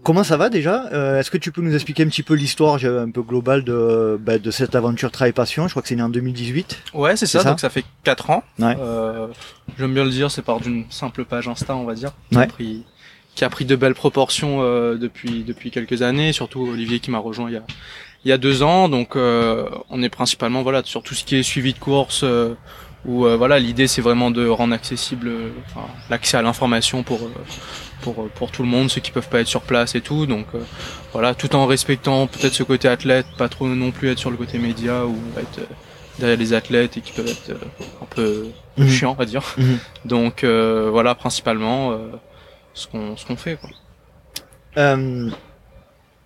Comment 0.04 0.24
ça 0.24 0.36
va 0.36 0.48
déjà 0.48 0.88
Est-ce 1.18 1.30
que 1.30 1.38
tu 1.38 1.52
peux 1.52 1.62
nous 1.62 1.74
expliquer 1.74 2.02
un 2.02 2.08
petit 2.08 2.24
peu 2.24 2.34
l'histoire 2.34 2.84
un 2.84 3.10
peu 3.10 3.22
globale 3.22 3.62
de, 3.62 4.18
bah, 4.20 4.38
de 4.38 4.50
cette 4.50 4.74
aventure 4.74 5.12
Travail 5.12 5.32
Passion? 5.32 5.68
Je 5.68 5.72
crois 5.72 5.82
que 5.82 5.86
c'est 5.86 5.94
né 5.94 6.02
en 6.02 6.08
2018. 6.08 6.82
Ouais, 6.94 7.14
c'est 7.14 7.26
ça, 7.26 7.44
Donc 7.44 7.60
ça 7.60 7.70
fait 7.70 7.84
4 8.02 8.30
ans. 8.30 8.42
Ouais. 8.58 8.76
J'aime 9.78 9.94
bien 9.94 10.04
le 10.04 10.10
dire, 10.10 10.30
c'est 10.30 10.42
par 10.42 10.58
d'une 10.58 10.86
simple 10.90 11.24
page 11.24 11.46
Insta, 11.46 11.76
on 11.76 11.84
va 11.84 11.94
dire. 11.94 12.10
Ouais 12.32 12.48
qui 13.34 13.44
a 13.44 13.50
pris 13.50 13.64
de 13.64 13.76
belles 13.76 13.94
proportions 13.94 14.58
euh, 14.60 14.96
depuis 14.96 15.42
depuis 15.44 15.70
quelques 15.70 16.02
années, 16.02 16.32
surtout 16.32 16.60
Olivier 16.60 17.00
qui 17.00 17.10
m'a 17.10 17.18
rejoint 17.18 17.48
il 17.48 17.54
y 17.54 17.56
a 17.56 17.62
il 18.24 18.28
y 18.28 18.32
a 18.32 18.38
deux 18.38 18.62
ans. 18.62 18.88
Donc 18.88 19.16
euh, 19.16 19.68
on 19.90 20.02
est 20.02 20.08
principalement 20.08 20.62
voilà 20.62 20.82
sur 20.84 21.02
tout 21.02 21.14
ce 21.14 21.24
qui 21.24 21.36
est 21.36 21.42
suivi 21.42 21.72
de 21.72 21.78
course. 21.78 22.22
Euh, 22.24 22.54
où 23.04 23.24
voilà 23.24 23.58
l'idée 23.58 23.88
c'est 23.88 24.00
vraiment 24.00 24.30
de 24.30 24.46
rendre 24.46 24.72
accessible 24.72 25.32
l'accès 26.08 26.36
à 26.36 26.42
l'information 26.42 27.02
pour 27.02 27.18
pour 28.02 28.28
pour 28.30 28.50
tout 28.50 28.62
le 28.62 28.68
monde 28.68 28.90
ceux 28.90 29.00
qui 29.00 29.10
peuvent 29.10 29.28
pas 29.28 29.40
être 29.40 29.46
sur 29.46 29.62
place 29.62 29.94
et 29.94 30.00
tout 30.00 30.26
donc 30.26 30.46
voilà 31.12 31.34
tout 31.34 31.54
en 31.56 31.66
respectant 31.66 32.26
peut-être 32.26 32.54
ce 32.54 32.62
côté 32.62 32.88
athlète 32.88 33.26
pas 33.38 33.48
trop 33.48 33.66
non 33.68 33.90
plus 33.90 34.10
être 34.10 34.18
sur 34.18 34.30
le 34.30 34.36
côté 34.36 34.58
média 34.58 35.06
ou 35.06 35.16
être 35.38 35.60
derrière 36.18 36.38
les 36.38 36.52
athlètes 36.52 36.96
et 36.96 37.00
qui 37.00 37.12
peuvent 37.12 37.28
être 37.28 37.52
un 38.02 38.06
peu 38.10 38.48
mmh. 38.76 38.88
chiants 38.88 39.12
on 39.12 39.14
va 39.14 39.24
dire 39.24 39.54
mmh. 39.56 39.64
donc 40.04 40.44
voilà 40.44 41.14
principalement 41.14 41.96
ce 42.74 42.86
qu'on 42.86 43.16
ce 43.16 43.24
qu'on 43.24 43.36
fait 43.36 43.56
quoi. 43.56 43.70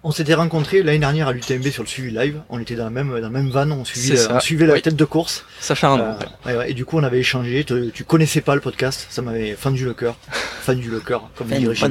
Euh, 0.07 0.09
on 0.09 0.13
s'était 0.13 0.35
rencontrés 0.35 0.83
l'année 0.83 0.99
dernière 0.99 1.29
à 1.29 1.33
l'UTMB 1.33 1.69
sur 1.69 1.83
le 1.83 1.89
suivi 1.89 2.11
live. 2.11 2.41
On 2.49 2.59
était 2.59 2.75
dans 2.75 2.85
la 2.85 2.91
même 2.91 3.11
dans 3.11 3.17
la 3.17 3.29
même 3.29 3.49
van, 3.49 3.71
on 3.71 3.85
suivait 3.85 4.19
on 4.31 4.41
suivait 4.41 4.67
la 4.67 4.81
tête 4.81 4.97
de 4.97 5.05
course. 5.05 5.45
Ça 5.61 5.75
fait 5.75 5.87
un 5.87 6.01
an. 6.01 6.19
Euh, 6.47 6.59
ouais, 6.59 6.71
et 6.71 6.75
du 6.75 6.85
coup 6.85 6.99
on 6.99 7.03
avait 7.03 7.19
échangé. 7.21 7.65
Tu, 7.65 7.91
tu 7.93 8.05
connaissais 8.05 8.41
pas 8.41 8.55
le 8.55 8.61
podcast, 8.61 9.07
ça 9.11 9.23
m'avait 9.23 9.55
fendu 9.55 9.85
le 9.85 9.95
cœur, 9.95 10.17
fendu 10.63 10.91
le 10.91 11.01
cœur 11.01 11.31
comme 11.37 11.49
dirait 11.49 11.75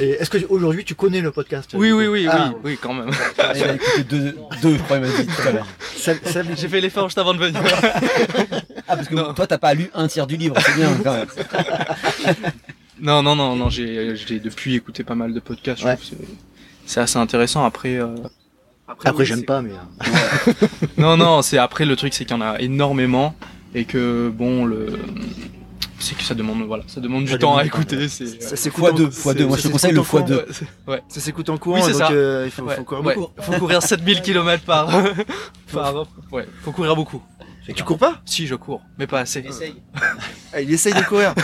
Et 0.00 0.08
est-ce 0.12 0.30
que 0.30 0.38
aujourd'hui 0.48 0.84
tu 0.84 0.94
connais 0.94 1.20
le 1.20 1.30
podcast 1.30 1.70
Oui, 1.74 1.92
oui, 1.92 2.06
oui, 2.06 2.26
ah. 2.28 2.50
oui, 2.54 2.60
oui, 2.64 2.78
quand 2.80 2.94
même. 2.94 3.10
J'ai 3.54 3.74
écouté 3.74 4.04
deux, 4.04 4.36
deux, 4.62 4.76
je 4.76 4.82
crois, 4.82 4.96
il 4.96 5.02
m'a 5.02 5.08
dit 5.08 5.26
tout 5.26 5.48
à 5.48 5.52
l'heure. 5.52 5.66
J'ai 6.56 6.68
fait 6.68 6.80
l'effort 6.80 7.08
juste 7.08 7.18
avant 7.18 7.34
de 7.34 7.38
venir. 7.38 7.60
ah, 8.88 8.96
parce 8.96 9.06
que 9.06 9.14
non. 9.14 9.34
toi, 9.34 9.46
t'as 9.46 9.58
pas 9.58 9.74
lu 9.74 9.90
un 9.94 10.08
tiers 10.08 10.26
du 10.26 10.36
livre, 10.36 10.56
c'est 10.64 10.74
bien 10.74 10.90
quand 11.04 11.12
même. 11.12 11.26
Non, 13.02 13.22
non, 13.22 13.34
non, 13.34 13.56
non, 13.56 13.68
j'ai 13.68 14.40
depuis 14.42 14.76
écouté 14.76 15.02
pas 15.02 15.16
mal 15.16 15.34
de 15.34 15.40
podcasts. 15.40 15.82
Ouais. 15.84 15.98
C'est 16.86 17.00
assez 17.00 17.18
intéressant. 17.18 17.64
Après, 17.64 17.96
euh... 17.96 18.14
après, 18.86 19.08
après 19.08 19.24
j'aime 19.24 19.44
pas, 19.44 19.60
mais. 19.60 19.72
Euh. 19.72 20.66
non, 20.98 21.16
non, 21.16 21.42
c'est 21.42 21.58
après 21.58 21.84
le 21.84 21.96
truc, 21.96 22.14
c'est 22.14 22.24
qu'il 22.24 22.36
y 22.36 22.38
en 22.38 22.42
a 22.42 22.60
énormément 22.60 23.34
et 23.74 23.84
que 23.86 24.30
bon, 24.32 24.64
le 24.64 24.98
c'est 25.98 26.16
que 26.16 26.24
ça 26.24 26.34
demande 26.34 26.62
voilà 26.64 26.82
ça 26.88 27.00
demande 27.00 27.24
du 27.26 27.38
temps 27.38 27.56
à 27.56 27.64
écouter 27.64 28.08
c'est 28.08 28.42
ça 28.42 28.56
s'écoute 28.56 28.84
en 28.84 28.92
deux 28.92 29.08
fois 29.08 29.34
deux. 29.34 29.46
moi 29.46 29.56
je 29.56 29.62
te 29.62 29.68
conseille 29.68 29.92
le 29.92 30.02
fois 30.02 30.22
deux. 30.22 30.44
Ouais. 30.88 31.00
Ça 31.08 31.20
s'écoute 31.20 31.48
en 31.48 31.58
courant 31.58 31.78
donc 31.78 32.00
euh, 32.10 32.42
il 32.44 32.50
faut, 32.50 32.68
faut 32.68 32.82
courir 32.82 33.02
beaucoup. 33.02 33.28
Faut 33.38 33.52
courir 33.52 33.82
7000 33.82 34.20
km 34.20 34.64
par 34.64 34.90
par 35.72 35.94
ouais. 36.32 36.46
Faut 36.62 36.72
courir 36.72 36.96
beaucoup 36.96 37.22
tu 37.74 37.84
cours 37.84 37.98
pas 37.98 38.20
Si, 38.24 38.46
je 38.46 38.54
cours, 38.54 38.82
mais 38.98 39.06
pas 39.06 39.20
assez. 39.20 39.40
Il 39.40 39.46
essaye. 39.46 39.82
Ah, 40.52 40.60
il 40.60 40.72
essaye 40.72 40.94
de 40.94 41.02
courir. 41.02 41.34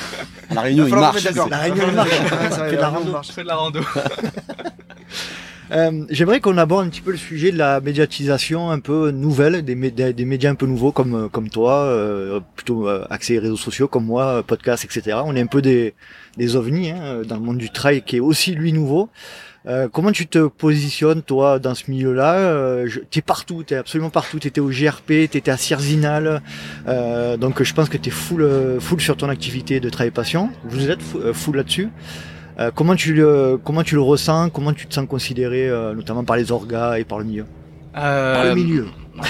la 0.50 0.60
réunion, 0.60 0.86
il 0.86 0.94
marche. 0.94 1.24
La 1.24 1.58
réunion, 1.58 1.84
il 1.88 1.94
marche. 1.94 2.10
de 2.10 2.76
la 2.76 2.88
rando. 2.88 3.18
Je 3.22 3.32
fais 3.32 3.42
de 3.42 3.48
la 3.48 3.56
rando. 3.56 3.80
Euh, 5.70 6.04
J'aimerais 6.10 6.40
qu'on 6.40 6.58
aborde 6.58 6.86
un 6.86 6.90
petit 6.90 7.00
peu 7.00 7.12
le 7.12 7.16
sujet 7.16 7.50
de 7.50 7.56
la 7.56 7.80
médiatisation 7.80 8.70
un 8.70 8.80
peu 8.80 9.10
nouvelle, 9.10 9.64
des, 9.64 9.74
médias, 9.74 10.12
des 10.12 10.26
médias 10.26 10.50
un 10.50 10.54
peu 10.54 10.66
nouveaux 10.66 10.92
comme 10.92 11.14
euh, 11.14 11.28
comme 11.28 11.48
toi, 11.48 11.84
euh, 11.84 12.40
plutôt 12.56 12.88
euh, 12.88 13.06
accès 13.08 13.38
réseaux 13.38 13.56
sociaux 13.56 13.88
comme 13.88 14.04
moi, 14.04 14.42
podcast, 14.42 14.84
etc. 14.84 15.18
On 15.24 15.34
est 15.34 15.40
un 15.40 15.46
peu 15.46 15.62
des, 15.62 15.94
des 16.36 16.56
ovnis 16.56 16.90
hein, 16.90 17.22
dans 17.24 17.36
le 17.36 17.40
monde 17.40 17.56
du 17.56 17.70
trail 17.70 18.02
qui 18.02 18.16
est 18.16 18.20
aussi 18.20 18.54
lui 18.54 18.74
nouveau. 18.74 19.08
Euh, 19.66 19.88
comment 19.88 20.10
tu 20.10 20.26
te 20.26 20.46
positionnes 20.48 21.22
toi 21.22 21.58
dans 21.58 21.74
ce 21.74 21.90
milieu-là? 21.90 22.34
Euh, 22.34 22.88
Tu 23.10 23.20
es 23.20 23.22
partout, 23.22 23.62
tu 23.64 23.74
es 23.74 23.76
absolument 23.76 24.10
partout. 24.10 24.38
Tu 24.38 24.48
étais 24.48 24.60
au 24.60 24.68
GRP, 24.68 25.28
tu 25.30 25.38
étais 25.38 25.50
à 25.50 25.56
Sierzinal. 25.56 26.42
Euh, 26.88 27.36
donc 27.36 27.62
je 27.62 27.72
pense 27.74 27.88
que 27.88 27.96
tu 27.96 28.08
es 28.08 28.12
full, 28.12 28.48
full 28.80 29.00
sur 29.00 29.16
ton 29.16 29.28
activité 29.28 29.78
de 29.78 29.88
travail 29.88 30.10
passion. 30.10 30.50
Vous 30.64 30.90
êtes 30.90 31.02
full 31.32 31.56
là-dessus. 31.56 31.90
Euh, 32.58 32.70
comment 32.74 32.94
tu 32.94 33.14
le 33.14 33.58
comment 33.62 33.82
tu 33.82 33.94
le 33.94 34.02
ressens? 34.02 34.50
Comment 34.50 34.72
tu 34.72 34.86
te 34.86 34.94
sens 34.94 35.06
considéré, 35.08 35.68
euh, 35.68 35.94
notamment 35.94 36.24
par 36.24 36.36
les 36.36 36.52
orgas 36.52 36.98
et 36.98 37.04
par 37.04 37.18
le 37.18 37.24
milieu? 37.24 37.46
Euh... 37.96 38.34
Par 38.34 38.44
le 38.44 38.54
milieu. 38.54 38.86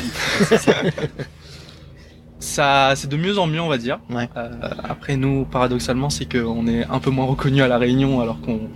ça, 2.43 2.93
c'est 2.97 3.09
de 3.09 3.17
mieux 3.17 3.39
en 3.39 3.47
mieux, 3.47 3.61
on 3.61 3.69
va 3.69 3.79
dire. 3.79 4.01
Ouais. 4.11 4.29
Euh, 4.37 4.51
après, 4.83 5.17
nous, 5.17 5.45
paradoxalement, 5.45 6.11
c'est 6.11 6.25
qu'on 6.25 6.67
est 6.67 6.85
un 6.85 6.99
peu 6.99 7.11
moins 7.11 7.27
reconnu 7.27 7.63
à 7.63 7.69
la 7.69 7.79
Réunion, 7.79 8.21
alors 8.21 8.41
qu'on 8.41 8.69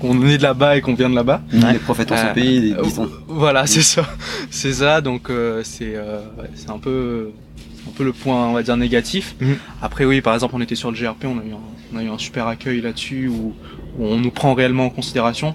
qu'on 0.00 0.26
est 0.26 0.36
de 0.36 0.42
là-bas 0.42 0.76
et 0.76 0.80
qu'on 0.80 0.94
vient 0.94 1.08
de 1.08 1.14
là-bas. 1.14 1.42
Ouais. 1.52 1.72
Les 1.72 1.78
prophètes 1.78 2.12
en 2.12 2.16
ce 2.16 2.34
pays, 2.34 2.60
des 2.60 2.76
Voilà, 3.26 3.66
c'est 3.68 3.82
ça, 3.82 4.06
c'est 4.50 4.74
ça. 4.74 5.00
Donc, 5.00 5.30
c'est 5.62 5.96
c'est 6.54 6.70
un 6.70 6.78
peu 6.78 7.30
un 7.88 7.92
peu 7.92 8.04
le 8.04 8.12
point, 8.12 8.48
on 8.48 8.52
va 8.52 8.62
dire, 8.62 8.76
négatif. 8.76 9.34
Mhm. 9.40 9.56
Après, 9.82 10.04
oui, 10.04 10.20
par 10.20 10.34
exemple, 10.34 10.54
on 10.56 10.60
était 10.60 10.74
sur 10.74 10.90
le 10.90 10.96
GRP, 10.96 11.24
on 11.24 11.38
a 11.38 11.44
eu 11.44 11.52
un, 11.52 11.60
on 11.94 11.98
a 11.98 12.02
eu 12.02 12.08
un 12.08 12.18
super 12.18 12.46
accueil 12.46 12.80
là-dessus 12.80 13.28
où, 13.28 13.54
on 13.96 14.16
nous 14.16 14.32
prend 14.32 14.54
réellement 14.54 14.86
en 14.86 14.90
considération. 14.90 15.54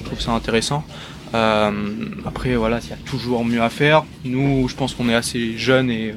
Je 0.00 0.06
trouve 0.06 0.18
ça 0.20 0.32
intéressant. 0.32 0.84
Euh, 1.34 1.70
après, 2.24 2.56
voilà, 2.56 2.80
il 2.82 2.88
y 2.88 2.92
a 2.94 2.96
toujours 2.96 3.44
mieux 3.44 3.60
à 3.60 3.68
faire. 3.68 4.04
Nous, 4.24 4.68
je 4.68 4.74
pense 4.74 4.94
qu'on 4.94 5.10
est 5.10 5.14
assez 5.14 5.58
jeunes 5.58 5.90
et, 5.90 6.14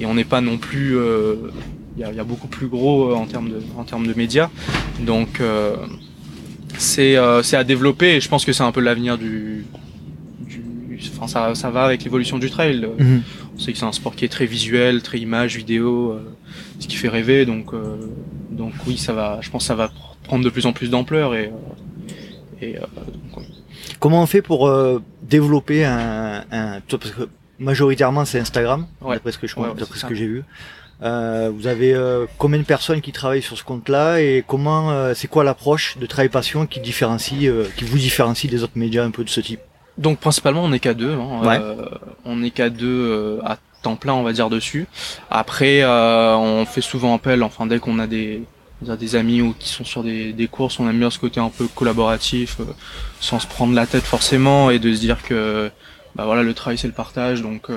et 0.00 0.06
on 0.06 0.14
n'est 0.14 0.24
pas 0.24 0.40
non 0.40 0.58
plus. 0.58 0.96
Euh, 0.96 1.36
il 1.96 2.16
y, 2.16 2.20
a, 2.20 2.24
beaucoup 2.24 2.46
plus 2.46 2.68
gros 2.68 3.12
en 3.14 3.26
termes 3.26 3.50
de, 3.50 3.60
en 3.76 3.84
termes 3.84 4.06
de 4.06 4.14
médias. 4.14 4.48
Donc, 5.00 5.40
euh, 5.40 5.76
c'est 6.78 7.16
à 7.16 7.64
développer 7.64 8.14
et 8.14 8.20
je 8.20 8.28
pense 8.28 8.46
que 8.46 8.52
c'est 8.54 8.62
un 8.62 8.72
peu 8.72 8.80
l'avenir 8.80 9.18
du, 9.18 9.66
enfin 11.14 11.26
ça, 11.26 11.54
ça 11.54 11.68
va 11.68 11.84
avec 11.84 12.04
l'évolution 12.04 12.38
du 12.38 12.48
trail. 12.48 12.88
Mhm. 12.98 13.22
On 13.54 13.58
sait 13.58 13.72
que 13.72 13.78
c'est 13.78 13.84
un 13.84 13.92
sport 13.92 14.16
qui 14.16 14.24
est 14.24 14.28
très 14.28 14.46
visuel, 14.46 15.02
très 15.02 15.18
image, 15.18 15.56
vidéo, 15.56 16.18
ce 16.78 16.86
qui 16.86 16.96
fait 16.96 17.08
rêver. 17.08 17.44
Donc, 17.44 17.74
donc 18.50 18.72
oui, 18.86 18.96
ça 18.96 19.12
va. 19.12 19.38
Je 19.42 19.50
pense 19.50 19.64
que 19.64 19.68
ça 19.68 19.74
va 19.74 19.90
prendre 20.24 20.44
de 20.44 20.50
plus 20.50 20.66
en 20.66 20.72
plus 20.72 20.90
d'ampleur 20.90 21.34
et. 21.34 21.46
Euh, 22.62 22.66
et 22.66 22.76
Comment 23.98 24.22
on 24.22 24.26
fait 24.26 24.42
pour 24.42 24.68
euh, 24.68 25.02
développer 25.22 25.84
un, 25.84 26.44
un 26.50 26.80
parce 26.88 27.10
que 27.10 27.28
majoritairement 27.60 28.24
c'est 28.24 28.40
Instagram, 28.40 28.86
d'après 29.06 29.30
ce 29.30 29.38
que 29.38 29.46
je 29.46 29.54
d'après 29.54 29.98
ce 29.98 30.06
que 30.06 30.14
j'ai 30.14 30.26
vu. 30.26 30.42
Euh, 31.02 31.50
vous 31.54 31.66
avez 31.66 31.94
euh, 31.94 32.26
combien 32.36 32.58
de 32.58 32.64
personnes 32.64 33.00
qui 33.00 33.12
travaillent 33.12 33.42
sur 33.42 33.56
ce 33.56 33.64
compte-là 33.64 34.20
et 34.20 34.44
comment, 34.46 34.90
euh, 34.90 35.14
c'est 35.14 35.28
quoi 35.28 35.44
l'approche 35.44 35.96
de 35.96 36.04
travail 36.04 36.28
passion 36.28 36.66
qui 36.66 36.80
différencie, 36.80 37.50
qui 37.76 37.84
vous 37.84 37.98
différencie 37.98 38.50
des 38.50 38.62
autres 38.62 38.76
médias 38.76 39.04
un 39.04 39.10
peu 39.10 39.24
de 39.24 39.30
ce 39.30 39.40
type? 39.40 39.60
Donc 39.96 40.18
principalement 40.18 40.64
on 40.64 40.68
n'est 40.68 40.78
qu'à 40.78 40.94
deux, 40.94 41.12
hein, 41.12 41.76
on 42.24 42.36
n'est 42.36 42.50
qu'à 42.50 42.70
deux 42.70 43.40
à 43.44 43.58
temps 43.82 43.96
plein 43.96 44.12
on 44.12 44.22
va 44.22 44.32
dire 44.32 44.50
dessus. 44.50 44.86
Après 45.30 45.84
on 45.84 46.64
fait 46.66 46.80
souvent 46.80 47.14
appel, 47.14 47.42
enfin 47.42 47.66
dès 47.66 47.78
qu'on 47.78 47.98
a 47.98 48.06
des 48.06 48.42
des 48.82 49.14
amis 49.14 49.42
ou 49.42 49.54
qui 49.58 49.68
sont 49.68 49.84
sur 49.84 50.02
des, 50.02 50.32
des 50.32 50.48
courses, 50.48 50.80
on 50.80 50.88
aime 50.88 50.98
bien 50.98 51.10
ce 51.10 51.18
côté 51.18 51.38
un 51.38 51.50
peu 51.50 51.66
collaboratif, 51.66 52.56
sans 53.20 53.38
se 53.38 53.46
prendre 53.46 53.74
la 53.74 53.86
tête 53.86 54.04
forcément 54.04 54.70
et 54.70 54.78
de 54.78 54.94
se 54.94 55.00
dire 55.00 55.22
que 55.22 55.70
bah 56.14 56.24
voilà 56.24 56.42
le 56.42 56.54
travail 56.54 56.78
c'est 56.78 56.88
le 56.88 56.92
partage 56.92 57.42
donc 57.42 57.68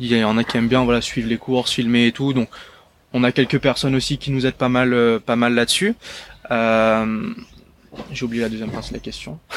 il 0.00 0.16
y 0.16 0.24
en 0.24 0.38
a 0.38 0.44
qui 0.44 0.56
aiment 0.56 0.68
bien 0.68 0.84
voilà 0.84 1.00
suivre 1.00 1.28
les 1.28 1.38
courses, 1.38 1.72
filmer 1.72 2.06
et 2.06 2.12
tout. 2.12 2.32
Donc 2.32 2.48
on 3.12 3.24
a 3.24 3.32
quelques 3.32 3.58
personnes 3.58 3.94
aussi 3.94 4.18
qui 4.18 4.30
nous 4.30 4.46
aident 4.46 4.54
pas 4.54 4.68
mal, 4.68 4.92
euh, 4.92 5.18
pas 5.18 5.36
mal 5.36 5.54
là-dessus. 5.54 5.94
Euh, 6.50 7.30
J'ai 8.12 8.24
oublié 8.24 8.42
la 8.42 8.48
deuxième 8.48 8.70
partie 8.70 8.90
de 8.90 8.94
la 8.94 9.00
question. 9.00 9.38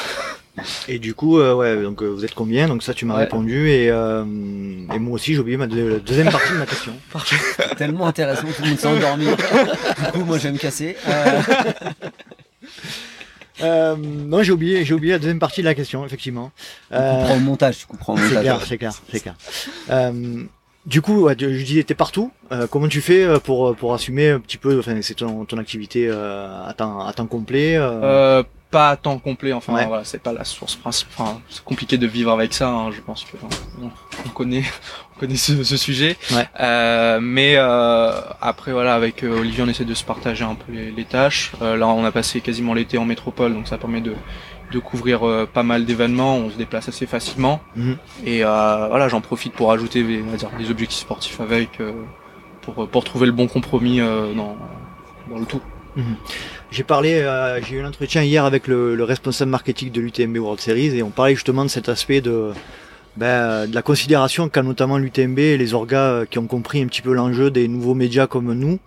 Et 0.86 0.98
du 0.98 1.14
coup, 1.14 1.38
euh, 1.38 1.54
ouais, 1.54 1.82
donc 1.82 2.02
euh, 2.02 2.08
vous 2.08 2.26
êtes 2.26 2.34
combien? 2.34 2.68
Donc 2.68 2.82
ça, 2.82 2.92
tu 2.92 3.06
m'as 3.06 3.16
répondu 3.16 3.70
et, 3.70 3.88
euh, 3.90 4.22
et 4.22 4.98
moi 4.98 5.14
aussi, 5.14 5.32
j'ai 5.32 5.40
oublié 5.40 5.56
ma 5.56 5.66
la 5.66 5.98
deuxième 5.98 6.30
partie 6.30 6.52
de 6.52 6.58
ma 6.58 6.66
question. 6.66 6.92
Tellement 7.78 8.06
intéressant, 8.06 8.46
tout 8.54 8.62
le 8.62 8.68
monde 8.68 8.78
s'est 8.78 8.86
endormi. 8.86 9.24
du 10.04 10.12
coup, 10.12 10.24
moi, 10.26 10.36
je 10.36 10.42
vais 10.42 10.52
me 10.52 10.58
casser. 10.58 10.96
Euh... 13.62 13.72
Euh, 13.82 13.96
non, 13.96 14.42
j'ai 14.42 14.52
oublié, 14.52 14.84
j'ai 14.84 14.94
oublié 14.94 15.12
la 15.12 15.18
deuxième 15.18 15.38
partie 15.38 15.60
de 15.60 15.66
la 15.66 15.74
question, 15.74 16.04
effectivement. 16.04 16.52
Euh, 16.92 17.26
tu 17.26 17.32
au 17.32 17.40
montage, 17.40 17.78
tu 17.78 17.86
comprends 17.86 18.14
au 18.14 18.16
montage. 18.16 18.32
C'est 18.34 18.40
clair, 18.40 18.60
c'est 18.66 18.78
clair, 18.78 18.92
c'est 19.10 19.20
clair. 19.20 19.34
Euh, 19.90 20.44
du 20.86 21.00
coup, 21.00 21.22
ouais, 21.22 21.36
je 21.38 21.64
disais, 21.64 21.82
t'es 21.84 21.94
partout. 21.94 22.32
Euh, 22.50 22.66
comment 22.66 22.88
tu 22.88 23.00
fais 23.00 23.22
euh, 23.24 23.38
pour 23.38 23.74
pour 23.76 23.94
assumer 23.94 24.30
un 24.30 24.40
petit 24.40 24.58
peu, 24.58 24.78
enfin, 24.78 25.00
c'est 25.02 25.14
ton, 25.14 25.44
ton 25.44 25.58
activité 25.58 26.08
euh, 26.08 26.66
à 26.66 26.72
temps 26.74 27.06
à 27.06 27.12
temps 27.12 27.26
complet 27.26 27.78
pas 28.72 28.88
à 28.88 28.96
temps 28.96 29.18
complet. 29.18 29.52
Enfin, 29.52 29.84
voilà, 29.86 30.02
c'est 30.02 30.20
pas 30.20 30.32
la 30.32 30.44
source 30.44 30.74
principale. 30.74 31.14
Enfin, 31.16 31.40
c'est 31.48 31.62
compliqué 31.62 31.98
de 31.98 32.06
vivre 32.08 32.32
avec 32.32 32.52
ça. 32.54 32.68
Hein, 32.68 32.90
je 32.90 33.00
pense 33.00 33.24
que 33.24 33.36
on, 33.80 34.28
connaît, 34.30 34.64
on 35.16 35.20
connaît 35.20 35.36
ce, 35.36 35.62
ce 35.62 35.76
sujet. 35.76 36.16
Euh, 36.58 37.20
mais 37.22 37.54
euh, 37.56 38.20
après, 38.40 38.72
voilà, 38.72 38.94
avec 38.94 39.22
euh, 39.22 39.38
Olivier, 39.38 39.62
on 39.62 39.68
essaie 39.68 39.84
de 39.84 39.94
se 39.94 40.02
partager 40.02 40.42
un 40.44 40.56
peu 40.56 40.72
les, 40.72 40.90
les 40.90 41.04
tâches. 41.04 41.52
Euh, 41.60 41.76
là, 41.76 41.86
on 41.86 42.04
a 42.04 42.10
passé 42.10 42.40
quasiment 42.40 42.74
l'été 42.74 42.98
en 42.98 43.04
métropole, 43.04 43.54
donc 43.54 43.68
ça 43.68 43.78
permet 43.78 44.00
de 44.00 44.14
de 44.72 44.78
couvrir 44.78 45.28
euh, 45.28 45.46
pas 45.46 45.62
mal 45.62 45.84
d'événements. 45.84 46.36
On 46.36 46.48
se 46.50 46.56
déplace 46.56 46.88
assez 46.88 47.04
facilement. 47.04 47.60
Mhm. 47.76 47.98
Et 48.24 48.42
voilà, 48.42 49.06
j'en 49.08 49.20
profite 49.20 49.52
pour 49.52 49.70
ajouter, 49.70 50.04
on 50.26 50.30
va 50.30 50.38
dire, 50.38 50.48
des 50.58 50.70
objectifs 50.70 51.00
sportifs 51.02 51.40
avec 51.40 51.78
pour 52.62 52.88
pour 52.88 53.04
trouver 53.04 53.26
le 53.26 53.32
bon 53.32 53.48
compromis 53.48 53.98
dans 53.98 54.56
dans 55.28 55.38
le 55.38 55.44
tout. 55.44 55.60
Mhm. 55.94 56.16
J'ai 56.72 56.84
parlé, 56.84 57.20
euh, 57.20 57.60
j'ai 57.62 57.76
eu 57.76 57.82
un 57.82 57.88
entretien 57.88 58.22
hier 58.22 58.46
avec 58.46 58.66
le, 58.66 59.04
responsable 59.04 59.50
marketing 59.50 59.92
de 59.92 60.00
l'UTMB 60.00 60.38
World 60.38 60.58
Series 60.58 60.96
et 60.96 61.02
on 61.02 61.10
parlait 61.10 61.34
justement 61.34 61.66
de 61.66 61.70
cet 61.70 61.90
aspect 61.90 62.22
de, 62.22 62.52
ben, 63.18 63.66
de 63.66 63.74
la 63.74 63.82
considération 63.82 64.48
qu'a 64.48 64.62
notamment 64.62 64.96
l'UTMB 64.96 65.38
et 65.38 65.58
les 65.58 65.74
orgas 65.74 65.98
euh, 65.98 66.24
qui 66.24 66.38
ont 66.38 66.46
compris 66.46 66.80
un 66.80 66.86
petit 66.86 67.02
peu 67.02 67.12
l'enjeu 67.12 67.50
des 67.50 67.68
nouveaux 67.68 67.92
médias 67.92 68.26
comme 68.26 68.54
nous, 68.54 68.78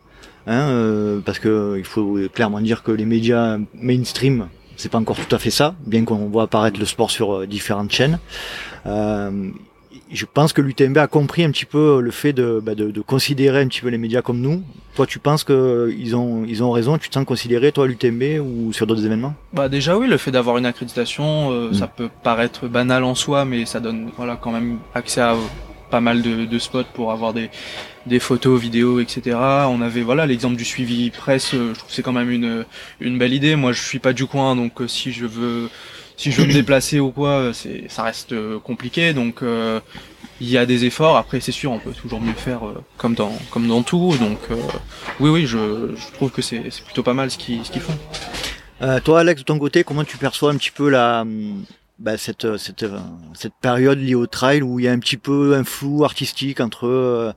hein, 0.47 0.61
euh, 0.61 1.19
parce 1.23 1.37
que 1.37 1.75
il 1.77 1.83
faut 1.83 2.17
clairement 2.33 2.59
dire 2.59 2.81
que 2.81 2.91
les 2.91 3.05
médias 3.05 3.59
mainstream 3.75 4.47
c'est 4.77 4.89
pas 4.89 4.97
encore 4.97 5.17
tout 5.17 5.35
à 5.35 5.37
fait 5.37 5.51
ça, 5.51 5.75
bien 5.85 6.05
qu'on 6.05 6.27
voit 6.29 6.43
apparaître 6.43 6.79
le 6.79 6.85
sport 6.85 7.11
sur 7.11 7.45
différentes 7.45 7.91
chaînes. 7.91 8.17
Euh, 8.87 9.51
je 10.11 10.25
pense 10.25 10.53
que 10.53 10.61
l'UTMB 10.61 10.97
a 10.97 11.07
compris 11.07 11.43
un 11.43 11.51
petit 11.51 11.65
peu 11.65 11.99
le 11.99 12.11
fait 12.11 12.33
bah, 12.33 12.75
de, 12.75 12.91
de, 12.91 13.01
considérer 13.01 13.61
un 13.61 13.67
petit 13.67 13.81
peu 13.81 13.89
les 13.89 13.97
médias 13.97 14.21
comme 14.21 14.39
nous. 14.39 14.63
Toi, 14.95 15.05
tu 15.05 15.19
penses 15.19 15.43
qu'ils 15.43 16.15
ont, 16.15 16.45
ils 16.47 16.63
ont 16.63 16.71
raison? 16.71 16.97
Tu 16.97 17.09
te 17.09 17.15
sens 17.15 17.25
considéré, 17.25 17.71
toi, 17.71 17.87
l'UTMB 17.87 18.39
ou 18.39 18.71
sur 18.71 18.87
d'autres 18.87 19.05
événements? 19.05 19.33
Bah 19.53 19.67
déjà 19.67 19.97
oui, 19.97 20.07
le 20.07 20.17
fait 20.17 20.31
d'avoir 20.31 20.57
une 20.57 20.65
accréditation, 20.65 21.51
euh, 21.51 21.69
mm. 21.69 21.73
ça 21.73 21.87
peut 21.87 22.09
paraître 22.23 22.67
banal 22.67 23.03
en 23.03 23.15
soi, 23.15 23.45
mais 23.45 23.65
ça 23.65 23.79
donne 23.79 24.11
voilà 24.15 24.37
quand 24.37 24.51
même 24.51 24.79
accès 24.93 25.21
à 25.21 25.35
pas 25.89 26.01
mal 26.01 26.21
de, 26.21 26.45
de 26.45 26.59
spots 26.59 26.83
pour 26.93 27.11
avoir 27.11 27.33
des, 27.33 27.49
des 28.05 28.19
photos, 28.19 28.59
vidéos, 28.59 28.99
etc. 28.99 29.37
On 29.67 29.81
avait 29.81 30.01
voilà 30.01 30.25
l'exemple 30.25 30.55
du 30.55 30.65
suivi 30.65 31.09
presse. 31.09 31.53
Euh, 31.53 31.73
je 31.73 31.79
trouve 31.79 31.91
c'est 31.91 32.01
quand 32.01 32.13
même 32.13 32.29
une 32.29 32.65
une 32.99 33.17
belle 33.17 33.33
idée. 33.33 33.55
Moi, 33.55 33.71
je 33.71 33.81
suis 33.81 33.99
pas 33.99 34.13
du 34.13 34.25
coin, 34.25 34.55
donc 34.55 34.81
euh, 34.81 34.87
si 34.87 35.11
je 35.11 35.25
veux 35.25 35.69
si 36.17 36.31
je 36.31 36.41
veux 36.41 36.47
me 36.47 36.53
déplacer 36.53 36.99
ou 36.99 37.11
quoi, 37.11 37.29
euh, 37.29 37.53
c'est, 37.53 37.85
ça 37.89 38.03
reste 38.03 38.31
euh, 38.31 38.59
compliqué. 38.59 39.13
Donc 39.13 39.41
euh, 39.41 39.79
il 40.41 40.49
y 40.49 40.57
a 40.57 40.65
des 40.65 40.85
efforts. 40.85 41.17
Après, 41.17 41.39
c'est 41.39 41.51
sûr, 41.51 41.71
on 41.71 41.79
peut 41.79 41.91
toujours 41.91 42.21
mieux 42.21 42.33
faire 42.33 42.61
comme 42.97 43.13
dans 43.13 43.33
comme 43.51 43.67
dans 43.67 43.83
tout. 43.83 44.15
Donc 44.19 44.39
oui, 45.19 45.29
oui, 45.29 45.45
je, 45.45 45.95
je 45.95 46.13
trouve 46.13 46.31
que 46.31 46.41
c'est, 46.41 46.63
c'est 46.69 46.83
plutôt 46.83 47.03
pas 47.03 47.13
mal 47.13 47.31
ce 47.31 47.37
qu'ils 47.37 47.65
ce 47.65 47.71
qu'ils 47.71 47.81
font. 47.81 47.97
Euh, 48.81 48.99
toi, 48.99 49.21
Alex, 49.21 49.41
de 49.41 49.45
ton 49.45 49.57
côté, 49.57 49.83
comment 49.83 50.03
tu 50.03 50.17
perçois 50.17 50.51
un 50.51 50.57
petit 50.57 50.71
peu 50.71 50.89
la 50.89 51.21
hum, 51.21 51.63
bah, 51.97 52.17
cette, 52.17 52.57
cette, 52.57 52.85
cette 53.33 53.53
période 53.61 53.99
liée 53.99 54.15
au 54.15 54.27
trail 54.27 54.61
où 54.61 54.79
il 54.79 54.85
y 54.85 54.87
a 54.89 54.91
un 54.91 54.99
petit 54.99 55.15
peu 55.15 55.55
un 55.55 55.63
flou 55.63 56.03
artistique 56.03 56.59
entre 56.59 57.33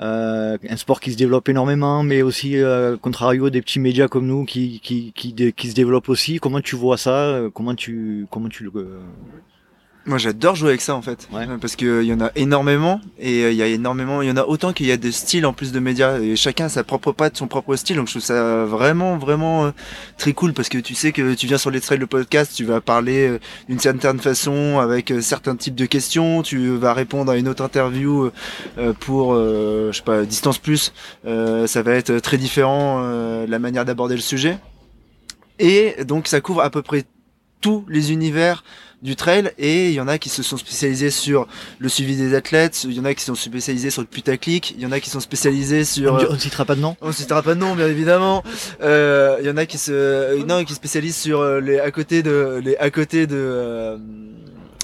euh, 0.00 0.56
un 0.68 0.76
sport 0.76 1.00
qui 1.00 1.12
se 1.12 1.16
développe 1.16 1.48
énormément, 1.48 2.02
mais 2.02 2.22
aussi, 2.22 2.56
euh, 2.56 2.96
contrario, 2.96 3.50
des 3.50 3.60
petits 3.62 3.80
médias 3.80 4.08
comme 4.08 4.26
nous 4.26 4.44
qui, 4.44 4.80
qui, 4.80 5.12
qui, 5.12 5.52
qui, 5.52 5.68
se 5.68 5.74
développent 5.74 6.08
aussi. 6.08 6.38
Comment 6.38 6.60
tu 6.60 6.76
vois 6.76 6.96
ça? 6.96 7.40
Comment 7.54 7.74
tu, 7.74 8.26
comment 8.30 8.48
tu 8.48 8.64
le 8.64 8.70
moi, 10.10 10.18
j'adore 10.18 10.56
jouer 10.56 10.70
avec 10.70 10.80
ça 10.80 10.94
en 10.94 11.02
fait, 11.02 11.28
parce 11.60 11.76
qu'il 11.76 12.02
y 12.02 12.12
en 12.12 12.20
a 12.20 12.30
énormément 12.34 13.00
et 13.18 13.44
euh, 13.44 13.52
il 13.52 13.56
y 13.56 13.62
a 13.62 13.66
énormément, 13.66 14.22
il 14.22 14.28
y 14.28 14.30
en 14.30 14.36
a 14.36 14.42
autant 14.42 14.72
qu'il 14.72 14.86
y 14.86 14.92
a 14.92 14.96
de 14.96 15.10
styles 15.10 15.46
en 15.46 15.52
plus 15.52 15.70
de 15.70 15.78
médias 15.78 16.18
et 16.18 16.34
chacun 16.34 16.66
a 16.66 16.68
sa 16.68 16.82
propre 16.82 17.12
patte, 17.12 17.36
son 17.36 17.46
propre 17.46 17.76
style. 17.76 17.96
Donc 17.96 18.08
je 18.08 18.14
trouve 18.14 18.22
ça 18.22 18.64
vraiment, 18.64 19.16
vraiment 19.16 19.66
euh, 19.66 19.70
très 20.18 20.32
cool 20.32 20.52
parce 20.52 20.68
que 20.68 20.78
tu 20.78 20.96
sais 20.96 21.12
que 21.12 21.34
tu 21.34 21.46
viens 21.46 21.58
sur 21.58 21.70
les 21.70 21.80
trails 21.80 22.00
de 22.00 22.04
podcast, 22.06 22.52
tu 22.54 22.64
vas 22.64 22.80
parler 22.80 23.28
euh, 23.28 23.38
d'une 23.68 23.78
certaine 23.78 24.18
façon 24.18 24.80
avec 24.80 25.12
certains 25.20 25.54
types 25.54 25.76
de 25.76 25.86
questions, 25.86 26.42
tu 26.42 26.76
vas 26.76 26.92
répondre 26.92 27.30
à 27.30 27.36
une 27.36 27.48
autre 27.48 27.62
interview 27.62 28.30
pour, 28.98 29.34
je 29.34 29.92
sais 29.92 30.02
pas, 30.02 30.24
distance 30.24 30.58
plus, 30.58 30.92
ça 31.24 31.82
va 31.82 31.92
être 31.92 32.18
très 32.18 32.36
différent 32.36 33.00
la 33.46 33.58
manière 33.58 33.84
d'aborder 33.84 34.16
le 34.16 34.20
sujet. 34.20 34.58
Et 35.60 36.04
donc 36.04 36.26
ça 36.26 36.40
couvre 36.40 36.62
à 36.62 36.70
peu 36.70 36.82
près 36.82 37.04
tous 37.60 37.84
les 37.88 38.12
univers 38.12 38.64
du 39.02 39.16
trail 39.16 39.52
et 39.58 39.88
il 39.88 39.94
y 39.94 40.00
en 40.00 40.08
a 40.08 40.18
qui 40.18 40.28
se 40.28 40.42
sont 40.42 40.56
spécialisés 40.56 41.10
sur 41.10 41.46
le 41.78 41.88
suivi 41.88 42.16
des 42.16 42.34
athlètes, 42.34 42.84
il 42.84 42.92
y 42.92 43.00
en 43.00 43.04
a 43.04 43.14
qui 43.14 43.24
sont 43.24 43.34
spécialisés 43.34 43.90
sur 43.90 44.02
le 44.02 44.06
putaclic, 44.06 44.74
il 44.76 44.82
y 44.82 44.86
en 44.86 44.92
a 44.92 45.00
qui 45.00 45.10
sont 45.10 45.20
spécialisés 45.20 45.84
sur 45.84 46.14
on, 46.14 46.32
ne 46.32 46.38
citera 46.38 46.64
pas 46.64 46.74
de 46.74 46.80
nom. 46.80 46.96
On 47.00 47.12
citera 47.12 47.42
pas 47.42 47.54
de 47.54 47.60
nom 47.60 47.74
bien 47.74 47.88
évidemment. 47.88 48.42
Euh, 48.82 49.38
il 49.40 49.46
y 49.46 49.50
en 49.50 49.56
a 49.56 49.66
qui 49.66 49.78
se 49.78 50.44
non 50.44 50.64
qui 50.64 50.74
spécialisent 50.74 51.16
sur 51.16 51.44
les 51.60 51.78
à 51.78 51.90
côté 51.90 52.22
de 52.22 52.60
les 52.62 52.76
à 52.76 52.90
côté 52.90 53.26
de 53.26 53.36
euh, 53.36 53.96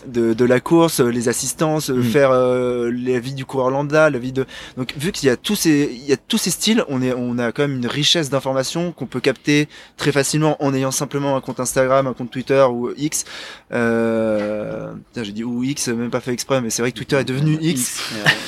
de, 0.07 0.35
de 0.35 0.45
la 0.45 0.61
course, 0.61 1.01
les 1.01 1.29
assistances, 1.29 1.91
mm. 1.91 2.03
faire 2.03 2.31
euh, 2.31 2.91
la 2.91 3.19
vie 3.19 3.35
du 3.35 3.45
coureur 3.45 3.71
lambda, 3.71 4.11
la 4.11 4.19
vie 4.19 4.33
de. 4.33 4.47
Donc 4.77 4.95
vu 4.97 5.13
qu'il 5.13 5.29
y 5.29 5.31
a 5.31 5.37
tous 5.37 5.57
ces 5.57 5.91
il 5.93 6.05
y 6.07 6.13
a 6.13 6.17
tous 6.17 6.39
ces 6.39 6.51
styles, 6.51 6.85
on 6.89 7.03
est 7.03 7.13
on 7.13 7.39
a 7.39 7.53
quand 7.53 7.63
même 7.63 7.77
une 7.77 7.87
richesse 7.87 8.31
d'informations 8.31 8.93
qu'on 8.93 9.07
peut 9.07 9.21
capter 9.21 9.69
très 9.97 10.13
facilement 10.13 10.63
en 10.63 10.75
ayant 10.75 10.91
simplement 10.91 11.37
un 11.37 11.41
compte 11.41 11.61
Instagram, 11.61 12.07
un 12.07 12.13
compte 12.13 12.31
Twitter 12.31 12.65
ou 12.71 12.91
X. 12.97 13.25
Euh, 13.73 14.93
j'ai 15.17 15.33
dit 15.33 15.45
ou 15.45 15.63
X, 15.63 15.89
même 15.89 16.11
pas 16.11 16.21
fait 16.21 16.33
exprès, 16.33 16.61
mais 16.61 16.71
c'est 16.71 16.83
vrai 16.83 16.93
que 16.93 16.97
Twitter 16.97 17.17
est 17.17 17.25
devenu 17.25 17.59
X. 17.61 18.01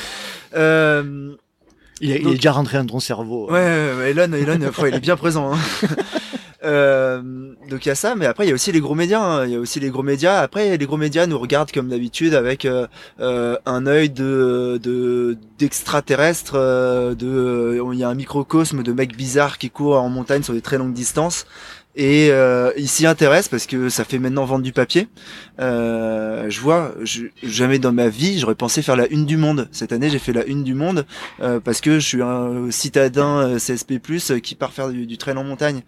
euh, 0.54 1.34
il, 2.00 2.12
est, 2.12 2.20
il 2.20 2.28
est 2.28 2.34
déjà 2.34 2.52
rentré 2.52 2.78
dans 2.78 2.86
ton 2.86 3.00
cerveau. 3.00 3.50
Ouais, 3.50 3.92
ouais 3.98 4.11
Elon, 4.11 4.32
Elon, 4.32 4.70
il 4.86 4.94
est 4.94 5.00
bien 5.00 5.16
présent. 5.16 5.52
Hein. 5.52 5.59
Euh, 6.64 7.22
donc 7.70 7.86
il 7.86 7.88
y 7.88 7.92
a 7.92 7.94
ça, 7.94 8.16
mais 8.16 8.26
après 8.26 8.44
il 8.44 8.48
y 8.48 8.50
a 8.50 8.54
aussi 8.54 8.72
les 8.72 8.80
gros 8.80 8.94
médias. 8.94 9.20
Hein. 9.20 9.46
Il 9.46 9.52
y 9.52 9.56
a 9.56 9.61
aussi 9.61 9.80
les 9.80 9.90
gros 9.90 10.02
médias. 10.02 10.40
Après 10.40 10.76
les 10.76 10.86
gros 10.86 10.96
médias 10.96 11.26
nous 11.26 11.38
regardent 11.38 11.70
comme 11.70 11.88
d'habitude 11.88 12.34
avec 12.34 12.64
euh, 12.64 12.86
euh 13.20 13.56
un 13.66 13.86
œil 13.86 14.11
de 14.11 14.80
d'extraterrestre. 15.59 16.54
De, 16.54 17.14
de, 17.14 17.80
il 17.92 17.99
y 17.99 18.04
a 18.04 18.08
un 18.08 18.14
microcosme 18.14 18.83
de 18.83 18.92
mecs 18.92 19.16
bizarres 19.16 19.58
qui 19.58 19.70
courent 19.70 20.00
en 20.00 20.08
montagne 20.08 20.42
sur 20.42 20.54
des 20.54 20.62
très 20.62 20.78
longues 20.78 20.92
distances 20.92 21.46
et 21.99 22.30
euh, 22.30 22.70
il 22.76 22.88
s'y 22.88 23.07
intéresse 23.07 23.49
parce 23.49 23.66
que 23.66 23.88
ça 23.88 24.04
fait 24.04 24.20
maintenant 24.20 24.45
vendre 24.45 24.62
du 24.62 24.72
papier. 24.72 25.08
Euh, 25.58 26.49
je 26.49 26.61
vois, 26.61 26.95
jamais 27.42 27.80
dans 27.80 27.91
ma 27.91 28.08
vie 28.08 28.38
j'aurais 28.38 28.54
pensé 28.54 28.83
faire 28.83 28.95
la 28.95 29.08
une 29.08 29.26
du 29.26 29.37
monde. 29.37 29.68
Cette 29.72 29.92
année 29.92 30.08
j'ai 30.08 30.20
fait 30.20 30.33
la 30.33 30.46
une 30.46 30.62
du 30.62 30.75
monde 30.75 31.04
euh, 31.41 31.58
parce 31.58 31.80
que 31.80 31.99
je 31.99 32.07
suis 32.07 32.22
un 32.22 32.70
citadin 32.70 33.38
euh, 33.38 33.58
CSP+ 33.58 33.99
qui 34.41 34.54
part 34.54 34.72
faire 34.72 34.91
du, 34.91 35.18
trail 35.18 35.37
en 35.37 35.42
montagne. 35.42 35.83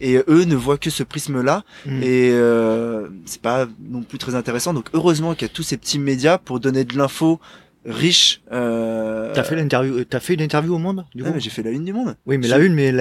Et 0.00 0.18
eux 0.28 0.44
ne 0.44 0.54
voient 0.54 0.78
que 0.78 0.88
ce 0.88 1.02
prisme-là 1.02 1.64
mmh. 1.84 2.02
et 2.02 2.30
euh, 2.30 3.08
c'est 3.24 3.42
pas 3.42 3.66
non 3.90 4.02
plus 4.02 4.18
très 4.18 4.36
intéressant. 4.36 4.72
Donc 4.72 4.86
heureusement 4.92 5.34
qu'il 5.34 5.48
y 5.48 5.50
a 5.50 5.52
tous 5.52 5.64
ces 5.64 5.76
petits 5.76 5.98
médias 5.98 6.38
pour 6.38 6.60
donner 6.60 6.84
de 6.84 6.96
l'info 6.96 7.40
riche. 7.86 8.42
Euh... 8.52 9.32
T'as 9.34 9.44
fait 9.44 9.56
l'interview, 9.56 10.04
t'as 10.04 10.20
fait 10.20 10.34
une 10.34 10.42
interview 10.42 10.74
au 10.74 10.78
Monde 10.78 11.04
du 11.14 11.22
coup 11.22 11.32
J'ai 11.38 11.50
fait 11.50 11.62
la 11.62 11.70
une 11.70 11.84
du 11.84 11.92
Monde. 11.92 12.16
Oui, 12.26 12.38
mais 12.38 12.48
la 12.48 12.58
une, 12.58 12.74
mais 12.74 12.92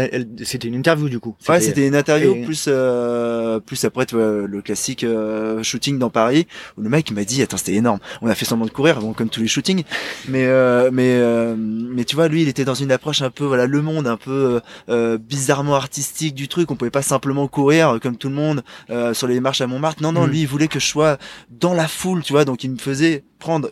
c'était 0.43 0.67
une 0.67 0.75
interview 0.75 1.09
du 1.09 1.19
coup. 1.19 1.35
Ouais, 1.49 1.59
c'était 1.59 1.87
une 1.87 1.95
interview 1.95 2.43
plus 2.43 2.65
euh, 2.67 3.59
plus 3.59 3.83
après 3.85 4.05
le 4.13 4.61
classique 4.61 5.03
euh, 5.03 5.63
shooting 5.63 5.97
dans 5.99 6.09
Paris 6.09 6.47
où 6.77 6.81
le 6.81 6.89
mec 6.89 7.11
m'a 7.11 7.23
dit 7.23 7.41
attends 7.41 7.57
c'était 7.57 7.73
énorme. 7.73 7.99
On 8.21 8.27
a 8.27 8.35
fait 8.35 8.45
semblant 8.45 8.65
de 8.65 8.71
courir, 8.71 8.99
bon 8.99 9.13
comme 9.13 9.29
tous 9.29 9.41
les 9.41 9.47
shootings, 9.47 9.83
mais 10.27 10.45
euh, 10.45 10.89
mais 10.91 11.21
mais 11.57 12.03
tu 12.03 12.15
vois 12.15 12.27
lui 12.27 12.43
il 12.43 12.47
était 12.47 12.65
dans 12.65 12.75
une 12.75 12.91
approche 12.91 13.21
un 13.21 13.31
peu 13.31 13.45
voilà 13.45 13.65
le 13.65 13.81
monde 13.81 14.07
un 14.07 14.17
peu 14.17 14.61
bizarrement 15.19 15.75
artistique 15.75 16.35
du 16.35 16.47
truc. 16.47 16.69
On 16.71 16.75
pouvait 16.75 16.91
pas 16.91 17.01
simplement 17.01 17.47
courir 17.47 17.99
comme 18.01 18.17
tout 18.17 18.29
le 18.29 18.35
monde 18.35 18.63
sur 19.13 19.27
les 19.27 19.39
marches 19.39 19.61
à 19.61 19.67
Montmartre. 19.67 20.01
Non 20.03 20.11
non, 20.11 20.27
mm. 20.27 20.29
lui 20.29 20.41
il 20.41 20.47
voulait 20.47 20.67
que 20.67 20.79
je 20.79 20.85
sois 20.85 21.17
dans 21.49 21.73
la 21.73 21.87
foule, 21.87 22.21
tu 22.21 22.33
vois. 22.33 22.45
Donc 22.45 22.63
il 22.63 22.71
me 22.71 22.77
faisait 22.77 23.23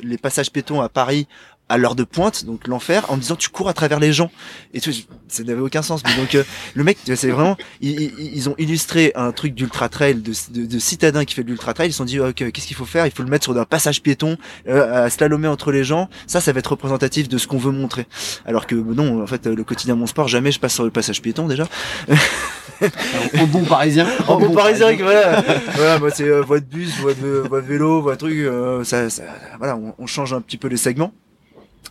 les 0.01 0.17
passages 0.17 0.51
piétons 0.51 0.81
à 0.81 0.89
Paris 0.89 1.27
à 1.69 1.77
l'heure 1.77 1.95
de 1.95 2.03
pointe, 2.03 2.45
donc 2.45 2.67
l'enfer, 2.67 3.05
en 3.09 3.15
me 3.15 3.21
disant 3.21 3.35
tu 3.35 3.49
cours 3.49 3.69
à 3.69 3.73
travers 3.73 3.99
les 3.99 4.13
gens. 4.13 4.31
Et 4.73 4.81
tout, 4.81 4.91
ça 5.27 5.43
n'avait 5.43 5.61
aucun 5.61 5.81
sens. 5.81 6.03
Mais 6.05 6.15
donc 6.15 6.35
euh, 6.35 6.43
le 6.75 6.83
mec, 6.83 6.97
c'est 7.03 7.29
vraiment, 7.29 7.57
ils, 7.81 8.49
ont 8.49 8.55
illustré 8.57 9.11
un 9.15 9.31
truc 9.31 9.55
d'ultra 9.55 9.89
trail, 9.89 10.15
de, 10.15 10.33
de, 10.51 10.65
de, 10.65 10.79
citadin 10.79 11.25
qui 11.25 11.33
fait 11.33 11.43
de 11.43 11.49
l'ultra 11.49 11.73
trail. 11.73 11.89
Ils 11.89 11.93
se 11.93 11.97
sont 11.97 12.05
dit 12.05 12.19
ok, 12.19 12.51
qu'est-ce 12.51 12.67
qu'il 12.67 12.75
faut 12.75 12.85
faire? 12.85 13.05
Il 13.05 13.11
faut 13.11 13.23
le 13.23 13.29
mettre 13.29 13.45
sur 13.45 13.57
un 13.57 13.65
passage 13.65 14.01
piéton, 14.01 14.37
euh, 14.67 15.05
à 15.05 15.09
slalomer 15.09 15.47
entre 15.47 15.71
les 15.71 15.83
gens. 15.83 16.09
Ça, 16.27 16.41
ça 16.41 16.51
va 16.51 16.59
être 16.59 16.67
représentatif 16.67 17.29
de 17.29 17.37
ce 17.37 17.47
qu'on 17.47 17.57
veut 17.57 17.71
montrer. 17.71 18.07
Alors 18.45 18.67
que 18.67 18.75
non, 18.75 19.23
en 19.23 19.27
fait, 19.27 19.47
le 19.47 19.63
quotidien 19.63 19.95
mon 19.95 20.07
sport, 20.07 20.27
jamais 20.27 20.51
je 20.51 20.59
passe 20.59 20.73
sur 20.73 20.83
le 20.83 20.91
passage 20.91 21.21
piéton 21.21 21.47
déjà. 21.47 21.67
en 23.39 23.47
bon 23.47 23.63
parisien. 23.63 24.07
En, 24.27 24.39
bon, 24.39 24.53
parisien, 24.53 24.93
voilà. 24.95 25.43
voilà, 25.75 25.99
moi 25.99 26.09
c'est 26.09 26.23
euh, 26.23 26.41
voie 26.41 26.59
de 26.59 26.65
bus, 26.65 26.97
voie 26.99 27.13
de, 27.13 27.43
voie 27.47 27.61
de 27.61 27.67
vélo, 27.67 28.01
voie 28.01 28.13
de 28.13 28.19
truc. 28.19 28.33
Euh, 28.35 28.83
ça, 28.83 29.09
ça, 29.09 29.23
voilà, 29.57 29.75
on, 29.75 29.93
on 29.97 30.07
change 30.07 30.33
un 30.33 30.41
petit 30.41 30.57
peu 30.57 30.67
les 30.67 30.77
segments. 30.77 31.13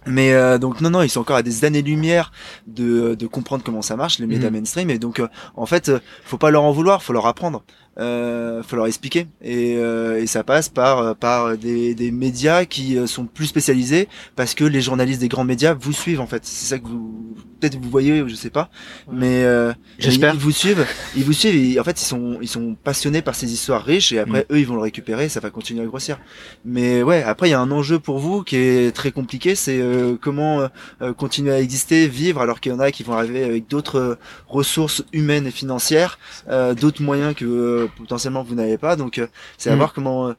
Mais 0.07 0.33
euh, 0.33 0.59
donc 0.59 0.81
non 0.81 0.91
non 0.91 1.03
ils 1.03 1.09
sont 1.09 1.21
encore 1.21 1.37
à 1.37 1.43
des 1.43 1.65
années 1.65 1.83
lumière 1.83 2.33
de, 2.67 3.15
de 3.15 3.27
comprendre 3.27 3.63
comment 3.65 3.83
ça 3.83 3.97
marche 3.97 4.19
les 4.19 4.27
médias 4.27 4.51
mhm. 4.51 4.57
mainstream 4.57 4.91
et 4.91 4.99
donc 4.99 5.21
euh, 5.21 5.29
en 5.55 5.67
fait 5.67 5.89
euh, 5.89 6.01
faut 6.25 6.39
pas 6.39 6.51
leur 6.51 6.65
en 6.65 6.73
vouloir 6.73 7.03
faut 7.03 7.13
leur 7.13 7.27
apprendre 7.27 7.63
euh, 7.99 8.63
faut 8.63 8.77
leur 8.77 8.87
expliquer. 8.87 9.27
Et, 9.43 9.77
euh, 9.77 10.21
et 10.21 10.27
ça 10.27 10.45
passe 10.45 10.69
par 10.69 11.15
par 11.17 11.57
des, 11.57 11.95
des 11.95 12.11
médias 12.11 12.65
qui 12.65 12.97
euh, 12.97 13.07
sont 13.07 13.27
plus 13.27 13.47
spécialisés 13.47 14.09
parce 14.37 14.55
que 14.55 14.65
les 14.65 14.81
journalistes 14.81 15.21
des 15.21 15.29
grands 15.29 15.45
médias 15.45 15.75
vous 15.75 15.93
suivent 15.93 16.21
en 16.21 16.27
fait. 16.27 16.45
C'est 16.45 16.67
ça 16.67 16.79
que 16.79 16.87
vous 16.87 17.35
peut-être 17.61 17.79
vous 17.79 17.91
voyez 17.91 18.25
je 18.27 18.35
sais 18.35 18.51
pas. 18.51 18.71
Mais 19.11 19.45
euh, 19.45 19.73
j'espère. 19.99 20.35
ils, 20.35 20.41
vous 20.41 20.51
suivent. 20.51 20.87
Ils 21.17 21.25
vous 21.25 21.33
suivent. 21.33 21.57
Et 21.57 21.79
en 21.79 21.85
fait 21.85 22.01
ils 22.01 22.05
sont 22.05 22.39
ils 22.41 22.49
sont 22.49 22.75
passionnés 22.83 23.23
par 23.23 23.35
ces 23.35 23.53
histoires 23.53 23.85
riches 23.85 24.13
et 24.13 24.19
après 24.19 24.47
mm. 24.51 24.55
eux 24.55 24.59
ils 24.59 24.67
vont 24.67 24.77
le 24.77 24.83
récupérer. 24.83 25.29
Ça 25.29 25.41
va 25.41 25.51
continuer 25.51 25.83
à 25.83 25.87
grossir. 25.87 26.19
Mais 26.65 27.03
ouais 27.03 27.23
après 27.23 27.49
il 27.49 27.51
y 27.53 27.55
a 27.55 27.61
un 27.61 27.71
enjeu 27.71 27.99
pour 27.99 28.19
vous 28.19 28.43
qui 28.43 28.57
est 28.57 28.95
très 28.95 29.13
compliqué. 29.13 29.55
C'est 29.55 29.81
euh, 29.81 30.17
comment 30.21 30.69
continuer 31.17 31.53
à 31.53 31.61
exister 31.61 32.09
vivre 32.09 32.41
alors 32.41 32.61
qu'il 32.61 32.73
y 32.73 32.75
en 32.75 32.81
a 32.81 32.91
qui 32.91 33.03
vont 33.03 33.15
arriver 33.15 33.45
avec 33.45 33.69
d'autres 33.69 34.19
ressources 34.49 35.05
humaines 35.13 35.47
et 35.47 35.51
financières 35.51 36.19
d'autres 36.49 37.03
moyens 37.03 37.35
que 37.35 37.82
potentiellement 37.87 38.43
vous 38.43 38.55
n'avez 38.55 38.79
pas. 38.79 38.97
Donc 38.97 39.19
euh, 39.19 39.27
c'est 39.59 39.71
à 39.71 39.75
mm. 39.75 39.79
voir 39.79 39.93
comment 39.93 40.29
euh, 40.29 40.35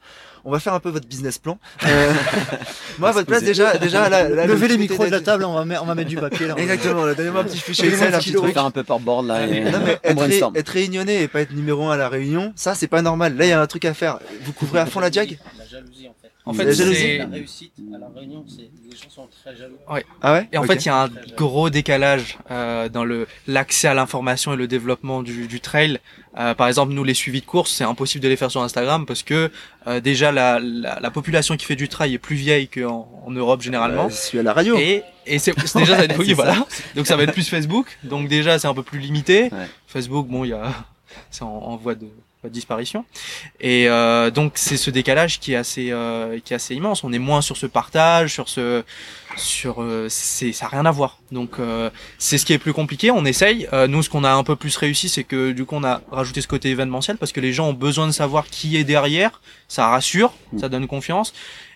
on 0.46 0.52
va 0.52 0.60
faire 0.60 0.74
un 0.74 0.80
peu 0.80 0.90
votre 0.90 1.08
business 1.08 1.38
plan. 1.38 1.58
Euh, 1.86 2.14
moi, 3.00 3.10
à 3.10 3.12
votre 3.14 3.28
place, 3.28 3.44
déjà, 3.44 3.78
déjà, 3.78 4.10
là, 4.10 4.28
levez 4.46 4.68
les 4.68 4.78
micros 4.78 5.06
de 5.06 5.12
la 5.12 5.22
table, 5.22 5.46
on 5.46 5.54
va, 5.54 5.64
mettre, 5.64 5.84
on 5.84 5.86
va 5.86 5.96
mettre 5.96 6.10
du 6.10 6.18
papier 6.18 6.48
là. 6.48 6.56
Exactement, 6.58 7.06
là, 7.06 7.14
donnez-moi 7.14 7.42
un 7.42 7.46
petit 7.46 7.60
fichier 7.60 7.88
Excel, 7.88 8.14
un 8.14 8.20
petit 8.20 8.34
truc. 8.34 8.54
faire 8.54 8.66
un 8.66 8.72
peu 8.72 8.84
par 8.84 9.00
board 9.00 9.28
là. 9.28 9.48
Et... 9.48 9.64
Non, 9.74 9.80
mais 9.84 10.00
être, 10.04 10.52
être, 10.56 10.70
réunionnais 10.70 11.24
et 11.24 11.28
pas 11.28 11.42
être 11.42 11.54
numéro 11.54 11.88
un 11.88 11.94
à 11.94 11.98
la 11.98 12.10
réunion, 12.10 12.54
ça, 12.56 12.76
c'est 12.76 12.88
pas 12.88 13.02
normal. 13.02 13.38
Là, 13.38 13.46
il 13.46 13.50
y 13.50 13.54
a 13.54 13.62
un 13.62 13.68
truc 13.68 13.86
à 13.86 13.94
faire. 13.94 14.20
Vous 14.44 14.54
couvrez 14.54 14.80
à 14.80 14.86
fond 14.86 15.00
la 15.00 15.10
jag? 15.10 15.38
La 15.58 15.66
jalousie, 15.66 16.08
en 16.08 16.16
fait. 16.22 16.23
En 16.46 16.54
fait, 16.54 16.74
c'est 16.74 17.18
la 17.20 17.28
réussite 17.28 17.74
à 17.96 17.98
la 17.98 18.10
réunion, 18.14 18.44
c'est 18.48 18.70
les 18.90 18.98
gens 18.98 19.10
sont 19.10 19.28
très 19.28 19.56
jaloux. 19.56 19.78
Ouais. 19.90 20.06
Ah 20.22 20.34
ouais? 20.34 20.50
Et 20.52 20.58
en 20.58 20.64
fait, 20.64 20.76
il 20.76 20.88
y 20.88 20.90
a 20.90 21.04
un 21.04 21.10
gros 21.38 21.70
décalage 21.70 22.38
euh, 22.52 22.90
dans 22.90 23.06
le 23.06 23.28
l'accès 23.48 23.88
à 23.88 23.94
l'information 23.94 24.54
et 24.54 24.58
le 24.58 24.68
développement 24.68 25.24
du, 25.24 25.48
du 25.48 25.62
trail. 25.62 26.00
Euh, 26.38 26.54
par 26.54 26.68
exemple, 26.68 26.92
nous, 26.94 27.04
les 27.06 27.14
suivis 27.14 27.40
de 27.40 27.46
course, 27.46 27.72
c'est 27.72 27.86
impossible 27.86 28.24
de 28.24 28.28
les 28.28 28.36
faire 28.36 28.52
sur 28.52 28.62
Instagram 28.62 29.06
parce 29.06 29.24
que 29.24 29.52
euh, 29.88 30.02
déjà 30.02 30.34
la, 30.34 30.60
la, 30.60 31.00
la, 31.00 31.12
population 31.12 31.56
qui 31.56 31.66
fait 31.66 31.76
du 31.78 31.88
trail 31.88 32.14
est 32.14 32.20
plus 32.20 32.36
vieille 32.36 32.68
qu'en 32.68 33.08
en 33.26 33.32
Europe 33.32 33.62
généralement. 33.62 34.10
je 34.10 34.16
suis 34.16 34.40
à 34.40 34.44
la 34.44 34.52
radio. 34.52 34.76
Et, 34.78 35.04
et 35.26 35.40
c'est 35.40 35.54
déjà 35.76 35.98
ça, 35.98 36.08
oui, 36.20 36.34
voilà. 36.34 36.66
Donc 36.96 37.08
ça 37.08 37.16
va 37.16 37.24
être 37.24 37.34
plus 37.34 37.48
Facebook. 37.48 37.98
Donc 38.04 38.28
déjà, 38.28 38.60
c'est 38.60 38.68
un 38.68 38.74
peu 38.74 38.84
plus 38.84 39.00
limité. 39.00 39.50
Facebook, 39.88 40.28
bon, 40.28 40.44
il 40.44 40.50
y 40.50 40.54
a 40.54 40.72
c'est 41.32 41.44
en, 41.44 41.48
en 41.48 41.76
voie 41.78 41.96
de 41.96 42.08
disparition. 42.50 43.06
Et 43.60 43.88
euh, 43.88 44.32
donc 44.32 44.54
c'est 44.56 44.78
ce 44.78 44.90
décalage 44.90 45.40
qui 45.40 45.54
est 45.54 45.56
assez 45.56 45.92
euh, 45.92 46.40
qui 46.44 46.54
est 46.54 46.56
assez 46.56 46.76
immense. 46.76 47.04
On 47.04 47.14
est 47.14 47.20
moins 47.20 47.42
sur 47.42 47.58
ce 47.58 47.66
partage, 47.66 48.34
sur 48.34 48.50
ce 48.50 48.84
sur 49.38 49.82
euh, 49.82 50.08
c'est 50.10 50.52
ça 50.52 50.66
a 50.66 50.70
rien 50.70 50.86
à 50.86 50.92
voir. 50.92 51.20
Donc 51.32 51.60
euh, 51.60 51.90
c'est 52.18 52.38
ce 52.38 52.46
qui 52.46 52.54
est 52.54 52.58
plus 52.58 52.74
compliqué. 52.74 53.12
On 53.12 53.26
essaye. 53.26 53.68
Euh, 53.74 53.88
nous 53.88 54.04
ce 54.04 54.10
qu'on 54.10 54.24
a 54.24 54.32
un 54.32 54.44
peu 54.44 54.56
plus 54.56 54.76
réussi, 54.78 55.10
c'est 55.10 55.24
que 55.24 55.52
du 55.52 55.66
coup 55.66 55.76
on 55.76 55.84
a 55.84 56.02
rajouté 56.12 56.42
ce 56.42 56.48
côté 56.48 56.70
événementiel 56.70 57.18
parce 57.18 57.32
que 57.32 57.40
les 57.40 57.54
gens 57.54 57.70
ont 57.70 57.74
besoin 57.74 58.08
de 58.08 58.12
savoir 58.12 58.48
qui 58.48 58.78
est 58.78 58.84
derrière. 58.84 59.42
Ça 59.68 59.88
rassure, 59.88 60.34
mmh. 60.52 60.60
ça 60.60 60.70
donne 60.70 60.88
confiance. 60.88 61.34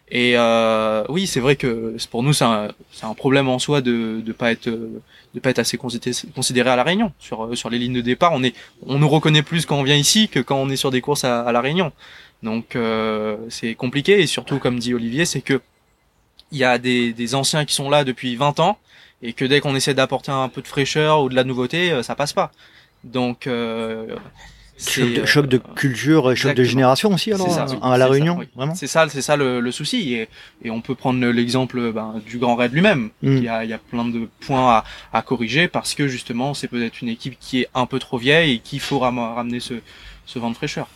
Et 0.09 0.37
euh, 0.37 1.03
oui, 1.09 1.27
c'est 1.27 1.41
vrai 1.41 1.57
que 1.57 1.97
pour 2.09 2.23
nous, 2.23 2.31
c'est 2.31 2.45
un, 2.45 2.69
un, 3.03 3.13
problème 3.13 3.49
en 3.49 3.59
soi 3.59 3.81
de 3.81 4.21
ne 4.25 4.31
pas 4.31 4.51
être 4.51 4.69
de 4.69 5.39
pas 5.41 5.49
être 5.49 5.59
assez 5.59 5.77
considéré 5.77 6.69
à 6.69 6.75
la 6.77 6.83
Réunion 6.83 7.11
sur 7.19 7.45
euh, 7.45 7.55
sur 7.55 7.69
les 7.69 7.77
lignes 7.77 7.93
de 7.93 8.01
départ. 8.01 8.31
On 8.33 8.41
est 8.41 8.55
on 8.85 8.99
nous 8.99 9.09
reconnaît 9.09 9.41
plus 9.43 9.65
quand 9.65 9.77
on 9.77 9.83
vient 9.83 9.97
ici 9.97 10.29
que 10.29 10.39
quand 10.39 10.55
on 10.55 10.69
est 10.69 10.77
sur 10.77 10.91
des 10.91 11.01
courses 11.01 11.25
à, 11.25 11.51
la 11.51 11.59
Réunion. 11.59 11.91
Donc 12.41 12.75
euh, 12.75 13.35
c'est 13.49 13.75
compliqué 13.75 14.21
et 14.21 14.27
surtout, 14.27 14.59
comme 14.59 14.79
dit 14.79 14.93
Olivier, 14.93 15.25
c'est 15.25 15.41
que 15.41 15.61
il 16.51 16.57
y 16.57 16.63
a 16.63 16.77
des, 16.77 17.11
des 17.11 17.35
anciens 17.35 17.65
qui 17.65 17.75
sont 17.75 17.89
là 17.89 18.05
depuis 18.05 18.37
20 18.37 18.61
ans 18.61 18.77
et 19.21 19.33
que 19.33 19.43
dès 19.43 19.59
qu'on 19.59 19.75
essaie 19.75 19.93
d'apporter 19.93 20.31
un 20.31 20.47
peu 20.47 20.61
de 20.61 20.67
fraîcheur 20.67 21.21
ou 21.21 21.27
de 21.27 21.35
la 21.35 21.43
nouveauté, 21.43 21.91
euh, 21.91 22.03
ça 22.03 22.15
passe 22.15 22.31
pas. 22.31 22.51
Donc 23.03 23.47
Choc 24.79 25.13
de, 25.13 25.25
choc 25.25 25.47
de, 25.47 25.57
culture, 25.57 26.35
choc 26.35 26.53
de 26.53 26.63
génération 26.63 27.11
aussi 27.11 27.33
alors 27.33 27.47
à, 27.81 27.97
la 27.97 28.07
Réunion, 28.07 28.39
vraiment. 28.55 28.75
C'est 28.75 28.85
ça, 28.85 29.09
c'est 29.09 29.23
ça 29.23 29.35
le, 29.35 29.59
le, 29.59 29.71
souci 29.71 30.13
et, 30.13 30.29
et, 30.63 30.69
on 30.69 30.81
peut 30.81 30.93
prendre 30.93 31.25
l'exemple 31.25 31.91
ben, 31.91 32.21
du 32.27 32.37
Grand 32.37 32.55
Raid 32.55 32.71
lui-même. 32.73 33.09
Mm. 33.23 33.37
Il, 33.37 33.43
y 33.43 33.47
a, 33.47 33.63
il 33.63 33.69
y 33.71 33.73
a 33.73 33.79
plein 33.79 34.05
de 34.05 34.29
points 34.41 34.69
à, 34.69 34.83
à 35.13 35.21
corriger 35.23 35.67
parce 35.67 35.95
que 35.95 36.07
justement 36.07 36.53
c'est 36.53 36.67
peut-être 36.67 37.01
une 37.01 37.09
équipe 37.09 37.37
qui 37.39 37.61
est 37.61 37.69
un 37.73 37.87
peu 37.87 37.97
trop 37.97 38.19
vieille 38.19 38.53
et 38.53 38.59
qu'il 38.59 38.79
faut 38.79 38.99
ramener 38.99 39.59
ce, 39.59 39.73
ce 40.27 40.37
vent 40.37 40.51
de 40.51 40.55
fraîcheur. 40.55 40.87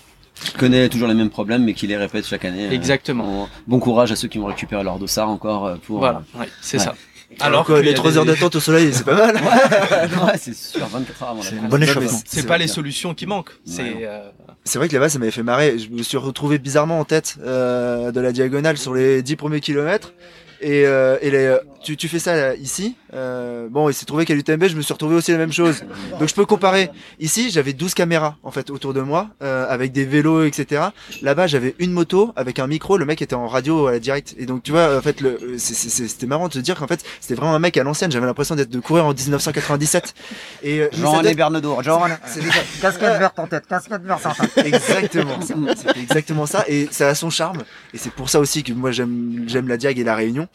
Qui 0.43 0.53
connaît 0.53 0.89
toujours 0.89 1.07
les 1.07 1.13
mêmes 1.13 1.29
problèmes 1.29 1.63
mais 1.63 1.73
qui 1.73 1.87
les 1.87 1.97
répète 1.97 2.25
chaque 2.25 2.45
année. 2.45 2.67
Euh, 2.67 2.71
Exactement. 2.71 3.47
bon 3.67 3.79
courage 3.79 4.11
à 4.11 4.15
ceux 4.15 4.27
qui 4.27 4.37
vont 4.37 4.47
récupérer 4.47 4.83
leur 4.83 4.97
dossard 4.97 5.29
encore 5.29 5.65
euh, 5.65 5.75
pour. 5.75 5.99
Voilà, 5.99 6.23
euh, 6.39 6.45
c'est 6.61 6.79
ça. 6.79 6.95
Alors, 7.39 7.65
que 7.65 7.73
les 7.73 7.93
3 7.93 8.17
heures 8.17 8.25
d'attente 8.25 8.55
au 8.55 8.59
soleil, 8.59 8.91
c'est 8.93 9.05
pas 9.05 9.15
mal. 9.15 9.35
ouais, 9.35 10.37
c'est 10.39 10.53
sûr, 10.53 10.85
24 10.85 11.23
heures 11.23 11.35
C'est 11.41 11.55
bon 11.55 12.19
C'est 12.25 12.47
pas 12.47 12.57
les 12.57 12.67
solutions 12.67 13.13
qui 13.13 13.25
manquent. 13.25 13.51
C'est 13.65 13.95
euh... 14.01 14.29
C'est 14.63 14.77
vrai 14.77 14.87
que 14.87 14.93
là-bas, 14.93 15.09
ça 15.09 15.17
m'avait 15.17 15.31
fait 15.31 15.43
marrer. 15.43 15.79
Je 15.79 15.89
me 15.89 16.03
suis 16.03 16.17
retrouvé 16.17 16.59
bizarrement 16.59 16.99
en 16.99 17.05
tête 17.05 17.37
euh, 17.41 18.11
de 18.11 18.19
la 18.19 18.31
diagonale 18.31 18.77
sur 18.77 18.93
les 18.93 19.23
10 19.23 19.35
premiers 19.35 19.59
kilomètres. 19.59 20.13
Et, 20.61 20.85
euh, 20.85 21.17
et 21.21 21.31
les, 21.31 21.57
tu, 21.83 21.97
tu 21.97 22.07
fais 22.07 22.19
ça 22.19 22.55
ici. 22.55 22.95
Euh, 23.13 23.67
bon, 23.69 23.89
il 23.89 23.93
s'est 23.93 24.05
trouvé 24.05 24.25
qu'à 24.25 24.33
l'UTMB, 24.33 24.65
je 24.65 24.75
me 24.75 24.81
suis 24.81 24.93
retrouvé 24.93 25.15
aussi 25.15 25.31
la 25.31 25.37
même 25.37 25.51
chose. 25.51 25.83
Donc 26.19 26.29
je 26.29 26.33
peux 26.35 26.45
comparer. 26.45 26.89
Ici, 27.19 27.49
j'avais 27.51 27.73
12 27.73 27.93
caméras 27.93 28.35
en 28.43 28.51
fait 28.51 28.69
autour 28.69 28.93
de 28.93 29.01
moi, 29.01 29.29
euh, 29.41 29.65
avec 29.67 29.91
des 29.91 30.05
vélos, 30.05 30.43
etc. 30.43 30.83
Là-bas, 31.21 31.47
j'avais 31.47 31.75
une 31.79 31.91
moto 31.91 32.31
avec 32.35 32.59
un 32.59 32.67
micro. 32.67 32.97
Le 32.97 33.05
mec 33.05 33.21
était 33.21 33.35
en 33.35 33.47
radio 33.47 33.87
à 33.87 33.91
la 33.91 33.99
direct. 33.99 34.35
Et 34.37 34.45
donc 34.45 34.63
tu 34.63 34.71
vois, 34.71 34.97
en 34.97 35.01
fait, 35.01 35.21
le, 35.21 35.55
c'était 35.57 36.27
marrant 36.27 36.47
de 36.47 36.53
se 36.53 36.59
dire 36.59 36.77
qu'en 36.77 36.87
fait, 36.87 37.03
c'était 37.19 37.35
vraiment 37.35 37.55
un 37.55 37.59
mec 37.59 37.77
à 37.77 37.83
l'ancienne. 37.83 38.11
J'avais 38.11 38.25
l'impression 38.25 38.55
d'être 38.55 38.69
de 38.69 38.79
courir 38.79 39.05
en 39.05 39.13
1997. 39.13 40.13
Et 40.63 40.81
euh, 40.81 40.89
Jean 40.93 41.21
et 41.23 41.33
Bernadour, 41.33 41.83
Jean. 41.83 42.01
casquette 42.81 43.19
verte 43.19 43.39
en 43.39 43.47
tête, 43.47 43.67
casquette 43.67 44.03
verte 44.03 44.25
en 44.25 44.33
tête. 44.33 44.65
Exactement. 44.65 45.39
C'était 45.41 45.99
exactement 45.99 46.45
ça. 46.45 46.63
Et 46.67 46.87
ça 46.91 47.07
a 47.09 47.15
son 47.15 47.29
charme. 47.29 47.59
Et 47.93 47.97
c'est 47.97 48.11
pour 48.11 48.29
ça 48.29 48.39
aussi 48.39 48.63
que 48.63 48.73
moi 48.73 48.91
j'aime 48.91 49.45
j'aime 49.47 49.67
la 49.67 49.77
Diag 49.77 49.99
et 49.99 50.03
la 50.03 50.15
Réunion. 50.15 50.47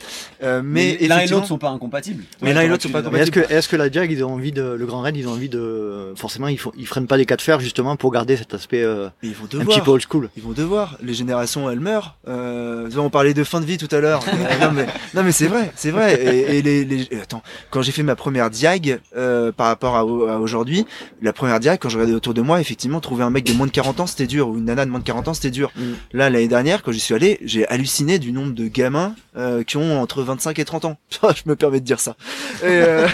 Euh, 0.43 0.63
mais, 0.65 0.97
l'un 1.17 1.25
et 1.25 1.27
l'autre 1.27 1.47
sont 1.47 1.59
pas 1.59 1.71
incompatibles. 1.71 2.25
Mais 2.43 2.53
l'un 2.53 2.63
et 2.63 2.69
l'autre 2.69 2.83
sont 2.83 2.91
pas 2.91 3.03
compatibles. 3.03 3.39
Est-ce 3.39 3.49
que, 3.49 3.53
est-ce 3.53 3.69
que 3.69 3.77
la 3.77 3.89
Jag, 3.89 4.11
ils 4.11 4.25
ont 4.25 4.35
envie 4.35 4.53
de, 4.53 4.63
le 4.63 4.87
Grand 4.87 5.01
Raid, 5.01 5.17
ils 5.17 5.29
ont 5.29 5.33
envie 5.33 5.49
de, 5.49 6.13
forcément, 6.17 6.49
ils, 6.49 6.59
font, 6.59 6.73
ils 6.77 6.87
freinent 6.87 7.07
pas 7.07 7.17
des 7.17 7.27
cas 7.27 7.37
de 7.37 7.43
fer 7.43 7.61
justement 7.61 7.97
pour 7.97 8.13
garder 8.13 8.37
cet 8.37 8.55
aspect 8.55 8.83
euh, 8.83 9.09
ils 9.23 9.35
vont 9.35 9.47
devoir, 9.47 9.63
un 9.63 9.71
petit 9.71 9.81
peu 9.81 9.91
old 9.91 10.03
school. 10.09 10.31
Ils 10.37 10.43
vont 10.43 10.53
devoir. 10.53 10.99
Les 11.03 11.15
générations, 11.15 11.71
elles 11.71 11.81
meurent. 11.81 12.17
Euh, 12.29 12.91
on 12.97 13.11
parlait 13.11 13.35
de 13.35 13.45
fin 13.45 13.61
de 13.61 13.67
vie 13.67 13.79
tout 13.79 13.95
à 13.95 14.01
l'heure. 14.01 14.25
non 14.61 14.73
mais, 14.73 14.87
non 15.15 15.23
mais 15.23 15.33
c'est 15.33 15.47
vrai, 15.47 15.73
c'est 15.77 15.91
vrai. 15.91 16.15
Et, 16.21 16.59
et 16.59 16.63
les, 16.63 16.85
les, 16.85 17.09
attends, 17.21 17.43
quand 17.71 17.83
j'ai 17.83 17.93
fait 17.93 18.03
ma 18.03 18.17
première 18.17 18.51
Diag 18.51 19.01
euh, 19.17 19.53
par 19.53 19.67
rapport 19.67 19.97
à, 19.97 20.05
aujourd'hui, 20.05 20.87
la 21.23 21.33
première 21.33 21.61
Diag, 21.61 21.79
quand 21.81 21.89
je 21.89 21.97
regardais 21.97 22.15
autour 22.15 22.35
de 22.35 22.43
moi, 22.43 22.61
effectivement, 22.61 23.01
trouver 23.01 23.25
un 23.25 23.31
mec 23.31 23.45
de 23.45 23.53
moins 23.53 23.67
de 23.67 23.73
40 23.73 24.01
ans, 24.01 24.07
c'était 24.07 24.27
dur, 24.27 24.49
ou 24.49 24.59
une 24.59 24.65
nana 24.65 24.85
de 24.85 24.91
moins 24.91 25.01
de 25.01 25.05
40 25.05 25.29
ans, 25.29 25.35
c'était 25.35 25.51
dur. 25.51 25.71
Mm. 25.77 25.83
Là, 26.13 26.31
l'année 26.31 26.49
dernière, 26.49 26.83
quand 26.83 26.93
j'y 26.93 27.01
suis 27.01 27.15
allé, 27.15 27.39
j'ai 27.43 27.67
halluciné 27.69 28.19
du 28.19 28.33
nombre 28.33 28.53
de 28.53 28.67
gamins 28.67 29.15
qui 29.67 29.77
ont 29.77 30.01
entre 30.01 30.23
25 30.23 30.59
et 30.59 30.65
30 30.65 30.85
ans. 30.87 30.99
je 31.11 31.43
me 31.47 31.57
permets 31.57 31.81
de 31.81 31.85
dire 31.85 32.01
ça. 32.01 32.17
Et, 32.63 32.67
euh, 32.67 33.07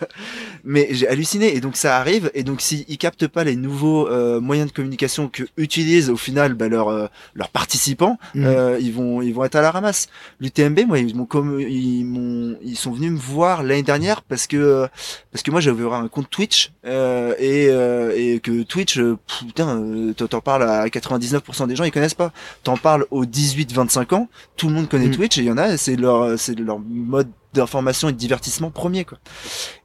mais 0.64 0.88
j'ai 0.90 1.08
halluciné. 1.08 1.54
Et 1.54 1.60
donc 1.60 1.76
ça 1.76 1.98
arrive. 1.98 2.30
Et 2.34 2.42
donc 2.42 2.60
s'ils 2.60 2.98
captent 2.98 3.26
pas 3.26 3.44
les 3.44 3.56
nouveaux 3.56 4.08
euh, 4.08 4.40
moyens 4.40 4.70
de 4.70 4.74
communication 4.74 5.28
que 5.28 5.44
utilisent 5.56 6.10
au 6.10 6.16
final 6.16 6.54
bah, 6.54 6.68
leurs 6.68 6.88
euh, 6.88 7.06
leurs 7.34 7.50
participants, 7.50 8.18
mm. 8.34 8.44
euh, 8.44 8.78
ils 8.80 8.92
vont 8.92 9.22
ils 9.22 9.32
vont 9.32 9.44
être 9.44 9.56
à 9.56 9.62
la 9.62 9.70
ramasse. 9.70 10.08
L'UTMB, 10.40 10.80
moi 10.86 10.98
ils 10.98 11.14
m'ont 11.14 11.26
comme 11.26 11.60
ils 11.60 12.04
m'ont 12.04 12.56
ils 12.62 12.76
sont 12.76 12.92
venus 12.92 13.12
me 13.12 13.18
voir 13.18 13.62
l'année 13.62 13.82
dernière 13.82 14.22
parce 14.22 14.46
que 14.46 14.88
parce 15.32 15.42
que 15.42 15.50
moi 15.50 15.60
j'avais 15.60 15.84
un 15.84 16.08
compte 16.08 16.30
Twitch 16.30 16.72
et 16.84 17.66
et 17.66 18.40
que 18.40 18.62
Twitch 18.62 19.00
putain 19.26 20.12
t'en 20.16 20.40
parles 20.40 20.64
à 20.64 20.86
99% 20.86 21.66
des 21.66 21.76
gens 21.76 21.84
ils 21.84 21.92
connaissent 21.92 22.14
pas. 22.14 22.32
T'en 22.62 22.76
parles 22.76 23.06
aux 23.10 23.24
18-25 23.24 24.14
ans, 24.14 24.28
tout 24.56 24.68
le 24.68 24.74
monde 24.74 24.88
connaît 24.88 25.08
mm. 25.08 25.16
Twitch 25.16 25.38
et 25.38 25.42
il 25.42 25.46
y 25.46 25.50
en 25.50 25.58
a 25.58 25.76
c'est 25.76 25.96
leur 25.96 26.38
c'est 26.38 26.58
leur 26.58 26.78
mode 26.78 27.28
d'information 27.52 28.08
et 28.08 28.12
de 28.12 28.16
divertissement 28.16 28.70
premier 28.70 29.04
quoi. 29.04 29.18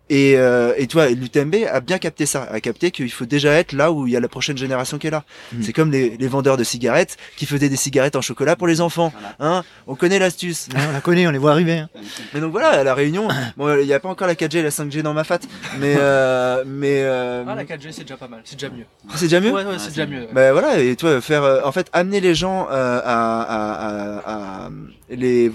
Et, 0.10 0.36
euh, 0.38 0.74
et 0.78 0.88
toi, 0.88 1.10
l'UTMB 1.10 1.56
a 1.72 1.80
bien 1.82 1.98
capté 1.98 2.26
ça, 2.26 2.44
a 2.44 2.60
capté 2.60 2.92
qu'il 2.92 3.12
faut 3.12 3.26
déjà 3.26 3.52
être 3.54 3.74
là 3.74 3.92
où 3.92 4.06
il 4.06 4.14
y 4.14 4.16
a 4.18 4.20
la 4.20 4.28
prochaine 4.28 4.58
génération 4.58 4.98
qui 5.00 5.08
est 5.08 5.12
là. 5.12 5.24
Mm. 5.52 5.64
C'est 5.64 5.74
comme 5.74 5.92
les, 5.92 6.16
les, 6.18 6.28
vendeurs 6.28 6.58
de 6.58 6.64
cigarettes 6.64 7.18
qui 7.38 7.46
faisaient 7.46 7.70
des 7.70 7.76
cigarettes 7.76 8.16
en 8.16 8.22
chocolat 8.22 8.56
pour 8.56 8.68
les 8.68 8.82
enfants. 8.82 9.12
Hein 9.40 9.64
on 9.88 9.96
connaît 9.96 10.20
l'astuce. 10.20 10.70
on 10.76 10.92
la 10.92 11.02
connaît, 11.02 11.28
on 11.28 11.32
les 11.32 11.38
voit 11.38 11.52
arriver. 11.52 11.80
Hein. 11.80 11.90
Mais 12.34 12.40
donc 12.40 12.52
voilà, 12.52 12.70
à 12.70 12.84
la 12.84 12.94
Réunion, 12.94 13.28
bon, 13.58 13.80
il 13.80 13.86
n'y 13.86 13.94
a 13.94 14.00
pas 14.00 14.10
encore 14.10 14.28
la 14.28 14.36
4G 14.36 14.58
et 14.58 14.64
la 14.64 14.70
5G 14.70 15.02
dans 15.02 15.14
ma 15.14 15.24
fat, 15.24 15.40
mais 15.80 15.96
euh, 15.98 16.64
mais 16.66 17.02
euh... 17.04 17.44
ah 17.48 17.56
la 17.56 17.64
4G 17.64 17.92
c'est 17.92 18.02
déjà 18.02 18.18
pas 18.18 18.28
mal, 18.28 18.42
c'est 18.44 18.60
déjà 18.60 18.70
mieux. 18.70 18.86
C'est 19.16 19.26
déjà 19.26 19.40
mieux? 19.40 19.52
Ouais, 19.52 19.66
ouais, 19.66 19.80
c'est 19.80 19.90
déjà 19.90 20.06
mieux. 20.06 20.28
Ben 20.34 20.52
voilà, 20.52 20.80
et 20.80 20.96
toi 20.96 21.20
faire, 21.22 21.44
euh, 21.44 21.62
en 21.64 21.72
fait, 21.72 21.88
amener 21.94 22.20
les 22.20 22.36
gens 22.36 22.68
euh, 22.72 23.02
à, 23.04 23.42
à, 23.42 24.24
à, 24.24 24.66
à 24.66 24.70
les 25.10 25.52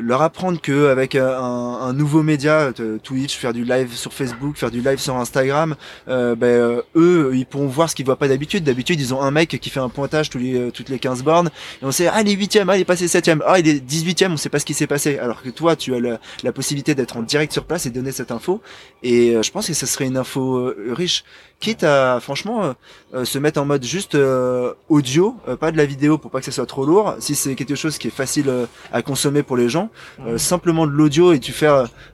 leur 0.00 0.22
apprendre 0.22 0.60
que 0.60 0.88
avec 0.88 1.14
un, 1.14 1.26
un 1.26 1.92
nouveau 1.92 2.22
média, 2.22 2.72
Twitch, 3.02 3.36
faire 3.36 3.52
du 3.52 3.64
live 3.64 3.85
sur 3.94 4.12
Facebook, 4.12 4.56
faire 4.56 4.70
du 4.70 4.80
live 4.80 4.98
sur 4.98 5.16
Instagram, 5.16 5.76
euh, 6.08 6.34
ben, 6.34 6.46
euh, 6.46 6.82
eux, 6.94 7.32
ils 7.34 7.46
pourront 7.46 7.66
voir 7.66 7.90
ce 7.90 7.94
qu'ils 7.94 8.04
voient 8.06 8.18
pas 8.18 8.28
d'habitude. 8.28 8.64
D'habitude, 8.64 9.00
ils 9.00 9.14
ont 9.14 9.22
un 9.22 9.30
mec 9.30 9.48
qui 9.60 9.70
fait 9.70 9.80
un 9.80 9.88
pointage 9.88 10.30
tous 10.30 10.38
les, 10.38 10.56
euh, 10.56 10.70
toutes 10.70 10.88
les 10.88 10.98
15 10.98 11.22
bornes, 11.22 11.50
et 11.82 11.84
on 11.84 11.92
sait, 11.92 12.08
ah, 12.08 12.20
il 12.20 12.28
est 12.28 12.32
8 12.32 12.58
ah, 12.68 12.76
il 12.76 12.80
est 12.80 12.84
passé 12.84 13.08
7 13.08 13.30
ah, 13.46 13.58
il 13.58 13.68
est 13.68 13.80
18 13.80 14.22
e 14.22 14.26
on 14.30 14.36
sait 14.36 14.48
pas 14.48 14.58
ce 14.58 14.64
qui 14.64 14.74
s'est 14.74 14.86
passé. 14.86 15.18
Alors 15.18 15.42
que 15.42 15.50
toi, 15.50 15.76
tu 15.76 15.94
as 15.94 16.00
la, 16.00 16.52
possibilité 16.52 16.94
d'être 16.94 17.16
en 17.16 17.22
direct 17.22 17.52
sur 17.52 17.64
place 17.64 17.86
et 17.86 17.90
donner 17.90 18.12
cette 18.12 18.30
info. 18.30 18.62
Et 19.02 19.36
je 19.40 19.50
pense 19.50 19.66
que 19.66 19.74
ce 19.74 19.84
serait 19.84 20.06
une 20.06 20.16
info 20.16 20.72
riche 20.88 21.24
quitte 21.58 21.84
à 21.84 22.20
franchement 22.20 22.74
se 23.24 23.38
mettre 23.38 23.60
en 23.60 23.64
mode 23.64 23.82
juste 23.82 24.16
audio, 24.88 25.36
pas 25.58 25.72
de 25.72 25.76
la 25.76 25.86
vidéo 25.86 26.18
pour 26.18 26.30
pas 26.30 26.40
que 26.40 26.44
ça 26.44 26.52
soit 26.52 26.66
trop 26.66 26.84
lourd. 26.84 27.16
Si 27.18 27.34
c'est 27.34 27.54
quelque 27.54 27.74
chose 27.74 27.98
qui 27.98 28.08
est 28.08 28.10
facile 28.10 28.52
à 28.92 29.02
consommer 29.02 29.42
pour 29.42 29.56
les 29.56 29.68
gens, 29.68 29.88
simplement 30.36 30.86
de 30.86 30.92
l'audio 30.92 31.32
et 31.32 31.40
tu 31.40 31.52
fais 31.52 31.68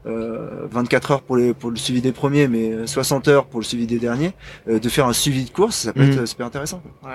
24 0.04 1.10
heures 1.10 1.22
pour, 1.22 1.36
les, 1.36 1.54
pour 1.54 1.70
le 1.70 1.76
suivi 1.76 2.00
des 2.00 2.12
premiers, 2.12 2.48
mais 2.48 2.86
60 2.86 3.28
heures 3.28 3.46
pour 3.46 3.60
le 3.60 3.64
suivi 3.64 3.86
des 3.86 3.98
derniers, 3.98 4.32
euh, 4.68 4.78
de 4.78 4.88
faire 4.88 5.06
un 5.06 5.12
suivi 5.12 5.44
de 5.44 5.50
course, 5.50 5.76
ça 5.76 5.92
peut 5.92 6.02
être 6.02 6.22
mm. 6.22 6.26
super 6.26 6.46
intéressant. 6.46 6.82
Ouais. 7.02 7.10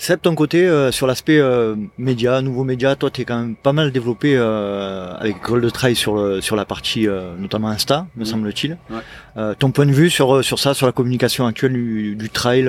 Seb, 0.00 0.18
ton 0.22 0.34
côté, 0.34 0.66
euh, 0.66 0.90
sur 0.90 1.06
l'aspect 1.06 1.38
euh, 1.38 1.76
média, 1.98 2.40
nouveau 2.40 2.64
média, 2.64 2.96
toi, 2.96 3.10
tu 3.10 3.20
es 3.20 3.24
quand 3.26 3.38
même 3.38 3.54
pas 3.54 3.74
mal 3.74 3.92
développé 3.92 4.34
euh, 4.34 5.12
avec 5.18 5.42
Gold 5.42 5.70
Trail 5.72 5.94
sur, 5.94 6.14
le, 6.14 6.40
sur 6.40 6.56
la 6.56 6.64
partie, 6.64 7.06
notamment 7.38 7.68
Insta, 7.68 8.06
me 8.16 8.24
semble-t-il. 8.24 8.78
Ouais. 8.88 9.54
ton 9.58 9.72
point 9.72 9.84
de 9.84 9.92
vue 9.92 10.08
sur, 10.08 10.42
sur 10.42 10.58
ça, 10.58 10.72
sur 10.72 10.86
la 10.86 10.92
communication 10.92 11.44
actuelle 11.44 11.74
du, 11.74 12.16
du 12.16 12.30
trail 12.30 12.66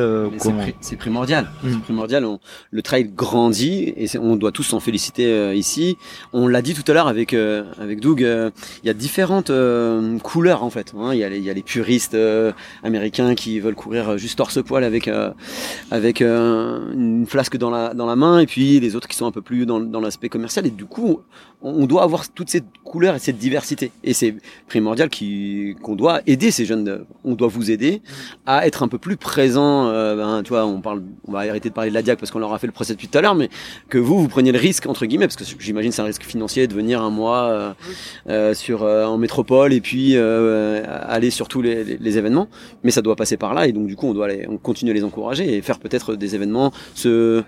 C'est 0.81 0.97
primordial. 0.97 1.49
C'est 1.63 1.79
primordial. 1.79 2.27
Le 2.69 2.81
trail 2.81 3.09
grandit 3.15 3.93
et 3.95 4.07
on 4.17 4.35
doit 4.35 4.51
tous 4.51 4.63
s'en 4.63 4.81
féliciter 4.81 5.55
ici. 5.55 5.97
On 6.33 6.49
l'a 6.49 6.61
dit 6.61 6.73
tout 6.73 6.89
à 6.91 6.93
l'heure 6.93 7.07
avec, 7.07 7.33
avec 7.33 8.01
Doug, 8.01 8.19
il 8.19 8.87
y 8.87 8.89
a 8.89 8.93
différentes 8.93 9.53
couleurs 10.21 10.63
en 10.63 10.69
fait. 10.69 10.93
Hein. 10.97 11.11
Il 11.13 11.19
y, 11.19 11.23
a 11.23 11.29
les, 11.29 11.39
y 11.39 11.49
a 11.49 11.53
les 11.53 11.63
puristes 11.63 12.17
américains 12.83 13.35
qui 13.35 13.61
veulent 13.61 13.75
courir 13.75 14.17
juste 14.17 14.37
torse-poil 14.37 14.83
avec, 14.83 15.09
avec 15.91 16.21
une 16.21 17.20
une 17.21 17.27
flasque 17.27 17.57
dans 17.57 17.69
la, 17.69 17.93
dans 17.93 18.07
la 18.07 18.15
main, 18.15 18.39
et 18.39 18.47
puis 18.47 18.79
les 18.79 18.95
autres 18.95 19.07
qui 19.07 19.15
sont 19.15 19.27
un 19.27 19.31
peu 19.31 19.43
plus 19.43 19.65
dans, 19.67 19.79
dans 19.79 19.99
l'aspect 19.99 20.29
commercial. 20.29 20.65
Et 20.65 20.71
du 20.71 20.85
coup, 20.85 21.21
on, 21.61 21.85
doit 21.85 22.03
avoir 22.03 22.27
toutes 22.29 22.49
ces 22.49 22.61
couleurs 22.83 23.15
et 23.15 23.19
cette 23.19 23.37
diversité. 23.37 23.91
Et 24.03 24.13
c'est 24.13 24.35
primordial 24.67 25.09
qu'on 25.81 25.95
doit 25.95 26.21
aider 26.25 26.51
ces 26.51 26.65
jeunes, 26.65 27.05
on 27.23 27.35
doit 27.35 27.47
vous 27.47 27.71
aider 27.71 28.01
à 28.45 28.65
être 28.65 28.83
un 28.83 28.87
peu 28.87 28.97
plus 28.97 29.17
présent. 29.17 29.87
Euh, 29.87 30.15
ben, 30.15 30.43
tu 30.43 30.49
vois, 30.49 30.65
on 30.65 30.81
parle, 30.81 31.03
on 31.27 31.31
va 31.31 31.39
arrêter 31.39 31.69
de 31.69 31.73
parler 31.73 31.89
de 31.89 31.93
la 31.95 32.01
Diac 32.01 32.19
parce 32.19 32.31
qu'on 32.31 32.39
leur 32.39 32.53
a 32.53 32.59
fait 32.59 32.67
le 32.67 32.73
procès 32.73 32.93
depuis 32.93 33.07
tout 33.07 33.17
à 33.17 33.21
l'heure, 33.21 33.35
mais 33.35 33.49
que 33.89 33.97
vous, 33.97 34.19
vous 34.19 34.27
preniez 34.27 34.51
le 34.51 34.59
risque, 34.59 34.87
entre 34.87 35.05
guillemets, 35.05 35.27
parce 35.27 35.35
que 35.35 35.43
j'imagine 35.59 35.91
c'est 35.91 36.01
un 36.01 36.05
risque 36.05 36.23
financier 36.23 36.67
de 36.67 36.73
venir 36.73 37.01
un 37.01 37.09
mois 37.09 37.43
euh, 37.43 37.73
euh 38.29 38.53
sur, 38.53 38.83
euh, 38.83 39.05
en 39.05 39.17
métropole 39.17 39.73
et 39.73 39.81
puis 39.81 40.17
aller 40.17 41.29
sur 41.29 41.47
tous 41.47 41.61
les, 41.61 41.83
les, 41.83 42.17
événements. 42.17 42.47
Mais 42.83 42.91
ça 42.91 43.01
doit 43.01 43.15
passer 43.15 43.37
par 43.37 43.53
là, 43.53 43.67
et 43.67 43.71
donc 43.71 43.87
du 43.87 43.95
coup, 43.95 44.07
on 44.07 44.13
doit 44.13 44.25
aller, 44.25 44.45
on 44.49 44.57
continue 44.57 44.91
à 44.91 44.93
les 44.93 45.03
encourager 45.03 45.57
et 45.57 45.61
faire 45.61 45.79
peut-être 45.79 46.15
des 46.15 46.35
événements, 46.35 46.71
se 47.11 47.43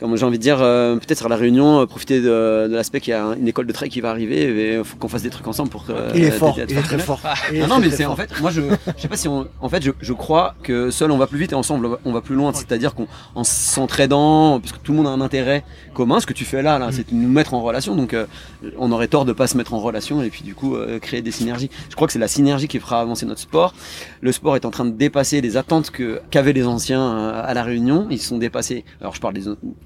comme 0.00 0.16
j'ai 0.16 0.24
envie 0.24 0.38
de 0.38 0.42
dire, 0.42 0.58
euh, 0.60 0.96
peut-être 0.96 1.26
à 1.26 1.28
la 1.28 1.36
réunion, 1.36 1.80
euh, 1.80 1.86
profiter 1.86 2.22
de, 2.22 2.66
l'aspect 2.70 3.00
qu'il 3.00 3.10
y 3.10 3.14
a 3.14 3.22
une 3.38 3.46
école 3.46 3.66
de 3.66 3.72
trail 3.72 3.90
qui 3.90 4.00
va 4.00 4.08
arriver 4.08 4.72
et 4.72 4.82
faut 4.82 4.96
qu'on 4.96 5.08
fasse 5.08 5.22
des 5.22 5.28
trucs 5.28 5.46
ensemble 5.46 5.68
pour. 5.68 5.84
Euh, 5.90 6.10
il 6.14 6.24
est 6.24 6.30
fort, 6.30 6.56
il 6.56 6.62
est 6.62 6.82
très 6.82 6.98
fort. 6.98 7.20
Ah, 7.22 7.34
non, 7.68 7.78
mais 7.78 7.90
c'est 7.90 8.06
en 8.06 8.16
fait, 8.16 8.30
moi 8.40 8.50
je, 8.50 8.62
je 8.96 9.02
sais 9.02 9.08
pas 9.08 9.16
si 9.16 9.28
on, 9.28 9.46
en 9.60 9.68
fait, 9.68 9.82
je, 9.82 9.90
je 10.00 10.12
crois 10.14 10.54
que 10.62 10.90
seul 10.90 11.10
on 11.10 11.18
va 11.18 11.26
plus 11.26 11.38
vite 11.38 11.52
et 11.52 11.54
ensemble 11.54 11.98
on 12.04 12.12
va 12.12 12.22
plus 12.22 12.34
loin. 12.34 12.52
C'est-à-dire 12.54 12.94
qu'en 12.94 13.44
s'entraidant, 13.44 14.58
parce 14.58 14.72
que 14.72 14.78
tout 14.78 14.92
le 14.92 14.98
monde 14.98 15.06
a 15.06 15.10
un 15.10 15.20
intérêt 15.20 15.64
commun, 15.92 16.18
ce 16.18 16.26
que 16.26 16.32
tu 16.32 16.46
fais 16.46 16.62
là, 16.62 16.78
là, 16.78 16.88
mm. 16.88 16.92
c'est 16.92 17.12
nous 17.12 17.28
mettre 17.28 17.52
en 17.52 17.60
relation. 17.60 17.94
Donc, 17.94 18.16
on 18.78 18.92
aurait 18.92 19.08
tort 19.08 19.26
de 19.26 19.32
pas 19.32 19.46
se 19.46 19.56
mettre 19.56 19.74
en 19.74 19.80
relation 19.80 20.22
et 20.22 20.30
puis 20.30 20.42
du 20.42 20.54
coup 20.54 20.76
créer 21.02 21.20
des 21.20 21.30
synergies. 21.30 21.70
Je 21.90 21.94
crois 21.94 22.06
que 22.06 22.12
c'est 22.14 22.18
la 22.18 22.28
synergie 22.28 22.68
qui 22.68 22.78
fera 22.78 23.02
avancer 23.02 23.26
notre 23.26 23.40
sport. 23.40 23.74
Le 24.22 24.32
sport 24.32 24.56
est 24.56 24.64
en 24.64 24.70
train 24.70 24.86
de 24.86 24.96
dépasser 24.96 25.42
les 25.42 25.58
attentes 25.58 25.90
que 25.90 26.20
qu'avaient 26.30 26.54
les 26.54 26.66
anciens 26.66 27.28
à 27.28 27.52
la 27.52 27.62
Réunion. 27.62 28.06
Ils 28.10 28.18
sont 28.18 28.38
dépassés 28.38 28.84
alors 29.00 29.14
je 29.14 29.20
parle 29.20 29.34
des, 29.34 29.44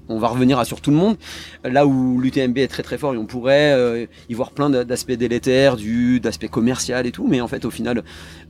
on 0.09 0.19
va 0.19 0.27
revenir 0.27 0.59
à 0.59 0.65
sur 0.65 0.81
tout 0.81 0.91
le 0.91 0.97
monde. 0.97 1.17
Là 1.63 1.85
où 1.85 2.19
l'UTMB 2.19 2.57
est 2.57 2.67
très 2.67 2.83
très 2.83 2.97
fort 2.97 3.13
et 3.13 3.17
on 3.17 3.25
pourrait 3.25 3.73
euh, 3.73 4.05
y 4.29 4.33
voir 4.33 4.51
plein 4.51 4.69
d'aspects 4.69 5.11
délétères, 5.11 5.77
du 5.77 6.19
d'aspects 6.19 6.47
commercial 6.47 7.05
et 7.05 7.11
tout, 7.11 7.27
mais 7.27 7.41
en 7.41 7.47
fait 7.47 7.65
au 7.65 7.71
final 7.71 8.03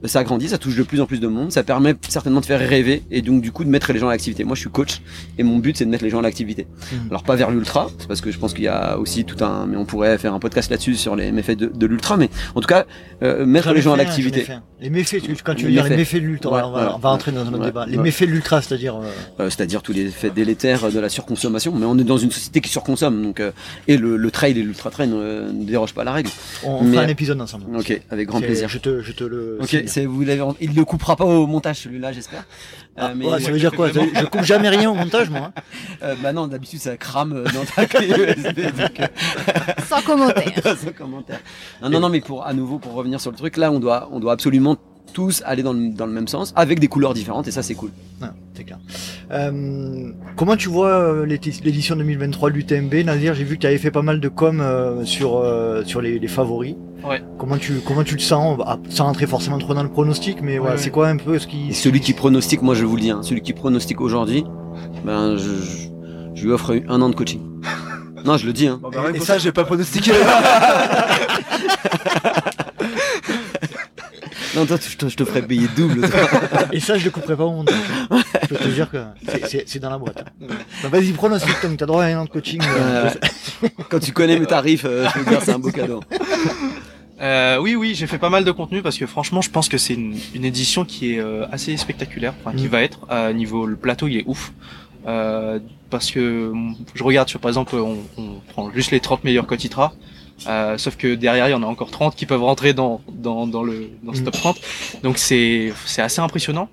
ça 0.06 0.24
grandit, 0.24 0.50
ça 0.50 0.58
touche 0.58 0.76
de 0.76 0.84
plus 0.84 1.02
en 1.02 1.06
plus 1.06 1.20
de 1.20 1.28
monde, 1.28 1.52
ça 1.52 1.64
permet 1.64 1.96
certainement 2.08 2.42
de 2.42 2.46
faire 2.46 2.60
rêver 2.60 3.04
et 3.12 3.22
donc 3.22 3.42
du 3.42 3.52
coup 3.52 3.64
de 3.64 3.70
mettre 3.70 3.92
les 3.94 4.00
gens 4.00 4.08
à 4.08 4.12
l'activité. 4.12 4.44
Moi 4.44 4.56
je 4.56 4.62
suis 4.62 4.70
coach 4.70 5.02
et 5.38 5.44
mon 5.44 5.58
but 5.58 5.78
c'est 5.78 5.86
de 5.86 5.90
mettre 5.90 6.04
les 6.04 6.10
gens 6.10 6.20
à 6.20 6.24
l'activité. 6.24 6.68
Mmh. 6.92 6.96
Alors 7.10 7.24
pas 7.24 7.36
vers 7.36 7.52
l'ultra, 7.52 7.90
c'est 7.98 8.08
parce 8.08 8.22
que 8.22 8.32
je 8.32 8.40
pense 8.40 8.54
qu'il 8.54 8.64
y 8.64 8.70
a 8.70 8.98
aussi 8.98 9.26
tout 9.26 9.44
un, 9.44 9.66
mais 9.66 9.78
on 9.78 9.86
pourrait 9.86 10.18
faire 10.18 10.34
un 10.34 10.40
podcast 10.40 10.70
là-dessus 10.70 10.96
sur 10.96 11.16
les 11.16 11.32
méfaits 11.32 11.58
de, 11.58 11.86
l'ultra, 11.86 12.18
mais 12.18 12.30
en 12.56 12.62
tout 12.62 12.68
cas 12.68 12.86
euh, 13.24 13.46
mettre 13.46 13.74
les 13.74 13.82
gens 13.82 13.94
à 13.94 13.98
l'activité. 13.98 14.46
Les 14.82 14.90
méfaits, 14.90 15.22
quand 15.44 15.56
tu 15.56 15.66
veux 15.66 15.72
dire 15.72 15.86
les 15.86 15.96
méfaits 15.96 16.16
de 16.16 16.28
l'ultra, 16.28 16.68
on, 16.68 16.98
va, 16.98 17.10
entrer 17.10 17.32
dans 17.32 17.42
un 17.42 17.54
autre 17.54 17.66
débat. 17.66 17.86
Les 17.86 17.98
méfaits 17.98 18.24
de 18.24 18.32
l'ultra, 18.32 18.62
c'est-à-dire 18.62 19.00
euh, 19.40 19.50
c'est-à-dire 19.50 19.82
tous 19.82 19.94
les 19.94 20.08
effets 20.08 20.30
délétères 20.46 20.92
de 20.92 21.00
la 21.00 21.10
surconsommation, 21.10 21.74
mais 21.76 21.86
on 21.86 21.98
est 21.98 22.04
dans 22.04 22.18
une 22.18 22.32
société 22.32 22.62
qui 22.62 22.70
surconsomme, 22.70 23.22
donc 23.22 23.40
euh, 23.40 23.52
et 23.88 23.98
le, 23.98 24.16
le, 24.16 24.32
trail 24.32 24.52
et 24.52 24.64
l'ultra 24.64 24.92
trail 24.92 25.08
ne, 25.08 25.52
ne, 25.52 25.66
dérogent 25.66 25.94
pas 25.94 26.02
à 26.02 26.06
la 26.06 26.14
règle. 26.14 26.30
On, 26.64 26.84
fera 26.84 27.02
un 27.02 27.08
épisode 27.08 27.42
ensemble. 27.42 27.66
Ok, 27.76 28.00
avec 28.12 28.28
grand 28.28 28.40
plaisir. 28.40 28.70
Je 28.70 28.78
te, 28.78 29.02
je 29.02 29.12
te 29.12 29.24
le. 29.24 29.58
Ok, 29.62 29.84
c'est 29.88 30.06
vous 30.06 30.24
l'avez, 30.24 30.44
il 30.62 30.74
ne 30.74 30.84
coupera 30.84 31.16
pas 31.16 31.26
au 31.26 31.48
montage 31.48 31.80
celui-là, 31.80 32.12
j'espère. 32.12 32.46
Ah, 32.96 33.10
euh, 33.10 33.14
mais 33.16 33.26
ça 33.40 33.52
veut 33.52 33.60
dire 33.60 33.74
quoi 33.74 33.90
Je 33.90 34.26
coupe 34.26 34.44
jamais 34.44 34.70
rien 34.70 34.90
au 34.90 34.94
montage, 34.94 35.30
moi. 35.30 35.52
Hein. 35.56 35.62
Euh, 36.04 36.16
bah 36.22 36.32
non, 36.32 36.48
d'habitude 36.48 36.80
ça 36.80 36.96
crame 36.98 37.44
dans 37.54 37.66
ta 37.66 37.86
clé 37.88 38.08
USB. 38.08 38.60
Sans 39.90 40.02
commentaire. 40.02 40.54
Sans 40.78 40.92
commentaire. 40.92 41.40
Non, 41.82 41.90
non, 41.90 42.00
non, 42.02 42.10
mais 42.10 42.22
pour 42.22 42.46
à 42.46 42.54
nouveau 42.54 42.78
pour 42.78 42.94
revenir 42.94 43.20
sur 43.20 43.32
le 43.32 43.38
truc, 43.38 43.58
là 43.58 43.72
on 43.72 43.80
doit, 43.80 44.10
on 44.12 44.20
doit 44.20 44.34
absolument 44.34 44.78
tous 45.14 45.42
aller 45.46 45.64
dans 45.64 45.74
le, 45.74 45.90
dans 45.94 46.06
le 46.06 46.12
même 46.12 46.28
sens, 46.28 46.54
avec 46.56 46.80
des 46.80 46.88
couleurs 46.88 47.14
différentes, 47.14 47.48
et 47.48 47.52
ça 47.52 47.64
c'est 47.64 47.76
cool. 47.76 47.92
Ah, 48.22 48.34
c'est 48.56 48.64
clair. 48.64 48.80
Euh, 49.32 50.12
comment 50.36 50.56
tu 50.56 50.70
vois 50.70 50.90
euh, 50.90 51.26
l'édition 51.26 51.96
2023 51.96 52.50
de 52.52 52.56
l'UTMB 52.56 52.94
Nadir, 53.06 53.34
j'ai 53.36 53.44
vu 53.44 53.56
que 53.56 53.62
tu 53.62 53.68
avais 53.68 53.78
fait 53.78 53.92
pas 53.92 54.02
mal 54.02 54.20
de 54.20 54.28
com 54.30 54.60
euh, 54.62 55.04
sur, 55.06 55.44
sur 55.86 56.02
les, 56.02 56.20
les, 56.20 56.28
favoris. 56.28 56.76
Ouais. 57.08 57.22
Comment 57.38 57.58
tu, 57.58 57.74
comment 57.86 58.04
tu 58.04 58.16
le 58.16 58.22
sens? 58.22 58.58
Bah, 58.58 58.80
Sans 58.90 59.06
rentrer 59.06 59.28
forcément 59.28 59.58
trop 59.58 59.74
dans 59.74 59.84
le 59.84 59.90
pronostic, 59.90 60.42
mais 60.42 60.58
voilà, 60.58 60.78
c'est 60.78 60.90
quoi 60.90 61.08
un 61.08 61.18
peu 61.18 61.38
ce 61.40 61.48
qui... 61.48 61.74
celui 61.74 62.00
qui 62.00 62.14
pronostique, 62.14 62.62
moi 62.62 62.76
je 62.76 62.86
vous 62.86 62.96
le 62.96 63.02
dis, 63.02 63.12
hein, 63.12 63.22
celui 63.24 63.42
qui 63.42 63.54
pronostique 63.54 64.02
aujourd'hui, 64.02 64.44
ben, 65.06 65.38
je, 65.38 65.44
je, 65.44 65.88
je, 66.34 66.46
lui 66.46 66.52
offre 66.52 66.76
un 66.88 67.02
an 67.02 67.10
de 67.10 67.16
coaching. 67.16 67.42
non, 68.26 68.38
je 68.38 68.46
le 68.46 68.54
dis. 68.54 68.68
Hein. 68.68 68.80
Bon, 68.82 68.90
bah, 68.90 69.12
et, 69.14 69.18
et 69.18 69.20
ça, 69.20 69.38
j'ai 69.38 69.52
pas 69.52 69.66
pronostiqué. 69.66 70.12
Non, 74.56 74.66
toi, 74.66 74.78
je 74.82 74.96
te, 74.96 75.10
je 75.10 75.16
te 75.18 75.26
ferais 75.26 75.42
payer 75.42 75.68
double. 75.76 76.10
Et 76.72 76.80
ça, 76.80 76.98
je 76.98 77.06
le 77.06 77.12
couperai 77.12 77.36
pas 77.36 77.44
au 77.44 77.52
montage. 77.52 77.76
Je 78.44 78.48
peux 78.48 78.56
te 78.56 78.68
dire 78.70 78.90
que 78.90 78.98
c'est 79.40 79.80
dans 79.80 79.90
la 79.90 79.98
boîte. 79.98 80.24
Bah, 80.40 80.90
Vas-y, 80.90 81.12
pronostic, 81.12 81.60
Tom, 81.62 81.76
t'as 81.76 81.86
droit 81.86 82.04
à 82.04 82.08
un 82.08 82.20
an 82.20 82.26
de 82.26 82.30
coaching. 82.30 82.62
Euh, 82.64 83.10
Quand 83.90 84.00
tu 84.00 84.12
connais 84.12 84.40
mes 84.40 84.46
tarifs, 84.46 84.86
euh, 84.86 85.08
je 85.14 85.20
veux 85.20 85.26
dire, 85.26 85.42
c'est 85.42 85.52
un 85.52 85.60
beau 85.60 85.72
cadeau. 85.72 86.02
Euh, 87.22 87.58
oui, 87.60 87.76
oui, 87.76 87.96
j'ai 87.96 88.08
fait 88.08 88.18
pas 88.18 88.30
mal 88.30 88.44
de 88.44 88.52
contenu 88.52 88.82
parce 88.82 88.98
que 88.98 89.06
franchement, 89.06 89.42
je 89.42 89.50
pense 89.50 89.70
que 89.70 89.78
c'est 89.78 89.94
une, 89.94 90.18
une, 90.34 90.44
édition 90.44 90.84
qui 90.84 91.14
est 91.14 91.20
euh, 91.20 91.46
assez 91.52 91.76
spectaculaire, 91.78 92.34
enfin, 92.44 92.56
qui 92.56 92.66
mm. 92.66 92.70
va 92.70 92.82
être 92.82 93.00
à 93.10 93.32
niveau 93.32 93.66
le 93.66 93.78
plateau, 93.78 94.08
il 94.08 94.18
est 94.18 94.24
ouf. 94.28 94.52
Euh, 95.08 95.60
parce 95.90 96.12
que 96.12 96.52
je 96.94 97.04
regarde 97.04 97.30
sur 97.30 97.40
par 97.40 97.50
exemple, 97.50 97.76
on, 97.76 98.00
on 98.18 98.42
prend 98.50 98.72
juste 98.74 98.92
les 98.92 99.00
30 99.00 99.24
meilleurs 99.24 99.48
Cotitra 99.48 99.94
Euh, 100.48 100.78
sauf 100.78 100.98
que 100.98 101.16
derrière, 101.16 101.48
il 101.48 101.52
y 101.52 101.56
en 101.56 101.64
a 101.64 101.66
encore 101.66 101.92
30 101.92 102.16
qui 102.16 102.26
peuvent 102.26 102.44
rentrer 102.44 102.74
dans, 102.74 103.02
dans, 103.10 103.48
dans 103.48 103.64
le 103.64 103.90
dans 104.04 104.14
ce 104.14 104.22
mm. 104.22 104.26
top 104.26 104.34
30. 104.34 104.62
Donc 105.04 105.18
c'est 105.18 105.74
c'est 105.86 106.02
assez 106.02 106.20
impressionnant. 106.22 106.70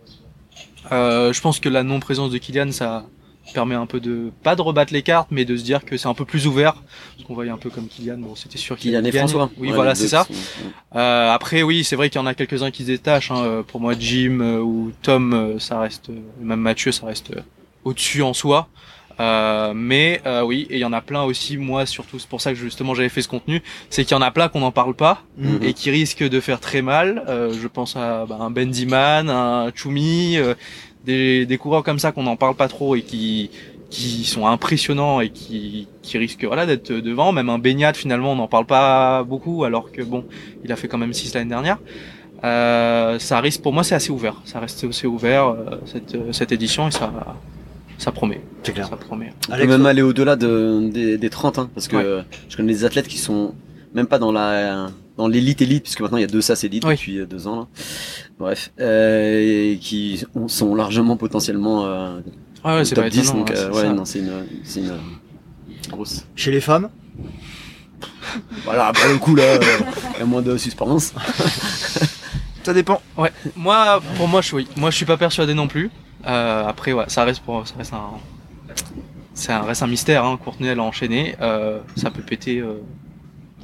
Euh, 0.90 1.32
je 1.32 1.40
pense 1.40 1.60
que 1.60 1.68
la 1.68 1.82
non-présence 1.82 2.30
de 2.30 2.38
Kylian, 2.38 2.72
ça 2.72 3.04
permet 3.52 3.74
un 3.74 3.86
peu 3.86 4.00
de 4.00 4.32
pas 4.42 4.56
de 4.56 4.62
rebattre 4.62 4.92
les 4.92 5.02
cartes, 5.02 5.28
mais 5.30 5.44
de 5.44 5.56
se 5.56 5.62
dire 5.62 5.84
que 5.84 5.96
c'est 5.96 6.08
un 6.08 6.14
peu 6.14 6.24
plus 6.24 6.46
ouvert. 6.46 6.74
Parce 6.74 7.26
qu'on 7.26 7.34
voyait 7.34 7.50
un 7.50 7.58
peu 7.58 7.70
comme 7.70 7.86
Kylian, 7.86 8.18
bon, 8.18 8.34
c'était 8.34 8.58
sûr 8.58 8.76
qu'il 8.76 8.90
Kylian 8.90 9.04
et 9.04 9.12
François. 9.12 9.50
Oui, 9.58 9.70
voilà, 9.70 9.94
c'est 9.94 10.08
ça. 10.08 10.26
Euh, 10.94 11.30
après, 11.30 11.62
oui, 11.62 11.84
c'est 11.84 11.96
vrai 11.96 12.10
qu'il 12.10 12.20
y 12.20 12.22
en 12.24 12.26
a 12.26 12.34
quelques-uns 12.34 12.70
qui 12.70 12.82
se 12.82 12.88
détachent. 12.88 13.30
Hein. 13.30 13.64
Pour 13.66 13.80
moi, 13.80 13.94
Jim 13.98 14.40
euh, 14.40 14.58
ou 14.58 14.92
Tom, 15.02 15.32
euh, 15.32 15.58
ça 15.58 15.80
reste, 15.80 16.10
même 16.40 16.60
Mathieu, 16.60 16.92
ça 16.92 17.06
reste 17.06 17.32
au-dessus 17.84 18.22
en 18.22 18.32
soi. 18.32 18.68
Euh, 19.22 19.72
mais 19.74 20.20
euh, 20.26 20.42
oui, 20.42 20.66
et 20.68 20.76
il 20.76 20.80
y 20.80 20.84
en 20.84 20.92
a 20.92 21.00
plein 21.00 21.22
aussi, 21.22 21.56
moi 21.56 21.86
surtout, 21.86 22.18
c'est 22.18 22.28
pour 22.28 22.40
ça 22.40 22.50
que 22.52 22.58
justement 22.58 22.92
j'avais 22.94 23.08
fait 23.08 23.22
ce 23.22 23.28
contenu, 23.28 23.62
c'est 23.88 24.04
qu'il 24.04 24.16
y 24.16 24.18
en 24.18 24.22
a 24.22 24.32
plein 24.32 24.48
qu'on 24.48 24.60
n'en 24.60 24.72
parle 24.72 24.94
pas 24.94 25.22
mhm. 25.38 25.62
et 25.62 25.74
qui 25.74 25.90
risquent 25.90 26.28
de 26.28 26.40
faire 26.40 26.58
très 26.58 26.82
mal. 26.82 27.22
Euh, 27.28 27.52
je 27.52 27.68
pense 27.68 27.94
à 27.94 28.26
bah, 28.26 28.38
un 28.40 28.50
Bendiman, 28.50 29.30
un 29.30 29.70
Chumi, 29.72 30.38
euh, 30.38 30.54
des, 31.04 31.46
des 31.46 31.56
coureurs 31.56 31.84
comme 31.84 32.00
ça 32.00 32.10
qu'on 32.10 32.24
n'en 32.24 32.36
parle 32.36 32.56
pas 32.56 32.68
trop 32.68 32.96
et 32.96 33.02
qui 33.02 33.50
qui 33.90 34.24
sont 34.24 34.46
impressionnants 34.46 35.20
et 35.20 35.28
qui, 35.28 35.86
qui 36.00 36.16
risquent 36.16 36.46
voilà 36.46 36.64
d'être 36.64 36.92
devant. 36.92 37.30
Même 37.30 37.50
un 37.50 37.58
Baignade 37.58 37.96
finalement 37.96 38.32
on 38.32 38.36
n'en 38.36 38.48
parle 38.48 38.64
pas 38.64 39.22
beaucoup 39.22 39.64
alors 39.64 39.92
que 39.92 40.02
bon, 40.02 40.24
il 40.64 40.72
a 40.72 40.76
fait 40.76 40.88
quand 40.88 40.98
même 40.98 41.12
6 41.12 41.34
l'année 41.34 41.50
dernière. 41.50 41.78
Euh, 42.42 43.20
ça 43.20 43.38
risque 43.40 43.62
pour 43.62 43.72
moi 43.72 43.84
c'est 43.84 43.94
assez 43.94 44.10
ouvert, 44.10 44.40
ça 44.44 44.58
reste 44.58 44.82
assez 44.82 45.06
ouvert 45.06 45.54
cette, 45.84 46.16
cette 46.32 46.50
édition 46.50 46.88
et 46.88 46.90
ça 46.90 47.12
ça 48.02 48.12
promet. 48.12 48.40
C'est 48.64 48.72
clair. 48.72 48.88
Ça 48.88 48.96
promet. 48.96 49.32
On 49.48 49.56
peut 49.56 49.66
même 49.66 49.86
aller 49.86 50.02
au-delà 50.02 50.36
de, 50.36 50.90
des, 50.90 51.18
des 51.18 51.30
30, 51.30 51.58
hein, 51.58 51.70
parce 51.74 51.86
que 51.88 52.22
je 52.48 52.56
connais 52.56 52.72
des 52.72 52.84
athlètes 52.84 53.06
qui 53.06 53.18
sont 53.18 53.54
même 53.94 54.06
pas 54.06 54.18
dans 54.18 54.32
la 54.32 54.90
dans 55.16 55.28
l'élite 55.28 55.60
élite, 55.60 55.84
puisque 55.84 56.00
maintenant 56.00 56.18
il 56.18 56.22
y 56.22 56.24
a 56.24 56.28
deux 56.28 56.40
SAS 56.40 56.64
élite 56.64 56.84
depuis 56.84 57.24
deux 57.26 57.46
ans. 57.46 57.60
Là. 57.60 57.66
Bref, 58.38 58.72
euh, 58.80 59.72
et 59.72 59.78
qui 59.78 60.24
sont 60.48 60.74
largement 60.74 61.16
potentiellement 61.16 61.86
euh, 61.86 62.20
ah 62.64 62.76
ouais, 62.76 62.84
top 62.84 63.06
10. 63.06 63.32
donc 63.34 63.50
euh, 63.50 63.70
ouais, 63.70 63.92
non, 63.92 64.04
c'est 64.04 64.20
une, 64.20 64.46
c'est 64.64 64.80
une 64.80 64.98
grosse. 65.90 66.24
Chez 66.34 66.50
les 66.50 66.60
femmes. 66.60 66.88
voilà, 68.64 68.86
après 68.86 69.12
le 69.12 69.18
coup 69.18 69.36
là, 69.36 69.44
il 70.14 70.18
y 70.18 70.22
a 70.22 70.24
moins 70.24 70.42
de 70.42 70.56
suspense. 70.56 71.12
Ça 72.64 72.72
dépend. 72.72 73.02
Ouais. 73.16 73.32
Moi, 73.56 74.00
pour 74.16 74.28
moi, 74.28 74.40
je, 74.40 74.54
oui. 74.54 74.68
Moi, 74.76 74.90
je 74.90 74.96
suis 74.96 75.04
pas 75.04 75.16
persuadé 75.16 75.52
non 75.52 75.66
plus. 75.66 75.90
Euh, 76.26 76.66
après, 76.66 76.92
ouais, 76.92 77.04
ça 77.08 77.24
reste 77.24 77.42
pour, 77.42 77.66
ça 77.66 77.74
reste 77.78 77.92
un, 77.92 78.10
c'est 79.34 79.52
un, 79.52 79.62
reste 79.62 79.82
un 79.82 79.86
mystère. 79.86 80.24
Hein. 80.24 80.38
Courtenay, 80.42 80.70
elle 80.70 80.80
a 80.80 80.84
enchaîné. 80.84 81.36
Euh, 81.40 81.80
ça 81.96 82.10
peut 82.10 82.22
péter 82.22 82.58
euh, 82.58 82.82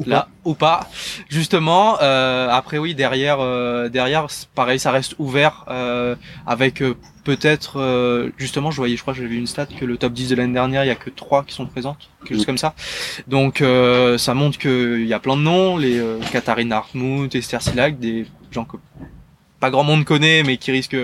là 0.07 0.29
ou 0.45 0.55
pas. 0.55 0.89
Justement. 1.29 1.99
Euh, 2.01 2.49
après, 2.51 2.79
oui, 2.79 2.95
derrière, 2.95 3.39
euh, 3.41 3.89
derrière, 3.89 4.27
pareil, 4.55 4.79
ça 4.79 4.91
reste 4.91 5.15
ouvert 5.19 5.65
euh, 5.69 6.15
avec 6.47 6.83
peut-être, 7.25 8.33
justement, 8.39 8.71
je 8.71 8.79
voyais, 8.79 8.97
je 8.97 9.03
crois, 9.03 9.13
j'avais 9.13 9.29
vu 9.29 9.37
une 9.37 9.47
stat 9.47 9.67
que 9.67 9.85
le 9.85 9.99
top 9.99 10.15
10 10.15 10.31
de 10.31 10.37
l'année 10.37 10.55
dernière, 10.55 10.85
il 10.85 10.89
y 10.89 10.91
a 10.91 10.95
que 10.95 11.11
trois 11.11 11.45
qui 11.45 11.53
sont 11.53 11.67
présentes, 11.67 12.09
quelque 12.25 12.37
chose 12.37 12.47
comme 12.47 12.57
ça. 12.57 12.75
Donc, 13.27 13.63
ça 14.17 14.35
montre 14.35 14.59
qu'il 14.59 15.07
y 15.07 15.13
a 15.13 15.19
plein 15.19 15.37
de 15.37 15.43
noms, 15.43 15.77
les 15.77 16.03
Katharina 16.33 16.79
Hartmut, 16.79 17.35
Esther 17.35 17.61
Silag, 17.61 17.99
des 17.99 18.27
gens 18.51 18.65
que 18.65 18.79
pas 19.61 19.71
grand 19.71 19.85
monde 19.85 20.05
connaît, 20.05 20.43
mais 20.43 20.57
qui 20.57 20.71
risquent 20.71 20.97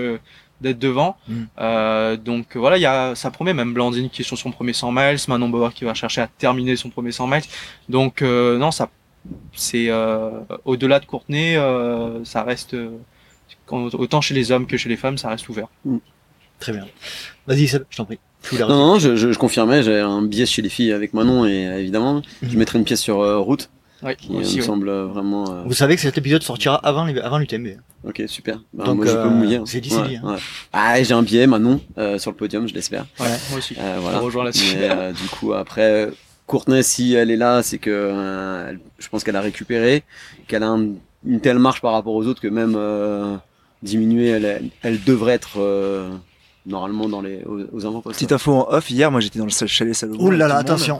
d'être 0.61 0.79
devant. 0.79 1.17
Mm. 1.27 1.43
Euh, 1.59 2.17
donc 2.17 2.55
voilà, 2.55 2.77
il 2.77 2.81
y 2.81 2.85
a, 2.85 3.15
ça 3.15 3.31
promet 3.31 3.53
même 3.53 3.73
Blandine 3.73 4.09
qui 4.09 4.21
est 4.21 4.25
sur 4.25 4.37
son 4.37 4.51
premier 4.51 4.73
100 4.73 4.91
miles, 4.91 5.17
Manon 5.27 5.49
Bauer 5.49 5.73
qui 5.73 5.85
va 5.85 5.93
chercher 5.93 6.21
à 6.21 6.27
terminer 6.27 6.75
son 6.75 6.89
premier 6.89 7.11
100 7.11 7.27
miles. 7.27 7.43
Donc 7.89 8.21
euh, 8.21 8.57
non, 8.57 8.71
ça 8.71 8.89
c'est 9.53 9.87
euh, 9.89 10.29
au-delà 10.65 10.99
de 10.99 11.05
Courtenay, 11.05 11.57
euh, 11.57 12.23
ça 12.25 12.43
reste 12.43 12.75
autant 13.69 14.21
chez 14.21 14.35
les 14.35 14.51
hommes 14.51 14.67
que 14.67 14.77
chez 14.77 14.89
les 14.89 14.97
femmes, 14.97 15.17
ça 15.17 15.29
reste 15.29 15.49
ouvert. 15.49 15.67
Mm. 15.83 15.97
Très 16.59 16.71
bien. 16.71 16.85
Vas-y, 17.47 17.67
je 17.67 17.77
t'en 17.97 18.05
prie. 18.05 18.19
non, 18.59 18.67
non, 18.67 18.99
je, 18.99 19.15
je, 19.15 19.37
confirmais, 19.37 19.83
j'ai 19.83 19.99
un 19.99 20.21
biais 20.21 20.45
chez 20.45 20.61
les 20.61 20.69
filles 20.69 20.93
avec 20.93 21.13
Manon 21.13 21.45
et 21.45 21.63
évidemment, 21.79 22.21
je 22.41 22.55
mm. 22.55 22.59
mettrai 22.59 22.79
une 22.79 22.85
pièce 22.85 23.01
sur 23.01 23.17
route. 23.43 23.69
Ouais, 24.05 24.15
qui 24.15 24.31
me 24.31 24.43
semble 24.43 24.89
vraiment. 24.91 25.63
Vous 25.65 25.73
savez 25.73 25.95
que 25.95 26.01
cet 26.01 26.17
épisode 26.17 26.43
sortira 26.43 26.75
avant, 26.75 27.05
avant 27.07 27.37
l'UTMB. 27.39 27.69
Ok, 28.07 28.21
super. 28.27 28.61
Bah, 28.73 28.85
Donc, 28.85 28.97
moi, 28.97 29.05
je 29.07 29.11
peux 29.13 29.29
mouiller. 29.29 29.55
Hein. 29.57 29.63
C'est 29.65 29.81
d'ici. 29.81 29.95
Ouais, 29.95 30.19
hein. 30.23 30.35
Ah, 30.71 31.01
j'ai 31.01 31.13
un 31.13 31.23
billet, 31.23 31.47
Manon, 31.47 31.81
euh, 31.97 32.19
sur 32.19 32.29
le 32.31 32.37
podium, 32.37 32.67
je 32.67 32.73
l'espère. 32.73 33.05
Ouais, 33.19 33.27
moi 33.49 33.57
aussi. 33.57 33.75
Euh, 33.79 33.97
voilà. 33.99 34.21
On 34.21 34.25
rejoint 34.25 34.43
là-dessus. 34.43 34.75
Euh, 34.77 35.11
du 35.11 35.27
coup, 35.27 35.53
après, 35.53 36.11
Courtenay, 36.45 36.83
si 36.83 37.15
elle 37.15 37.31
est 37.31 37.35
là, 37.35 37.63
c'est 37.63 37.79
que 37.79 37.89
euh, 37.89 38.73
je 38.99 39.09
pense 39.09 39.23
qu'elle 39.23 39.35
a 39.35 39.41
récupéré, 39.41 40.03
qu'elle 40.47 40.61
a 40.61 40.67
une 41.25 41.41
telle 41.41 41.57
marche 41.57 41.81
par 41.81 41.93
rapport 41.93 42.13
aux 42.13 42.27
autres 42.27 42.41
que 42.41 42.47
même 42.47 42.75
euh, 42.77 43.37
elle, 43.83 44.69
elle 44.83 45.03
devrait 45.03 45.33
être 45.33 45.59
normalement 46.65 47.07
dans 47.07 47.21
les 47.21 47.43
aux, 47.45 47.85
aux 47.85 48.01
Petite 48.01 48.31
info 48.31 48.53
en 48.53 48.67
off, 48.69 48.89
hier 48.89 49.11
moi 49.11 49.19
j'étais 49.19 49.39
dans 49.39 49.45
le 49.45 49.51
chalet 49.51 49.93
Salomon. 49.93 50.23
Ouh 50.23 50.31
là 50.31 50.47
là, 50.47 50.57
attention, 50.57 50.99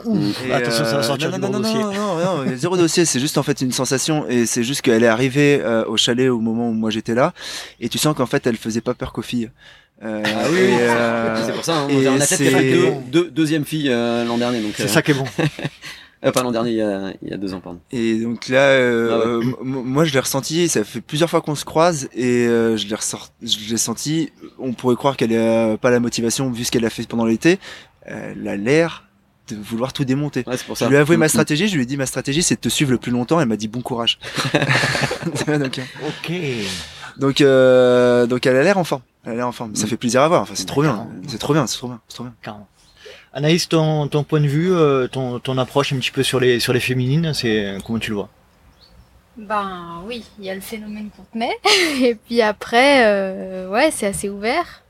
attention 0.52 0.84
ça 0.84 0.96
va 0.96 1.02
sortir 1.02 1.30
non, 1.30 1.38
non, 1.38 1.50
non, 1.50 1.60
dossier. 1.60 1.78
Non, 1.78 1.92
non, 1.92 2.44
non, 2.44 2.56
zéro 2.56 2.76
dossier, 2.76 3.04
c'est 3.04 3.20
juste 3.20 3.38
en 3.38 3.42
fait 3.42 3.60
une 3.60 3.72
sensation 3.72 4.26
et 4.28 4.46
c'est 4.46 4.64
juste 4.64 4.82
qu'elle 4.82 5.02
est 5.02 5.08
arrivée 5.08 5.60
euh, 5.62 5.84
au 5.86 5.96
chalet 5.96 6.28
au 6.28 6.40
moment 6.40 6.68
où 6.68 6.72
moi 6.72 6.90
j'étais 6.90 7.14
là 7.14 7.32
et 7.80 7.88
tu 7.88 7.98
sens 7.98 8.14
qu'en 8.16 8.26
fait 8.26 8.46
elle 8.46 8.56
faisait 8.56 8.80
pas 8.80 8.94
peur 8.94 9.12
qu'aux 9.12 9.22
filles. 9.22 9.50
Euh, 10.02 10.22
ah 10.26 10.44
oui, 10.50 10.58
euh, 10.60 11.46
c'est 11.46 11.52
pour 11.52 11.64
ça. 11.64 11.78
Hein, 11.78 11.88
on 11.90 12.20
a 12.20 12.26
fait 12.26 12.50
deux, 12.50 12.92
deux, 13.08 13.30
deuxième 13.30 13.64
fille 13.64 13.88
euh, 13.90 14.24
l'an 14.24 14.36
dernier, 14.36 14.60
donc. 14.60 14.72
C'est 14.76 14.84
euh, 14.84 14.88
ça 14.88 15.00
qui 15.00 15.12
est 15.12 15.14
bon. 15.14 15.24
Euh, 16.26 16.32
pas 16.32 16.42
l'an 16.42 16.50
dernier, 16.50 16.70
il 16.70 16.76
y, 16.76 16.82
a, 16.82 17.12
il 17.22 17.28
y, 17.28 17.32
a, 17.32 17.36
deux 17.36 17.54
ans, 17.54 17.60
pardon. 17.60 17.80
Et 17.92 18.20
donc 18.20 18.48
là, 18.48 18.58
euh, 18.58 19.40
ah 19.42 19.54
moi 19.62 20.04
je 20.04 20.12
l'ai 20.12 20.20
ressenti, 20.20 20.68
ça 20.68 20.84
fait 20.84 21.00
plusieurs 21.00 21.30
fois 21.30 21.40
qu'on 21.40 21.54
se 21.54 21.64
croise 21.64 22.08
et 22.14 22.46
euh, 22.46 22.76
je 22.76 22.88
l'ai 22.88 22.96
je 23.42 23.70
l'ai 23.70 23.76
senti, 23.76 24.32
on 24.58 24.72
pourrait 24.72 24.96
croire 24.96 25.16
qu'elle 25.16 25.36
a 25.36 25.76
pas 25.76 25.90
la 25.90 26.00
motivation 26.00 26.50
vu 26.50 26.64
ce 26.64 26.70
qu'elle 26.70 26.84
a 26.84 26.90
fait 26.90 27.06
pendant 27.06 27.26
l'été, 27.26 27.58
elle 28.02 28.46
a 28.48 28.56
l'air 28.56 29.04
de 29.48 29.56
vouloir 29.56 29.92
tout 29.92 30.04
démonter. 30.04 30.42
Ouais, 30.46 30.56
pour 30.66 30.76
ça. 30.76 30.86
Je 30.86 30.90
lui 30.90 30.96
ai 30.96 31.00
avoué 31.00 31.16
ma 31.16 31.28
stratégie, 31.28 31.68
je 31.68 31.76
lui 31.76 31.84
ai 31.84 31.86
dit 31.86 31.96
ma 31.96 32.06
stratégie 32.06 32.42
c'est 32.42 32.56
de 32.56 32.60
te 32.60 32.68
suivre 32.68 32.90
le 32.90 32.98
plus 32.98 33.12
longtemps, 33.12 33.40
elle 33.40 33.48
m'a 33.48 33.56
dit 33.56 33.68
bon 33.68 33.80
courage. 33.80 34.18
donc, 35.46 35.80
ok. 36.06 36.32
Donc, 37.18 37.40
euh, 37.40 38.26
donc 38.26 38.46
elle 38.46 38.56
a 38.56 38.62
l'air 38.62 38.78
en 38.78 38.84
forme. 38.84 39.02
Elle 39.24 39.32
a 39.32 39.36
l'air 39.36 39.48
en 39.48 39.52
forme. 39.52 39.74
Ça 39.74 39.86
fait 39.86 39.96
plaisir 39.96 40.22
à 40.22 40.28
voir. 40.28 40.42
Enfin, 40.42 40.54
c'est 40.54 40.66
trop 40.66 40.82
bien. 40.82 41.08
C'est 41.26 41.38
trop 41.38 41.52
bien. 41.52 41.66
C'est 41.66 41.78
trop 41.78 41.88
bien. 41.88 42.00
C'est 42.08 42.14
trop 42.14 42.24
bien. 42.24 42.34
Carrément. 42.42 42.68
Anaïs, 43.36 43.68
ton, 43.68 44.08
ton 44.08 44.24
point 44.24 44.40
de 44.40 44.46
vue, 44.46 44.72
euh, 44.72 45.08
ton, 45.08 45.38
ton 45.40 45.58
approche 45.58 45.92
un 45.92 45.98
petit 45.98 46.10
peu 46.10 46.22
sur 46.22 46.40
les, 46.40 46.58
sur 46.58 46.72
les 46.72 46.80
féminines, 46.80 47.34
c'est 47.34 47.76
comment 47.84 47.98
tu 47.98 48.08
le 48.08 48.16
vois? 48.16 48.30
Ben 49.36 50.02
oui, 50.06 50.24
il 50.38 50.46
y 50.46 50.48
a 50.48 50.54
le 50.54 50.62
phénomène 50.62 51.10
Courtenay, 51.14 51.50
et 52.00 52.14
puis 52.14 52.40
après, 52.40 53.04
euh, 53.04 53.68
ouais, 53.68 53.90
c'est 53.90 54.06
assez 54.06 54.30
ouvert. 54.30 54.82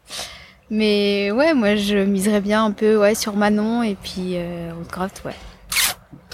Mais 0.70 1.32
ouais, 1.32 1.54
moi 1.54 1.74
je 1.74 1.96
miserais 1.96 2.40
bien 2.40 2.64
un 2.64 2.70
peu 2.70 2.96
ouais, 2.96 3.16
sur 3.16 3.34
Manon 3.34 3.82
et 3.82 3.96
puis 3.96 4.36
euh, 4.36 4.70
ouais. 5.24 5.34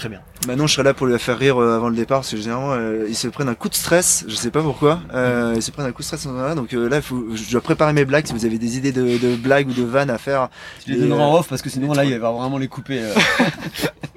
Très 0.03 0.09
bien. 0.09 0.21
Maintenant, 0.49 0.67
je 0.67 0.73
serai 0.75 0.83
là 0.83 0.95
pour 0.95 1.07
lui 1.07 1.17
faire 1.17 1.39
rire 1.39 1.63
euh, 1.63 1.77
avant 1.77 1.89
le 1.89 1.95
départ, 1.95 2.19
parce 2.23 2.33
que 2.33 2.37
généralement, 2.37 2.73
euh, 2.73 3.07
ils 3.09 3.15
se 3.15 3.29
prennent 3.29 3.49
un 3.49 3.55
coup 3.55 3.69
de 3.69 3.75
stress, 3.77 4.25
je 4.27 4.35
sais 4.35 4.51
pas 4.51 4.61
pourquoi, 4.61 5.01
euh, 5.15 5.53
ils 5.55 5.63
se 5.63 5.71
prennent 5.71 5.87
un 5.87 5.93
coup 5.93 6.03
de 6.03 6.07
stress, 6.07 6.27
donc 6.57 6.75
euh, 6.75 6.89
là, 6.89 7.01
faut, 7.01 7.25
je 7.37 7.53
dois 7.53 7.61
préparer 7.61 7.93
mes 7.93 8.05
blagues, 8.05 8.27
si 8.27 8.33
vous 8.33 8.45
avez 8.45 8.59
des 8.59 8.77
idées 8.77 8.91
de, 8.91 9.17
de 9.17 9.37
blagues 9.37 9.69
ou 9.69 9.73
de 9.73 9.85
vannes 9.85 10.11
à 10.11 10.19
faire. 10.19 10.49
Tu 10.85 10.91
les 10.91 10.99
donneras 10.99 11.23
en 11.23 11.39
off, 11.39 11.49
parce 11.49 11.63
que 11.63 11.71
sinon, 11.71 11.93
là, 11.93 12.05
il 12.05 12.19
va 12.19 12.33
vraiment 12.33 12.59
les 12.59 12.67
couper. 12.67 13.01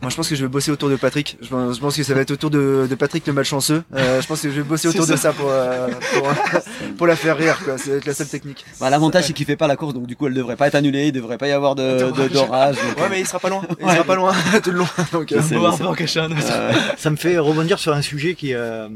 Moi, 0.00 0.10
je 0.10 0.16
pense 0.16 0.28
que 0.28 0.34
je 0.34 0.42
vais 0.42 0.48
bosser 0.48 0.70
autour 0.70 0.90
de 0.90 0.96
Patrick. 0.96 1.38
Je 1.40 1.48
pense, 1.48 1.96
que 1.96 2.02
ça 2.02 2.14
va 2.14 2.20
être 2.20 2.30
autour 2.30 2.50
de, 2.50 2.86
de 2.88 2.94
Patrick 2.94 3.26
le 3.26 3.32
malchanceux. 3.32 3.82
Euh, 3.94 4.20
je 4.20 4.26
pense 4.26 4.42
que 4.42 4.50
je 4.50 4.56
vais 4.56 4.62
bosser 4.62 4.88
autour 4.94 5.06
de 5.06 5.16
ça 5.16 5.32
pour, 5.32 5.48
euh, 5.50 5.88
pour, 6.12 6.28
pour, 6.98 7.06
la 7.06 7.16
faire 7.16 7.36
rire. 7.36 7.58
Quoi. 7.64 7.78
C'est 7.78 8.04
la 8.04 8.14
seule 8.14 8.28
technique. 8.28 8.64
Bah, 8.80 8.90
L'avantage, 8.90 9.24
c'est 9.26 9.32
qu'il 9.32 9.46
fait 9.46 9.56
pas 9.56 9.66
la 9.66 9.76
course, 9.76 9.94
donc 9.94 10.06
du 10.06 10.16
coup, 10.16 10.26
elle 10.26 10.34
devrait 10.34 10.56
pas 10.56 10.68
être 10.68 10.74
annulée. 10.74 11.06
Il 11.06 11.12
devrait 11.12 11.38
pas 11.38 11.48
y 11.48 11.52
avoir 11.52 11.74
de 11.74 12.28
d'orage. 12.28 12.76
ouais, 12.76 13.08
mais 13.10 13.20
il 13.20 13.26
sera 13.26 13.38
pas 13.38 13.48
loin. 13.48 13.62
Il 13.80 13.90
sera 13.90 14.04
pas 14.04 14.14
loin 14.14 14.32
tout 14.62 14.70
le 14.70 14.78
long. 14.78 14.88
Donc, 15.12 15.32
euh, 15.32 15.40
euh, 15.52 16.72
ça 16.96 17.10
me 17.10 17.16
fait 17.16 17.38
rebondir 17.38 17.78
sur 17.78 17.92
un 17.92 18.02
sujet 18.02 18.34
qui, 18.34 18.54
euh, 18.54 18.88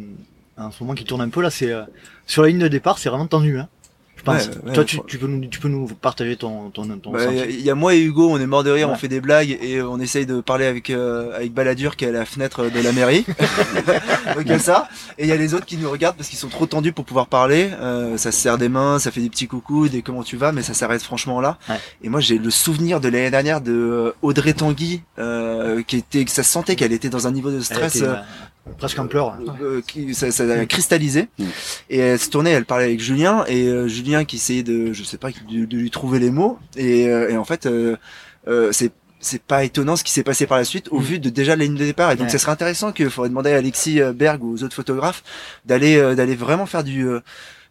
en 0.57 0.71
ce 0.71 0.83
moment, 0.83 0.95
qui 0.95 1.05
tourne 1.05 1.21
un 1.21 1.29
peu 1.29 1.43
là. 1.43 1.51
C'est 1.51 1.73
sur 2.27 2.43
la 2.43 2.49
ligne 2.49 2.59
de 2.59 2.69
départ, 2.69 2.99
c'est 2.99 3.09
vraiment 3.09 3.27
tendu. 3.27 3.59
Hein. 3.59 3.69
Je 4.19 4.23
pense. 4.25 4.51
Toi, 4.75 4.85
tu, 4.85 4.99
tu, 5.07 5.17
peux 5.17 5.29
nous, 5.29 5.47
tu 5.47 5.61
peux 5.61 5.69
nous 5.69 5.87
partager 5.87 6.37
ton, 6.37 6.71
ton, 6.71 6.87
ton 6.99 7.13
bah, 7.13 7.25
Il 7.49 7.61
y 7.61 7.71
a 7.71 7.75
moi 7.77 7.95
et 7.95 8.01
Hugo, 8.01 8.29
on 8.31 8.39
est 8.39 8.47
mort 8.47 8.65
de 8.65 8.71
rire, 8.71 8.91
on 8.91 8.97
fait 8.97 9.09
des 9.09 9.21
blagues 9.21 9.57
et 9.63 9.81
on 9.81 10.01
essaye 10.01 10.27
de 10.27 10.41
parler 10.41 10.67
avec 10.67 10.91
euh, 10.91 11.37
avec 11.37 11.53
Baladur 11.53 11.97
qui 11.97 12.05
est 12.05 12.09
à 12.09 12.13
la 12.13 12.25
fenêtre 12.25 12.69
de 12.69 12.81
la 12.81 12.93
mairie. 12.93 13.25
Donc 14.35 14.43
il 14.45 14.49
y 14.49 14.53
a 14.53 14.59
ça. 14.59 14.89
Et 15.19 15.25
il 15.25 15.29
y 15.29 15.33
a 15.33 15.37
les 15.37 15.55
autres 15.55 15.67
qui 15.67 15.77
nous 15.77 15.89
regardent 15.89 16.17
parce 16.17 16.29
qu'ils 16.29 16.39
sont 16.39 16.49
trop 16.49 16.67
tendus 16.67 16.93
pour 16.93 17.05
pouvoir 17.05 17.29
parler. 17.29 17.71
Euh, 17.81 18.17
ça 18.17 18.33
se 18.33 18.41
serre 18.41 18.59
des 18.59 18.69
mains, 18.69 18.99
ça 18.99 19.13
fait 19.13 19.21
des 19.21 19.31
petits 19.31 19.47
coucous, 19.47 19.89
des 19.89 20.03
comment 20.03 20.25
tu 20.25 20.37
vas, 20.37 20.51
mais 20.51 20.63
ça 20.63 20.75
s'arrête 20.75 21.03
franchement 21.03 21.41
là. 21.41 21.59
Et 22.03 22.09
moi 22.09 22.19
j'ai 22.21 22.39
le 22.39 22.51
souvenir 22.51 23.01
de 23.01 23.09
l'année 23.09 23.31
dernière 23.31 23.61
de 23.61 23.73
euh, 23.73 24.13
Audrey 24.23 24.53
Tanguy 24.53 25.03
euh, 25.19 25.83
qui 25.83 25.99
était, 25.99 26.25
ça 26.27 26.43
sentait 26.43 26.75
qu'elle 26.75 26.93
était 26.93 27.09
dans 27.09 27.29
un 27.29 27.31
niveau 27.31 27.51
de 27.51 27.61
stress 27.61 28.03
presque 28.77 28.99
en 28.99 29.07
pleurs. 29.07 29.37
Euh, 29.61 29.81
qui, 29.87 30.15
ça, 30.15 30.31
ça, 30.31 30.45
a 30.45 30.67
cristallisé. 30.67 31.29
Et 31.91 31.99
elle 31.99 32.19
se 32.19 32.31
tournait, 32.31 32.51
elle 32.51 32.65
parlait 32.65 32.85
avec 32.85 33.01
Julien, 33.01 33.45
et 33.47 33.67
euh, 33.67 33.89
Julien 33.89 34.25
qui 34.25 34.37
essayait 34.37 34.63
de, 34.63 34.93
je 34.93 35.03
sais 35.03 35.19
pas, 35.19 35.31
de, 35.31 35.65
de, 35.65 35.77
lui 35.77 35.91
trouver 35.91 36.19
les 36.19 36.31
mots. 36.31 36.59
Et, 36.77 37.09
euh, 37.09 37.31
et 37.31 37.37
en 37.37 37.45
fait, 37.45 37.69
c'est 38.73 38.93
c'est 39.21 39.43
pas 39.43 39.65
étonnant 39.65 39.97
ce 39.97 40.05
qui 40.05 40.13
s'est 40.13 40.23
passé 40.23 40.47
par 40.47 40.59
la 40.59 40.65
suite 40.65 40.87
au 40.93 41.01
mm. 41.01 41.03
vu 41.03 41.19
de 41.19 41.29
déjà 41.29 41.57
la 41.57 41.65
ligne 41.65 41.75
de 41.75 41.85
départ. 41.85 42.13
Et 42.13 42.17
donc, 42.17 42.31
ça 42.31 42.39
serait 42.39 42.53
intéressant 42.53 42.93
qu'il 42.93 43.11
faudrait 43.11 43.29
demander 43.29 43.51
à 43.51 43.57
Alexis 43.57 44.01
Berg 44.15 44.45
ou 44.45 44.53
aux 44.53 44.63
autres 44.63 44.77
photographes 44.77 45.25
d'aller 45.65 46.15
d'aller 46.15 46.37
vraiment 46.37 46.67
faire 46.67 46.85
du 46.85 47.05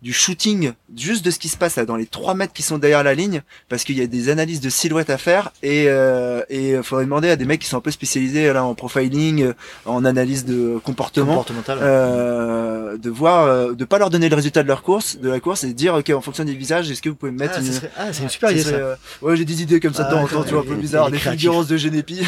du 0.01 0.13
shooting 0.13 0.73
juste 0.95 1.25
de 1.25 1.31
ce 1.31 1.39
qui 1.39 1.49
se 1.49 1.57
passe 1.57 1.75
là 1.75 1.85
dans 1.85 1.95
les 1.95 2.05
3 2.05 2.33
mètres 2.35 2.53
qui 2.53 2.61
sont 2.61 2.77
derrière 2.77 3.03
la 3.03 3.15
ligne 3.15 3.41
parce 3.69 3.83
qu'il 3.83 3.97
y 3.97 4.01
a 4.01 4.07
des 4.07 4.29
analyses 4.29 4.61
de 4.61 4.69
silhouettes 4.69 5.09
à 5.09 5.17
faire 5.17 5.51
et 5.63 5.85
euh, 5.87 6.41
et 6.49 6.75
faudrait 6.83 7.05
demander 7.05 7.29
à 7.29 7.35
des 7.35 7.45
mecs 7.45 7.61
qui 7.61 7.67
sont 7.67 7.77
un 7.77 7.81
peu 7.81 7.91
spécialisés 7.91 8.51
là 8.53 8.63
en 8.63 8.75
profiling 8.75 9.43
euh, 9.43 9.53
en 9.85 10.05
analyse 10.05 10.45
de 10.45 10.79
comportement 10.83 11.45
euh, 11.69 12.97
de 12.97 13.09
voir 13.09 13.45
euh, 13.45 13.73
de 13.73 13.85
pas 13.85 13.97
leur 13.97 14.09
donner 14.09 14.29
le 14.29 14.35
résultat 14.35 14.63
de 14.63 14.67
leur 14.67 14.83
course 14.83 15.17
de 15.17 15.29
la 15.29 15.39
course 15.39 15.63
et 15.63 15.67
de 15.67 15.73
dire 15.73 15.95
ok 15.95 16.11
en 16.11 16.21
fonction 16.21 16.43
des 16.43 16.55
visages 16.55 16.89
est-ce 16.91 17.01
que 17.01 17.09
vous 17.09 17.15
pouvez 17.15 17.31
me 17.31 17.39
mettre 17.39 17.55
ah, 17.57 17.61
une... 17.61 17.89
ah 17.97 18.13
c'est 18.13 18.23
une 18.23 18.29
super 18.29 18.51
idée 18.51 18.61
ça, 18.61 18.97
ouais 19.21 19.35
j'ai 19.35 19.45
des 19.45 19.61
idées 19.61 19.79
comme 19.79 19.93
ça 19.93 20.03
de 20.03 20.11
temps 20.11 20.23
en 20.23 20.27
temps 20.27 20.43
tu 20.43 20.53
vois 20.53 20.61
un 20.61 20.65
peu 20.65 20.75
bizarre 20.75 21.09
des 21.09 21.17
fulgurances 21.17 21.67
de 21.67 21.77
Genepi. 21.77 22.21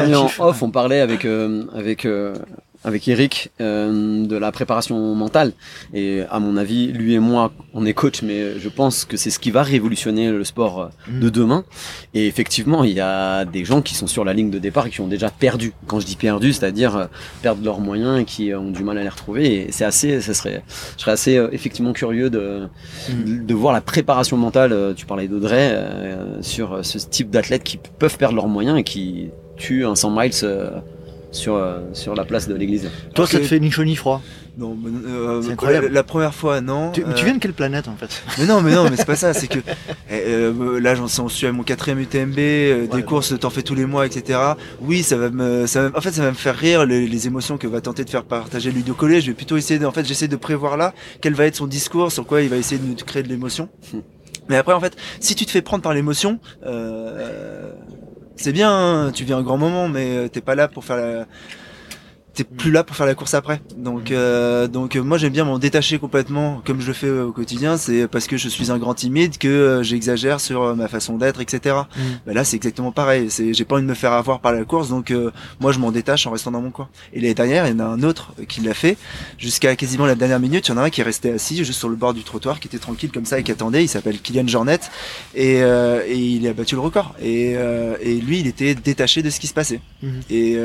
En 0.00 0.28
off 0.38 0.62
on 0.62 0.70
parlait 0.70 1.00
avec 1.00 1.24
avec 1.24 2.06
avec 2.82 3.08
Eric 3.08 3.50
euh, 3.60 4.24
de 4.26 4.36
la 4.36 4.52
préparation 4.52 5.14
mentale 5.14 5.52
et 5.92 6.22
à 6.30 6.40
mon 6.40 6.56
avis 6.56 6.88
lui 6.88 7.14
et 7.14 7.18
moi 7.18 7.52
on 7.74 7.84
est 7.84 7.92
coach 7.92 8.22
mais 8.22 8.58
je 8.58 8.68
pense 8.68 9.04
que 9.04 9.16
c'est 9.16 9.30
ce 9.30 9.38
qui 9.38 9.50
va 9.50 9.62
révolutionner 9.62 10.30
le 10.30 10.44
sport 10.44 10.80
euh, 10.80 10.88
de 11.08 11.26
mm. 11.26 11.30
demain 11.30 11.64
et 12.14 12.26
effectivement 12.26 12.82
il 12.82 12.92
y 12.92 13.00
a 13.00 13.44
des 13.44 13.64
gens 13.64 13.82
qui 13.82 13.94
sont 13.94 14.06
sur 14.06 14.24
la 14.24 14.32
ligne 14.32 14.50
de 14.50 14.58
départ 14.58 14.86
et 14.86 14.90
qui 14.90 15.02
ont 15.02 15.08
déjà 15.08 15.30
perdu 15.30 15.72
quand 15.86 16.00
je 16.00 16.06
dis 16.06 16.16
perdu 16.16 16.52
c'est-à-dire 16.52 16.96
euh, 16.96 17.06
perdre 17.42 17.62
leurs 17.62 17.80
moyens 17.80 18.18
et 18.18 18.24
qui 18.24 18.54
ont 18.54 18.70
du 18.70 18.82
mal 18.82 18.96
à 18.96 19.02
les 19.02 19.08
retrouver 19.08 19.66
et 19.66 19.72
c'est 19.72 19.84
assez 19.84 20.20
ça 20.22 20.32
serait 20.32 20.62
je 20.96 21.02
serais 21.02 21.12
assez 21.12 21.32
effectivement 21.52 21.92
curieux 21.92 22.30
de 22.30 22.68
mm. 23.10 23.44
de 23.44 23.54
voir 23.54 23.74
la 23.74 23.82
préparation 23.82 24.38
mentale 24.38 24.94
tu 24.96 25.04
parlais 25.04 25.28
d'Audrey 25.28 25.76
sur 26.40 26.84
ce 26.84 26.98
type 26.98 27.30
d'athlètes 27.30 27.64
qui 27.64 27.78
peuvent 27.98 28.16
perdre 28.16 28.36
leurs 28.36 28.48
moyens 28.48 28.78
et 28.78 28.84
qui 28.84 29.28
tuent 29.56 29.84
un 29.84 29.94
100 29.94 30.10
miles 30.10 30.32
sur, 31.32 31.54
euh, 31.54 31.80
sur 31.92 32.14
la 32.14 32.24
place 32.24 32.48
de 32.48 32.54
l'église. 32.54 32.90
Toi, 33.14 33.26
ça 33.26 33.38
te 33.38 33.44
fait 33.44 33.60
ni 33.60 33.70
chaud 33.70 33.84
ni 33.84 33.96
froid 33.96 34.22
non, 34.58 34.76
euh, 34.84 35.42
c'est 35.42 35.52
incroyable. 35.52 35.88
La, 35.88 36.02
première 36.02 36.34
fois, 36.34 36.60
non. 36.60 36.92
Tu, 36.92 37.02
tu, 37.16 37.24
viens 37.24 37.34
de 37.34 37.38
quelle 37.38 37.52
planète 37.52 37.88
en 37.88 37.96
fait? 37.96 38.22
Mais 38.38 38.46
non, 38.46 38.60
mais 38.60 38.74
non, 38.74 38.88
mais 38.90 38.96
c'est 38.96 39.06
pas 39.06 39.16
ça. 39.16 39.32
C'est 39.32 39.46
que 39.46 39.58
eh, 40.10 40.22
euh, 40.26 40.78
là, 40.80 40.94
j'en 40.94 41.28
suis 41.28 41.46
à 41.46 41.52
mon 41.52 41.62
quatrième 41.62 41.98
UTMB, 42.00 42.38
euh, 42.38 42.86
des 42.86 43.02
courses, 43.02 43.38
t'en 43.38 43.50
fais 43.50 43.62
tous 43.62 43.74
les 43.74 43.86
mois, 43.86 44.06
etc. 44.06 44.38
Oui, 44.80 45.02
ça 45.02 45.16
va 45.16 45.30
me, 45.30 45.66
ça 45.66 45.88
va, 45.88 45.98
en 45.98 46.00
fait, 46.00 46.12
ça 46.12 46.22
va 46.22 46.30
me 46.30 46.36
faire 46.36 46.56
rire 46.56 46.84
les, 46.84 47.06
les, 47.06 47.26
émotions 47.26 47.58
que 47.58 47.66
va 47.66 47.80
tenter 47.80 48.04
de 48.04 48.10
faire 48.10 48.24
partager 48.24 48.70
Ludo 48.70 48.94
Collet. 48.94 49.20
Je 49.20 49.28
vais 49.28 49.34
plutôt 49.34 49.56
essayer, 49.56 49.78
de, 49.78 49.86
en 49.86 49.92
fait, 49.92 50.06
j'essaie 50.06 50.28
de 50.28 50.36
prévoir 50.36 50.76
là 50.76 50.92
quel 51.20 51.34
va 51.34 51.46
être 51.46 51.56
son 51.56 51.66
discours, 51.66 52.12
sur 52.12 52.26
quoi 52.26 52.42
il 52.42 52.48
va 52.48 52.56
essayer 52.56 52.80
de 52.80 52.86
nous 52.86 52.94
créer 52.94 53.22
de 53.22 53.28
l'émotion. 53.28 53.68
Hmm. 53.92 54.00
Mais 54.48 54.56
après, 54.56 54.72
en 54.72 54.80
fait, 54.80 54.96
si 55.20 55.34
tu 55.34 55.46
te 55.46 55.50
fais 55.50 55.62
prendre 55.62 55.82
par 55.82 55.94
l'émotion, 55.94 56.40
euh, 56.66 57.72
c'est 58.36 58.52
bien, 58.52 58.70
hein, 58.70 59.12
tu 59.12 59.24
vis 59.24 59.32
un 59.32 59.42
grand 59.42 59.58
moment, 59.58 59.88
mais 59.88 60.28
t'es 60.28 60.40
pas 60.40 60.54
là 60.54 60.68
pour 60.68 60.84
faire 60.84 60.96
la, 60.96 61.26
t'es 62.34 62.44
plus 62.44 62.70
là 62.70 62.84
pour 62.84 62.96
faire 62.96 63.06
la 63.06 63.14
course 63.14 63.34
après. 63.34 63.60
Donc, 63.76 64.10
euh, 64.10 64.68
donc 64.68 64.96
euh, 64.96 65.02
moi 65.02 65.18
j'aime 65.18 65.32
bien 65.32 65.44
m'en 65.44 65.58
détacher 65.58 65.98
complètement, 65.98 66.62
comme 66.64 66.80
je 66.80 66.86
le 66.86 66.92
fais 66.92 67.06
euh, 67.06 67.26
au 67.26 67.32
quotidien. 67.32 67.76
C'est 67.76 68.06
parce 68.08 68.26
que 68.26 68.36
je 68.36 68.48
suis 68.48 68.70
un 68.70 68.78
grand 68.78 68.94
timide 68.94 69.38
que 69.38 69.80
j'exagère 69.82 70.40
sur 70.40 70.74
ma 70.76 70.88
façon 70.88 71.16
d'être, 71.16 71.40
etc. 71.40 71.76
Mm. 71.96 72.00
Bah 72.26 72.32
là 72.32 72.44
c'est 72.44 72.56
exactement 72.56 72.92
pareil. 72.92 73.30
C'est, 73.30 73.52
j'ai 73.52 73.64
pas 73.64 73.76
envie 73.76 73.84
de 73.84 73.88
me 73.88 73.94
faire 73.94 74.12
avoir 74.12 74.40
par 74.40 74.52
la 74.52 74.64
course, 74.64 74.88
donc 74.88 75.12
moi 75.60 75.72
je 75.72 75.78
m'en 75.78 75.90
détache 75.90 76.26
en 76.26 76.30
restant 76.30 76.50
dans 76.50 76.62
mon 76.62 76.70
coin. 76.70 76.88
Et 77.12 77.20
l'année 77.20 77.34
dernière, 77.34 77.66
il 77.66 77.72
y 77.72 77.76
en 77.76 77.80
a 77.80 77.84
un 77.84 78.02
autre 78.02 78.32
qui 78.48 78.60
l'a 78.60 78.74
fait 78.74 78.96
jusqu'à 79.38 79.74
quasiment 79.76 80.06
la 80.06 80.14
dernière 80.14 80.40
minute. 80.40 80.68
Il 80.68 80.70
y 80.70 80.74
en 80.74 80.78
a 80.78 80.82
un 80.82 80.90
qui 80.90 81.00
est 81.00 81.04
resté 81.04 81.32
assis 81.32 81.64
juste 81.64 81.78
sur 81.78 81.88
le 81.88 81.96
bord 81.96 82.14
du 82.14 82.22
trottoir, 82.22 82.60
qui 82.60 82.68
était 82.68 82.78
tranquille 82.78 83.10
comme 83.10 83.24
ça 83.24 83.38
et 83.38 83.42
qui 83.42 83.52
attendait. 83.52 83.84
Il 83.84 83.88
s'appelle 83.88 84.20
Kylian 84.20 84.46
Jornet 84.46 84.80
et, 85.34 85.56
et 85.56 86.16
il 86.16 86.46
a 86.46 86.52
battu 86.52 86.74
le 86.74 86.80
record. 86.80 87.14
Et, 87.20 87.52
et 87.52 88.20
lui, 88.20 88.40
il 88.40 88.46
était 88.46 88.74
détaché 88.74 89.22
de 89.22 89.30
ce 89.30 89.40
qui 89.40 89.46
se 89.46 89.54
passait. 89.54 89.80
Mm. 90.02 90.08
Et 90.30 90.58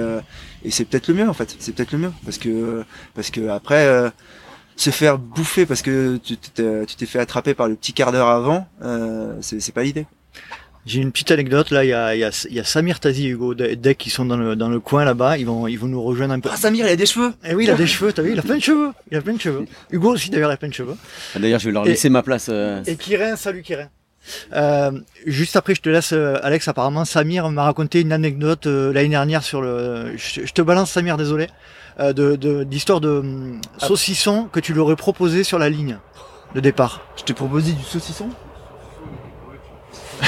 et 0.65 0.71
c'est 0.71 0.85
peut-être 0.85 1.07
le 1.07 1.13
mieux 1.13 1.29
en 1.29 1.33
fait 1.33 1.55
c'est 1.59 1.73
peut-être 1.73 1.91
le 1.91 1.99
mieux 1.99 2.11
parce 2.23 2.37
que 2.37 2.83
parce 3.13 3.29
que 3.29 3.47
après 3.49 3.85
euh, 3.85 4.09
se 4.75 4.89
faire 4.89 5.17
bouffer 5.17 5.65
parce 5.65 5.81
que 5.81 6.17
tu 6.17 6.37
t'es 6.37 7.05
fait 7.05 7.19
attraper 7.19 7.53
par 7.53 7.67
le 7.67 7.75
petit 7.75 7.93
quart 7.93 8.11
d'heure 8.11 8.29
avant 8.29 8.67
euh, 8.81 9.37
c'est 9.41 9.73
pas 9.73 9.83
l'idée 9.83 10.05
j'ai 10.85 11.01
une 11.01 11.11
petite 11.11 11.31
anecdote 11.31 11.71
là, 11.71 11.83
il 11.83 11.87
y 11.87 11.93
a, 11.93 12.15
il 12.15 12.19
y 12.19 12.23
a, 12.23 12.47
il 12.47 12.55
y 12.55 12.59
a 12.59 12.63
Samir 12.63 12.99
Tazi 12.99 13.25
et 13.25 13.29
Hugo 13.29 13.55
Deck 13.55 13.97
qui 13.97 14.11
sont 14.11 14.23
dans 14.23 14.37
le, 14.37 14.55
dans 14.55 14.69
le 14.69 14.79
coin 14.79 15.03
là-bas, 15.03 15.37
ils 15.37 15.45
vont, 15.45 15.67
ils 15.67 15.79
vont 15.79 15.87
nous 15.87 16.03
rejoindre 16.03 16.35
un 16.35 16.39
peu. 16.39 16.49
Ah 16.53 16.57
Samir, 16.57 16.85
il 16.85 16.91
a 16.91 16.95
des 16.95 17.07
cheveux 17.07 17.33
Eh 17.43 17.55
oui, 17.55 17.63
il 17.63 17.71
a 17.71 17.75
des 17.75 17.87
cheveux, 17.87 18.13
t'as 18.13 18.21
vu, 18.21 18.33
il 18.33 18.39
a 18.39 18.43
plein 18.43 18.57
de 18.57 18.61
cheveux, 18.61 18.91
il 19.09 19.17
a 19.17 19.21
plein 19.21 19.33
de 19.33 19.41
cheveux. 19.41 19.65
Hugo 19.91 20.13
aussi 20.13 20.29
d'ailleurs, 20.29 20.51
il 20.51 20.53
a 20.53 20.57
plein 20.57 20.67
de 20.67 20.73
cheveux. 20.75 20.95
Ah, 21.35 21.39
d'ailleurs, 21.39 21.59
je 21.59 21.65
vais 21.65 21.71
leur 21.71 21.85
laisser 21.85 22.09
ma 22.09 22.21
place. 22.21 22.49
Euh... 22.49 22.83
Et 22.85 22.95
Kirin, 22.97 23.35
salut 23.35 23.63
Kirin. 23.63 23.89
Euh, 24.53 24.91
juste 25.25 25.55
après, 25.55 25.75
je 25.75 25.81
te 25.81 25.89
laisse, 25.89 26.13
euh, 26.13 26.37
Alex. 26.43 26.67
Apparemment, 26.67 27.05
Samir 27.05 27.49
m'a 27.49 27.63
raconté 27.63 28.01
une 28.01 28.11
anecdote 28.11 28.67
euh, 28.67 28.93
l'année 28.93 29.09
dernière 29.09 29.43
sur 29.43 29.61
le. 29.61 30.15
Je, 30.17 30.51
te 30.51 30.61
balance, 30.61 30.91
Samir, 30.91 31.17
désolé, 31.17 31.47
euh, 31.99 32.13
de 32.13 32.63
d'histoire 32.63 33.01
de, 33.01 33.09
hum, 33.09 33.61
ah. 33.79 33.87
saucisson 33.87 34.49
que 34.51 34.59
tu 34.59 34.73
lui 34.73 34.79
aurais 34.79 34.95
proposé 34.95 35.43
sur 35.43 35.59
la 35.59 35.69
ligne 35.69 35.97
de 36.53 36.59
départ. 36.59 37.01
Je 37.17 37.23
t'ai 37.23 37.33
proposé 37.33 37.73
du 37.73 37.83
saucisson? 37.83 38.29
ouais, 40.21 40.25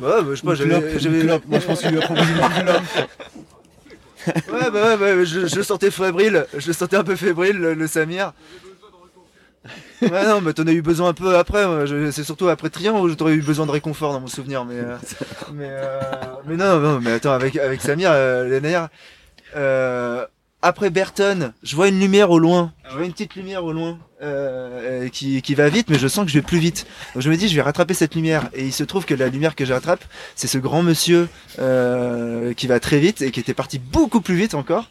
bah, 0.00 0.24
je 0.30 0.34
sais 0.36 0.42
pas, 0.42 0.54
j'avais. 0.54 1.24
Moi, 1.24 1.40
je 1.60 1.66
pense 1.66 1.80
qu'il 1.80 1.90
lui 1.90 2.02
a 2.02 2.06
proposé 2.06 2.32
du 2.32 2.40
ouais, 4.28 4.70
bah 4.70 4.96
ouais, 4.96 5.14
ouais, 5.14 5.26
je, 5.26 5.48
je 5.48 5.62
sentais 5.62 5.90
fébrile, 5.90 6.46
je 6.56 6.70
sentais 6.70 6.96
un 6.96 7.02
peu 7.02 7.16
fébrile, 7.16 7.56
le 7.56 7.86
Samir 7.88 8.32
ouais, 10.02 10.26
non, 10.26 10.40
mais 10.40 10.52
t'en 10.52 10.66
as 10.66 10.72
eu 10.72 10.82
besoin 10.82 11.10
un 11.10 11.14
peu 11.14 11.36
après. 11.36 11.64
C'est 12.10 12.24
surtout 12.24 12.48
après 12.48 12.70
Trian 12.70 13.00
où 13.00 13.14
t'aurais 13.14 13.34
eu 13.34 13.42
besoin 13.42 13.66
de 13.66 13.70
réconfort 13.70 14.12
dans 14.12 14.20
mon 14.20 14.26
souvenir. 14.26 14.64
Mais, 14.64 14.76
euh, 14.76 14.96
mais, 15.52 15.68
euh, 15.68 16.00
mais 16.46 16.56
non, 16.56 16.78
non, 16.78 17.00
mais 17.00 17.12
attends, 17.12 17.32
avec, 17.32 17.56
avec 17.56 17.80
Samir, 17.80 18.10
euh, 18.12 18.48
l'année 18.48 18.78
euh, 19.56 20.24
après 20.64 20.90
Burton, 20.90 21.52
je 21.64 21.74
vois 21.74 21.88
une 21.88 21.98
lumière 21.98 22.30
au 22.30 22.38
loin. 22.38 22.72
Je 22.88 22.96
vois 22.96 23.04
une 23.04 23.12
petite 23.12 23.34
lumière 23.34 23.64
au 23.64 23.72
loin 23.72 23.98
euh, 24.22 25.08
qui, 25.08 25.42
qui 25.42 25.56
va 25.56 25.68
vite, 25.68 25.90
mais 25.90 25.98
je 25.98 26.06
sens 26.06 26.24
que 26.24 26.30
je 26.30 26.38
vais 26.38 26.46
plus 26.46 26.58
vite. 26.58 26.86
Donc 27.14 27.22
je 27.24 27.30
me 27.30 27.36
dis, 27.36 27.48
je 27.48 27.56
vais 27.56 27.62
rattraper 27.62 27.94
cette 27.94 28.14
lumière. 28.14 28.48
Et 28.54 28.66
il 28.66 28.72
se 28.72 28.84
trouve 28.84 29.04
que 29.04 29.14
la 29.14 29.28
lumière 29.28 29.56
que 29.56 29.64
je 29.64 29.72
rattrape, 29.72 30.04
c'est 30.36 30.46
ce 30.46 30.58
grand 30.58 30.84
monsieur 30.84 31.28
euh, 31.58 32.54
qui 32.54 32.68
va 32.68 32.78
très 32.78 33.00
vite 33.00 33.22
et 33.22 33.32
qui 33.32 33.40
était 33.40 33.54
parti 33.54 33.80
beaucoup 33.80 34.20
plus 34.20 34.36
vite 34.36 34.54
encore. 34.54 34.88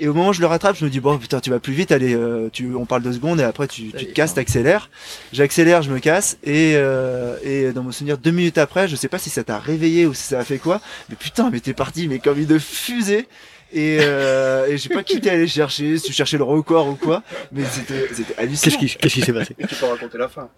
Et 0.00 0.06
au 0.06 0.14
moment 0.14 0.28
où 0.28 0.32
je 0.32 0.40
le 0.40 0.46
rattrape, 0.46 0.76
je 0.76 0.84
me 0.84 0.90
dis 0.90 1.00
bon 1.00 1.18
putain 1.18 1.40
tu 1.40 1.50
vas 1.50 1.58
plus 1.58 1.72
vite, 1.72 1.90
allez, 1.90 2.14
euh, 2.14 2.48
tu, 2.52 2.74
on 2.74 2.86
parle 2.86 3.02
deux 3.02 3.12
secondes 3.12 3.40
et 3.40 3.42
après 3.42 3.66
tu, 3.66 3.90
tu 3.90 4.06
te 4.06 4.12
casses, 4.12 4.34
t'accélères. 4.34 4.90
J'accélère, 5.32 5.82
je 5.82 5.90
me 5.90 5.98
casse 5.98 6.38
et, 6.44 6.74
euh, 6.76 7.36
et 7.42 7.72
dans 7.72 7.82
mon 7.82 7.90
souvenir 7.90 8.16
deux 8.16 8.30
minutes 8.30 8.58
après, 8.58 8.86
je 8.86 8.94
sais 8.94 9.08
pas 9.08 9.18
si 9.18 9.28
ça 9.28 9.42
t'a 9.42 9.58
réveillé 9.58 10.06
ou 10.06 10.14
si 10.14 10.22
ça 10.22 10.38
a 10.38 10.44
fait 10.44 10.58
quoi, 10.58 10.80
mais 11.08 11.16
putain 11.16 11.50
mais 11.50 11.58
t'es 11.60 11.74
parti 11.74 12.06
mais 12.06 12.20
comme 12.20 12.38
une 12.38 12.60
fusée. 12.60 13.26
Et, 13.70 13.98
euh, 14.00 14.66
et 14.66 14.78
j'ai 14.78 14.88
pas 14.88 15.02
quitté 15.02 15.28
aller 15.28 15.46
chercher, 15.46 15.98
si 15.98 16.06
tu 16.06 16.12
cherchais 16.14 16.38
le 16.38 16.44
record 16.44 16.88
ou 16.88 16.94
quoi, 16.94 17.22
mais 17.52 17.64
c'était 17.64 18.08
hallucinant. 18.38 18.62
Qu'est-ce 18.62 18.78
qui 18.78 18.96
qu'est-ce 18.98 19.14
qui 19.14 19.20
s'est 19.20 19.32
passé? 19.32 19.54
Tu 19.68 19.74
peux 19.74 19.86
raconter 19.86 20.16
la 20.16 20.28
fin. 20.28 20.48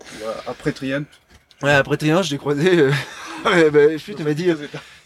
Après 0.47 0.71
Triumph. 0.71 1.07
Ouais, 1.63 1.73
après 1.73 1.97
Triumph, 1.97 2.25
je 2.25 2.31
l'ai 2.31 2.39
croisé. 2.39 2.79
Euh... 2.79 2.93
ouais, 3.47 3.71
bah, 3.71 3.81
tu 3.99 4.23
m'as 4.23 4.35
dit, 4.35 4.51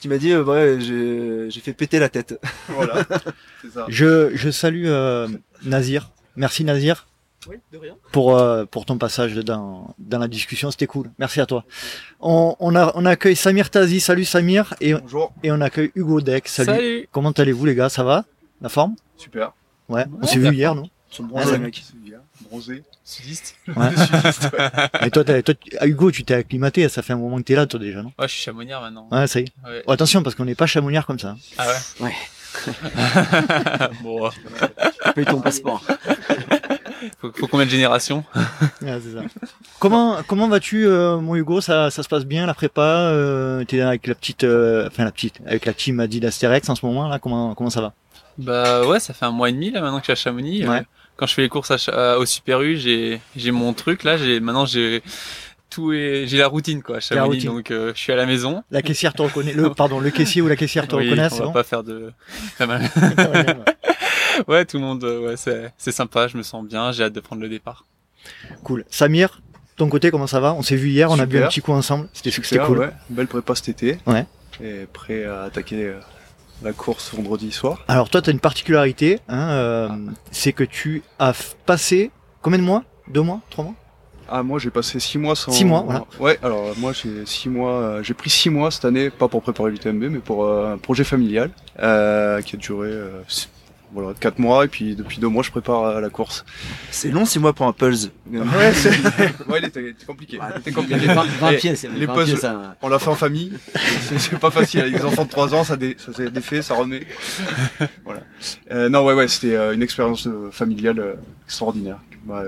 m'as 0.08 0.18
dit, 0.18 0.32
euh, 0.32 0.44
ouais, 0.44 0.78
j'ai 0.80 1.60
fait 1.60 1.72
péter 1.72 1.98
la 1.98 2.08
tête. 2.08 2.38
Voilà, 2.68 3.04
c'est 3.62 3.70
ça. 3.72 3.86
Je, 3.88 4.30
je 4.34 4.50
salue 4.50 4.84
euh, 4.86 5.28
Nazir. 5.64 6.10
Merci 6.36 6.64
Nazir. 6.64 7.06
Oui, 7.46 7.56
de 7.72 7.78
rien. 7.78 7.94
Pour, 8.10 8.38
euh, 8.38 8.64
pour 8.64 8.86
ton 8.86 8.96
passage 8.96 9.34
dans, 9.34 9.94
dans 9.98 10.18
la 10.18 10.28
discussion, 10.28 10.70
c'était 10.70 10.86
cool. 10.86 11.10
Merci 11.18 11.40
à 11.40 11.46
toi. 11.46 11.64
On, 12.20 12.56
on, 12.58 12.74
a, 12.74 12.92
on 12.94 13.04
accueille 13.04 13.36
Samir 13.36 13.68
Tazi. 13.70 14.00
Salut 14.00 14.24
Samir. 14.24 14.74
Et, 14.80 14.94
Bonjour. 14.94 15.32
Et 15.42 15.52
on 15.52 15.60
accueille 15.60 15.92
Hugo 15.94 16.22
Deck. 16.22 16.48
Salut. 16.48 16.70
Salut. 16.70 17.08
Comment 17.12 17.32
allez-vous 17.32 17.66
les 17.66 17.74
gars? 17.74 17.90
Ça 17.90 18.02
va? 18.02 18.24
La 18.62 18.70
forme? 18.70 18.96
Super. 19.18 19.52
Ouais, 19.90 20.06
on 20.22 20.26
s'est 20.26 20.38
vu 20.38 20.54
hier, 20.54 20.74
non? 20.74 20.88
Ils 21.12 21.16
sont 21.16 21.24
bronzés, 21.24 21.58
mec. 21.58 21.84
Bronzé. 22.48 22.82
Sudiste. 23.04 23.56
Ouais. 23.68 23.90
Sudiste, 23.96 24.50
ouais. 24.58 25.06
Et 25.06 25.10
toi, 25.10 25.24
toi, 25.24 25.54
Hugo, 25.82 26.10
tu 26.10 26.24
t'es 26.24 26.34
acclimaté, 26.34 26.88
ça 26.88 27.02
fait 27.02 27.12
un 27.12 27.18
moment 27.18 27.36
que 27.36 27.42
t'es 27.42 27.54
là, 27.54 27.66
toi, 27.66 27.78
déjà, 27.78 28.02
non? 28.02 28.12
Ouais, 28.18 28.26
je 28.26 28.32
suis 28.32 28.42
chamonière 28.42 28.80
maintenant. 28.80 29.08
Ouais, 29.12 29.26
ça 29.26 29.40
y 29.40 29.44
est. 29.44 29.52
Ouais. 29.64 29.82
Oh, 29.86 29.92
attention, 29.92 30.22
parce 30.22 30.34
qu'on 30.34 30.46
n'est 30.46 30.54
pas 30.54 30.66
chamonière 30.66 31.04
comme 31.04 31.18
ça. 31.18 31.30
Hein. 31.30 31.38
Ah 31.58 31.66
ouais? 31.68 32.06
Ouais. 32.06 32.14
bon. 34.02 34.30
Paye 35.14 35.24
ton 35.24 35.40
passeport. 35.40 35.82
faut, 37.20 37.32
faut 37.34 37.46
combien 37.46 37.66
de 37.66 37.70
générations 37.70 38.24
ouais, 38.82 39.00
c'est 39.02 39.12
ça. 39.12 39.48
Comment 39.78 40.18
comment 40.26 40.48
vas-tu, 40.48 40.86
euh, 40.86 41.18
mon 41.18 41.34
Hugo? 41.34 41.60
Ça 41.60 41.90
ça 41.90 42.02
se 42.02 42.08
passe 42.08 42.24
bien 42.24 42.46
la 42.46 42.54
prépa 42.54 42.80
euh, 42.80 43.64
T'es 43.64 43.80
avec 43.80 44.06
la 44.06 44.14
petite, 44.14 44.44
euh, 44.44 44.86
enfin 44.86 45.04
la 45.04 45.12
petite, 45.12 45.40
avec 45.46 45.66
la 45.66 45.72
team 45.72 46.00
Adidas 46.00 46.36
Terex 46.40 46.68
en 46.68 46.74
ce 46.74 46.86
moment 46.86 47.08
là. 47.08 47.18
Comment 47.18 47.54
comment 47.54 47.70
ça 47.70 47.80
va? 47.80 47.92
Bah 48.38 48.86
ouais, 48.86 49.00
ça 49.00 49.14
fait 49.14 49.24
un 49.24 49.30
mois 49.30 49.48
et 49.48 49.52
demi 49.52 49.70
là 49.70 49.80
maintenant 49.80 49.98
que 49.98 50.06
je 50.06 50.12
suis 50.12 50.12
à 50.12 50.30
Chamonix. 50.30 50.66
Ouais 50.66 50.84
quand 51.16 51.26
je 51.26 51.34
fais 51.34 51.42
les 51.42 51.48
courses 51.48 51.88
à, 51.88 52.18
au 52.18 52.26
Super 52.26 52.62
U, 52.62 52.76
j'ai 52.76 53.20
j'ai 53.36 53.50
mon 53.50 53.72
truc 53.72 54.04
là, 54.04 54.16
j'ai 54.16 54.40
maintenant 54.40 54.66
j'ai 54.66 55.02
tout 55.70 55.92
et 55.92 56.24
j'ai 56.26 56.38
la 56.38 56.48
routine 56.48 56.82
quoi, 56.82 57.00
Chamonix, 57.00 57.44
donc 57.44 57.70
euh, 57.70 57.92
je 57.94 58.00
suis 58.00 58.12
à 58.12 58.16
la 58.16 58.26
maison. 58.26 58.62
La 58.70 58.82
caissière 58.82 59.12
te 59.12 59.22
reconnaît, 59.22 59.52
le 59.52 59.70
pardon, 59.74 60.00
le 60.00 60.10
caissier 60.10 60.42
ou 60.42 60.48
la 60.48 60.56
caissière 60.56 60.88
te 60.88 60.96
oui, 60.96 61.10
reconnaît, 61.10 61.28
on 61.40 61.46
va 61.46 61.52
pas 61.52 61.64
faire 61.64 61.82
de 61.82 62.12
ouais, 64.48 64.64
tout 64.64 64.78
le 64.78 64.82
monde 64.82 65.04
ouais, 65.04 65.36
c'est 65.36 65.72
c'est 65.78 65.92
sympa, 65.92 66.28
je 66.28 66.36
me 66.36 66.42
sens 66.42 66.64
bien, 66.64 66.92
j'ai 66.92 67.04
hâte 67.04 67.12
de 67.12 67.20
prendre 67.20 67.42
le 67.42 67.48
départ. 67.48 67.84
Cool. 68.62 68.84
Samir, 68.88 69.42
ton 69.76 69.88
côté 69.88 70.10
comment 70.10 70.26
ça 70.26 70.40
va? 70.40 70.54
On 70.54 70.62
s'est 70.62 70.76
vu 70.76 70.88
hier, 70.88 71.10
on 71.10 71.18
a 71.18 71.26
bu 71.26 71.42
un 71.42 71.48
petit 71.48 71.60
coup 71.60 71.72
ensemble, 71.72 72.08
c'était 72.12 72.30
super 72.30 72.66
cool. 72.66 72.78
Ouais, 72.78 72.90
belle 73.10 73.28
prépa 73.28 73.54
cet 73.54 73.68
été. 73.68 73.98
Ouais. 74.06 74.26
et 74.62 74.86
prêt 74.92 75.24
à 75.24 75.42
attaquer 75.42 75.94
la 76.64 76.72
course 76.72 77.14
vendredi 77.14 77.52
soir. 77.52 77.78
Alors 77.88 78.08
toi, 78.10 78.22
tu 78.22 78.30
as 78.30 78.32
une 78.32 78.40
particularité, 78.40 79.20
hein, 79.28 79.98
c'est 80.30 80.52
que 80.52 80.64
tu 80.64 81.02
as 81.18 81.34
passé 81.66 82.10
combien 82.42 82.58
de 82.58 82.64
mois? 82.64 82.82
Deux 83.08 83.22
mois? 83.22 83.40
Trois 83.50 83.64
mois? 83.64 83.74
Ah 84.26 84.42
moi 84.42 84.58
j'ai 84.58 84.70
passé 84.70 84.98
six 85.00 85.18
mois 85.18 85.36
sans. 85.36 85.52
Six 85.52 85.66
mois, 85.66 85.82
voilà. 85.82 86.06
Ouais, 86.18 86.38
alors 86.42 86.72
moi 86.78 86.92
j'ai 86.94 87.26
six 87.26 87.50
mois, 87.50 88.02
j'ai 88.02 88.14
pris 88.14 88.30
six 88.30 88.48
mois 88.48 88.70
cette 88.70 88.86
année, 88.86 89.10
pas 89.10 89.28
pour 89.28 89.42
préparer 89.42 89.70
l'UTMB, 89.70 90.04
mais 90.04 90.18
pour 90.18 90.50
un 90.50 90.78
projet 90.78 91.04
familial 91.04 91.50
euh, 91.80 92.40
qui 92.40 92.56
a 92.56 92.58
duré 92.58 92.90
voilà, 93.94 94.12
4 94.18 94.38
mois 94.38 94.64
et 94.64 94.68
puis 94.68 94.96
depuis 94.96 95.18
2 95.18 95.28
mois 95.28 95.42
je 95.42 95.50
prépare 95.50 95.84
euh, 95.84 96.00
la 96.00 96.10
course. 96.10 96.44
C'est 96.90 97.10
long 97.10 97.24
6 97.24 97.38
mois 97.38 97.52
pour 97.52 97.66
un 97.66 97.72
Pulse. 97.72 98.10
ouais, 98.30 98.72
c'est 98.74 98.90
ouais, 99.48 99.58
il 99.58 99.64
était, 99.64 99.94
compliqué. 100.06 100.38
Ouais, 100.38 100.72
compliqué. 100.72 101.06
20, 101.06 101.24
20 101.40 101.52
pieds, 101.54 101.76
c'est 101.76 101.88
les 101.88 102.06
puzzles, 102.06 102.38
ça... 102.38 102.76
on 102.82 102.88
l'a 102.88 102.98
fait 102.98 103.10
en 103.10 103.14
famille. 103.14 103.52
C'est 104.18 104.38
pas 104.38 104.50
facile 104.50 104.80
avec 104.80 104.96
des 104.96 105.04
enfants 105.04 105.24
de 105.24 105.30
3 105.30 105.54
ans, 105.54 105.64
ça, 105.64 105.76
dé, 105.76 105.96
ça 105.98 106.12
s'est 106.12 106.30
défait, 106.30 106.60
ça 106.60 106.74
remet. 106.74 107.06
voilà. 108.04 108.20
Euh, 108.70 108.88
non, 108.88 109.04
ouais, 109.04 109.14
ouais, 109.14 109.28
c'était 109.28 109.54
euh, 109.54 109.74
une 109.74 109.82
expérience 109.82 110.26
euh, 110.26 110.50
familiale 110.50 111.16
extraordinaire. 111.46 111.98
Bah, 112.24 112.44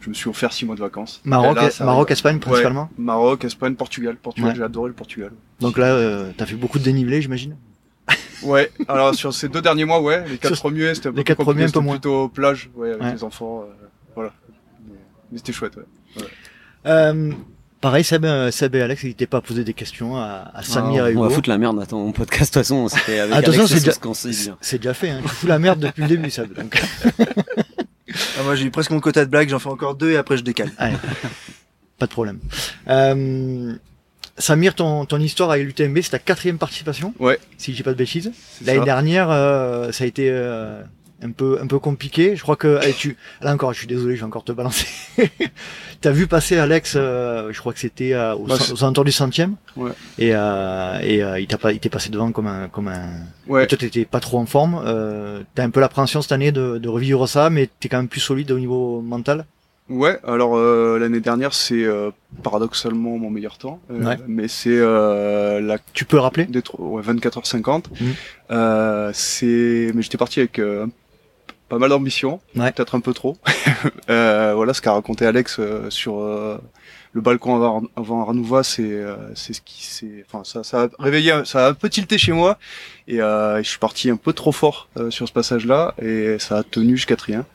je 0.00 0.08
me 0.08 0.14
suis 0.14 0.28
offert 0.28 0.52
6 0.52 0.66
mois 0.66 0.74
de 0.74 0.80
vacances. 0.80 1.20
Maroc, 1.24 1.56
là, 1.56 1.70
Maroc 1.84 2.10
Espagne 2.10 2.38
principalement? 2.38 2.88
Maroc, 2.96 3.44
Espagne, 3.44 3.74
Portugal. 3.74 4.16
Portugal, 4.16 4.54
j'ai 4.56 4.62
adoré 4.62 4.88
le 4.88 4.94
Portugal. 4.94 5.30
Donc 5.60 5.76
là, 5.78 5.92
euh, 5.92 6.30
t'as 6.36 6.46
fait 6.46 6.56
beaucoup 6.56 6.78
de 6.78 6.84
dénivelé, 6.84 7.20
j'imagine? 7.20 7.56
Ouais, 8.42 8.70
alors 8.88 9.14
sur 9.14 9.34
ces 9.34 9.48
deux 9.48 9.60
derniers 9.60 9.84
mois, 9.84 10.00
ouais, 10.00 10.24
les 10.28 10.38
quatre 10.38 10.56
premiers, 10.56 10.94
c'était 10.94 11.08
un 11.08 11.12
peu, 11.12 11.22
quatre 11.22 11.42
premiers, 11.42 11.64
un 11.64 11.70
peu 11.70 11.80
moins. 11.80 11.94
plutôt 11.94 12.28
plage, 12.28 12.70
ouais, 12.74 12.92
avec 12.92 13.14
les 13.14 13.24
enfants, 13.24 13.62
euh, 13.62 13.86
voilà. 14.14 14.32
Mais, 14.88 15.38
c'était 15.38 15.52
chouette, 15.52 15.76
ouais. 15.76 16.24
Euh, 16.86 17.32
pareil, 17.80 18.02
Seb, 18.02 18.24
euh, 18.24 18.50
Seb, 18.50 18.74
et 18.74 18.82
Alex, 18.82 19.04
n'hésitez 19.04 19.26
pas 19.26 19.38
à 19.38 19.40
poser 19.42 19.64
des 19.64 19.74
questions 19.74 20.16
à, 20.16 20.50
à 20.54 20.62
Samir 20.62 21.06
et 21.06 21.12
Hugo. 21.12 21.20
On 21.20 21.28
va 21.28 21.34
foutre 21.34 21.50
la 21.50 21.58
merde, 21.58 21.78
attends, 21.80 21.98
mon 21.98 22.12
podcast, 22.12 22.54
de 22.54 22.60
toute 22.60 22.66
façon, 22.66 22.88
c'était 22.88 23.18
avec 23.20 23.34
Attention, 23.34 23.66
c'est 23.66 23.84
déjà, 23.84 24.56
c'est 24.60 24.78
déjà 24.78 24.94
fait, 24.94 25.10
hein. 25.10 25.20
Tu 25.22 25.28
fous 25.28 25.46
la 25.46 25.58
merde 25.58 25.80
depuis 25.80 26.02
le 26.02 26.08
début, 26.08 26.30
Seb, 26.30 26.54
donc. 26.54 26.82
ah, 27.18 28.42
moi, 28.44 28.54
j'ai 28.54 28.64
eu 28.64 28.70
presque 28.70 28.90
mon 28.90 29.00
quota 29.00 29.24
de 29.24 29.30
blagues, 29.30 29.50
j'en 29.50 29.58
fais 29.58 29.68
encore 29.68 29.96
deux 29.96 30.12
et 30.12 30.16
après 30.16 30.38
je 30.38 30.44
décale. 30.44 30.72
Allez. 30.78 30.96
Pas 31.98 32.06
de 32.06 32.12
problème. 32.12 32.38
Euh, 32.88 33.74
Samir, 34.40 34.74
ton, 34.74 35.04
ton 35.04 35.20
histoire 35.20 35.50
avec 35.50 35.66
l'UTMB, 35.66 35.98
c'est 36.02 36.10
ta 36.10 36.18
quatrième 36.18 36.58
participation. 36.58 37.14
Ouais. 37.18 37.38
Si 37.58 37.72
je 37.72 37.76
dis 37.76 37.82
pas 37.82 37.92
de 37.92 37.96
bêtises. 37.96 38.32
L'année 38.64 38.84
dernière, 38.84 39.30
euh, 39.30 39.92
ça 39.92 40.04
a 40.04 40.06
été 40.06 40.28
euh, 40.30 40.82
un 41.22 41.30
peu 41.30 41.58
un 41.62 41.66
peu 41.66 41.78
compliqué. 41.78 42.34
Je 42.36 42.42
crois 42.42 42.56
que 42.56 42.80
tu 42.92 43.16
là 43.42 43.52
encore, 43.52 43.72
je 43.72 43.78
suis 43.78 43.86
désolé, 43.86 44.16
je 44.16 44.20
vais 44.20 44.26
encore 44.26 44.44
te 44.44 44.52
balancer. 44.52 44.86
T'as 46.00 46.10
vu 46.10 46.26
passer 46.26 46.56
Alex, 46.56 46.94
euh, 46.96 47.52
je 47.52 47.60
crois 47.60 47.74
que 47.74 47.78
c'était 47.78 48.14
aux, 48.14 48.46
bah, 48.46 48.56
aux, 48.72 48.82
alentours 48.82 49.04
du 49.04 49.12
centième. 49.12 49.56
Ouais. 49.76 49.92
Et 50.18 50.30
et 50.30 51.40
il 51.40 51.46
t'a 51.46 51.58
pas, 51.58 51.72
il 51.72 51.78
t'est 51.78 51.90
passé 51.90 52.08
devant 52.08 52.32
comme 52.32 52.46
un 52.46 52.68
comme 52.68 52.88
un. 52.88 53.10
Ouais. 53.46 53.66
toi, 53.66 53.76
t'étais 53.76 54.06
pas 54.06 54.20
trop 54.20 54.38
en 54.38 54.46
forme. 54.46 54.82
T'as 55.54 55.62
un 55.62 55.70
peu 55.70 55.80
l'appréhension 55.80 56.22
cette 56.22 56.32
année 56.32 56.52
de, 56.52 56.78
de 56.78 56.88
revivre 56.88 57.28
ça, 57.28 57.50
mais 57.50 57.68
t'es 57.78 57.88
quand 57.88 57.98
même 57.98 58.08
plus 58.08 58.20
solide 58.20 58.50
au 58.50 58.58
niveau 58.58 59.00
mental. 59.02 59.44
Ouais, 59.90 60.20
alors 60.24 60.56
euh, 60.56 60.98
l'année 61.00 61.18
dernière 61.18 61.52
c'est 61.52 61.84
euh, 61.84 62.12
paradoxalement 62.44 63.18
mon 63.18 63.28
meilleur 63.28 63.58
temps, 63.58 63.80
euh, 63.90 64.16
mais 64.28 64.46
c'est 64.46 64.78
la. 64.78 65.78
Tu 65.92 66.04
peux 66.04 66.16
le 66.16 66.22
rappeler 66.22 66.46
ouais, 66.78 67.02
24h50. 67.02 67.84
Mmh. 68.00 69.12
c'est, 69.12 69.90
mais 69.92 70.02
j'étais 70.02 70.16
parti 70.16 70.38
avec 70.38 70.60
pas 71.68 71.78
mal 71.78 71.90
d'ambition, 71.90 72.40
peut-être 72.54 72.94
un 72.94 73.00
peu 73.00 73.12
trop. 73.12 73.36
voilà 74.06 74.74
ce 74.74 74.80
qu'a 74.80 74.92
raconté 74.92 75.26
Alex 75.26 75.60
sur 75.88 76.20
le 77.12 77.20
balcon 77.20 77.56
avant, 77.56 77.82
avant 77.96 78.22
Arnouva, 78.22 78.62
c'est 78.62 78.82
euh, 78.82 79.16
c'est 79.34 79.52
ce 79.52 79.60
qui 79.60 79.84
c'est 79.84 80.24
enfin 80.26 80.44
ça 80.44 80.62
ça 80.62 80.84
a 80.84 80.88
réveillé 80.98 81.44
ça 81.44 81.66
a 81.66 81.70
un 81.70 81.74
peu 81.74 81.88
tilté 81.88 82.18
chez 82.18 82.32
moi 82.32 82.58
et 83.08 83.20
euh, 83.20 83.58
je 83.62 83.68
suis 83.68 83.78
parti 83.78 84.10
un 84.10 84.16
peu 84.16 84.32
trop 84.32 84.52
fort 84.52 84.88
euh, 84.96 85.10
sur 85.10 85.26
ce 85.26 85.32
passage 85.32 85.66
là 85.66 85.94
et 86.00 86.38
ça 86.38 86.58
a 86.58 86.62
tenu 86.62 86.96
jusqu'à 86.96 87.16
Trien. 87.16 87.46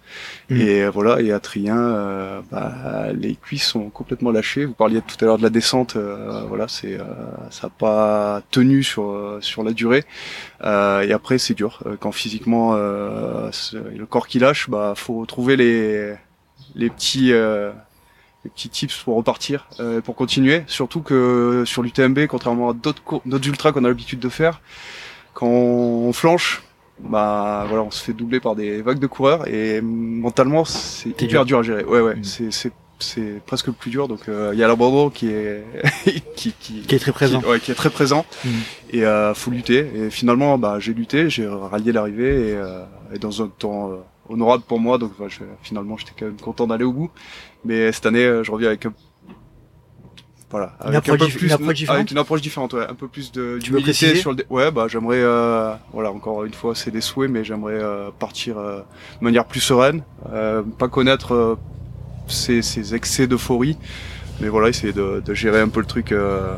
Mmh. 0.49 0.61
Et 0.61 0.87
voilà 0.89 1.21
et 1.21 1.31
à 1.31 1.39
Trien 1.39 2.43
bah, 2.51 3.07
les 3.13 3.35
cuisses 3.35 3.65
sont 3.65 3.89
complètement 3.89 4.31
lâchées. 4.31 4.65
Vous 4.65 4.73
parliez 4.73 5.01
tout 5.01 5.17
à 5.21 5.25
l'heure 5.25 5.37
de 5.37 5.43
la 5.43 5.49
descente 5.49 5.97
voilà, 6.47 6.67
c'est 6.67 6.97
ça 7.49 7.67
a 7.67 7.69
pas 7.69 8.41
tenu 8.51 8.83
sur 8.83 9.37
sur 9.41 9.63
la 9.63 9.71
durée. 9.71 10.03
et 10.63 11.11
après 11.13 11.37
c'est 11.39 11.55
dur 11.55 11.81
quand 11.99 12.11
physiquement 12.11 12.75
le 12.75 14.05
corps 14.07 14.27
qui 14.27 14.39
lâche, 14.39 14.69
bah 14.69 14.93
faut 14.95 15.25
trouver 15.25 15.55
les 15.55 16.13
les 16.75 16.89
petits 16.89 17.33
des 18.45 18.51
petits 18.51 18.69
tips 18.69 19.03
pour 19.03 19.17
repartir, 19.17 19.67
euh, 19.79 20.01
pour 20.01 20.15
continuer. 20.15 20.63
Surtout 20.67 21.01
que 21.01 21.63
sur 21.65 21.81
l'UTMB, 21.81 22.27
contrairement 22.27 22.69
à 22.69 22.73
d'autres 22.73 23.01
d'autres 23.25 23.47
ultras 23.47 23.71
qu'on 23.71 23.83
a 23.83 23.87
l'habitude 23.87 24.19
de 24.19 24.29
faire, 24.29 24.61
quand 25.33 25.47
on 25.47 26.13
flanche, 26.13 26.61
bah 26.99 27.65
voilà, 27.67 27.83
on 27.83 27.91
se 27.91 28.03
fait 28.03 28.13
doubler 28.13 28.39
par 28.39 28.55
des 28.55 28.81
vagues 28.81 28.99
de 28.99 29.07
coureurs 29.07 29.47
et 29.47 29.81
mentalement 29.81 30.65
c'est 30.65 31.09
hyper 31.09 31.45
dur. 31.45 31.45
dur 31.45 31.59
à 31.59 31.63
gérer. 31.63 31.83
Ouais 31.83 32.01
ouais, 32.01 32.15
mmh. 32.15 32.23
c'est 32.23 32.51
c'est 32.51 32.71
c'est 32.99 33.41
presque 33.45 33.67
le 33.67 33.73
plus 33.73 33.91
dur. 33.91 34.07
Donc 34.07 34.29
euh, 34.29 34.51
il 34.53 34.59
y 34.59 34.63
a 34.63 34.67
l'abandon 34.67 35.09
qui 35.09 35.27
est 35.27 35.63
qui, 36.35 36.53
qui, 36.53 36.81
qui, 36.81 36.95
est 36.95 36.99
très 36.99 37.11
présent. 37.11 37.41
Qui, 37.41 37.47
ouais, 37.47 37.59
qui 37.59 37.71
est 37.71 37.75
très 37.75 37.89
présent. 37.89 38.25
Mmh. 38.43 38.49
Et 38.91 39.05
euh, 39.05 39.33
faut 39.33 39.51
lutter. 39.51 39.89
Et 39.95 40.09
finalement, 40.09 40.57
bah 40.57 40.77
j'ai 40.79 40.93
lutté, 40.93 41.29
j'ai 41.29 41.47
rallié 41.47 41.91
l'arrivée 41.91 42.49
et, 42.49 42.53
euh, 42.55 42.83
et, 43.13 43.19
dans 43.19 43.41
un 43.41 43.47
temps 43.47 43.91
euh, 43.91 43.95
honorable 44.29 44.63
pour 44.67 44.79
moi. 44.79 44.97
Donc 44.97 45.11
bah, 45.19 45.25
je, 45.27 45.39
finalement, 45.61 45.97
j'étais 45.97 46.13
quand 46.17 46.25
même 46.25 46.39
content 46.39 46.67
d'aller 46.67 46.85
au 46.85 46.93
bout. 46.93 47.11
Mais 47.65 47.91
cette 47.91 48.05
année, 48.05 48.25
euh, 48.25 48.43
je 48.43 48.51
reviens 48.51 48.69
avec 48.69 48.85
un 48.85 48.93
voilà, 50.51 50.73
avec 50.79 51.09
un 51.09 51.17
peu 51.17 51.27
plus, 51.27 51.47
une 51.47 51.51
approche 51.51 51.73
différente. 51.73 51.97
Avec 51.99 52.11
une 52.11 52.17
approche 52.17 52.41
différente, 52.41 52.73
ouais, 52.73 52.85
un 52.87 52.93
peu 52.93 53.07
plus 53.07 53.31
de 53.31 53.57
tu 53.61 53.71
veux 53.71 53.93
sur 53.93 54.31
le. 54.31 54.45
Ouais, 54.49 54.71
bah 54.71 54.85
j'aimerais, 54.87 55.21
euh, 55.21 55.73
voilà, 55.91 56.11
encore 56.11 56.45
une 56.45 56.53
fois, 56.53 56.75
c'est 56.75 56.91
des 56.91 57.01
souhaits, 57.01 57.29
mais 57.29 57.43
j'aimerais 57.43 57.73
euh, 57.73 58.09
partir 58.17 58.57
euh, 58.57 58.79
de 59.19 59.23
manière 59.23 59.45
plus 59.45 59.59
sereine, 59.59 60.03
euh, 60.31 60.61
pas 60.61 60.87
connaître 60.87 61.57
ces, 62.27 62.61
ces 62.61 62.93
excès 62.93 63.27
d'euphorie 63.27 63.77
mais 64.39 64.49
voilà, 64.49 64.69
essayer 64.69 64.93
de, 64.93 65.21
de, 65.25 65.33
gérer 65.33 65.61
un 65.61 65.69
peu 65.69 65.79
le 65.79 65.85
truc 65.85 66.11
euh, 66.11 66.55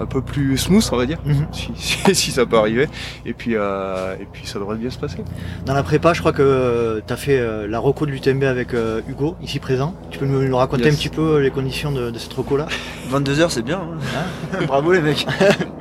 un 0.00 0.06
peu 0.06 0.22
plus 0.22 0.56
smooth, 0.56 0.88
on 0.92 0.96
va 0.96 1.06
dire, 1.06 1.18
mhm. 1.24 1.46
si, 1.52 2.14
si, 2.14 2.30
ça 2.30 2.46
peut 2.46 2.56
arriver. 2.56 2.88
Et 3.26 3.32
puis, 3.32 3.52
euh, 3.54 4.14
et 4.20 4.26
puis 4.30 4.46
ça 4.46 4.58
devrait 4.58 4.76
bien 4.76 4.90
se 4.90 4.98
passer. 4.98 5.18
Dans 5.66 5.74
la 5.74 5.82
prépa, 5.82 6.12
je 6.14 6.20
crois 6.20 6.32
que 6.32 7.02
tu 7.06 7.12
as 7.12 7.16
fait 7.16 7.38
euh, 7.38 7.66
la 7.66 7.78
reco 7.78 8.06
de 8.06 8.10
l'UTMB 8.10 8.44
avec 8.44 8.74
euh, 8.74 9.02
Hugo, 9.08 9.36
ici 9.42 9.58
présent. 9.58 9.94
Tu 10.10 10.18
peux 10.18 10.26
nous, 10.26 10.56
raconter 10.56 10.88
un 10.88 10.94
petit 10.94 11.08
peu 11.08 11.38
les 11.38 11.50
conditions 11.50 11.92
de, 11.92 12.10
de 12.10 12.18
cette 12.18 12.32
reco 12.32 12.56
là 12.56 12.66
22 13.08 13.40
heures, 13.40 13.50
c'est 13.50 13.62
bien. 13.62 13.80
Hein. 13.80 14.24
Hein 14.54 14.64
Bravo 14.66 14.92
les 14.92 15.00
mecs. 15.00 15.26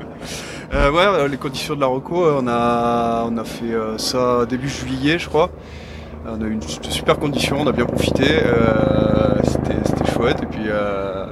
euh, 0.74 0.92
ouais, 0.92 1.30
les 1.30 1.38
conditions 1.38 1.76
de 1.76 1.82
la 1.82 1.88
reco, 1.88 2.26
on 2.26 2.48
a, 2.48 3.26
on 3.26 3.38
a 3.38 3.44
fait 3.44 3.74
ça 3.98 4.46
début 4.48 4.70
juillet, 4.70 5.18
je 5.18 5.30
crois. 5.30 5.50
On 6.28 6.42
a 6.42 6.46
eu 6.46 6.52
une 6.52 6.62
super 6.62 7.18
condition, 7.18 7.62
on 7.62 7.68
a 7.68 7.72
bien 7.72 7.86
profité. 7.86 8.26
C'était 9.44 9.78
et 10.28 10.46
puis 10.46 10.66
euh, 10.68 11.26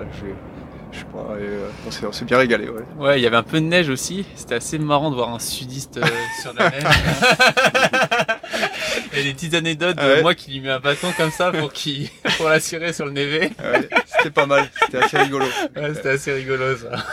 je, 0.92 1.00
sais 1.00 1.06
pas, 1.06 1.34
euh, 1.34 1.70
on 1.86 2.12
s'est 2.12 2.26
bien 2.26 2.38
régalé. 2.38 2.70
Ouais. 2.70 2.84
ouais, 2.98 3.20
il 3.20 3.24
y 3.24 3.28
avait 3.28 3.38
un 3.38 3.44
peu 3.44 3.60
de 3.60 3.66
neige 3.66 3.90
aussi. 3.90 4.26
C'était 4.36 4.56
assez 4.56 4.80
marrant 4.80 5.12
de 5.12 5.16
voir 5.16 5.34
un 5.34 5.40
sudiste 5.40 5.98
euh, 5.98 6.06
sur 6.42 6.54
la 6.54 6.70
neige. 6.70 6.84
et 9.14 9.24
des 9.24 9.34
petites 9.34 9.54
anecdotes 9.54 9.98
de 9.98 10.22
moi 10.22 10.36
qui 10.36 10.52
lui 10.52 10.62
mets 10.62 10.72
un 10.72 10.80
bâton 10.80 11.12
comme 11.18 11.32
ça 11.32 11.52
pour 11.52 11.72
pour 12.38 12.50
l'assurer 12.50 12.94
sur 12.94 13.06
le 13.06 13.12
névé. 13.12 13.52
c'était 14.06 14.32
pas 14.32 14.46
mal, 14.46 14.70
c'était 14.82 15.00
assez 15.00 15.18
rigolo. 15.18 15.46
Ouais, 15.76 15.94
c'était 15.94 16.10
assez 16.10 16.34
rigolo 16.34 16.78
ça. 16.78 17.04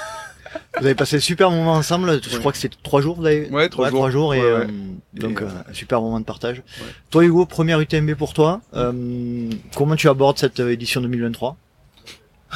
Vous 0.78 0.86
avez 0.86 0.94
passé 0.94 1.16
un 1.16 1.20
super 1.20 1.50
moment 1.50 1.74
ensemble. 1.74 2.20
Je 2.22 2.38
crois 2.38 2.52
que 2.52 2.58
c'est 2.58 2.70
trois 2.82 3.00
jours, 3.00 3.16
vous 3.16 3.26
avez... 3.26 3.48
Ouais, 3.50 3.68
trois, 3.68 3.90
jours. 3.90 3.98
trois 3.98 4.10
jours. 4.10 4.34
et 4.34 4.40
euh, 4.40 4.66
donc 5.12 5.40
euh, 5.42 5.48
un 5.68 5.72
super 5.72 6.00
moment 6.00 6.20
de 6.20 6.24
partage. 6.24 6.62
Toi, 7.10 7.24
Hugo, 7.24 7.46
première 7.46 7.80
UTMB 7.80 8.14
pour 8.14 8.34
toi. 8.34 8.60
Euh, 8.74 9.50
comment 9.76 9.96
tu 9.96 10.08
abordes 10.08 10.38
cette 10.38 10.60
édition 10.60 11.00
2023 11.00 11.56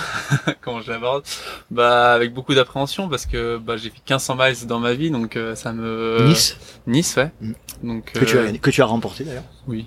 comment 0.61 0.81
je 0.81 0.93
l'aborde 0.93 1.24
Bah 1.73 2.12
avec 2.12 2.32
beaucoup 2.32 2.55
d'appréhension 2.55 3.09
parce 3.09 3.27
que 3.27 3.57
bah 3.57 3.77
j'ai 3.77 3.90
fait 3.90 3.97
1500 3.97 4.36
miles 4.36 4.66
dans 4.69 4.78
ma 4.78 4.95
vie 4.95 5.11
donc 5.11 5.36
ça 5.57 5.73
me 5.73 6.24
Nice. 6.28 6.57
Nice 6.86 7.16
ouais. 7.16 7.32
Mm. 7.40 7.53
Donc 7.82 8.12
que 8.12 8.24
tu 8.24 8.39
as 8.39 8.53
que 8.53 8.70
tu 8.70 8.81
as 8.81 8.85
remporté 8.85 9.24
d'ailleurs. 9.24 9.43
Oui. 9.66 9.86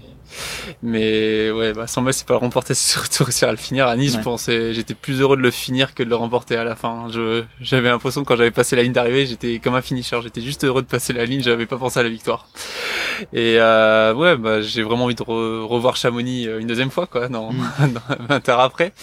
Mais 0.84 1.52
ouais, 1.52 1.74
bah, 1.74 1.88
sans 1.88 2.02
moi, 2.02 2.14
c'est 2.14 2.26
pas 2.26 2.34
le 2.34 2.40
remporter, 2.40 2.74
c'est 2.74 2.92
surtout 2.92 3.24
réussir 3.26 3.48
à 3.48 3.52
le 3.52 3.58
finir. 3.58 3.88
À 3.88 3.96
Nice, 3.96 4.14
je 4.18 4.20
pensais, 4.20 4.74
j'étais 4.74 4.94
plus 4.94 5.22
heureux 5.22 5.38
de 5.38 5.42
le 5.42 5.52
finir 5.52 5.94
que 5.94 6.04
de 6.04 6.10
le 6.10 6.16
remporter 6.16 6.56
à 6.56 6.64
la 6.64 6.76
fin. 6.76 7.08
Je, 7.12 7.44
j'avais 7.60 7.90
l'impression 7.90 8.24
que 8.24 8.28
quand 8.28 8.36
j'avais 8.36 8.52
passé 8.52 8.76
la 8.76 8.84
ligne 8.84 8.94
d'arrivée, 8.94 9.26
j'étais 9.26 9.60
comme 9.60 9.76
un 9.76 9.82
finisher. 9.82 10.20
J'étais 10.24 10.42
juste 10.42 10.64
heureux 10.64 10.82
de 10.82 10.88
passer 10.88 11.14
la 11.14 11.26
ligne, 11.26 11.42
j'avais 11.42 11.66
pas 11.66 11.78
pensé 11.78 12.00
à 12.00 12.04
la 12.04 12.10
victoire. 12.10 12.48
Et 13.34 13.58
euh, 13.60 14.14
ouais, 14.14 14.38
bah, 14.38 14.62
j'ai 14.62 14.84
vraiment 14.84 15.06
envie 15.06 15.16
de 15.16 15.24
revoir 15.24 15.96
Chamonix 15.96 16.48
euh, 16.48 16.60
une 16.60 16.68
deuxième 16.68 16.92
fois, 16.92 17.08
quoi, 17.08 17.28
dans, 17.28 17.52
mm. 17.52 17.94
dans 17.94 18.26
20 18.28 18.50
heures 18.50 18.60
après. 18.60 18.94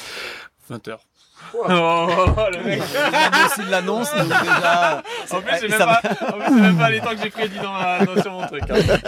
20 0.68 0.88
heures. 0.88 1.00
Oh, 1.54 2.06
le 2.52 2.62
mec 2.62 2.82
aussi 2.82 3.64
de 3.64 3.70
l'annonce, 3.70 4.14
donc 4.14 4.28
déjà. 4.28 5.02
En 5.30 5.40
plus, 5.40 5.56
j'ai 5.62 5.68
même, 5.68 5.78
pas, 5.78 6.02
en 6.28 6.40
plus, 6.40 6.54
même 6.54 6.76
pas 6.76 6.90
les 6.90 7.00
temps 7.00 7.14
que 7.14 7.22
j'ai 7.22 7.30
prédit 7.30 7.58
dans, 7.58 8.04
dans 8.04 8.22
sur 8.22 8.32
mon 8.32 8.46
truc. 8.46 8.62
Hein. 8.68 8.98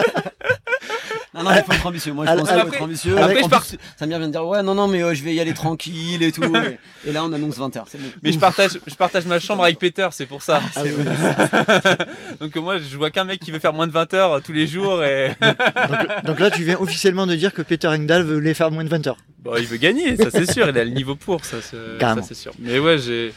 Ah 1.32 1.44
non, 1.44 1.50
il 1.52 1.62
faut 1.62 1.72
être 1.72 1.86
ambitieux. 1.86 2.12
Moi, 2.12 2.26
je 2.26 2.32
pense 2.32 2.48
qu'il 2.48 2.60
faut 2.60 2.68
être 2.68 2.82
ambitieux. 2.82 3.18
Après, 3.18 3.42
je 3.42 3.48
pars... 3.48 3.64
Samir 3.96 4.18
vient 4.18 4.26
de 4.26 4.32
dire, 4.32 4.46
ouais, 4.46 4.62
non, 4.62 4.74
non, 4.74 4.88
mais 4.88 5.02
euh, 5.02 5.14
je 5.14 5.22
vais 5.22 5.32
y 5.32 5.40
aller 5.40 5.54
tranquille 5.54 6.22
et 6.22 6.32
tout. 6.32 6.42
et, 7.06 7.12
là, 7.12 7.24
on 7.24 7.32
annonce 7.32 7.56
20 7.58 7.76
h 7.76 7.82
Mais 8.22 8.32
je 8.32 8.38
partage, 8.38 8.80
je 8.86 8.94
partage 8.94 9.26
ma 9.26 9.38
chambre 9.38 9.62
avec 9.62 9.78
Peter, 9.78 10.08
c'est 10.10 10.26
pour 10.26 10.42
ça. 10.42 10.60
Ah, 10.74 10.82
donc 12.40 12.56
moi, 12.56 12.78
je 12.78 12.96
vois 12.96 13.10
qu'un 13.10 13.24
mec 13.24 13.40
qui 13.40 13.52
veut 13.52 13.60
faire 13.60 13.72
moins 13.72 13.86
de 13.86 13.92
20 13.92 14.14
heures 14.14 14.42
tous 14.42 14.52
les 14.52 14.66
jours. 14.66 15.04
Et... 15.04 15.36
donc, 16.24 16.40
là, 16.40 16.50
tu 16.50 16.64
viens 16.64 16.78
officiellement 16.78 17.26
de 17.26 17.36
dire 17.36 17.52
que 17.52 17.62
Peter 17.62 17.88
Engdahl 17.88 18.24
voulait 18.24 18.54
faire 18.54 18.70
moins 18.70 18.84
de 18.84 18.88
20 18.88 19.06
heures. 19.06 19.18
Bon, 19.38 19.54
il 19.56 19.66
veut 19.66 19.76
gagner, 19.76 20.16
ça 20.16 20.30
c'est 20.30 20.50
sûr. 20.50 20.68
Il 20.68 20.76
a 20.76 20.84
le 20.84 20.90
niveau 20.90 21.14
pour, 21.14 21.44
ça, 21.44 21.58
c'est 21.62 22.34
sûr. 22.34 22.52
Mais 22.58 22.78
ouais, 22.78 22.98
j'ai 22.98 23.32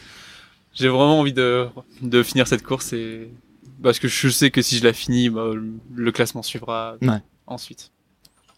j'ai 0.74 0.88
vraiment 0.88 1.20
envie 1.20 1.34
de, 1.34 1.68
de 2.02 2.24
finir 2.24 2.48
cette 2.48 2.64
course 2.64 2.94
et 2.94 3.30
parce 3.84 4.00
que 4.00 4.08
je 4.08 4.30
sais 4.30 4.50
que 4.50 4.62
si 4.62 4.78
je 4.78 4.84
la 4.84 4.94
finis, 4.94 5.30
bah, 5.30 5.52
le 5.94 6.12
classement 6.12 6.42
suivra 6.42 6.96
ensuite. 7.48 7.92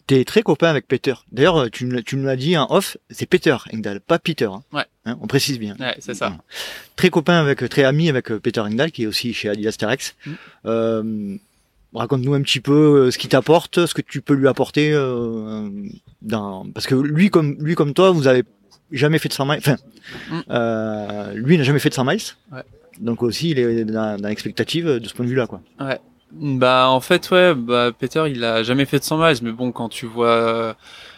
T'es 0.06 0.24
très 0.24 0.42
copain 0.42 0.68
avec 0.68 0.86
Peter. 0.86 1.14
D'ailleurs, 1.32 1.68
tu, 1.70 2.02
tu 2.04 2.16
nous 2.16 2.24
l'as 2.24 2.36
dit 2.36 2.56
en 2.56 2.66
off, 2.70 2.96
c'est 3.10 3.26
Peter 3.26 3.56
Engdahl, 3.74 4.00
pas 4.00 4.20
Peter. 4.20 4.44
Hein. 4.44 4.62
Ouais. 4.72 4.84
Hein, 5.04 5.18
on 5.20 5.26
précise 5.26 5.58
bien. 5.58 5.74
Ouais, 5.80 5.96
c'est 5.98 6.14
ça. 6.14 6.36
Très 6.94 7.10
copain 7.10 7.40
avec, 7.40 7.68
très 7.68 7.82
ami 7.82 8.08
avec 8.08 8.28
Peter 8.28 8.60
Engdahl, 8.60 8.92
qui 8.92 9.02
est 9.02 9.06
aussi 9.06 9.34
chez 9.34 9.48
Adidas 9.48 9.74
Terex. 9.76 10.14
Mm. 10.24 10.32
Euh, 10.66 11.36
raconte-nous 11.94 12.34
un 12.34 12.42
petit 12.42 12.60
peu 12.60 13.06
euh, 13.06 13.10
ce 13.10 13.18
qu'il 13.18 13.30
t'apporte, 13.30 13.86
ce 13.86 13.94
que 13.94 14.02
tu 14.02 14.20
peux 14.20 14.34
lui 14.34 14.48
apporter 14.48 14.92
euh, 14.92 15.68
dans... 16.22 16.66
parce 16.72 16.86
que 16.86 16.94
lui 16.94 17.30
comme 17.30 17.56
lui 17.60 17.74
comme 17.74 17.94
toi, 17.94 18.10
vous 18.10 18.28
avez 18.28 18.44
jamais 18.92 19.18
fait 19.18 19.28
de 19.28 19.34
100 19.34 19.46
miles. 19.46 19.58
Enfin, 19.58 19.76
mm. 20.30 20.40
euh, 20.50 21.32
lui 21.34 21.58
n'a 21.58 21.64
jamais 21.64 21.78
fait 21.78 21.88
de 21.88 21.94
100 21.94 22.04
miles. 22.04 22.20
Ouais. 22.52 22.62
Donc 23.00 23.22
aussi, 23.22 23.50
il 23.50 23.58
est 23.58 23.84
dans, 23.84 24.20
dans 24.20 24.28
l'expectative 24.28 24.86
de 24.86 25.08
ce 25.08 25.14
point 25.14 25.24
de 25.24 25.30
vue-là, 25.30 25.46
quoi. 25.46 25.60
Ouais. 25.80 25.98
Bah 26.38 26.88
en 26.88 27.00
fait 27.00 27.30
ouais, 27.30 27.54
bah 27.54 27.92
Peter 27.98 28.24
il 28.28 28.44
a 28.44 28.62
jamais 28.62 28.84
fait 28.84 28.98
de 28.98 29.04
100 29.04 29.18
miles, 29.18 29.38
mais 29.42 29.52
bon 29.52 29.72
quand 29.72 29.88
tu 29.88 30.04
vois 30.04 30.28
euh, 30.28 30.74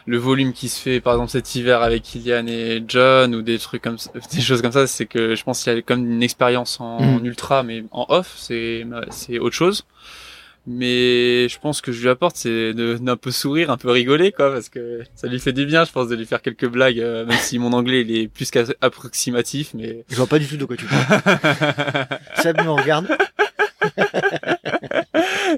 le 0.07 0.17
volume 0.17 0.53
qui 0.53 0.69
se 0.69 0.81
fait 0.81 1.01
par 1.01 1.15
exemple 1.15 1.31
cet 1.31 1.57
hiver 1.57 1.83
avec 1.83 2.05
Kylian 2.05 2.47
et 2.47 2.85
John 2.87 3.35
ou 3.35 3.43
des 3.43 3.59
trucs 3.59 3.83
comme 3.83 3.99
ça, 3.99 4.13
des 4.33 4.41
choses 4.41 4.63
comme 4.63 4.73
ça, 4.73 4.87
c'est 4.87 5.07
que 5.07 5.35
je 5.35 5.43
pense 5.43 5.65
qu'il 5.65 5.73
a 5.73 5.83
comme 5.83 6.09
une 6.09 6.23
expérience 6.23 6.81
en, 6.81 6.99
en, 6.99 7.19
mm. 7.19 7.27
ultra, 7.27 7.65
mais 7.65 7.83
en 7.91 8.07
off 8.09 8.35
c'est 8.37 8.87
c'est 9.11 9.41
autre 9.41 9.57
chose. 9.57 9.85
Mais 10.71 11.49
je 11.49 11.59
pense 11.59 11.81
que 11.81 11.93
je 11.93 12.03
lui 12.03 12.11
apporte, 12.11 12.37
c'est 12.37 12.75
d'un 12.75 13.17
peu 13.17 13.31
sourire, 13.31 13.71
un 13.71 13.79
peu 13.79 13.91
rigoler, 13.91 14.33
quoi, 14.33 14.53
parce 14.53 14.69
que 14.69 15.03
ça 15.15 15.27
lui 15.27 15.41
fait 15.41 15.55
du 15.55 15.65
bien, 15.65 15.87
je 15.87 15.93
pense, 15.93 16.09
de 16.09 16.15
lui 16.15 16.27
faire 16.27 16.43
quelques 16.43 16.69
blagues, 16.69 17.01
euh, 17.01 17.25
même 17.25 17.39
si 17.39 17.59
mon 17.59 17.73
anglais 17.73 18.03
il 18.03 18.15
est 18.15 18.29
plus 18.29 18.51
qu'approximatif, 18.51 19.71
mais. 19.73 20.05
Je 20.11 20.17
vois 20.17 20.27
pas 20.27 20.39
du 20.39 20.47
tout 20.47 20.59
de 20.59 20.67
quoi 20.67 20.77
tu 20.77 20.85
parles. 20.85 21.23
ça 22.37 22.53
me 22.53 22.69
regarde. 22.69 23.09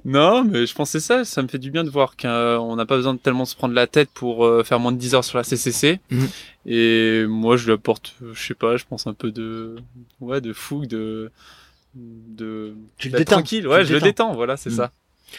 non, 0.04 0.44
mais 0.44 0.66
je 0.66 0.74
pense 0.74 0.90
c'est 0.90 1.00
ça. 1.00 1.24
Ça 1.24 1.42
me 1.42 1.48
fait 1.48 1.58
du 1.58 1.70
bien 1.70 1.84
de 1.84 1.90
voir 1.90 2.16
qu'on 2.16 2.76
n'a 2.76 2.86
pas 2.86 2.96
besoin 2.96 3.14
de 3.14 3.18
tellement 3.18 3.44
se 3.44 3.54
prendre 3.56 3.74
la 3.74 3.86
tête 3.86 4.10
pour 4.12 4.44
euh, 4.44 4.62
faire 4.62 4.80
moins 4.80 4.92
de 4.92 4.98
10 4.98 5.14
heures 5.14 5.24
sur 5.24 5.38
la 5.38 5.44
CCC. 5.44 6.00
Mhm. 6.10 6.28
Et 6.66 7.24
moi, 7.26 7.56
je 7.56 7.66
lui 7.66 7.72
apporte, 7.72 8.14
je 8.32 8.40
sais 8.40 8.54
pas, 8.54 8.76
je 8.76 8.84
pense 8.84 9.06
un 9.06 9.14
peu 9.14 9.30
de, 9.30 9.76
ouais, 10.20 10.40
de 10.40 10.52
fougue, 10.52 10.86
de, 10.86 11.30
de, 11.94 12.74
tu 12.98 13.08
le 13.08 13.18
détends. 13.18 13.36
tranquille. 13.36 13.66
Ouais, 13.66 13.84
je 13.84 13.94
le 13.94 14.00
détends. 14.00 14.34
Voilà, 14.34 14.56
c'est 14.56 14.70
mhm. 14.70 14.76
ça. 14.76 14.92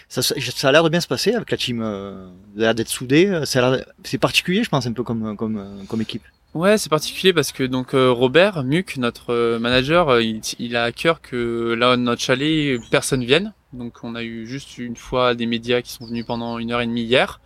Ça, 0.07 0.21
ça 0.21 0.69
a 0.69 0.71
l'air 0.71 0.83
de 0.83 0.89
bien 0.89 1.01
se 1.01 1.07
passer 1.07 1.33
avec 1.33 1.51
la 1.51 1.57
team. 1.57 1.81
Euh, 1.83 2.27
l'air 2.55 2.73
d'être 2.73 2.87
soudé. 2.87 3.41
C'est 3.45 4.17
particulier, 4.17 4.63
je 4.63 4.69
pense, 4.69 4.85
un 4.87 4.93
peu 4.93 5.03
comme, 5.03 5.35
comme, 5.35 5.85
comme 5.87 6.01
équipe. 6.01 6.23
Ouais, 6.53 6.77
c'est 6.77 6.89
particulier 6.89 7.31
parce 7.31 7.53
que 7.53 7.63
donc 7.63 7.93
euh, 7.93 8.11
Robert 8.11 8.63
Muc, 8.63 8.97
notre 8.97 9.31
euh, 9.31 9.57
manager, 9.57 10.09
euh, 10.09 10.21
il, 10.21 10.41
il, 10.59 10.75
a 10.75 10.83
à 10.83 10.91
cœur 10.91 11.21
que 11.21 11.73
là 11.77 11.95
notre 11.95 12.21
chalet 12.21 12.77
personne 12.91 13.23
vienne. 13.23 13.53
Donc 13.73 13.99
on 14.03 14.15
a 14.15 14.23
eu 14.23 14.45
juste 14.45 14.77
une 14.77 14.95
fois 14.95 15.33
des 15.33 15.45
médias 15.45 15.81
qui 15.81 15.91
sont 15.91 16.05
venus 16.05 16.25
pendant 16.25 16.59
une 16.59 16.71
heure 16.71 16.81
et 16.81 16.87
demie 16.87 17.03
hier, 17.03 17.39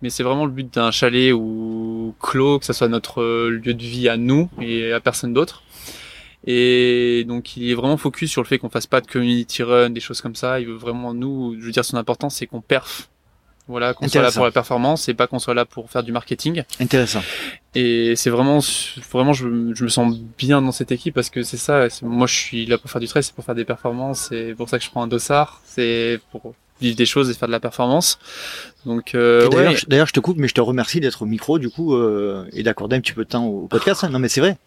mais 0.00 0.10
c'est 0.10 0.22
vraiment 0.22 0.46
le 0.46 0.52
but 0.52 0.72
d'un 0.72 0.90
chalet 0.90 1.32
ou 1.32 2.14
clos, 2.20 2.58
que 2.60 2.64
ça 2.64 2.72
soit 2.72 2.88
notre 2.88 3.22
lieu 3.48 3.74
de 3.74 3.82
vie 3.82 4.08
à 4.08 4.16
nous 4.16 4.48
et 4.60 4.92
à 4.92 5.00
personne 5.00 5.32
d'autre. 5.32 5.62
Et 6.44 7.24
donc 7.26 7.56
il 7.56 7.70
est 7.70 7.74
vraiment 7.74 7.96
focus 7.96 8.30
sur 8.30 8.42
le 8.42 8.46
fait 8.46 8.58
qu'on 8.58 8.70
fasse 8.70 8.86
pas 8.86 9.00
de 9.00 9.06
community 9.06 9.62
run, 9.62 9.90
des 9.90 10.00
choses 10.00 10.20
comme 10.20 10.34
ça. 10.34 10.60
Il 10.60 10.66
veut 10.66 10.74
vraiment 10.74 11.14
nous, 11.14 11.56
je 11.58 11.64
veux 11.64 11.72
dire 11.72 11.84
son 11.84 11.96
importance 11.96 12.36
c'est 12.36 12.46
qu'on 12.46 12.60
perf 12.60 13.08
voilà, 13.68 13.94
qu'on 13.94 14.08
soit 14.08 14.22
là 14.22 14.32
pour 14.32 14.44
la 14.44 14.50
performance 14.50 15.08
et 15.08 15.14
pas 15.14 15.26
qu'on 15.26 15.38
soit 15.38 15.54
là 15.54 15.64
pour 15.64 15.88
faire 15.90 16.02
du 16.02 16.12
marketing. 16.12 16.64
Intéressant. 16.80 17.22
Et 17.74 18.14
c'est 18.16 18.30
vraiment, 18.30 18.58
vraiment, 19.12 19.32
je, 19.32 19.46
me 19.46 19.88
sens 19.88 20.16
bien 20.36 20.60
dans 20.60 20.72
cette 20.72 20.92
équipe 20.92 21.14
parce 21.14 21.30
que 21.30 21.42
c'est 21.42 21.56
ça. 21.56 21.86
Moi, 22.02 22.26
je 22.26 22.34
suis 22.34 22.66
là 22.66 22.76
pour 22.76 22.90
faire 22.90 23.00
du 23.00 23.06
stress, 23.06 23.26
c'est 23.26 23.34
pour 23.34 23.44
faire 23.44 23.54
des 23.54 23.64
performances. 23.64 24.26
C'est 24.28 24.54
pour 24.56 24.68
ça 24.68 24.78
que 24.78 24.84
je 24.84 24.90
prends 24.90 25.02
un 25.02 25.06
dossard. 25.06 25.62
C'est 25.64 26.20
pour 26.32 26.54
vivre 26.80 26.96
des 26.96 27.06
choses 27.06 27.30
et 27.30 27.34
faire 27.34 27.48
de 27.48 27.52
la 27.52 27.60
performance. 27.60 28.18
Donc, 28.84 29.14
euh, 29.14 29.48
d'ailleurs, 29.86 30.06
je 30.06 30.12
te 30.12 30.20
coupe, 30.20 30.38
mais 30.38 30.48
je 30.48 30.54
te 30.54 30.60
remercie 30.60 30.98
d'être 30.98 31.22
au 31.22 31.26
micro 31.26 31.60
du 31.60 31.70
coup 31.70 31.94
euh, 31.94 32.44
et 32.52 32.64
d'accorder 32.64 32.96
un 32.96 33.00
petit 33.00 33.12
peu 33.12 33.24
de 33.24 33.30
temps 33.30 33.46
au 33.46 33.68
podcast. 33.68 34.02
Hein. 34.02 34.10
Non, 34.10 34.18
mais 34.18 34.28
c'est 34.28 34.40
vrai, 34.40 34.58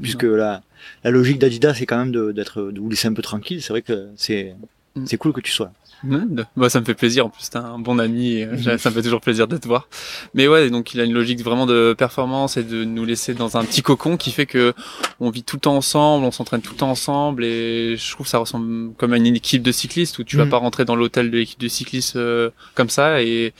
puisque 0.00 0.24
la, 0.24 0.62
la 1.04 1.10
logique 1.10 1.38
d'Adidas, 1.38 1.74
c'est 1.74 1.86
quand 1.86 1.98
même 1.98 2.12
d'être, 2.32 2.62
de, 2.62 2.70
de 2.70 2.80
vous 2.80 2.90
laisser 2.90 3.08
un 3.08 3.14
peu 3.14 3.22
tranquille. 3.22 3.62
C'est 3.62 3.72
vrai 3.72 3.82
que 3.82 4.08
c'est, 4.16 4.54
mm. 4.94 5.06
c'est 5.06 5.16
cool 5.16 5.32
que 5.32 5.40
tu 5.40 5.50
sois 5.50 5.66
là. 5.66 5.72
Bah, 6.04 6.68
ça 6.68 6.80
me 6.80 6.84
fait 6.84 6.94
plaisir. 6.94 7.26
En 7.26 7.28
plus, 7.30 7.48
t'es 7.50 7.58
un 7.58 7.78
bon 7.78 7.98
ami. 7.98 8.34
Et 8.34 8.44
euh, 8.44 8.78
ça 8.78 8.90
me 8.90 8.94
fait 8.94 9.02
toujours 9.02 9.20
plaisir 9.20 9.48
de 9.48 9.56
te 9.56 9.66
voir. 9.66 9.88
Mais 10.34 10.48
ouais, 10.48 10.70
donc 10.70 10.94
il 10.94 11.00
a 11.00 11.04
une 11.04 11.12
logique 11.12 11.42
vraiment 11.42 11.66
de 11.66 11.94
performance 11.96 12.56
et 12.56 12.62
de 12.62 12.84
nous 12.84 13.04
laisser 13.04 13.34
dans 13.34 13.56
un 13.56 13.64
petit 13.64 13.82
cocon 13.82 14.16
qui 14.16 14.30
fait 14.30 14.46
que 14.46 14.74
on 15.20 15.30
vit 15.30 15.42
tout 15.42 15.56
le 15.56 15.60
temps 15.60 15.76
ensemble, 15.76 16.24
on 16.24 16.30
s'entraîne 16.30 16.60
tout 16.60 16.72
le 16.72 16.78
temps 16.78 16.90
ensemble 16.90 17.44
et 17.44 17.96
je 17.96 18.10
trouve 18.10 18.26
que 18.26 18.30
ça 18.30 18.38
ressemble 18.38 18.92
comme 18.94 19.12
à 19.12 19.16
une 19.16 19.26
équipe 19.26 19.62
de 19.62 19.72
cyclistes 19.72 20.18
où 20.18 20.24
tu 20.24 20.36
vas 20.36 20.44
mm. 20.44 20.50
pas 20.50 20.58
rentrer 20.58 20.84
dans 20.84 20.96
l'hôtel 20.96 21.30
de 21.30 21.38
l'équipe 21.38 21.60
de 21.60 21.68
cyclistes 21.68 22.16
euh, 22.16 22.50
comme 22.74 22.90
ça 22.90 23.22
et, 23.22 23.52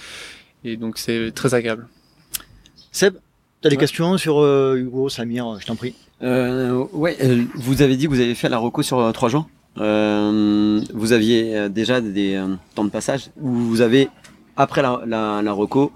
et 0.64 0.76
donc 0.76 0.98
c'est 0.98 1.32
très 1.34 1.54
agréable. 1.54 1.88
Seb, 2.92 3.14
t'as 3.60 3.68
des 3.68 3.76
questions 3.76 4.16
sur 4.18 4.40
euh, 4.40 4.76
Hugo, 4.76 5.08
Samir, 5.08 5.58
je 5.60 5.66
t'en 5.66 5.76
prie? 5.76 5.94
Euh, 6.22 6.84
ouais, 6.92 7.16
vous 7.54 7.82
avez 7.82 7.96
dit 7.96 8.04
que 8.06 8.10
vous 8.10 8.20
avez 8.20 8.34
fait 8.34 8.48
la 8.48 8.58
reco 8.58 8.82
sur 8.82 9.12
trois 9.12 9.28
jours? 9.28 9.48
Euh, 9.78 10.80
vous 10.94 11.12
aviez 11.12 11.56
euh, 11.56 11.68
déjà 11.68 12.00
des 12.00 12.34
euh, 12.34 12.54
temps 12.74 12.84
de 12.84 12.90
passage 12.90 13.30
où 13.40 13.50
vous 13.50 13.80
avez, 13.80 14.08
après 14.56 14.82
la, 14.82 15.00
la, 15.06 15.42
la 15.42 15.52
reco, 15.52 15.92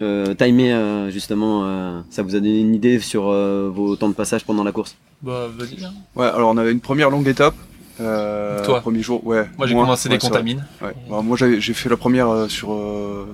euh, 0.00 0.34
timé 0.34 0.74
justement, 1.10 2.02
ça 2.10 2.22
vous 2.22 2.34
a 2.34 2.40
donné 2.40 2.60
une 2.60 2.74
idée 2.74 2.98
sur 3.00 3.24
vos 3.24 3.96
temps 3.96 4.08
de 4.08 4.14
passage 4.14 4.44
pendant 4.44 4.64
la 4.64 4.72
course? 4.72 4.96
Bah, 5.22 5.46
vas-y. 5.56 5.84
Hein. 5.84 5.92
Ouais, 6.16 6.26
alors 6.26 6.50
on 6.50 6.56
avait 6.56 6.72
une 6.72 6.80
première 6.80 7.10
longue 7.10 7.28
étape. 7.28 7.54
Euh, 8.00 8.64
Toi 8.64 8.80
Premier 8.80 9.02
jour, 9.02 9.24
ouais. 9.26 9.46
Moi 9.58 9.66
j'ai 9.66 9.74
commencé 9.74 10.08
des 10.08 10.18
contamines. 10.18 10.64
Ouais. 10.82 10.92
Bah, 11.08 11.20
moi 11.22 11.36
j'ai 11.36 11.60
fait 11.74 11.88
la 11.88 11.96
première 11.96 12.46
sur 12.48 12.74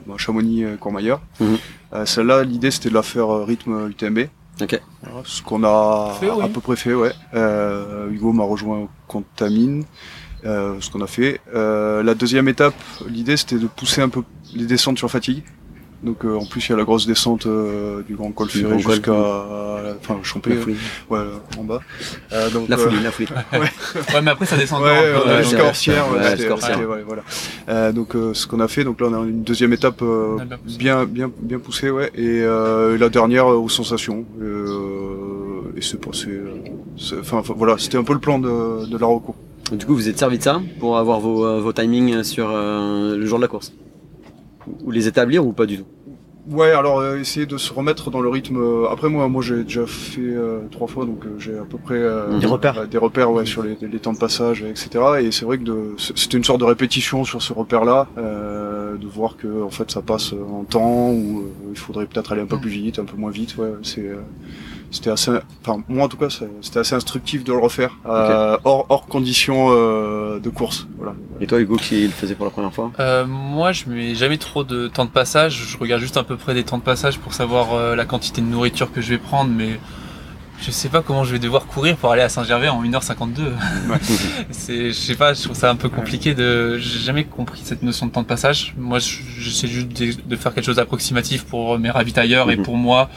bah, 0.06 0.14
Chamonix 0.18 0.64
Courmayeur. 0.78 1.20
Mhm. 1.40 1.56
Celle-là, 2.04 2.44
l'idée 2.44 2.70
c'était 2.70 2.90
de 2.90 2.94
la 2.94 3.02
faire 3.02 3.46
rythme 3.46 3.88
UTMB. 3.88 4.18
Ok. 4.60 4.80
ce 5.24 5.42
qu'on 5.42 5.64
a 5.64 6.14
à 6.42 6.48
peu 6.48 6.60
près 6.60 6.76
fait, 6.76 6.94
ouais. 6.94 7.12
Euh, 7.34 8.10
Hugo 8.10 8.32
m'a 8.32 8.44
rejoint 8.44 8.78
au 8.78 8.88
Contamine, 9.06 9.84
euh, 10.44 10.76
ce 10.80 10.90
qu'on 10.90 11.00
a 11.00 11.06
fait. 11.06 11.40
Euh, 11.54 12.02
la 12.02 12.14
deuxième 12.14 12.48
étape, 12.48 12.74
l'idée 13.08 13.36
c'était 13.36 13.58
de 13.58 13.66
pousser 13.66 14.00
un 14.00 14.08
peu 14.08 14.22
les 14.54 14.66
descentes 14.66 14.98
sur 14.98 15.10
fatigue. 15.10 15.42
Donc 16.02 16.24
euh, 16.24 16.36
en 16.36 16.44
plus 16.44 16.64
il 16.66 16.70
y 16.70 16.72
a 16.74 16.76
la 16.76 16.84
grosse 16.84 17.06
descente 17.06 17.46
euh, 17.46 18.02
du 18.02 18.14
Grand 18.14 18.30
Col 18.30 18.48
Ferré 18.48 18.78
jusqu'à 18.78 19.12
enfin 19.12 20.18
Champé 20.22 20.56
ouais 21.10 21.18
en 21.58 21.64
bas. 21.64 21.80
Euh, 22.32 22.50
donc, 22.50 22.68
la 22.68 22.76
folie, 22.76 23.02
la 23.02 23.10
folie. 23.10 23.28
ouais. 23.52 23.58
ouais. 23.58 24.22
mais 24.22 24.30
après 24.30 24.46
ça 24.46 24.56
descend 24.56 24.82
ouais, 24.82 24.88
ouais, 25.26 25.42
jusqu'à 25.42 25.64
Orsière, 25.64 26.06
ouais, 26.08 27.04
voilà. 27.04 27.92
donc 27.92 28.12
ce 28.32 28.46
qu'on 28.46 28.60
a 28.60 28.68
fait 28.68 28.84
donc 28.84 29.00
là 29.00 29.08
on 29.10 29.22
a 29.22 29.26
une 29.26 29.42
deuxième 29.42 29.72
étape 29.72 30.02
bien 30.64 31.04
bien 31.04 31.30
bien 31.40 31.58
poussée 31.58 31.90
ouais 31.90 32.12
et 32.14 32.42
la 32.42 33.08
dernière 33.08 33.46
aux 33.48 33.68
sensations 33.68 34.24
et 35.76 35.82
c'est 35.82 36.00
passé 36.00 36.30
enfin 37.20 37.42
voilà, 37.56 37.76
c'était 37.78 37.98
un 37.98 38.04
peu 38.04 38.12
le 38.12 38.20
plan 38.20 38.38
de 38.38 38.86
de 38.86 38.98
la 38.98 39.06
recours. 39.06 39.36
Du 39.72 39.84
coup, 39.84 39.94
vous 39.94 40.08
êtes 40.08 40.18
servi 40.18 40.38
de 40.38 40.42
ça 40.42 40.62
pour 40.80 40.96
avoir 40.96 41.20
vos, 41.20 41.60
vos 41.60 41.72
timings 41.72 42.22
sur 42.22 42.48
le 42.48 43.26
jour 43.26 43.38
de 43.38 43.42
la 43.42 43.48
course? 43.48 43.72
Ou 44.84 44.90
les 44.90 45.08
établir 45.08 45.46
ou 45.46 45.52
pas 45.52 45.66
du 45.66 45.78
tout? 45.78 45.86
Ouais, 46.50 46.70
alors 46.70 46.98
euh, 46.98 47.18
essayer 47.18 47.44
de 47.44 47.58
se 47.58 47.72
remettre 47.74 48.10
dans 48.10 48.20
le 48.20 48.28
rythme. 48.30 48.56
Euh, 48.56 48.88
après 48.90 49.10
moi, 49.10 49.28
moi 49.28 49.42
j'ai 49.42 49.64
déjà 49.64 49.86
fait 49.86 50.20
euh, 50.22 50.60
trois 50.70 50.86
fois, 50.86 51.04
donc 51.04 51.24
j'ai 51.38 51.58
à 51.58 51.64
peu 51.64 51.76
près 51.76 52.00
des 52.40 52.46
repères, 52.46 52.88
des 52.88 52.96
repères 52.96 53.30
ouais, 53.30 53.44
sur 53.44 53.62
les, 53.62 53.76
les, 53.80 53.98
temps 53.98 54.14
de 54.14 54.18
passage, 54.18 54.62
etc. 54.62 54.88
Et 55.20 55.30
c'est 55.30 55.44
vrai 55.44 55.58
que 55.58 55.94
c'était 55.98 56.38
une 56.38 56.44
sorte 56.44 56.60
de 56.60 56.64
répétition 56.64 57.24
sur 57.24 57.42
ce 57.42 57.52
repère-là, 57.52 58.08
de 58.16 59.06
voir 59.06 59.36
que 59.36 59.62
en 59.62 59.70
fait 59.70 59.90
ça 59.90 60.00
passe 60.00 60.32
en 60.32 60.64
temps 60.64 61.10
ou 61.10 61.44
il 61.70 61.78
faudrait 61.78 62.06
peut-être 62.06 62.32
aller 62.32 62.42
un 62.42 62.46
peu 62.46 62.58
plus 62.58 62.70
vite, 62.70 62.98
un 62.98 63.04
peu 63.04 63.16
moins 63.16 63.30
vite. 63.30 63.56
Ouais, 63.58 63.72
c'est 63.82 64.10
c'était 64.90 65.10
assez, 65.10 65.30
enfin 65.62 65.82
moi 65.88 66.04
en 66.04 66.08
tout 66.08 66.16
cas, 66.16 66.28
c'était 66.62 66.78
assez 66.78 66.94
instructif 66.94 67.44
de 67.44 67.52
le 67.52 67.58
refaire 67.58 67.98
euh, 68.06 68.56
hors 68.64 68.86
hors 68.88 69.06
conditions 69.06 69.68
euh, 69.70 70.38
de 70.38 70.48
course. 70.48 70.86
Voilà. 70.96 71.14
Et 71.40 71.46
toi 71.46 71.60
Hugo 71.60 71.76
qui 71.76 72.02
le 72.02 72.10
faisait 72.10 72.34
pour 72.34 72.46
la 72.46 72.50
première 72.50 72.72
fois? 72.72 72.90
Euh, 72.98 73.26
Moi 73.26 73.72
je 73.72 73.88
mets 73.88 74.14
jamais 74.14 74.38
trop 74.38 74.64
de 74.64 74.88
temps 74.88 75.04
de 75.04 75.10
passage. 75.10 75.66
Je 75.68 75.78
regarde 75.78 76.00
juste 76.00 76.16
à 76.16 76.24
peu 76.24 76.36
près 76.36 76.54
des 76.54 76.64
temps 76.64 76.78
de 76.78 76.82
passage 76.82 77.18
pour 77.18 77.34
savoir 77.34 77.74
euh, 77.74 77.94
la 77.96 78.04
quantité 78.04 78.40
de 78.40 78.46
nourriture 78.46 78.92
que 78.92 79.00
je 79.00 79.10
vais 79.10 79.18
prendre, 79.18 79.50
mais 79.50 79.78
je 80.60 80.70
sais 80.70 80.88
pas 80.88 81.02
comment 81.02 81.22
je 81.22 81.32
vais 81.32 81.38
devoir 81.38 81.66
courir 81.66 81.96
pour 81.96 82.10
aller 82.10 82.22
à 82.22 82.28
Saint-Gervais 82.28 82.68
en 82.68 82.82
1h52. 82.82 83.52
c'est, 84.50 84.88
je 84.88 84.92
sais 84.92 85.14
pas, 85.14 85.32
je 85.34 85.42
trouve 85.42 85.56
ça 85.56 85.70
un 85.70 85.76
peu 85.76 85.88
compliqué 85.88 86.34
de, 86.34 86.78
j'ai 86.78 86.98
jamais 86.98 87.24
compris 87.24 87.60
cette 87.62 87.82
notion 87.82 88.06
de 88.06 88.10
temps 88.10 88.22
de 88.22 88.26
passage. 88.26 88.74
Moi, 88.76 88.98
j'essaie 88.98 89.68
juste 89.68 89.88
de, 89.88 90.36
faire 90.36 90.52
quelque 90.52 90.64
chose 90.64 90.76
d'approximatif 90.76 91.44
pour 91.44 91.78
mes 91.78 91.90
ravitailleurs 91.90 92.50
et 92.50 92.56
mhm. 92.56 92.64
pour 92.64 92.76
moi, 92.76 93.08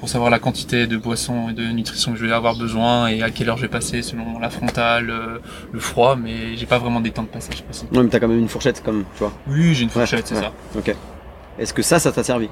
pour 0.00 0.08
savoir 0.08 0.30
la 0.30 0.38
quantité 0.38 0.86
de 0.86 0.96
boissons 0.96 1.50
et 1.50 1.52
de 1.52 1.62
nutrition 1.62 2.12
que 2.12 2.18
je 2.18 2.24
vais 2.24 2.32
avoir 2.32 2.56
besoin 2.56 3.08
et 3.08 3.22
à 3.22 3.30
quelle 3.30 3.50
heure 3.50 3.58
je 3.58 3.62
vais 3.62 3.68
passer 3.68 4.00
selon 4.00 4.38
la 4.40 4.48
frontale, 4.48 5.10
euh, 5.10 5.38
le 5.70 5.78
froid, 5.78 6.16
mais 6.16 6.56
j'ai 6.56 6.64
pas 6.64 6.78
vraiment 6.78 7.00
des 7.00 7.10
temps 7.10 7.22
de 7.22 7.28
passage 7.28 7.62
possibles. 7.62 7.94
Non, 7.94 8.02
mais 8.02 8.08
t'as 8.08 8.18
quand 8.18 8.28
même 8.28 8.38
une 8.38 8.48
fourchette 8.48 8.82
comme, 8.82 9.04
tu 9.14 9.18
vois. 9.18 9.32
Oui, 9.46 9.74
j'ai 9.74 9.84
une 9.84 9.90
fourchette, 9.90 10.26
c'est 10.26 10.36
ça. 10.36 10.52
Ok. 10.76 10.96
Est-ce 11.58 11.74
que 11.74 11.82
ça, 11.82 11.98
ça 11.98 12.10
t'a 12.10 12.24
servi? 12.24 12.48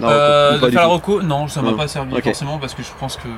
Euh, 0.00 0.58
de 0.58 0.70
faire 0.70 0.80
la 0.80 0.86
reco, 0.86 1.20
non, 1.20 1.46
ça 1.48 1.60
m'a 1.60 1.74
pas 1.74 1.86
servi 1.86 2.18
forcément 2.22 2.58
parce 2.58 2.74
que 2.74 2.82
je 2.82 2.88
pense 2.98 3.16
que 3.16 3.28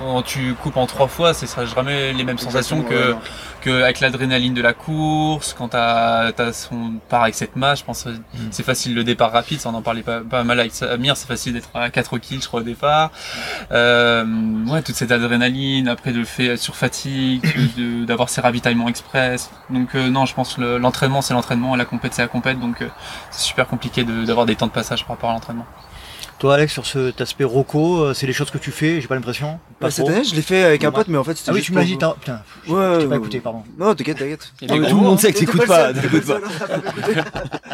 quand 0.00 0.22
tu 0.22 0.54
coupes 0.54 0.78
en 0.78 0.86
trois 0.86 1.08
fois, 1.08 1.34
ce 1.34 1.46
sera 1.46 1.66
jamais 1.66 2.12
les 2.14 2.24
mêmes 2.24 2.38
sensations 2.38 2.82
que, 2.82 3.14
que 3.60 3.82
avec 3.82 4.00
l'adrénaline 4.00 4.54
de 4.54 4.62
la 4.62 4.72
course, 4.72 5.54
quand 5.56 5.68
t'as, 5.68 6.32
t'as 6.32 6.54
son 6.54 6.94
part 7.08 7.24
avec 7.24 7.34
cette 7.34 7.54
match, 7.54 7.80
je 7.80 7.84
pense 7.84 8.04
que 8.04 8.08
mm. 8.08 8.48
c'est 8.50 8.62
facile 8.62 8.94
le 8.94 9.04
départ 9.04 9.30
rapide, 9.30 9.60
ça 9.60 9.68
on 9.68 9.74
en 9.74 9.82
parlait 9.82 10.02
pas, 10.02 10.20
pas 10.20 10.42
mal 10.42 10.58
avec 10.58 10.72
Samir, 10.72 11.16
c'est 11.18 11.26
facile 11.26 11.52
d'être 11.52 11.68
à 11.74 11.90
4 11.90 12.16
kills, 12.18 12.40
je 12.40 12.48
crois, 12.48 12.60
au 12.60 12.64
départ. 12.64 13.10
Euh, 13.72 14.24
ouais, 14.68 14.80
toute 14.80 14.94
cette 14.94 15.12
adrénaline, 15.12 15.86
après 15.86 16.12
de 16.12 16.18
le 16.18 16.24
faire 16.24 16.58
sur 16.58 16.76
fatigue, 16.76 17.44
d'avoir 18.06 18.30
ses 18.30 18.40
ravitaillements 18.40 18.88
express. 18.88 19.50
Donc, 19.68 19.94
euh, 19.94 20.08
non, 20.08 20.24
je 20.24 20.34
pense 20.34 20.54
que 20.54 20.62
l'entraînement, 20.62 21.20
c'est 21.20 21.34
l'entraînement, 21.34 21.74
et 21.74 21.78
la 21.78 21.84
compète, 21.84 22.14
c'est 22.14 22.22
la 22.22 22.28
compète, 22.28 22.58
donc 22.58 22.80
euh, 22.80 22.88
c'est 23.30 23.42
super 23.42 23.66
compliqué 23.66 24.04
d'avoir 24.04 24.46
des 24.46 24.56
temps 24.56 24.66
de 24.66 24.72
passage 24.72 25.04
par 25.04 25.16
rapport 25.16 25.30
à 25.30 25.34
l'entraînement. 25.34 25.66
Toi, 26.40 26.54
Alex, 26.54 26.72
sur 26.72 26.86
cet 26.86 27.20
aspect 27.20 27.44
roco, 27.44 28.00
euh, 28.00 28.14
c'est 28.14 28.26
les 28.26 28.32
choses 28.32 28.50
que 28.50 28.56
tu 28.56 28.70
fais, 28.70 29.02
j'ai 29.02 29.06
pas 29.06 29.14
l'impression. 29.14 29.60
Bah, 29.78 29.90
cette 29.90 30.08
année, 30.08 30.24
je 30.24 30.34
l'ai 30.34 30.40
fait 30.40 30.62
avec 30.62 30.82
un 30.84 30.90
pote, 30.90 31.08
mais 31.08 31.18
en 31.18 31.24
fait, 31.24 31.36
c'était. 31.36 31.50
Ah 31.50 31.52
oui, 31.54 31.60
tu 31.60 31.70
m'as 31.72 31.84
dit, 31.84 31.98
putain, 31.98 32.14
ouais, 32.66 33.06
pas 33.06 33.16
écouté, 33.16 33.40
pardon. 33.40 33.62
Non, 33.78 33.94
t'inquiète, 33.94 34.16
t'inquiète. 34.16 34.50
Tout 34.58 34.74
le 34.74 34.94
monde 34.94 35.20
sait 35.20 35.34
que 35.34 35.38
t'écoutes 35.38 35.66
pas, 35.66 35.92
pas. 35.92 36.40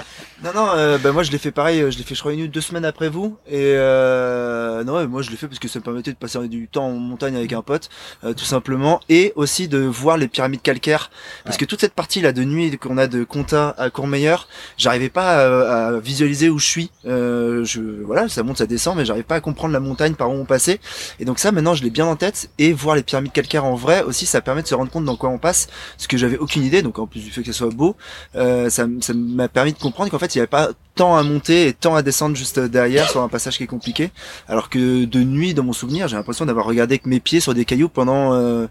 Non, 0.44 0.50
non, 0.54 0.68
euh, 0.74 0.98
bah, 0.98 1.12
moi, 1.12 1.22
je 1.22 1.30
l'ai 1.32 1.38
fait 1.38 1.50
pareil, 1.50 1.78
je 1.90 1.96
l'ai 1.96 2.04
fait, 2.04 2.14
je 2.14 2.20
crois, 2.20 2.34
une 2.34 2.46
deux 2.46 2.60
semaines 2.60 2.84
après 2.84 3.08
vous. 3.08 3.38
Et, 3.48 3.54
euh, 3.56 4.84
non, 4.84 5.08
moi, 5.08 5.22
je 5.22 5.30
l'ai 5.30 5.36
fait 5.36 5.48
parce 5.48 5.58
que 5.58 5.66
ça 5.66 5.78
me 5.78 5.84
permettait 5.84 6.12
de 6.12 6.16
passer 6.16 6.46
du 6.46 6.68
temps 6.68 6.88
en 6.88 6.92
montagne 6.92 7.36
avec 7.36 7.54
un 7.54 7.62
pote, 7.62 7.88
euh, 8.22 8.34
tout 8.34 8.44
simplement. 8.44 9.00
Et 9.08 9.32
aussi 9.34 9.66
de 9.66 9.78
voir 9.78 10.18
les 10.18 10.28
pyramides 10.28 10.60
calcaires. 10.60 11.10
Parce 11.44 11.56
que 11.56 11.64
toute 11.64 11.80
cette 11.80 11.94
partie-là 11.94 12.32
de 12.32 12.44
nuit 12.44 12.76
qu'on 12.76 12.98
a 12.98 13.06
de 13.06 13.24
Conta 13.24 13.74
à 13.78 13.88
Courmayeur, 13.88 14.46
j'arrivais 14.76 15.08
pas 15.08 15.36
à, 15.36 15.86
à, 15.86 16.00
visualiser 16.00 16.50
où 16.50 16.58
je 16.58 16.66
suis. 16.66 16.90
Euh, 17.06 17.64
je, 17.64 17.80
voilà, 17.80 18.28
ça 18.28 18.42
monte 18.42 18.58
ça 18.58 18.66
descend, 18.66 18.98
mais 18.98 19.06
j'arrive 19.06 19.24
pas 19.24 19.36
à 19.36 19.40
comprendre 19.40 19.72
la 19.72 19.80
montagne 19.80 20.14
par 20.14 20.30
où 20.30 20.34
on 20.34 20.44
passait. 20.44 20.80
Et 21.18 21.24
donc 21.24 21.38
ça, 21.38 21.50
maintenant, 21.50 21.74
je 21.74 21.82
l'ai 21.82 21.90
bien 21.90 22.04
en 22.04 22.16
tête. 22.16 22.50
Et 22.58 22.74
voir 22.74 22.94
les 22.94 23.02
pyramides 23.02 23.32
calcaires 23.32 23.64
en 23.64 23.74
vrai 23.74 24.02
aussi, 24.02 24.26
ça 24.26 24.42
permet 24.42 24.62
de 24.62 24.68
se 24.68 24.74
rendre 24.74 24.90
compte 24.90 25.06
dans 25.06 25.16
quoi 25.16 25.30
on 25.30 25.38
passe, 25.38 25.68
ce 25.96 26.08
que 26.08 26.18
j'avais 26.18 26.36
aucune 26.36 26.62
idée. 26.62 26.82
Donc 26.82 26.98
en 26.98 27.06
plus 27.06 27.20
du 27.20 27.30
fait 27.30 27.40
que 27.40 27.46
ce 27.46 27.52
soit 27.54 27.70
beau, 27.70 27.96
euh, 28.34 28.68
ça 28.68 28.86
m'a 29.14 29.48
permis 29.48 29.72
de 29.72 29.78
comprendre 29.78 30.10
qu'en 30.10 30.18
fait, 30.18 30.25
il 30.34 30.38
n'y 30.38 30.40
avait 30.40 30.46
pas 30.48 30.70
tant 30.94 31.16
à 31.16 31.22
monter 31.22 31.68
et 31.68 31.72
tant 31.72 31.94
à 31.94 32.02
descendre 32.02 32.36
juste 32.36 32.58
derrière 32.58 33.08
sur 33.10 33.22
un 33.22 33.28
passage 33.28 33.58
qui 33.58 33.64
est 33.64 33.68
compliqué. 33.68 34.10
Alors 34.48 34.70
que 34.70 35.04
de 35.04 35.22
nuit, 35.22 35.54
dans 35.54 35.62
mon 35.62 35.72
souvenir, 35.72 36.08
j'ai 36.08 36.16
l'impression 36.16 36.46
d'avoir 36.46 36.66
regardé 36.66 36.94
avec 36.94 37.06
mes 37.06 37.20
pieds 37.20 37.40
sur 37.40 37.54
des 37.54 37.64
cailloux 37.64 37.88
pendant 37.88 38.32
euh, 38.32 38.66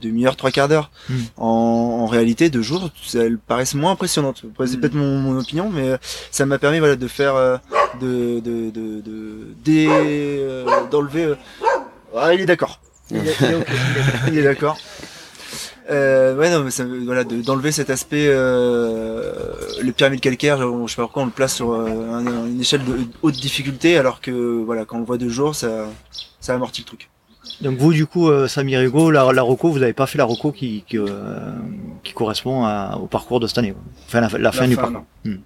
demi-heure, 0.00 0.36
trois 0.36 0.50
quarts 0.50 0.68
d'heure. 0.68 0.90
Hmm. 1.08 1.18
En, 1.36 1.46
en, 2.02 2.06
réalité, 2.06 2.50
deux 2.50 2.62
jours, 2.62 2.90
elles 3.14 3.38
paraissent 3.38 3.74
moins 3.74 3.92
impressionnantes. 3.92 4.42
C'est 4.66 4.80
peut-être 4.80 4.94
mon, 4.94 5.18
mon, 5.18 5.38
opinion, 5.38 5.70
mais 5.70 5.96
ça 6.30 6.46
m'a 6.46 6.58
permis 6.58 6.78
voilà 6.78 6.96
de 6.96 7.08
faire, 7.08 7.36
euh, 7.36 7.58
de, 8.00 8.40
de, 8.40 8.70
de, 8.70 9.02
de, 9.02 9.52
euh, 9.68 10.64
d'enlever. 10.90 11.24
Euh... 11.24 11.34
Ah, 12.16 12.34
il 12.34 12.40
est 12.40 12.46
d'accord. 12.46 12.80
Il 13.10 14.38
est, 14.38 14.42
d'accord. 14.42 14.78
Euh, 15.90 16.36
ouais, 16.36 16.50
non, 16.50 16.64
mais 16.64 16.70
ça, 16.70 16.84
voilà, 17.04 17.24
d'enlever 17.24 17.72
cet 17.72 17.90
aspect, 17.90 18.26
euh, 18.28 19.32
les 19.82 19.92
pyramides 19.92 20.20
calcaires, 20.20 20.58
je 20.58 20.90
sais 20.90 20.96
pas 20.96 21.02
pourquoi 21.02 21.22
on 21.22 21.26
le 21.26 21.32
place 21.32 21.54
sur 21.54 21.72
euh, 21.72 22.46
une 22.46 22.60
échelle 22.60 22.84
de 22.84 22.98
haute 23.22 23.34
difficulté, 23.34 23.96
alors 23.96 24.20
que 24.20 24.62
voilà, 24.62 24.84
quand 24.84 24.96
on 24.96 25.00
le 25.00 25.06
voit 25.06 25.18
deux 25.18 25.28
jours, 25.28 25.54
ça, 25.54 25.86
ça 26.40 26.54
amortit 26.54 26.82
le 26.82 26.86
truc. 26.86 27.10
Donc 27.60 27.78
vous, 27.78 27.92
du 27.92 28.06
coup, 28.06 28.28
euh, 28.28 28.48
Samir 28.48 28.80
Hugo, 28.80 29.10
la, 29.10 29.32
la 29.32 29.42
Roco, 29.42 29.70
vous 29.70 29.78
n'avez 29.78 29.92
pas 29.92 30.06
fait 30.06 30.18
la 30.18 30.24
Roco 30.24 30.52
qui, 30.52 30.84
qui, 30.86 30.98
euh, 30.98 31.06
qui 32.02 32.12
correspond 32.12 32.64
à, 32.64 32.98
au 33.00 33.06
parcours 33.06 33.40
de 33.40 33.46
cette 33.46 33.58
année, 33.58 33.74
enfin 34.06 34.20
la, 34.20 34.52
fin 34.52 34.68
du 34.68 34.76
parcours. 34.76 35.04
Hmm. 35.24 35.36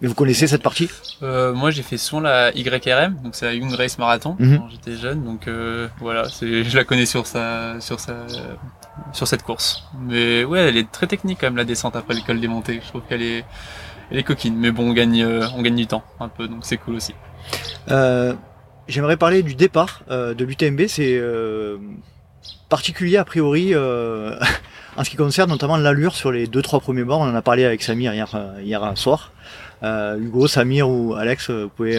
Mais 0.00 0.08
vous 0.08 0.14
connaissez 0.14 0.46
cette 0.46 0.62
partie? 0.62 0.88
Euh, 1.22 1.52
Moi, 1.52 1.70
j'ai 1.70 1.82
fait 1.82 1.96
souvent 1.96 2.20
la 2.20 2.52
YRM, 2.54 3.16
donc 3.22 3.34
c'est 3.34 3.46
la 3.46 3.54
Young 3.54 3.72
Race 3.72 3.98
Marathon 3.98 4.36
mhm. 4.38 4.58
quand 4.58 4.68
j'étais 4.70 4.96
jeune, 4.96 5.24
donc 5.24 5.46
euh, 5.46 5.88
voilà, 6.00 6.24
je 6.40 6.76
la 6.76 6.84
connais 6.84 7.06
sur 7.06 7.26
sa, 7.26 7.80
sur 7.80 8.00
sa, 8.00 8.14
sur 9.12 9.26
cette 9.26 9.42
course. 9.42 9.84
Mais 10.00 10.44
ouais, 10.44 10.60
elle 10.60 10.76
est 10.76 10.90
très 10.90 11.06
technique 11.06 11.38
quand 11.40 11.46
même 11.46 11.56
la 11.56 11.64
descente 11.64 11.96
après 11.96 12.14
l'école 12.14 12.40
des 12.40 12.48
montées. 12.48 12.80
Je 12.82 12.88
trouve 12.88 13.02
qu'elle 13.08 13.22
est, 13.22 13.44
elle 14.10 14.18
est 14.18 14.22
coquine, 14.22 14.56
mais 14.56 14.70
bon, 14.70 14.90
on 14.90 14.92
gagne, 14.92 15.24
on 15.24 15.62
gagne 15.62 15.76
du 15.76 15.86
temps 15.86 16.04
un 16.18 16.28
peu, 16.28 16.48
donc 16.48 16.60
c'est 16.62 16.76
cool 16.76 16.96
aussi. 16.96 17.14
Euh, 17.90 18.34
J'aimerais 18.90 19.16
parler 19.16 19.44
du 19.44 19.54
départ 19.54 20.02
euh, 20.10 20.34
de 20.34 20.44
l'UTMB. 20.44 20.86
C'est 20.88 21.16
euh, 21.16 21.78
particulier 22.68 23.18
a 23.18 23.24
priori 23.24 23.70
euh, 23.72 24.36
en 24.96 25.04
ce 25.04 25.10
qui 25.10 25.16
concerne 25.16 25.48
notamment 25.48 25.76
l'allure 25.76 26.16
sur 26.16 26.32
les 26.32 26.48
deux 26.48 26.60
trois 26.60 26.80
premiers 26.80 27.04
bords. 27.04 27.20
On 27.20 27.30
en 27.30 27.34
a 27.36 27.42
parlé 27.42 27.64
avec 27.64 27.84
Samir 27.84 28.12
hier, 28.12 28.28
hier 28.60 28.98
soir. 28.98 29.32
Hugo, 29.82 30.48
Samir 30.48 30.90
ou 30.90 31.14
Alex, 31.14 31.50
vous 31.50 31.68
pouvez 31.68 31.98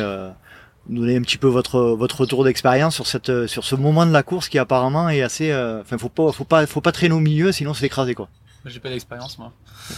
nous 0.90 1.02
donner 1.02 1.18
un 1.18 1.22
petit 1.22 1.38
peu 1.38 1.48
votre 1.48 1.80
votre 1.82 2.22
retour 2.22 2.44
d'expérience 2.44 2.96
sur 2.96 3.08
cette 3.08 3.48
sur 3.48 3.64
ce 3.64 3.76
moment 3.76 4.06
de 4.06 4.12
la 4.12 4.24
course 4.24 4.50
qui 4.50 4.60
apparemment 4.60 5.10
est 5.10 5.22
assez. 5.22 5.54
Enfin, 5.54 5.98
faut 5.98 6.10
pas 6.10 6.32
faut 6.32 6.44
pas 6.44 6.66
faut 6.66 6.82
pas 6.82 6.92
traîner 6.92 7.14
au 7.14 7.20
milieu, 7.20 7.52
sinon 7.52 7.74
c'est 7.74 7.86
écrasé 7.86 8.16
quoi. 8.16 8.28
J'ai 8.66 8.80
pas 8.80 8.90
d'expérience 8.90 9.40
moi. 9.40 9.52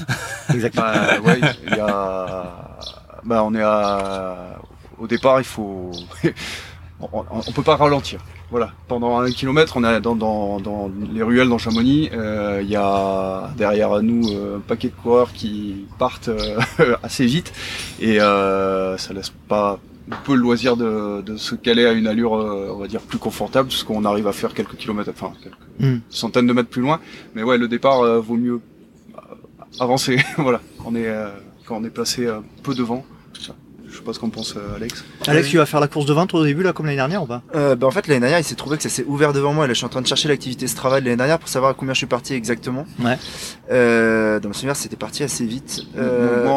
Exactement. 0.53 0.85
bah, 0.85 1.19
ouais, 1.19 1.39
il 1.67 1.75
y 1.75 1.79
a... 1.79 2.77
bah, 3.23 3.43
on 3.43 3.53
est 3.53 3.61
à 3.61 4.59
au 4.97 5.07
départ, 5.07 5.39
il 5.39 5.45
faut 5.45 5.91
on, 7.01 7.25
on, 7.29 7.51
peut 7.51 7.63
pas 7.63 7.75
ralentir. 7.75 8.19
Voilà, 8.51 8.71
pendant 8.87 9.19
un 9.19 9.31
kilomètre, 9.31 9.77
on 9.77 9.83
est 9.83 9.99
dans, 9.99 10.15
dans, 10.15 10.59
dans 10.59 10.91
les 11.11 11.23
ruelles 11.23 11.49
dans 11.49 11.57
Chamonix. 11.57 12.09
Euh, 12.13 12.61
il 12.61 12.69
y 12.69 12.75
a 12.75 13.49
derrière 13.57 14.01
nous 14.01 14.29
euh, 14.29 14.57
un 14.57 14.59
paquet 14.59 14.89
de 14.89 14.93
coureurs 14.93 15.33
qui 15.33 15.87
partent 15.97 16.29
euh, 16.29 16.95
assez 17.03 17.25
vite 17.25 17.51
et 17.99 18.19
ça 18.19 19.13
laisse 19.13 19.33
pas 19.47 19.79
un 20.11 20.17
peu 20.23 20.35
le 20.35 20.41
loisir 20.41 20.75
de, 20.75 21.21
de 21.21 21.37
se 21.37 21.55
caler 21.55 21.85
à 21.85 21.93
une 21.93 22.07
allure, 22.07 22.33
on 22.33 22.77
va 22.77 22.87
dire, 22.87 23.01
plus 23.01 23.17
confortable, 23.17 23.69
parce 23.69 23.83
qu'on 23.83 24.05
arrive 24.05 24.27
à 24.27 24.33
faire 24.33 24.53
quelques 24.53 24.75
kilomètres, 24.75 25.11
enfin 25.11 25.33
quelques 25.41 25.55
hmm. 25.79 25.99
centaines 26.09 26.47
de 26.47 26.53
mètres 26.53 26.69
plus 26.69 26.81
loin. 26.81 26.99
Mais 27.35 27.43
ouais, 27.43 27.57
le 27.57 27.67
départ 27.67 28.21
vaut 28.21 28.35
mieux 28.35 28.59
avancer. 29.79 30.17
voilà, 30.37 30.61
on 30.85 30.95
est 30.95 31.09
quand 31.65 31.77
on 31.77 31.83
est 31.83 31.89
placé 31.89 32.27
un 32.27 32.43
peu 32.63 32.75
devant 32.75 33.05
je 33.93 33.99
sais 33.99 34.03
pas 34.03 34.11
ce 34.13 34.19
qu'en 34.19 34.29
pense 34.29 34.55
euh, 34.57 34.75
Alex. 34.75 35.05
Alex, 35.27 35.47
tu 35.49 35.57
vas 35.57 35.65
faire 35.65 35.79
la 35.79 35.87
course 35.87 36.05
de 36.05 36.13
20 36.13 36.33
au 36.33 36.43
début, 36.43 36.63
là, 36.63 36.73
comme 36.73 36.87
l'année 36.87 36.97
dernière 36.97 37.23
ou 37.23 37.27
pas? 37.27 37.41
Euh, 37.55 37.75
bah, 37.75 37.87
En 37.87 37.91
fait, 37.91 38.07
l'année 38.07 38.19
dernière, 38.21 38.39
il 38.39 38.43
s'est 38.43 38.55
trouvé 38.55 38.77
que 38.77 38.83
ça 38.83 38.89
s'est 38.89 39.05
ouvert 39.07 39.31
devant 39.31 39.53
moi. 39.53 39.67
là, 39.67 39.73
je 39.73 39.77
suis 39.77 39.85
en 39.85 39.89
train 39.89 40.01
de 40.01 40.07
chercher 40.07 40.27
l'activité 40.27 40.67
Strava 40.67 40.99
de 40.99 41.05
l'année 41.05 41.17
dernière 41.17 41.39
pour 41.39 41.47
savoir 41.47 41.71
à 41.71 41.73
combien 41.73 41.93
je 41.93 41.99
suis 41.99 42.07
parti 42.07 42.33
exactement. 42.33 42.85
Ouais. 42.99 43.17
Euh, 43.71 44.39
dans 44.39 44.49
mon 44.49 44.53
souvenir, 44.53 44.75
c'était 44.75 44.95
parti 44.95 45.23
assez 45.23 45.45
vite. 45.45 45.83
Euh, 45.95 46.47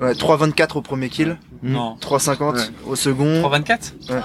ouais, 0.00 0.12
3,24 0.12 0.78
au 0.78 0.82
premier 0.82 1.08
kill. 1.08 1.38
Non. 1.62 1.96
3,50 2.00 2.70
au 2.86 2.96
second. 2.96 3.42
3,24 3.42 3.92
ouais. 4.10 4.20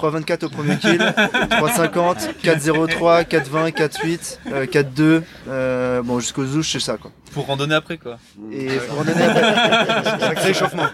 3,24 0.00 0.44
au 0.46 0.48
premier 0.48 0.76
kill, 0.76 0.98
3,50, 0.98 2.28
4,03, 2.42 3.24
4,20, 3.24 3.72
4,8, 3.72 4.38
4,2, 4.70 5.22
euh, 5.48 6.02
bon 6.02 6.20
jusqu'au 6.20 6.46
zouche 6.46 6.72
c'est 6.72 6.80
ça 6.80 6.96
quoi. 6.96 7.10
Pour 7.32 7.46
randonner 7.46 7.74
après 7.74 7.98
quoi. 7.98 8.18
Et 8.50 8.68
pour 8.88 8.96
randonner 8.98 9.22
après. 9.22 10.20
Sacré 10.20 10.50
échauffement. 10.50 10.86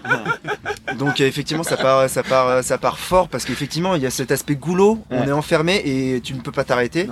Donc 0.95 1.19
effectivement 1.19 1.63
ça 1.63 1.77
part, 1.77 2.09
ça 2.09 2.23
part, 2.23 2.63
ça 2.63 2.77
part 2.77 2.97
fort 2.97 3.27
parce 3.27 3.45
qu'effectivement 3.45 3.95
il 3.95 4.01
y 4.01 4.05
a 4.05 4.09
cet 4.09 4.31
aspect 4.31 4.55
goulot, 4.55 4.99
on 5.09 5.27
est 5.27 5.31
enfermé 5.31 5.81
et 5.85 6.21
tu 6.21 6.33
ne 6.33 6.41
peux 6.41 6.51
pas 6.51 6.63
t'arrêter. 6.63 7.07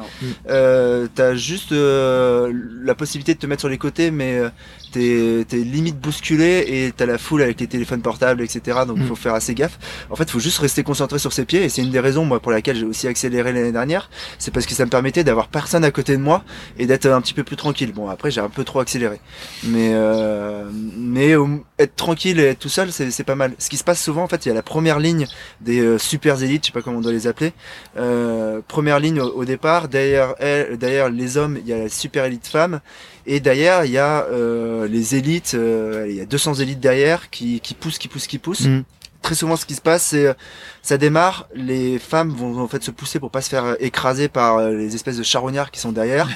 Euh, 0.49 1.07
T'as 1.13 1.35
juste 1.35 1.71
euh, 1.71 2.51
la 2.83 2.95
possibilité 2.95 3.33
de 3.33 3.39
te 3.39 3.45
mettre 3.45 3.61
sur 3.61 3.69
les 3.69 3.77
côtés 3.77 4.11
mais 4.11 4.37
euh, 4.37 4.49
t'es 4.91 5.57
es 5.57 5.63
limite 5.63 5.99
bousculé 5.99 6.65
et 6.67 6.93
t'as 6.95 7.05
la 7.05 7.17
foule 7.17 7.41
avec 7.41 7.59
les 7.59 7.67
téléphones 7.67 8.01
portables 8.01 8.41
etc. 8.41 8.79
Donc 8.87 8.97
il 8.97 9.03
mm. 9.03 9.07
faut 9.07 9.15
faire 9.15 9.33
assez 9.33 9.53
gaffe. 9.53 9.77
En 10.09 10.15
fait 10.15 10.29
faut 10.29 10.39
juste 10.39 10.59
rester 10.59 10.83
concentré 10.83 11.19
sur 11.19 11.33
ses 11.33 11.45
pieds 11.45 11.63
et 11.63 11.69
c'est 11.69 11.81
une 11.81 11.91
des 11.91 11.99
raisons 11.99 12.25
moi 12.25 12.39
pour 12.39 12.51
laquelle 12.51 12.77
j'ai 12.77 12.85
aussi 12.85 13.07
accéléré 13.07 13.51
l'année 13.51 13.71
dernière. 13.71 14.09
C'est 14.39 14.51
parce 14.51 14.65
que 14.65 14.73
ça 14.73 14.85
me 14.85 14.89
permettait 14.89 15.23
d'avoir 15.23 15.47
personne 15.47 15.83
à 15.83 15.91
côté 15.91 16.13
de 16.13 16.21
moi 16.21 16.43
et 16.77 16.85
d'être 16.85 17.05
un 17.07 17.21
petit 17.21 17.33
peu 17.33 17.43
plus 17.43 17.57
tranquille. 17.57 17.91
Bon 17.91 18.09
après 18.09 18.31
j'ai 18.31 18.41
un 18.41 18.49
peu 18.49 18.63
trop 18.63 18.79
accéléré, 18.79 19.19
mais 19.63 19.91
euh, 19.93 20.69
mais 20.97 21.35
être 21.77 21.95
tranquille 21.95 22.39
et 22.39 22.45
être 22.45 22.59
tout 22.59 22.69
seul 22.69 22.91
c'est 22.91 23.23
pas 23.23 23.35
mal. 23.35 23.53
Ce 23.65 23.69
qui 23.71 23.77
se 23.77 23.83
passe 23.83 23.99
souvent 23.99 24.21
en 24.21 24.27
fait 24.27 24.45
il 24.45 24.49
y 24.49 24.51
a 24.51 24.53
la 24.53 24.61
première 24.61 24.99
ligne 24.99 25.25
des 25.59 25.79
euh, 25.79 25.97
super 25.97 26.41
élites, 26.43 26.65
je 26.65 26.67
sais 26.67 26.71
pas 26.71 26.83
comment 26.83 26.99
on 26.99 27.01
doit 27.01 27.11
les 27.11 27.25
appeler. 27.25 27.51
Euh, 27.97 28.61
première 28.67 28.99
ligne 28.99 29.19
au, 29.19 29.43
départ 29.43 29.87
derrière 29.87 30.35
elle, 30.37 30.77
derrière 30.77 31.09
les 31.09 31.37
hommes 31.37 31.57
il 31.59 31.67
y 31.67 31.73
a 31.73 31.77
la 31.79 31.89
super 31.89 32.25
élite 32.25 32.45
femme 32.45 32.79
et 33.25 33.39
derrière, 33.39 33.85
il 33.85 33.91
y 33.91 33.97
a 33.97 34.25
euh, 34.25 34.87
les 34.87 35.15
élites, 35.15 35.55
euh, 35.55 36.05
il 36.07 36.15
y 36.15 36.21
a 36.21 36.25
200 36.25 36.55
élites 36.55 36.79
derrière 36.79 37.31
qui, 37.31 37.59
qui 37.59 37.73
poussent, 37.73 37.97
qui 37.97 38.07
poussent, 38.07 38.27
qui 38.27 38.37
poussent. 38.37 38.67
Mm. 38.67 38.83
Très 39.23 39.33
souvent, 39.33 39.55
ce 39.55 39.65
qui 39.65 39.73
se 39.73 39.81
passe, 39.81 40.03
c'est 40.03 40.35
ça 40.83 40.99
démarre, 40.99 41.47
les 41.55 41.97
femmes 41.97 42.29
vont 42.29 42.61
en 42.61 42.67
fait 42.67 42.83
se 42.83 42.91
pousser 42.91 43.19
pour 43.19 43.31
pas 43.31 43.41
se 43.41 43.49
faire 43.49 43.75
écraser 43.79 44.27
par 44.27 44.61
les 44.69 44.93
espèces 44.93 45.17
de 45.17 45.23
charognards 45.23 45.71
qui 45.71 45.79
sont 45.79 45.91
derrière. 45.91 46.29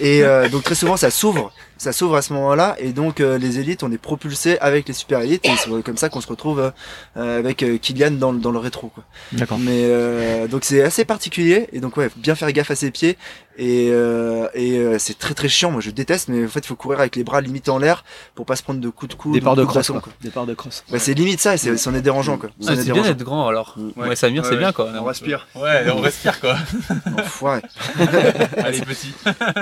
Et 0.00 0.22
donc 0.52 0.62
très 0.64 0.74
souvent 0.74 0.98
ça 0.98 1.10
s'ouvre 1.10 1.50
ça 1.78 1.92
s'ouvre 1.92 2.16
à 2.16 2.22
ce 2.22 2.32
moment-là 2.34 2.76
et 2.78 2.92
donc 2.92 3.20
euh, 3.20 3.38
les 3.38 3.60
élites 3.60 3.82
on 3.82 3.92
est 3.92 3.98
propulsé 3.98 4.58
avec 4.58 4.88
les 4.88 4.94
super 4.94 5.20
élites 5.20 5.46
et 5.46 5.50
c'est 5.56 5.82
comme 5.82 5.96
ça 5.96 6.08
qu'on 6.08 6.20
se 6.20 6.26
retrouve 6.26 6.72
euh, 7.16 7.38
avec 7.38 7.62
euh, 7.62 7.78
Kylian 7.78 8.10
dans, 8.12 8.32
dans 8.32 8.50
le 8.50 8.58
rétro 8.58 8.88
quoi. 8.88 9.04
D'accord. 9.32 9.58
Mais 9.58 10.48
donc 10.48 10.64
c'est 10.64 10.82
assez 10.82 11.04
particulier 11.04 11.68
et 11.72 11.80
donc 11.80 11.96
ouais 11.96 12.10
bien 12.16 12.34
faire 12.34 12.50
gaffe 12.52 12.70
à 12.70 12.74
ses 12.74 12.90
pieds 12.90 13.16
et 13.58 13.88
et 14.54 14.98
c'est 14.98 15.18
très 15.18 15.34
très 15.34 15.48
chiant 15.48 15.70
moi 15.70 15.80
je 15.80 15.90
déteste 15.90 16.28
mais 16.28 16.44
en 16.44 16.48
fait 16.48 16.60
il 16.60 16.66
faut 16.66 16.76
courir 16.76 17.00
avec 17.00 17.16
les 17.16 17.24
bras 17.24 17.40
limités 17.40 17.70
en 17.70 17.78
l'air 17.78 18.04
pour 18.34 18.46
pas 18.46 18.56
se 18.56 18.62
prendre 18.62 18.80
de 18.80 18.88
coups 18.88 19.10
de 19.10 19.16
coude. 19.20 19.32
Départ 19.34 19.56
de 19.56 19.64
cross 19.64 19.88
quoi. 19.88 20.02
Départ 20.22 20.46
de 20.46 20.54
cross. 20.54 20.84
Ouais, 20.90 20.98
c'est 20.98 21.14
limite 21.14 21.40
ça 21.40 21.54
et 21.54 21.58
c'est 21.58 21.76
c'en 21.76 21.94
est 21.94 22.00
dérangeant 22.00 22.38
quoi. 22.38 22.50
Ah, 22.66 22.76
c'est 22.76 22.92
bien 22.92 23.02
d'être 23.02 23.22
grand 23.22 23.48
alors. 23.48 23.76
Ouais, 23.96 24.16
Samir 24.16 24.44
c'est 24.46 24.56
bien 24.56 24.72
quoi. 24.72 24.88
On 25.00 25.04
respire. 25.04 25.46
Ouais 25.54 25.84
on 25.90 26.00
respire 26.00 26.40
quoi. 26.40 26.56
ouais. 27.42 27.60
Allez 28.58 28.80
petit. 28.80 29.12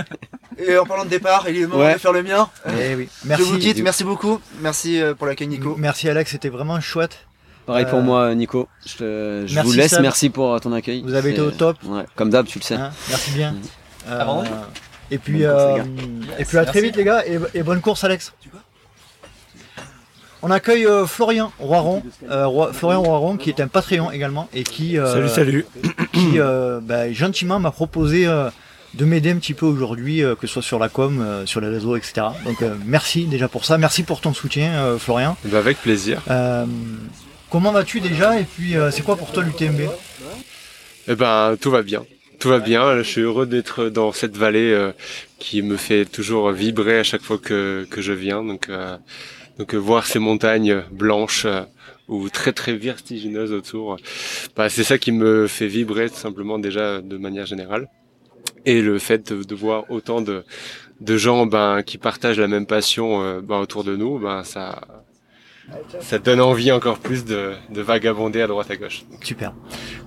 et 0.59 0.77
en 0.77 0.85
parlant 0.85 1.05
de 1.05 1.11
départ 1.11 1.49
il 1.49 1.57
est 1.57 1.67
moment 1.67 1.93
de 1.93 1.99
faire 1.99 2.13
le 2.13 2.23
mien. 2.23 2.49
Eh 2.79 2.95
oui. 2.95 3.09
Merci. 3.25 3.45
Je 3.45 3.49
vous 3.49 3.59
quitte, 3.59 3.83
merci 3.83 4.05
beaucoup. 4.05 4.41
Merci 4.61 5.01
euh, 5.01 5.15
pour 5.15 5.27
l'accueil 5.27 5.49
Nico. 5.49 5.75
Merci 5.79 6.09
Alex, 6.09 6.31
c'était 6.31 6.49
vraiment 6.49 6.81
chouette. 6.81 7.27
Pareil 7.67 7.87
pour 7.87 7.99
euh, 7.99 8.03
moi 8.03 8.35
Nico. 8.35 8.69
Je, 8.85 9.45
je 9.47 9.61
vous 9.61 9.73
laisse, 9.73 9.99
merci 10.01 10.31
pour 10.31 10.61
ton 10.61 10.73
accueil. 10.73 11.03
Vous 11.03 11.15
avez 11.15 11.31
été 11.31 11.41
au 11.41 11.51
top. 11.51 11.77
Ouais, 11.85 12.05
comme 12.15 12.31
d'hab, 12.31 12.47
tu 12.47 12.59
le 12.59 12.65
sais. 12.65 12.75
Hein, 12.75 12.93
merci 13.09 13.33
bien. 13.33 13.55
Mm. 14.07 14.11
Euh, 14.11 14.21
ah, 14.21 14.43
et 15.11 15.19
puis, 15.19 15.43
et 15.43 16.45
puis 16.45 16.59
à 16.59 16.65
très 16.65 16.81
vite 16.81 16.97
les 16.97 17.05
gars 17.05 17.23
et, 17.27 17.63
bonne 17.63 17.81
course 17.81 18.05
Alex. 18.05 18.33
On 20.43 20.51
accueille 20.51 20.87
Florian 21.07 21.53
Roiron, 21.59 22.03
Florian 22.73 23.03
Roiron 23.03 23.37
qui 23.37 23.51
est 23.51 23.61
un 23.61 23.69
Patreon 23.69 24.11
également 24.11 24.49
et 24.53 24.65
qui 24.65 24.97
salut 24.97 25.29
salut 25.29 25.67
qui 26.13 26.39
bah, 26.83 27.13
gentiment 27.13 27.61
m'a 27.61 27.71
proposé 27.71 28.27
de 28.97 29.05
m'aider 29.05 29.31
un 29.31 29.37
petit 29.37 29.55
peu 29.55 29.67
aujourd'hui, 29.67 30.23
euh, 30.23 30.35
que 30.35 30.47
ce 30.47 30.55
soit 30.55 30.63
sur 30.63 30.79
la 30.79 30.89
com, 30.89 31.21
euh, 31.21 31.47
sur 31.47 31.61
les 31.61 31.69
réseaux, 31.69 31.97
etc. 31.97 32.29
Donc 32.45 32.63
euh, 32.63 32.75
merci 32.85 33.27
déjà 33.27 33.49
pour 33.49 33.65
ça, 33.65 33.79
merci 33.79 34.03
pour 34.03 34.21
ton 34.21 34.33
soutien, 34.33 34.97
Florian. 34.99 35.37
Bah, 35.45 35.59
avec 35.59 35.79
plaisir. 35.79 36.23
comment 37.51 37.73
vas-tu 37.73 38.01
déjà 38.01 38.41
et 38.41 38.45
puis 38.45 38.75
c'est 38.91 39.03
quoi 39.03 39.17
pour 39.17 39.33
toi 39.33 39.43
l'UTMB 39.43 39.83
Eh 41.09 41.15
ben 41.15 41.57
tout 41.61 41.71
va 41.71 41.83
bien. 41.83 42.03
Tout 42.39 42.49
va 42.49 42.59
bien, 42.59 42.99
je 42.99 43.03
suis 43.03 43.23
heureux 43.23 43.47
d'être 43.47 43.89
dans 43.89 44.13
cette 44.13 44.37
vallée 44.37 44.91
qui 45.39 45.63
me 45.63 45.77
fait 45.77 46.05
toujours 46.05 46.51
vibrer 46.51 46.99
à 46.99 47.03
chaque 47.03 47.23
fois 47.23 47.39
que, 47.39 47.87
que 47.91 48.01
je 48.01 48.13
viens. 48.13 48.45
Donc, 48.45 48.71
donc 49.59 49.75
voir 49.75 50.07
ces 50.07 50.19
montagnes 50.19 50.83
blanches 50.91 51.47
ou 52.09 52.29
très 52.29 52.53
très 52.53 52.75
vertigineuses 52.75 53.53
autour, 53.53 53.97
bah, 54.55 54.69
c'est 54.69 54.85
ça 54.85 54.99
qui 54.99 55.13
me 55.13 55.47
fait 55.47 55.67
vibrer 55.67 56.11
tout 56.11 56.17
simplement 56.17 56.59
déjà 56.59 57.01
de 57.01 57.17
manière 57.17 57.47
générale 57.47 57.89
et 58.65 58.83
le 58.83 58.99
fait 58.99 59.33
de, 59.33 59.55
voir 59.55 59.91
autant 59.91 60.21
de, 60.21 60.45
de 61.01 61.17
gens 61.17 61.47
ben, 61.47 61.83
qui 61.83 61.99
partagent 61.99 62.41
la 62.41 62.49
même 62.49 62.67
passion 62.67 63.23
euh, 63.23 63.41
ben, 63.41 63.59
autour 63.59 63.85
de 63.85 63.97
nous, 63.97 64.19
ben, 64.19 64.45
ça, 64.45 64.83
ça 66.01 66.19
donne 66.19 66.41
envie 66.41 66.71
encore 66.73 66.99
plus 66.99 67.25
de, 67.25 67.53
de 67.71 67.81
vagabonder 67.81 68.41
à 68.43 68.47
droite 68.47 68.71
à 68.71 68.77
gauche. 68.77 69.05
Super. 69.23 69.53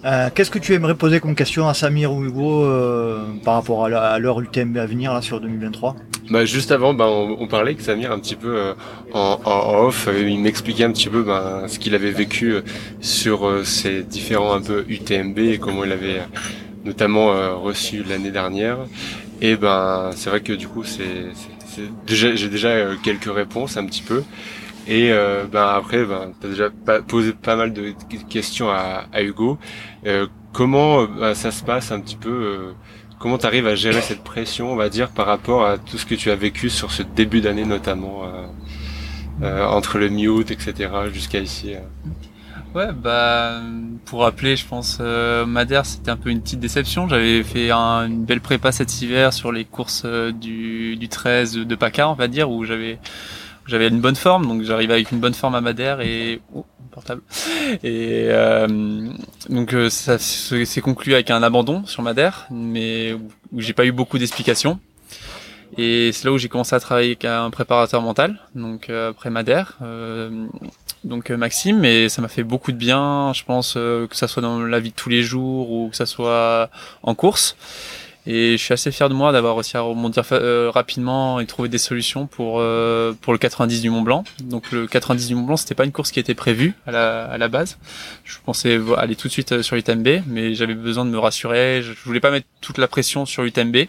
Euh, 0.06 0.30
Qu'est-ce 0.34 0.52
que 0.52 0.60
tu 0.60 0.74
aimerais 0.74 0.96
poser 0.96 1.20
comme 1.20 1.36
question 1.36 1.68
à 1.68 1.74
Samir 1.74 2.14
ou 2.14 2.24
Hugo 2.24 2.64
euh, 2.64 3.26
par 3.44 3.56
rapport 3.56 3.86
à 3.86 4.20
l'heure 4.20 4.40
UTMB 4.40 4.78
à 4.78 4.86
venir 4.86 5.14
là 5.14 5.22
sur 5.22 5.40
2023 5.42 5.96
bah, 6.30 6.46
juste 6.46 6.72
avant, 6.72 6.94
ben, 6.94 7.06
on, 7.06 7.38
on, 7.40 7.48
parlait 7.48 7.74
que 7.74 7.82
Samir 7.82 8.12
un 8.12 8.20
petit 8.20 8.36
peu 8.36 8.56
euh, 8.56 8.74
en, 9.14 9.40
en, 9.44 9.86
off, 9.86 10.08
il 10.16 10.40
m'expliquait 10.40 10.84
un 10.84 10.92
petit 10.92 11.10
peu 11.10 11.24
ben, 11.24 11.64
ce 11.68 11.80
qu'il 11.80 11.96
avait 11.96 12.12
vécu 12.12 12.54
sur 13.02 13.66
ces 13.66 14.04
différents 14.04 14.54
un 14.54 14.62
peu 14.62 14.86
UTMB 14.88 15.40
et 15.40 15.58
comment 15.58 15.84
il 15.84 15.92
avait 15.92 16.22
notamment 16.86 17.34
euh, 17.34 17.56
reçu 17.56 18.04
l'année 18.04 18.32
dernière. 18.32 18.78
Et 19.42 19.56
ben 19.56 20.12
c'est 20.16 20.30
vrai 20.30 20.42
que 20.42 20.54
du 20.54 20.68
coup 20.68 20.84
c'est 20.84 21.32
déjà 22.06 22.36
j'ai 22.36 22.50
déjà 22.50 22.96
quelques 23.04 23.34
réponses 23.34 23.78
un 23.78 23.86
petit 23.86 24.02
peu. 24.02 24.24
Et 24.90 25.12
euh, 25.12 25.46
ben 25.50 25.66
après, 25.68 26.04
ben, 26.04 26.34
tu 26.42 26.48
as 26.48 26.50
déjà 26.50 26.70
posé 27.08 27.32
pas 27.34 27.56
mal 27.56 27.72
de 27.72 27.94
questions 28.28 28.70
à, 28.70 29.06
à 29.14 29.22
Hugo. 29.22 29.58
comment 30.52 31.06
ben, 31.06 31.34
ça 31.34 31.52
se 31.52 31.64
passe 31.64 31.92
un 31.92 32.00
petit 32.00 32.18
peu 32.18 32.74
Comment 33.20 33.38
tu 33.38 33.46
arrives 33.46 33.68
à 33.68 33.76
gérer 33.76 34.02
cette 34.02 34.24
pression, 34.24 34.72
on 34.72 34.76
va 34.76 34.88
dire, 34.90 35.10
par 35.10 35.26
rapport 35.26 35.66
à 35.66 35.78
tout 35.78 35.98
ce 35.98 36.06
que 36.06 36.16
tu 36.16 36.32
as 36.32 36.36
vécu 36.36 36.70
sur 36.70 36.92
ce 36.92 37.04
début 37.04 37.42
d'année 37.42 37.66
notamment, 37.66 38.24
entre 39.42 39.98
le 39.98 40.10
mute, 40.10 40.52
etc., 40.52 40.90
jusqu'à 41.12 41.40
ici 41.40 41.76
Ouais, 42.76 42.92
bah 42.94 43.62
pour 44.06 44.22
rappeler, 44.22 44.56
je 44.56 44.66
pense 44.66 45.00
euh, 45.02 45.46
Madère, 45.48 45.88
c'était 45.88 46.12
un 46.12 46.18
peu 46.18 46.30
une 46.30 46.42
petite 46.42 46.60
déception. 46.60 47.08
J'avais 47.08 47.44
fait 47.44 47.72
une 47.72 48.26
belle 48.26 48.42
prépa 48.42 48.72
cet 48.72 49.02
hiver 49.02 49.34
sur 49.34 49.52
les 49.52 49.66
courses 49.66 50.04
euh, 50.06 50.32
du, 50.32 50.96
du 50.96 51.10
13 51.10 51.54
de 51.54 51.76
PACA, 51.76 52.10
on 52.10 52.14
va 52.14 52.28
dire, 52.28 52.52
où 52.52 52.66
j'avais 52.66 53.00
j'avais 53.70 53.88
une 53.88 54.02
bonne 54.02 54.16
forme, 54.16 54.48
donc 54.48 54.64
j'arrivais 54.64 54.94
avec 54.94 55.12
une 55.12 55.20
bonne 55.20 55.34
forme 55.34 55.56
à 55.56 55.62
Madère 55.62 56.02
et 56.02 56.42
oh, 56.54 56.66
portable. 56.92 57.22
Et 57.84 58.28
euh, 58.30 58.68
donc 59.50 59.74
euh, 59.74 59.90
ça 59.90 60.18
s'est 60.18 60.82
conclu 60.82 61.14
avec 61.14 61.32
un 61.32 61.44
abandon 61.44 61.86
sur 61.86 62.04
Madère, 62.04 62.48
mais 62.52 63.14
où 63.14 63.62
j'ai 63.62 63.74
pas 63.74 63.86
eu 63.86 63.92
beaucoup 63.92 64.18
d'explications. 64.18 64.80
Et 65.78 66.12
c'est 66.12 66.26
là 66.26 66.32
où 66.32 66.38
j'ai 66.38 66.50
commencé 66.50 66.76
à 66.76 66.80
travailler 66.80 67.10
avec 67.10 67.26
un 67.26 67.50
préparateur 67.52 68.02
mental, 68.02 68.40
donc 68.56 68.90
après 68.90 69.30
Madère. 69.30 69.78
Euh, 69.82 70.48
donc 71.04 71.32
euh, 71.32 71.38
Maxime, 71.38 71.86
et 71.86 72.10
ça 72.10 72.22
m'a 72.22 72.28
fait 72.28 72.44
beaucoup 72.44 72.72
de 72.72 72.78
bien, 72.78 73.32
je 73.34 73.44
pense, 73.44 73.76
euh, 73.78 74.08
que 74.08 74.16
ça 74.16 74.28
soit 74.28 74.42
dans 74.42 74.60
la 74.60 74.80
vie 74.80 74.90
de 74.90 74.96
tous 74.96 75.10
les 75.10 75.24
jours 75.24 75.72
ou 75.72 75.90
que 75.90 75.96
ça 75.96 76.06
soit 76.06 76.70
en 77.04 77.16
course. 77.16 77.56
Et 78.32 78.58
je 78.58 78.64
suis 78.64 78.74
assez 78.74 78.92
fier 78.92 79.10
de 79.10 79.16
moi 79.16 79.32
d'avoir 79.32 79.56
réussi 79.56 79.76
à 79.76 79.82
rebondir 79.82 80.24
euh, 80.34 80.70
rapidement 80.72 81.40
et 81.40 81.48
trouver 81.48 81.68
des 81.68 81.80
solutions 81.80 82.28
pour 82.28 82.62
pour 83.22 83.34
le 83.34 83.40
90 83.40 83.82
du 83.82 83.90
Mont 83.90 84.04
Blanc. 84.04 84.24
Donc 84.44 84.72
le 84.72 84.86
90 84.86 85.28
du 85.30 85.36
Mont 85.36 85.42
Blanc, 85.44 85.58
c'était 85.58 85.74
pas 85.74 85.86
une 85.86 85.92
course 85.92 86.12
qui 86.12 86.20
était 86.20 86.36
prévue 86.36 86.76
à 86.86 86.92
la, 86.92 87.26
à 87.26 87.38
la 87.40 87.48
base. 87.48 87.80
Je 88.24 88.38
pensais 88.46 88.80
aller 88.98 89.16
tout 89.16 89.28
de 89.28 89.34
suite 89.34 89.64
sur 89.64 89.76
l'UTMB, 89.76 90.22
mais 90.28 90.54
j'avais 90.54 90.76
besoin 90.76 91.06
de 91.06 91.10
me 91.10 91.18
rassurer. 91.18 91.82
Je 91.82 91.92
voulais 92.06 92.20
pas 92.20 92.30
mettre 92.30 92.46
toute 92.62 92.78
la 92.78 92.88
pression 92.88 93.26
sur 93.26 93.42
l'UTMB. 93.42 93.88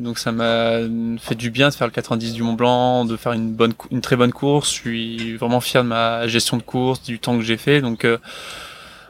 Donc 0.00 0.18
ça 0.18 0.32
m'a 0.32 0.78
fait 1.20 1.34
du 1.34 1.50
bien 1.50 1.68
de 1.68 1.74
faire 1.74 1.86
le 1.86 1.92
90 1.92 2.32
du 2.32 2.42
Mont 2.42 2.54
Blanc, 2.54 3.04
de 3.04 3.16
faire 3.16 3.32
une 3.32 3.52
bonne, 3.52 3.74
une 3.90 4.00
très 4.00 4.16
bonne 4.16 4.32
course. 4.32 4.70
Je 4.70 4.74
suis 4.74 5.36
vraiment 5.36 5.60
fier 5.60 5.84
de 5.84 5.88
ma 5.88 6.26
gestion 6.26 6.56
de 6.56 6.62
course, 6.62 7.02
du 7.02 7.18
temps 7.18 7.36
que 7.36 7.44
j'ai 7.44 7.56
fait. 7.56 7.80
Donc 7.80 8.04
euh, 8.04 8.18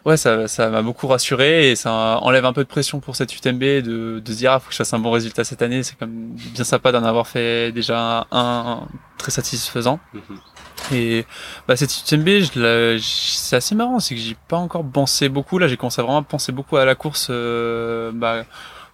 ouais, 0.05 0.17
ça, 0.17 0.49
ça 0.49 0.69
m'a 0.71 0.83
beaucoup 0.83 1.07
rassuré 1.07 1.71
et 1.71 1.77
ça 1.77 2.19
enlève 2.23 2.45
un 2.45 2.53
peu 2.53 2.63
de 2.63 2.69
pression 2.69 3.01
pour 3.01 3.17
cette 3.17 3.35
UTMB 3.35 3.61
de, 3.61 4.21
de 4.25 4.33
se 4.33 4.37
dire 4.37 4.53
ah 4.53 4.61
faut 4.61 4.69
que 4.69 4.73
je 4.73 4.79
fasse 4.79 4.93
un 4.93 4.99
bon 4.99 5.11
résultat 5.11 5.45
cette 5.45 5.63
année. 5.63 5.83
C'est 5.83 5.99
comme 5.99 6.31
bien 6.37 6.65
sympa 6.65 6.93
d'en 6.93 7.05
avoir 7.05 7.27
fait 7.27 7.73
déjà 7.73 8.27
un, 8.31 8.83
très 9.19 9.31
satisfaisant. 9.31 10.01
Mm-hmm. 10.15 10.39
Et 10.93 11.25
bah, 11.67 11.77
cette 11.77 11.97
UTMB, 11.97 12.99
c'est 13.01 13.57
assez 13.57 13.75
marrant, 13.75 14.01
c'est 14.01 14.15
que 14.15 14.21
j'ai 14.21 14.37
pas 14.49 14.59
encore 14.59 14.85
pensé 14.85 15.29
beaucoup. 15.29 15.59
Là, 15.59 15.67
j'ai 15.69 15.77
commencé 15.77 16.01
à 16.01 16.05
vraiment 16.05 16.23
penser 16.23 16.53
beaucoup 16.53 16.77
à 16.77 16.85
la 16.85 16.95
course. 16.95 17.29
Euh, 17.31 18.11
bah, 18.13 18.45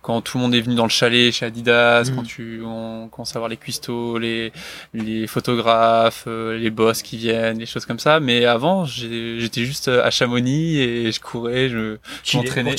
quand 0.02 0.20
tout 0.22 0.38
le 0.38 0.42
monde 0.42 0.54
est 0.54 0.60
venu 0.60 0.74
dans 0.74 0.84
le 0.84 0.90
chalet 0.90 1.32
chez 1.32 1.46
Adidas, 1.46 2.04
mm. 2.04 2.14
quand 2.14 2.22
tu 2.22 2.62
on 2.64 3.08
commence 3.08 3.34
à 3.36 3.38
voir 3.38 3.48
les 3.48 3.56
cuistots, 3.56 4.18
les 4.18 4.52
les 4.94 5.26
photographes, 5.26 6.24
euh, 6.26 6.58
les 6.58 6.70
boss 6.70 7.02
qui 7.02 7.16
viennent, 7.16 7.58
les 7.58 7.66
choses 7.66 7.86
comme 7.86 7.98
ça. 7.98 8.20
Mais 8.20 8.44
avant, 8.44 8.84
j'étais 8.84 9.64
juste 9.64 9.88
à 9.88 10.10
Chamonix 10.10 10.78
et 10.78 11.12
je 11.12 11.20
courais, 11.20 11.68
je, 11.68 11.96
m'entraînais. 12.34 12.74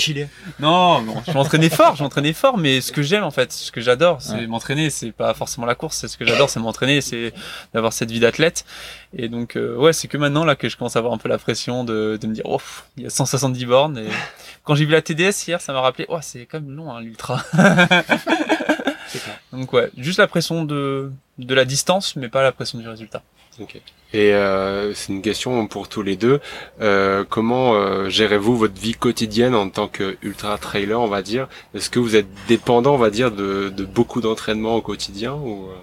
Non, 0.59 1.01
non, 1.01 1.21
je 1.27 1.31
m'entraînais 1.33 1.69
fort, 1.69 1.95
je 1.95 2.03
m'entraînais 2.03 2.33
fort. 2.33 2.57
Mais 2.57 2.81
ce 2.81 2.91
que 2.91 3.01
j'aime 3.01 3.23
en 3.23 3.31
fait, 3.31 3.51
ce 3.51 3.71
que 3.71 3.81
j'adore, 3.81 4.21
c'est 4.21 4.47
m'entraîner. 4.47 4.89
C'est 4.89 5.11
pas 5.11 5.33
forcément 5.33 5.65
la 5.65 5.75
course. 5.75 5.97
C'est 5.97 6.07
ce 6.07 6.17
que 6.17 6.25
j'adore, 6.25 6.49
c'est 6.49 6.59
m'entraîner, 6.59 7.01
c'est 7.01 7.33
d'avoir 7.73 7.93
cette 7.93 8.11
vie 8.11 8.19
d'athlète. 8.19 8.65
Et 9.13 9.27
donc 9.27 9.55
euh, 9.55 9.75
ouais, 9.75 9.93
c'est 9.93 10.07
que 10.07 10.17
maintenant 10.17 10.45
là 10.45 10.55
que 10.55 10.69
je 10.69 10.77
commence 10.77 10.95
à 10.95 10.99
avoir 10.99 11.13
un 11.13 11.17
peu 11.17 11.29
la 11.29 11.37
pression 11.37 11.83
de, 11.83 12.17
de 12.21 12.27
me 12.27 12.33
dire, 12.33 12.45
oh, 12.45 12.61
il 12.97 13.03
y 13.03 13.05
a 13.05 13.09
170 13.09 13.65
bornes. 13.65 13.97
Et 13.97 14.07
quand 14.63 14.75
j'ai 14.75 14.85
vu 14.85 14.91
la 14.91 15.01
TDS 15.01 15.47
hier, 15.47 15.59
ça 15.59 15.73
m'a 15.73 15.81
rappelé, 15.81 16.05
oh, 16.09 16.19
c'est 16.21 16.45
quand 16.45 16.61
même 16.61 16.75
long 16.75 16.91
hein, 16.91 17.01
l'ultra. 17.01 17.43
donc 19.51 19.73
ouais, 19.73 19.89
juste 19.97 20.19
la 20.19 20.27
pression 20.27 20.63
de 20.63 21.11
de 21.37 21.55
la 21.55 21.65
distance, 21.65 22.15
mais 22.15 22.29
pas 22.29 22.43
la 22.43 22.51
pression 22.51 22.79
du 22.79 22.87
résultat. 22.87 23.21
Ok. 23.59 23.81
Et 24.13 24.33
euh, 24.33 24.93
c'est 24.93 25.13
une 25.13 25.21
question 25.21 25.67
pour 25.67 25.87
tous 25.87 26.01
les 26.01 26.15
deux. 26.15 26.39
Euh, 26.81 27.23
comment 27.27 27.75
euh, 27.75 28.09
gérez-vous 28.09 28.57
votre 28.57 28.79
vie 28.79 28.93
quotidienne 28.93 29.55
en 29.55 29.69
tant 29.69 29.87
que 29.87 30.17
ultra 30.21 30.57
trailer, 30.57 30.99
on 30.99 31.07
va 31.07 31.21
dire? 31.21 31.47
Est-ce 31.73 31.89
que 31.89 31.99
vous 31.99 32.15
êtes 32.15 32.27
dépendant, 32.47 32.93
on 32.93 32.97
va 32.97 33.09
dire, 33.09 33.31
de, 33.31 33.69
de 33.69 33.85
beaucoup 33.85 34.21
d'entraînement 34.21 34.75
au 34.75 34.81
quotidien 34.81 35.33
ou 35.33 35.67
euh? 35.69 35.75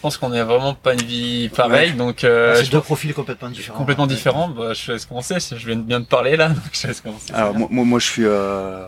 Je 0.00 0.02
pense 0.02 0.16
qu'on 0.16 0.30
n'a 0.30 0.44
vraiment 0.44 0.72
pas 0.72 0.94
une 0.94 1.02
vie 1.02 1.50
pareille, 1.50 1.92
donc 1.92 2.24
euh, 2.24 2.54
c'est 2.54 2.70
deux 2.70 2.80
profils 2.80 3.12
complètement 3.12 3.50
différents. 3.50 3.76
Complètement 3.76 4.06
différents. 4.06 4.48
Bah, 4.48 4.72
je 4.72 4.92
laisse 4.92 5.04
commencer. 5.04 5.36
Je 5.38 5.66
viens 5.66 5.76
de 5.76 5.82
bien 5.82 6.00
de 6.00 6.06
parler 6.06 6.38
là, 6.38 6.48
donc 6.48 6.62
je 6.72 6.86
laisse 6.86 7.02
commencer. 7.02 7.30
Alors 7.34 7.54
moi, 7.54 7.68
moi, 7.84 7.98
je 7.98 8.06
suis 8.06 8.24
euh, 8.24 8.86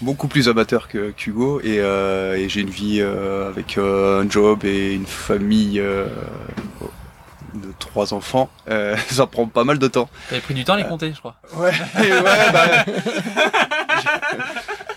beaucoup 0.00 0.28
plus 0.28 0.48
amateur 0.48 0.88
que 0.88 1.10
qu'Hugo 1.10 1.60
et, 1.60 1.80
euh, 1.80 2.38
et 2.38 2.48
j'ai 2.48 2.62
une 2.62 2.70
vie 2.70 3.02
euh, 3.02 3.50
avec 3.50 3.76
euh, 3.76 4.22
un 4.22 4.30
job 4.30 4.64
et 4.64 4.94
une 4.94 5.04
famille 5.04 5.78
de 7.54 7.72
trois 7.78 8.14
enfants, 8.14 8.48
euh, 8.70 8.96
ça 9.10 9.26
prend 9.26 9.46
pas 9.46 9.64
mal 9.64 9.78
de 9.78 9.88
temps. 9.88 10.08
T'avais 10.28 10.40
pris 10.40 10.54
du 10.54 10.64
temps 10.64 10.74
à 10.74 10.78
les 10.78 10.84
compter, 10.84 11.12
je 11.12 11.18
crois. 11.18 11.36
Ouais, 11.56 11.70
ouais, 11.98 12.52
bah, 12.52 12.84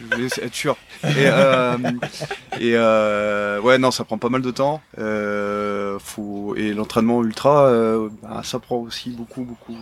je 0.09 0.15
voulais 0.15 0.27
être 0.41 0.53
sûr. 0.53 0.77
Et, 1.03 1.27
euh, 1.27 1.77
et 2.59 2.73
euh, 2.75 3.59
ouais, 3.61 3.77
non, 3.77 3.91
ça 3.91 4.03
prend 4.03 4.17
pas 4.17 4.29
mal 4.29 4.41
de 4.41 4.51
temps. 4.51 4.81
Euh, 4.97 5.97
et 6.57 6.73
l'entraînement 6.73 7.23
ultra, 7.23 7.71
bah, 8.21 8.41
ça 8.43 8.59
prend 8.59 8.77
aussi 8.77 9.09
beaucoup, 9.09 9.43
beaucoup, 9.43 9.77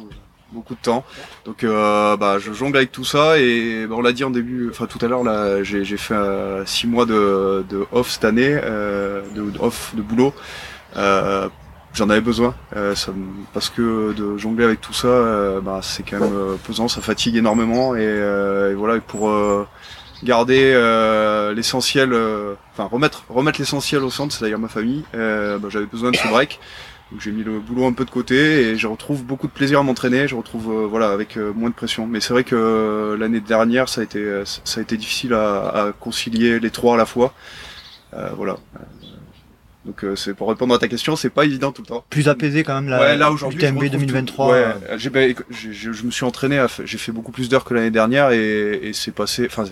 beaucoup 0.52 0.76
de 0.76 0.80
temps. 0.80 1.04
Donc, 1.46 1.66
bah, 1.66 2.38
je 2.40 2.52
jongle 2.54 2.78
avec 2.78 2.92
tout 2.92 3.06
ça 3.06 3.40
et 3.40 3.86
bah, 3.88 3.96
on 3.98 4.02
l'a 4.02 4.14
dit 4.14 4.24
en 4.24 4.30
début, 4.30 4.70
enfin 4.70 4.86
tout 4.86 5.04
à 5.04 5.08
l'heure 5.08 5.24
là, 5.24 5.64
j'ai, 5.64 5.84
fait 5.98 6.14
euh, 6.14 6.66
six 6.66 6.88
mois 6.88 7.06
de, 7.06 7.86
off 7.92 8.10
cette 8.10 8.26
année, 8.26 8.54
de 8.56 9.60
off 9.60 9.94
de 9.96 10.02
boulot. 10.02 10.34
J'en 10.96 12.10
avais 12.10 12.22
besoin 12.22 12.56
parce 13.54 13.70
que 13.70 14.14
de 14.14 14.38
jongler 14.38 14.66
avec 14.66 14.82
tout 14.82 14.94
ça 14.94 15.62
c'est 15.84 16.02
quand 16.02 16.20
même 16.20 16.58
pesant 16.66 16.88
ça 16.88 17.02
fatigue 17.02 17.36
énormément 17.36 17.96
et, 17.96 18.02
et 18.02 18.74
voilà 18.74 19.00
pour 19.00 19.30
garder 20.24 20.74
l'essentiel 21.56 22.14
enfin 22.74 22.86
remettre 22.86 23.26
remettre 23.30 23.60
l'essentiel 23.60 24.04
au 24.04 24.10
centre 24.10 24.34
c'est-à-dire 24.36 24.60
ma 24.60 24.68
famille. 24.68 25.04
Bah, 25.14 25.70
j'avais 25.70 25.86
besoin 25.86 26.12
de 26.12 26.16
ce 26.16 26.28
break. 26.28 26.60
Donc 27.12 27.22
j'ai 27.22 27.32
mis 27.32 27.44
le 27.44 27.60
boulot 27.60 27.86
un 27.86 27.94
peu 27.94 28.06
de 28.06 28.10
côté 28.10 28.36
et 28.70 28.78
je 28.78 28.88
retrouve 28.88 29.24
beaucoup 29.24 29.48
de 29.48 29.52
plaisir 29.52 29.80
à 29.80 29.84
m'entraîner. 29.84 30.28
Je 30.28 30.36
retrouve 30.36 30.86
voilà 30.86 31.10
avec 31.10 31.38
moins 31.38 31.70
de 31.70 31.76
pression. 31.76 32.08
Mais 32.08 32.20
c'est 32.20 32.34
vrai 32.34 32.44
que 32.44 33.16
l'année 33.20 33.42
dernière 33.42 33.90
ça 33.90 34.02
a 34.02 34.04
été 34.04 34.44
ça 34.46 34.80
a 34.80 34.82
été 34.82 34.98
difficile 34.98 35.34
à, 35.34 35.68
à 35.68 35.92
concilier 35.92 36.60
les 36.60 36.70
trois 36.72 36.96
à 36.96 36.98
la 36.98 37.06
fois. 37.06 37.34
Voilà. 38.36 38.58
Donc 39.86 40.06
euh, 40.06 40.16
c'est 40.16 40.34
pour 40.34 40.48
répondre 40.48 40.74
à 40.74 40.80
ta 40.80 40.88
question, 40.88 41.16
c'est 41.16 41.30
pas 41.30 41.44
évident 41.44 41.72
tout 41.74 41.82
le 41.82 41.88
temps. 41.88 42.06
Plus 42.10 42.30
apaisé 42.30 42.64
quand 42.64 42.76
même 42.76 42.90
la 42.90 43.00
ouais, 43.00 43.18
là 43.18 43.32
aujourd'hui 43.32 43.60
TMB 43.60 43.84
2023. 43.90 44.50
Ouais, 44.50 44.66
j'ai, 44.96 45.10
ben, 45.10 45.36
je, 45.50 45.72
je 45.72 46.04
me 46.04 46.12
suis 46.12 46.24
entraîné, 46.24 46.66
j'ai 46.86 46.98
fait 46.98 47.12
beaucoup 47.12 47.34
plus 47.34 47.50
d'heures 47.50 47.66
que 47.66 47.74
l'année 47.74 47.92
dernière 47.92 48.32
et, 48.32 48.80
et 48.82 48.94
c'est 48.94 49.12
passé, 49.12 49.46
enfin 49.46 49.66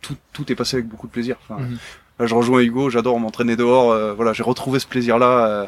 tout, 0.00 0.16
tout 0.32 0.50
est 0.50 0.54
passé 0.54 0.76
avec 0.76 0.88
beaucoup 0.88 1.06
de 1.06 1.12
plaisir. 1.12 1.36
Enfin, 1.42 1.60
mhm. 1.60 1.78
Là 2.18 2.26
je 2.26 2.34
rejoins 2.34 2.60
Hugo, 2.60 2.90
j'adore 2.90 3.18
m'entraîner 3.18 3.56
dehors. 3.56 3.90
Euh, 3.90 4.12
voilà, 4.12 4.32
j'ai 4.32 4.42
retrouvé 4.42 4.78
ce 4.78 4.86
plaisir-là 4.86 5.46
euh, 5.46 5.66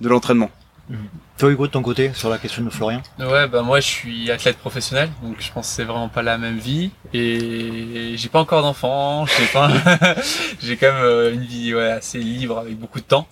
de 0.00 0.08
l'entraînement. 0.08 0.50
Mhm. 0.90 0.98
Toi 1.38 1.50
Hugo 1.52 1.66
de 1.68 1.72
ton 1.72 1.82
côté 1.82 2.10
sur 2.14 2.28
la 2.28 2.36
question 2.36 2.64
de 2.64 2.70
Florian 2.70 3.00
Ouais 3.18 3.46
bah 3.46 3.62
moi 3.62 3.78
je 3.80 3.86
suis 3.86 4.30
athlète 4.30 4.58
professionnel 4.58 5.08
donc 5.22 5.36
je 5.38 5.50
pense 5.52 5.68
que 5.68 5.74
c'est 5.74 5.84
vraiment 5.84 6.08
pas 6.08 6.22
la 6.22 6.36
même 6.36 6.58
vie 6.58 6.90
et 7.14 8.14
j'ai 8.16 8.28
pas 8.28 8.40
encore 8.40 8.62
d'enfants, 8.62 9.24
j'ai 9.24 9.46
pas 9.46 9.70
j'ai 10.60 10.76
quand 10.76 10.92
même 10.92 11.02
euh, 11.02 11.32
une 11.32 11.44
vie 11.44 11.74
ouais, 11.74 11.90
assez 11.92 12.18
libre 12.18 12.58
avec 12.58 12.76
beaucoup 12.76 12.98
de 12.98 13.04
temps 13.04 13.28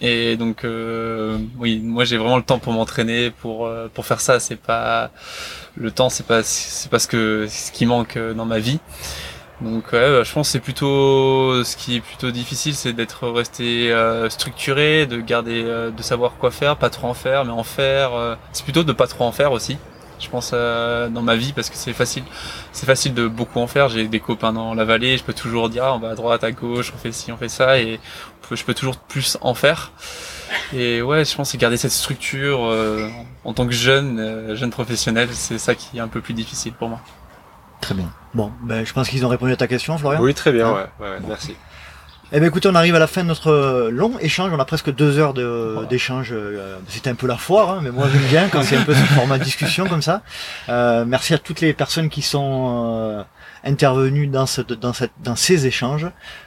et 0.00 0.36
donc 0.36 0.64
euh, 0.64 1.38
oui 1.58 1.78
moi 1.78 2.04
j'ai 2.04 2.16
vraiment 2.16 2.38
le 2.38 2.42
temps 2.42 2.58
pour 2.58 2.72
m'entraîner 2.72 3.30
pour 3.30 3.66
euh, 3.66 3.88
pour 3.92 4.06
faire 4.06 4.20
ça 4.20 4.40
c'est 4.40 4.56
pas 4.56 5.10
le 5.76 5.90
temps 5.90 6.08
c'est 6.08 6.26
pas 6.26 6.42
c'est 6.42 6.90
pas 6.90 6.98
ce 6.98 7.06
que 7.06 7.46
ce 7.48 7.70
qui 7.70 7.84
manque 7.84 8.18
dans 8.18 8.46
ma 8.46 8.58
vie 8.58 8.80
donc 9.64 9.92
ouais, 9.92 10.10
bah, 10.10 10.22
je 10.22 10.32
pense 10.32 10.50
c'est 10.50 10.60
plutôt 10.60 11.64
ce 11.64 11.76
qui 11.76 11.96
est 11.96 12.00
plutôt 12.00 12.30
difficile, 12.30 12.74
c'est 12.74 12.92
d'être 12.92 13.28
resté 13.28 13.90
euh, 13.90 14.28
structuré, 14.28 15.06
de 15.06 15.20
garder, 15.20 15.62
euh, 15.64 15.90
de 15.90 16.02
savoir 16.02 16.32
quoi 16.38 16.50
faire, 16.50 16.76
pas 16.76 16.90
trop 16.90 17.08
en 17.08 17.14
faire, 17.14 17.44
mais 17.44 17.52
en 17.52 17.64
faire. 17.64 18.14
Euh, 18.14 18.36
c'est 18.52 18.64
plutôt 18.64 18.84
de 18.84 18.92
pas 18.92 19.06
trop 19.06 19.24
en 19.24 19.32
faire 19.32 19.52
aussi. 19.52 19.78
Je 20.20 20.28
pense 20.30 20.52
dans 20.52 21.22
ma 21.22 21.36
vie 21.36 21.52
parce 21.52 21.68
que 21.68 21.76
c'est 21.76 21.92
facile, 21.92 22.22
c'est 22.72 22.86
facile 22.86 23.14
de 23.14 23.26
beaucoup 23.26 23.58
en 23.58 23.66
faire. 23.66 23.88
J'ai 23.88 24.06
des 24.06 24.20
copains 24.20 24.52
dans 24.52 24.72
la 24.72 24.84
vallée, 24.84 25.18
je 25.18 25.24
peux 25.24 25.34
toujours 25.34 25.68
dire 25.68 25.84
ah, 25.84 25.94
on 25.94 25.98
va 25.98 26.10
à 26.10 26.14
droite, 26.14 26.44
à 26.44 26.52
gauche, 26.52 26.92
on 26.94 26.98
fait 26.98 27.12
ci, 27.12 27.32
on 27.32 27.36
fait 27.36 27.48
ça, 27.48 27.78
et 27.78 27.98
je 28.50 28.64
peux 28.64 28.74
toujours 28.74 28.96
plus 28.96 29.36
en 29.40 29.54
faire. 29.54 29.92
Et 30.72 31.02
ouais, 31.02 31.24
je 31.24 31.34
pense 31.34 31.50
c'est 31.50 31.58
garder 31.58 31.76
cette 31.76 31.90
structure 31.90 32.72
en 33.44 33.52
tant 33.52 33.66
que 33.66 33.72
jeune, 33.72 34.54
jeune 34.54 34.70
professionnel, 34.70 35.28
c'est 35.32 35.58
ça 35.58 35.74
qui 35.74 35.98
est 35.98 36.00
un 36.00 36.08
peu 36.08 36.20
plus 36.20 36.34
difficile 36.34 36.72
pour 36.72 36.88
moi. 36.88 37.00
Très 37.80 37.94
bien. 37.94 38.10
Bon, 38.34 38.50
ben, 38.62 38.84
je 38.84 38.92
pense 38.92 39.08
qu'ils 39.08 39.24
ont 39.24 39.28
répondu 39.28 39.52
à 39.52 39.56
ta 39.56 39.66
question, 39.66 39.96
Florian. 39.96 40.20
Oui, 40.20 40.34
très 40.34 40.52
bien, 40.52 40.68
hein 40.68 40.88
ouais, 41.00 41.06
ouais, 41.06 41.18
merci. 41.26 41.54
Eh 42.32 42.40
bien, 42.40 42.48
écoutez, 42.48 42.68
on 42.68 42.74
arrive 42.74 42.96
à 42.96 42.98
la 42.98 43.06
fin 43.06 43.22
de 43.22 43.28
notre 43.28 43.90
long 43.92 44.18
échange. 44.18 44.50
On 44.52 44.58
a 44.58 44.64
presque 44.64 44.92
deux 44.92 45.18
heures 45.18 45.34
d'échange. 45.88 46.30
Euh, 46.32 46.78
c'était 46.88 47.10
un 47.10 47.14
peu 47.14 47.28
la 47.28 47.36
foire, 47.36 47.70
hein, 47.70 47.80
mais 47.80 47.92
moi 47.92 48.08
j'aime 48.12 48.22
bien 48.22 48.48
quand 48.48 48.62
c'est 48.64 48.76
un 48.76 48.82
peu 48.82 48.92
ce 48.92 49.04
format 49.14 49.38
de 49.38 49.44
discussion 49.44 49.86
comme 49.86 50.02
ça. 50.02 50.22
Euh, 50.68 51.04
merci 51.06 51.32
à 51.34 51.38
toutes 51.38 51.60
les 51.60 51.72
personnes 51.74 52.08
qui 52.08 52.22
sont 52.22 52.96
euh, 52.98 53.22
intervenu 53.64 54.26
dans, 54.26 54.46
cette, 54.46 54.72
dans, 54.72 54.92
cette, 54.92 55.12
dans 55.22 55.36
ces 55.36 55.66
échanges. 55.66 56.06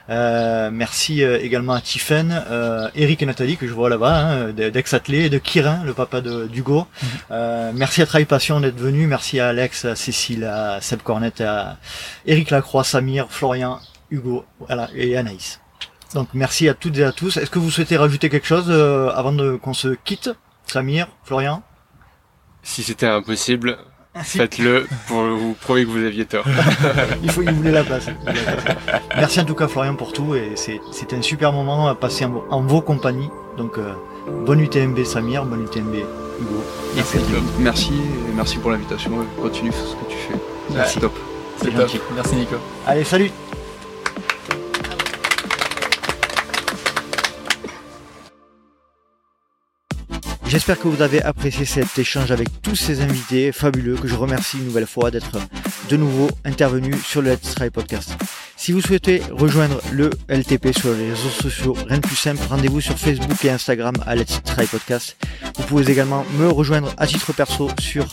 Euh, 0.10 0.70
merci 0.72 1.24
euh, 1.24 1.40
également 1.42 1.74
à 1.74 1.82
Tiffen, 1.82 2.44
euh, 2.50 2.90
Eric 2.96 3.22
et 3.22 3.26
Nathalie 3.26 3.58
que 3.58 3.68
je 3.68 3.74
vois 3.74 3.90
là-bas, 3.90 4.16
hein, 4.16 4.50
d'Ex-Athlé, 4.52 5.26
et 5.26 5.30
de 5.30 5.38
Kirin, 5.38 5.84
le 5.84 5.94
papa 5.94 6.22
d'Hugo. 6.22 6.80
Mhm. 7.02 7.10
Euh, 7.32 7.72
merci 7.74 8.02
à 8.02 8.06
Travail 8.06 8.26
Passion 8.26 8.60
d'être 8.60 8.80
venu. 8.80 9.08
Merci 9.08 9.40
à 9.40 9.50
Alex, 9.50 9.86
à 9.86 9.96
Cécile, 9.96 10.46
à 10.46 10.80
Seb 10.82 11.02
Cornet, 11.02 11.42
à 11.42 11.78
Eric 12.26 12.52
Lacroix, 12.52 12.84
Samir, 12.84 13.28
Florian, 13.30 13.80
Hugo 14.12 14.46
voilà, 14.60 14.90
et 14.96 15.18
Anaïs. 15.18 15.60
Donc 16.14 16.30
merci 16.34 16.70
à 16.70 16.74
toutes 16.74 16.98
et 16.98 17.04
à 17.04 17.12
tous. 17.12 17.38
Est-ce 17.38 17.50
que 17.50 17.60
vous 17.60 17.72
souhaitez 17.72 17.98
rajouter 17.98 18.30
quelque 18.30 18.48
chose 18.48 18.68
euh, 18.70 19.10
avant 19.10 19.34
de 19.34 19.56
qu'on 19.56 19.74
se 19.74 19.90
quitte? 19.90 20.30
Samir, 20.66 21.08
Florian? 21.24 21.64
Si 22.62 22.84
c'était 22.84 23.08
impossible, 23.08 23.78
Faites-le 24.24 24.88
pour 25.08 25.22
vous 25.22 25.54
prouver 25.54 25.86
que 25.86 25.90
vous 25.90 26.04
aviez 26.04 26.26
tort. 26.26 26.46
il 27.24 27.32
faut, 27.32 27.42
y 27.42 27.52
voulait 27.52 27.72
la 27.72 27.84
place. 27.84 28.08
Merci 29.16 29.40
en 29.40 29.46
tout 29.46 29.56
cas 29.56 29.68
Florian 29.68 29.96
pour 29.96 30.14
tout 30.14 30.36
et 30.36 30.54
c'était 30.56 31.16
un 31.16 31.22
super 31.22 31.52
moment 31.52 31.88
à 31.88 31.96
passer 31.96 32.26
en, 32.26 32.62
vos 32.62 32.82
compagnies. 32.82 33.30
Donc 33.58 33.78
euh, 33.78 33.94
bonne 34.46 34.60
UTMB 34.62 35.04
Samir, 35.04 35.46
bonne 35.46 35.64
UTMB 35.64 35.96
Hugo. 35.96 36.64
Merci. 36.96 37.18
Merci 37.60 37.94
et 37.94 38.34
merci 38.36 38.58
pour 38.58 38.72
l'invitation. 38.72 39.12
Continue 39.42 39.72
ce 39.72 39.96
que 39.96 40.12
tu 40.12 40.18
fais. 40.18 40.40
Merci. 40.74 41.00
top. 41.00 41.14
C'est 41.58 41.72
top. 41.76 41.90
Merci 42.16 42.36
Nico. 42.36 42.56
Allez, 42.86 43.04
salut. 43.04 43.32
J'espère 50.50 50.80
que 50.80 50.88
vous 50.88 51.02
avez 51.02 51.22
apprécié 51.22 51.66
cet 51.66 52.00
échange 52.00 52.32
avec 52.32 52.62
tous 52.62 52.76
ces 52.76 53.02
invités 53.02 53.52
fabuleux 53.52 53.96
que 53.96 54.08
je 54.08 54.16
remercie 54.16 54.58
une 54.58 54.66
nouvelle 54.66 54.88
fois 54.88 55.12
d'être 55.12 55.38
de 55.90 55.98
nouveau 55.98 56.30
intervenus 56.46 56.96
sur 57.04 57.22
le 57.22 57.32
Let's 57.32 57.54
Try 57.54 57.70
Podcast. 57.70 58.12
Si 58.56 58.72
vous 58.72 58.82
souhaitez 58.82 59.22
rejoindre 59.32 59.82
le 59.92 60.10
LTP 60.30 60.78
sur 60.78 60.94
les 60.94 61.10
réseaux 61.10 61.30
sociaux, 61.30 61.76
rien 61.88 61.98
de 61.98 62.08
plus 62.08 62.16
simple, 62.16 62.42
rendez-vous 62.50 62.80
sur 62.80 62.98
Facebook 62.98 63.44
et 63.44 63.50
Instagram 63.50 63.96
à 64.06 64.16
Let's 64.16 64.42
Try 64.44 64.68
Podcast. 64.68 65.18
Vous 65.58 65.64
pouvez 65.64 65.92
également 65.92 66.26
me 66.38 66.48
rejoindre 66.48 66.94
à 66.98 67.08
titre 67.08 67.34
perso 67.34 67.70
sur 67.80 68.08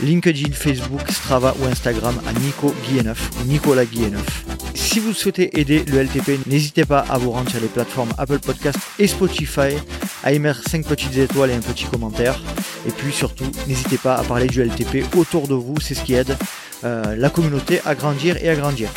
LinkedIn, 0.00 0.52
Facebook, 0.52 1.00
Strava 1.10 1.54
ou 1.60 1.66
Instagram 1.66 2.20
à 2.26 2.32
Nico 2.40 2.74
Guilleneuf 2.86 3.30
ou 3.40 3.44
Nicolas 3.44 3.84
Guilleneuf. 3.84 4.44
Si 4.74 5.00
vous 5.00 5.12
souhaitez 5.12 5.60
aider 5.60 5.84
le 5.84 6.02
LTP, 6.02 6.46
n'hésitez 6.46 6.86
pas 6.86 7.00
à 7.10 7.18
vous 7.18 7.30
rendre 7.30 7.50
sur 7.50 7.60
les 7.60 7.68
plateformes 7.68 8.08
Apple 8.16 8.38
Podcast 8.38 8.78
et 8.98 9.06
Spotify, 9.06 9.76
à 10.24 10.32
émettre 10.32 10.62
5 10.66 10.86
petites 10.86 11.18
étoiles 11.18 11.50
et 11.50 11.54
un 11.54 11.60
petit 11.60 11.75
commentaire. 11.84 12.40
Et 12.86 12.90
puis 12.90 13.12
surtout, 13.12 13.44
n'hésitez 13.66 13.98
pas 13.98 14.14
à 14.14 14.22
parler 14.22 14.46
du 14.46 14.62
LTP 14.62 15.04
autour 15.16 15.48
de 15.48 15.54
vous, 15.54 15.74
c'est 15.80 15.94
ce 15.94 16.02
qui 16.02 16.14
aide 16.14 16.36
euh, 16.84 17.14
la 17.16 17.30
communauté 17.30 17.80
à 17.84 17.94
grandir 17.94 18.36
et 18.42 18.48
à 18.48 18.54
grandir. 18.54 18.88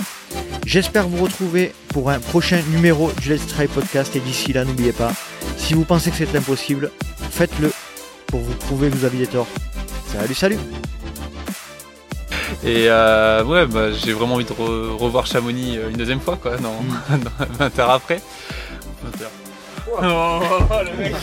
J'espère 0.65 1.07
vous 1.07 1.23
retrouver 1.23 1.73
pour 1.89 2.09
un 2.09 2.19
prochain 2.19 2.61
numéro 2.71 3.11
du 3.21 3.29
Let's 3.29 3.47
Try 3.47 3.67
Podcast 3.67 4.15
et 4.15 4.19
d'ici 4.19 4.53
là, 4.53 4.63
n'oubliez 4.63 4.93
pas, 4.93 5.11
si 5.57 5.73
vous 5.73 5.83
pensez 5.83 6.11
que 6.11 6.17
c'est 6.17 6.35
impossible, 6.35 6.91
faites-le 7.31 7.71
pour 8.27 8.39
vous 8.39 8.53
prouver 8.53 8.89
que 8.89 8.95
vous 8.95 9.05
aviez 9.05 9.27
tort. 9.27 9.47
Salut, 10.11 10.35
salut 10.35 10.57
et 12.63 12.89
euh, 12.89 13.43
ouais, 13.45 13.65
bah, 13.67 13.91
j'ai 13.91 14.11
vraiment 14.11 14.35
envie 14.35 14.43
de 14.43 14.53
revoir 14.53 15.25
Chamonix 15.25 15.77
euh, 15.77 15.89
une 15.89 15.97
deuxième 15.97 16.19
fois, 16.19 16.35
quoi, 16.35 16.57
non, 16.57 16.73
20 17.59 17.79
heures 17.79 17.91
après. 17.91 18.21
20 19.03 19.23
heures. 19.23 19.31
Oh, 20.01 20.39
le 20.83 21.03
mec 21.03 21.15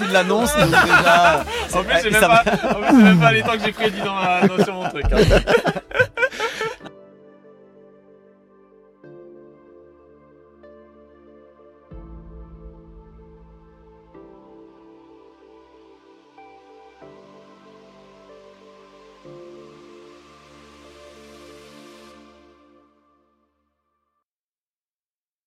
Il 0.00 0.12
l'annonce, 0.12 0.54
déjà. 0.56 1.44
En 1.74 1.82
plus, 1.82 2.02
j'ai 2.02 2.10
même, 2.10 2.20
pas, 2.20 2.44
même 2.92 3.20
pas 3.20 3.32
les 3.32 3.42
temps 3.42 3.52
que 3.52 3.64
j'ai 3.64 3.72
prédit 3.72 4.00
dans, 4.00 4.56
dans, 4.56 4.64
sur 4.64 4.74
mon 4.74 4.88
truc. 4.88 5.04
Hein. 5.12 5.18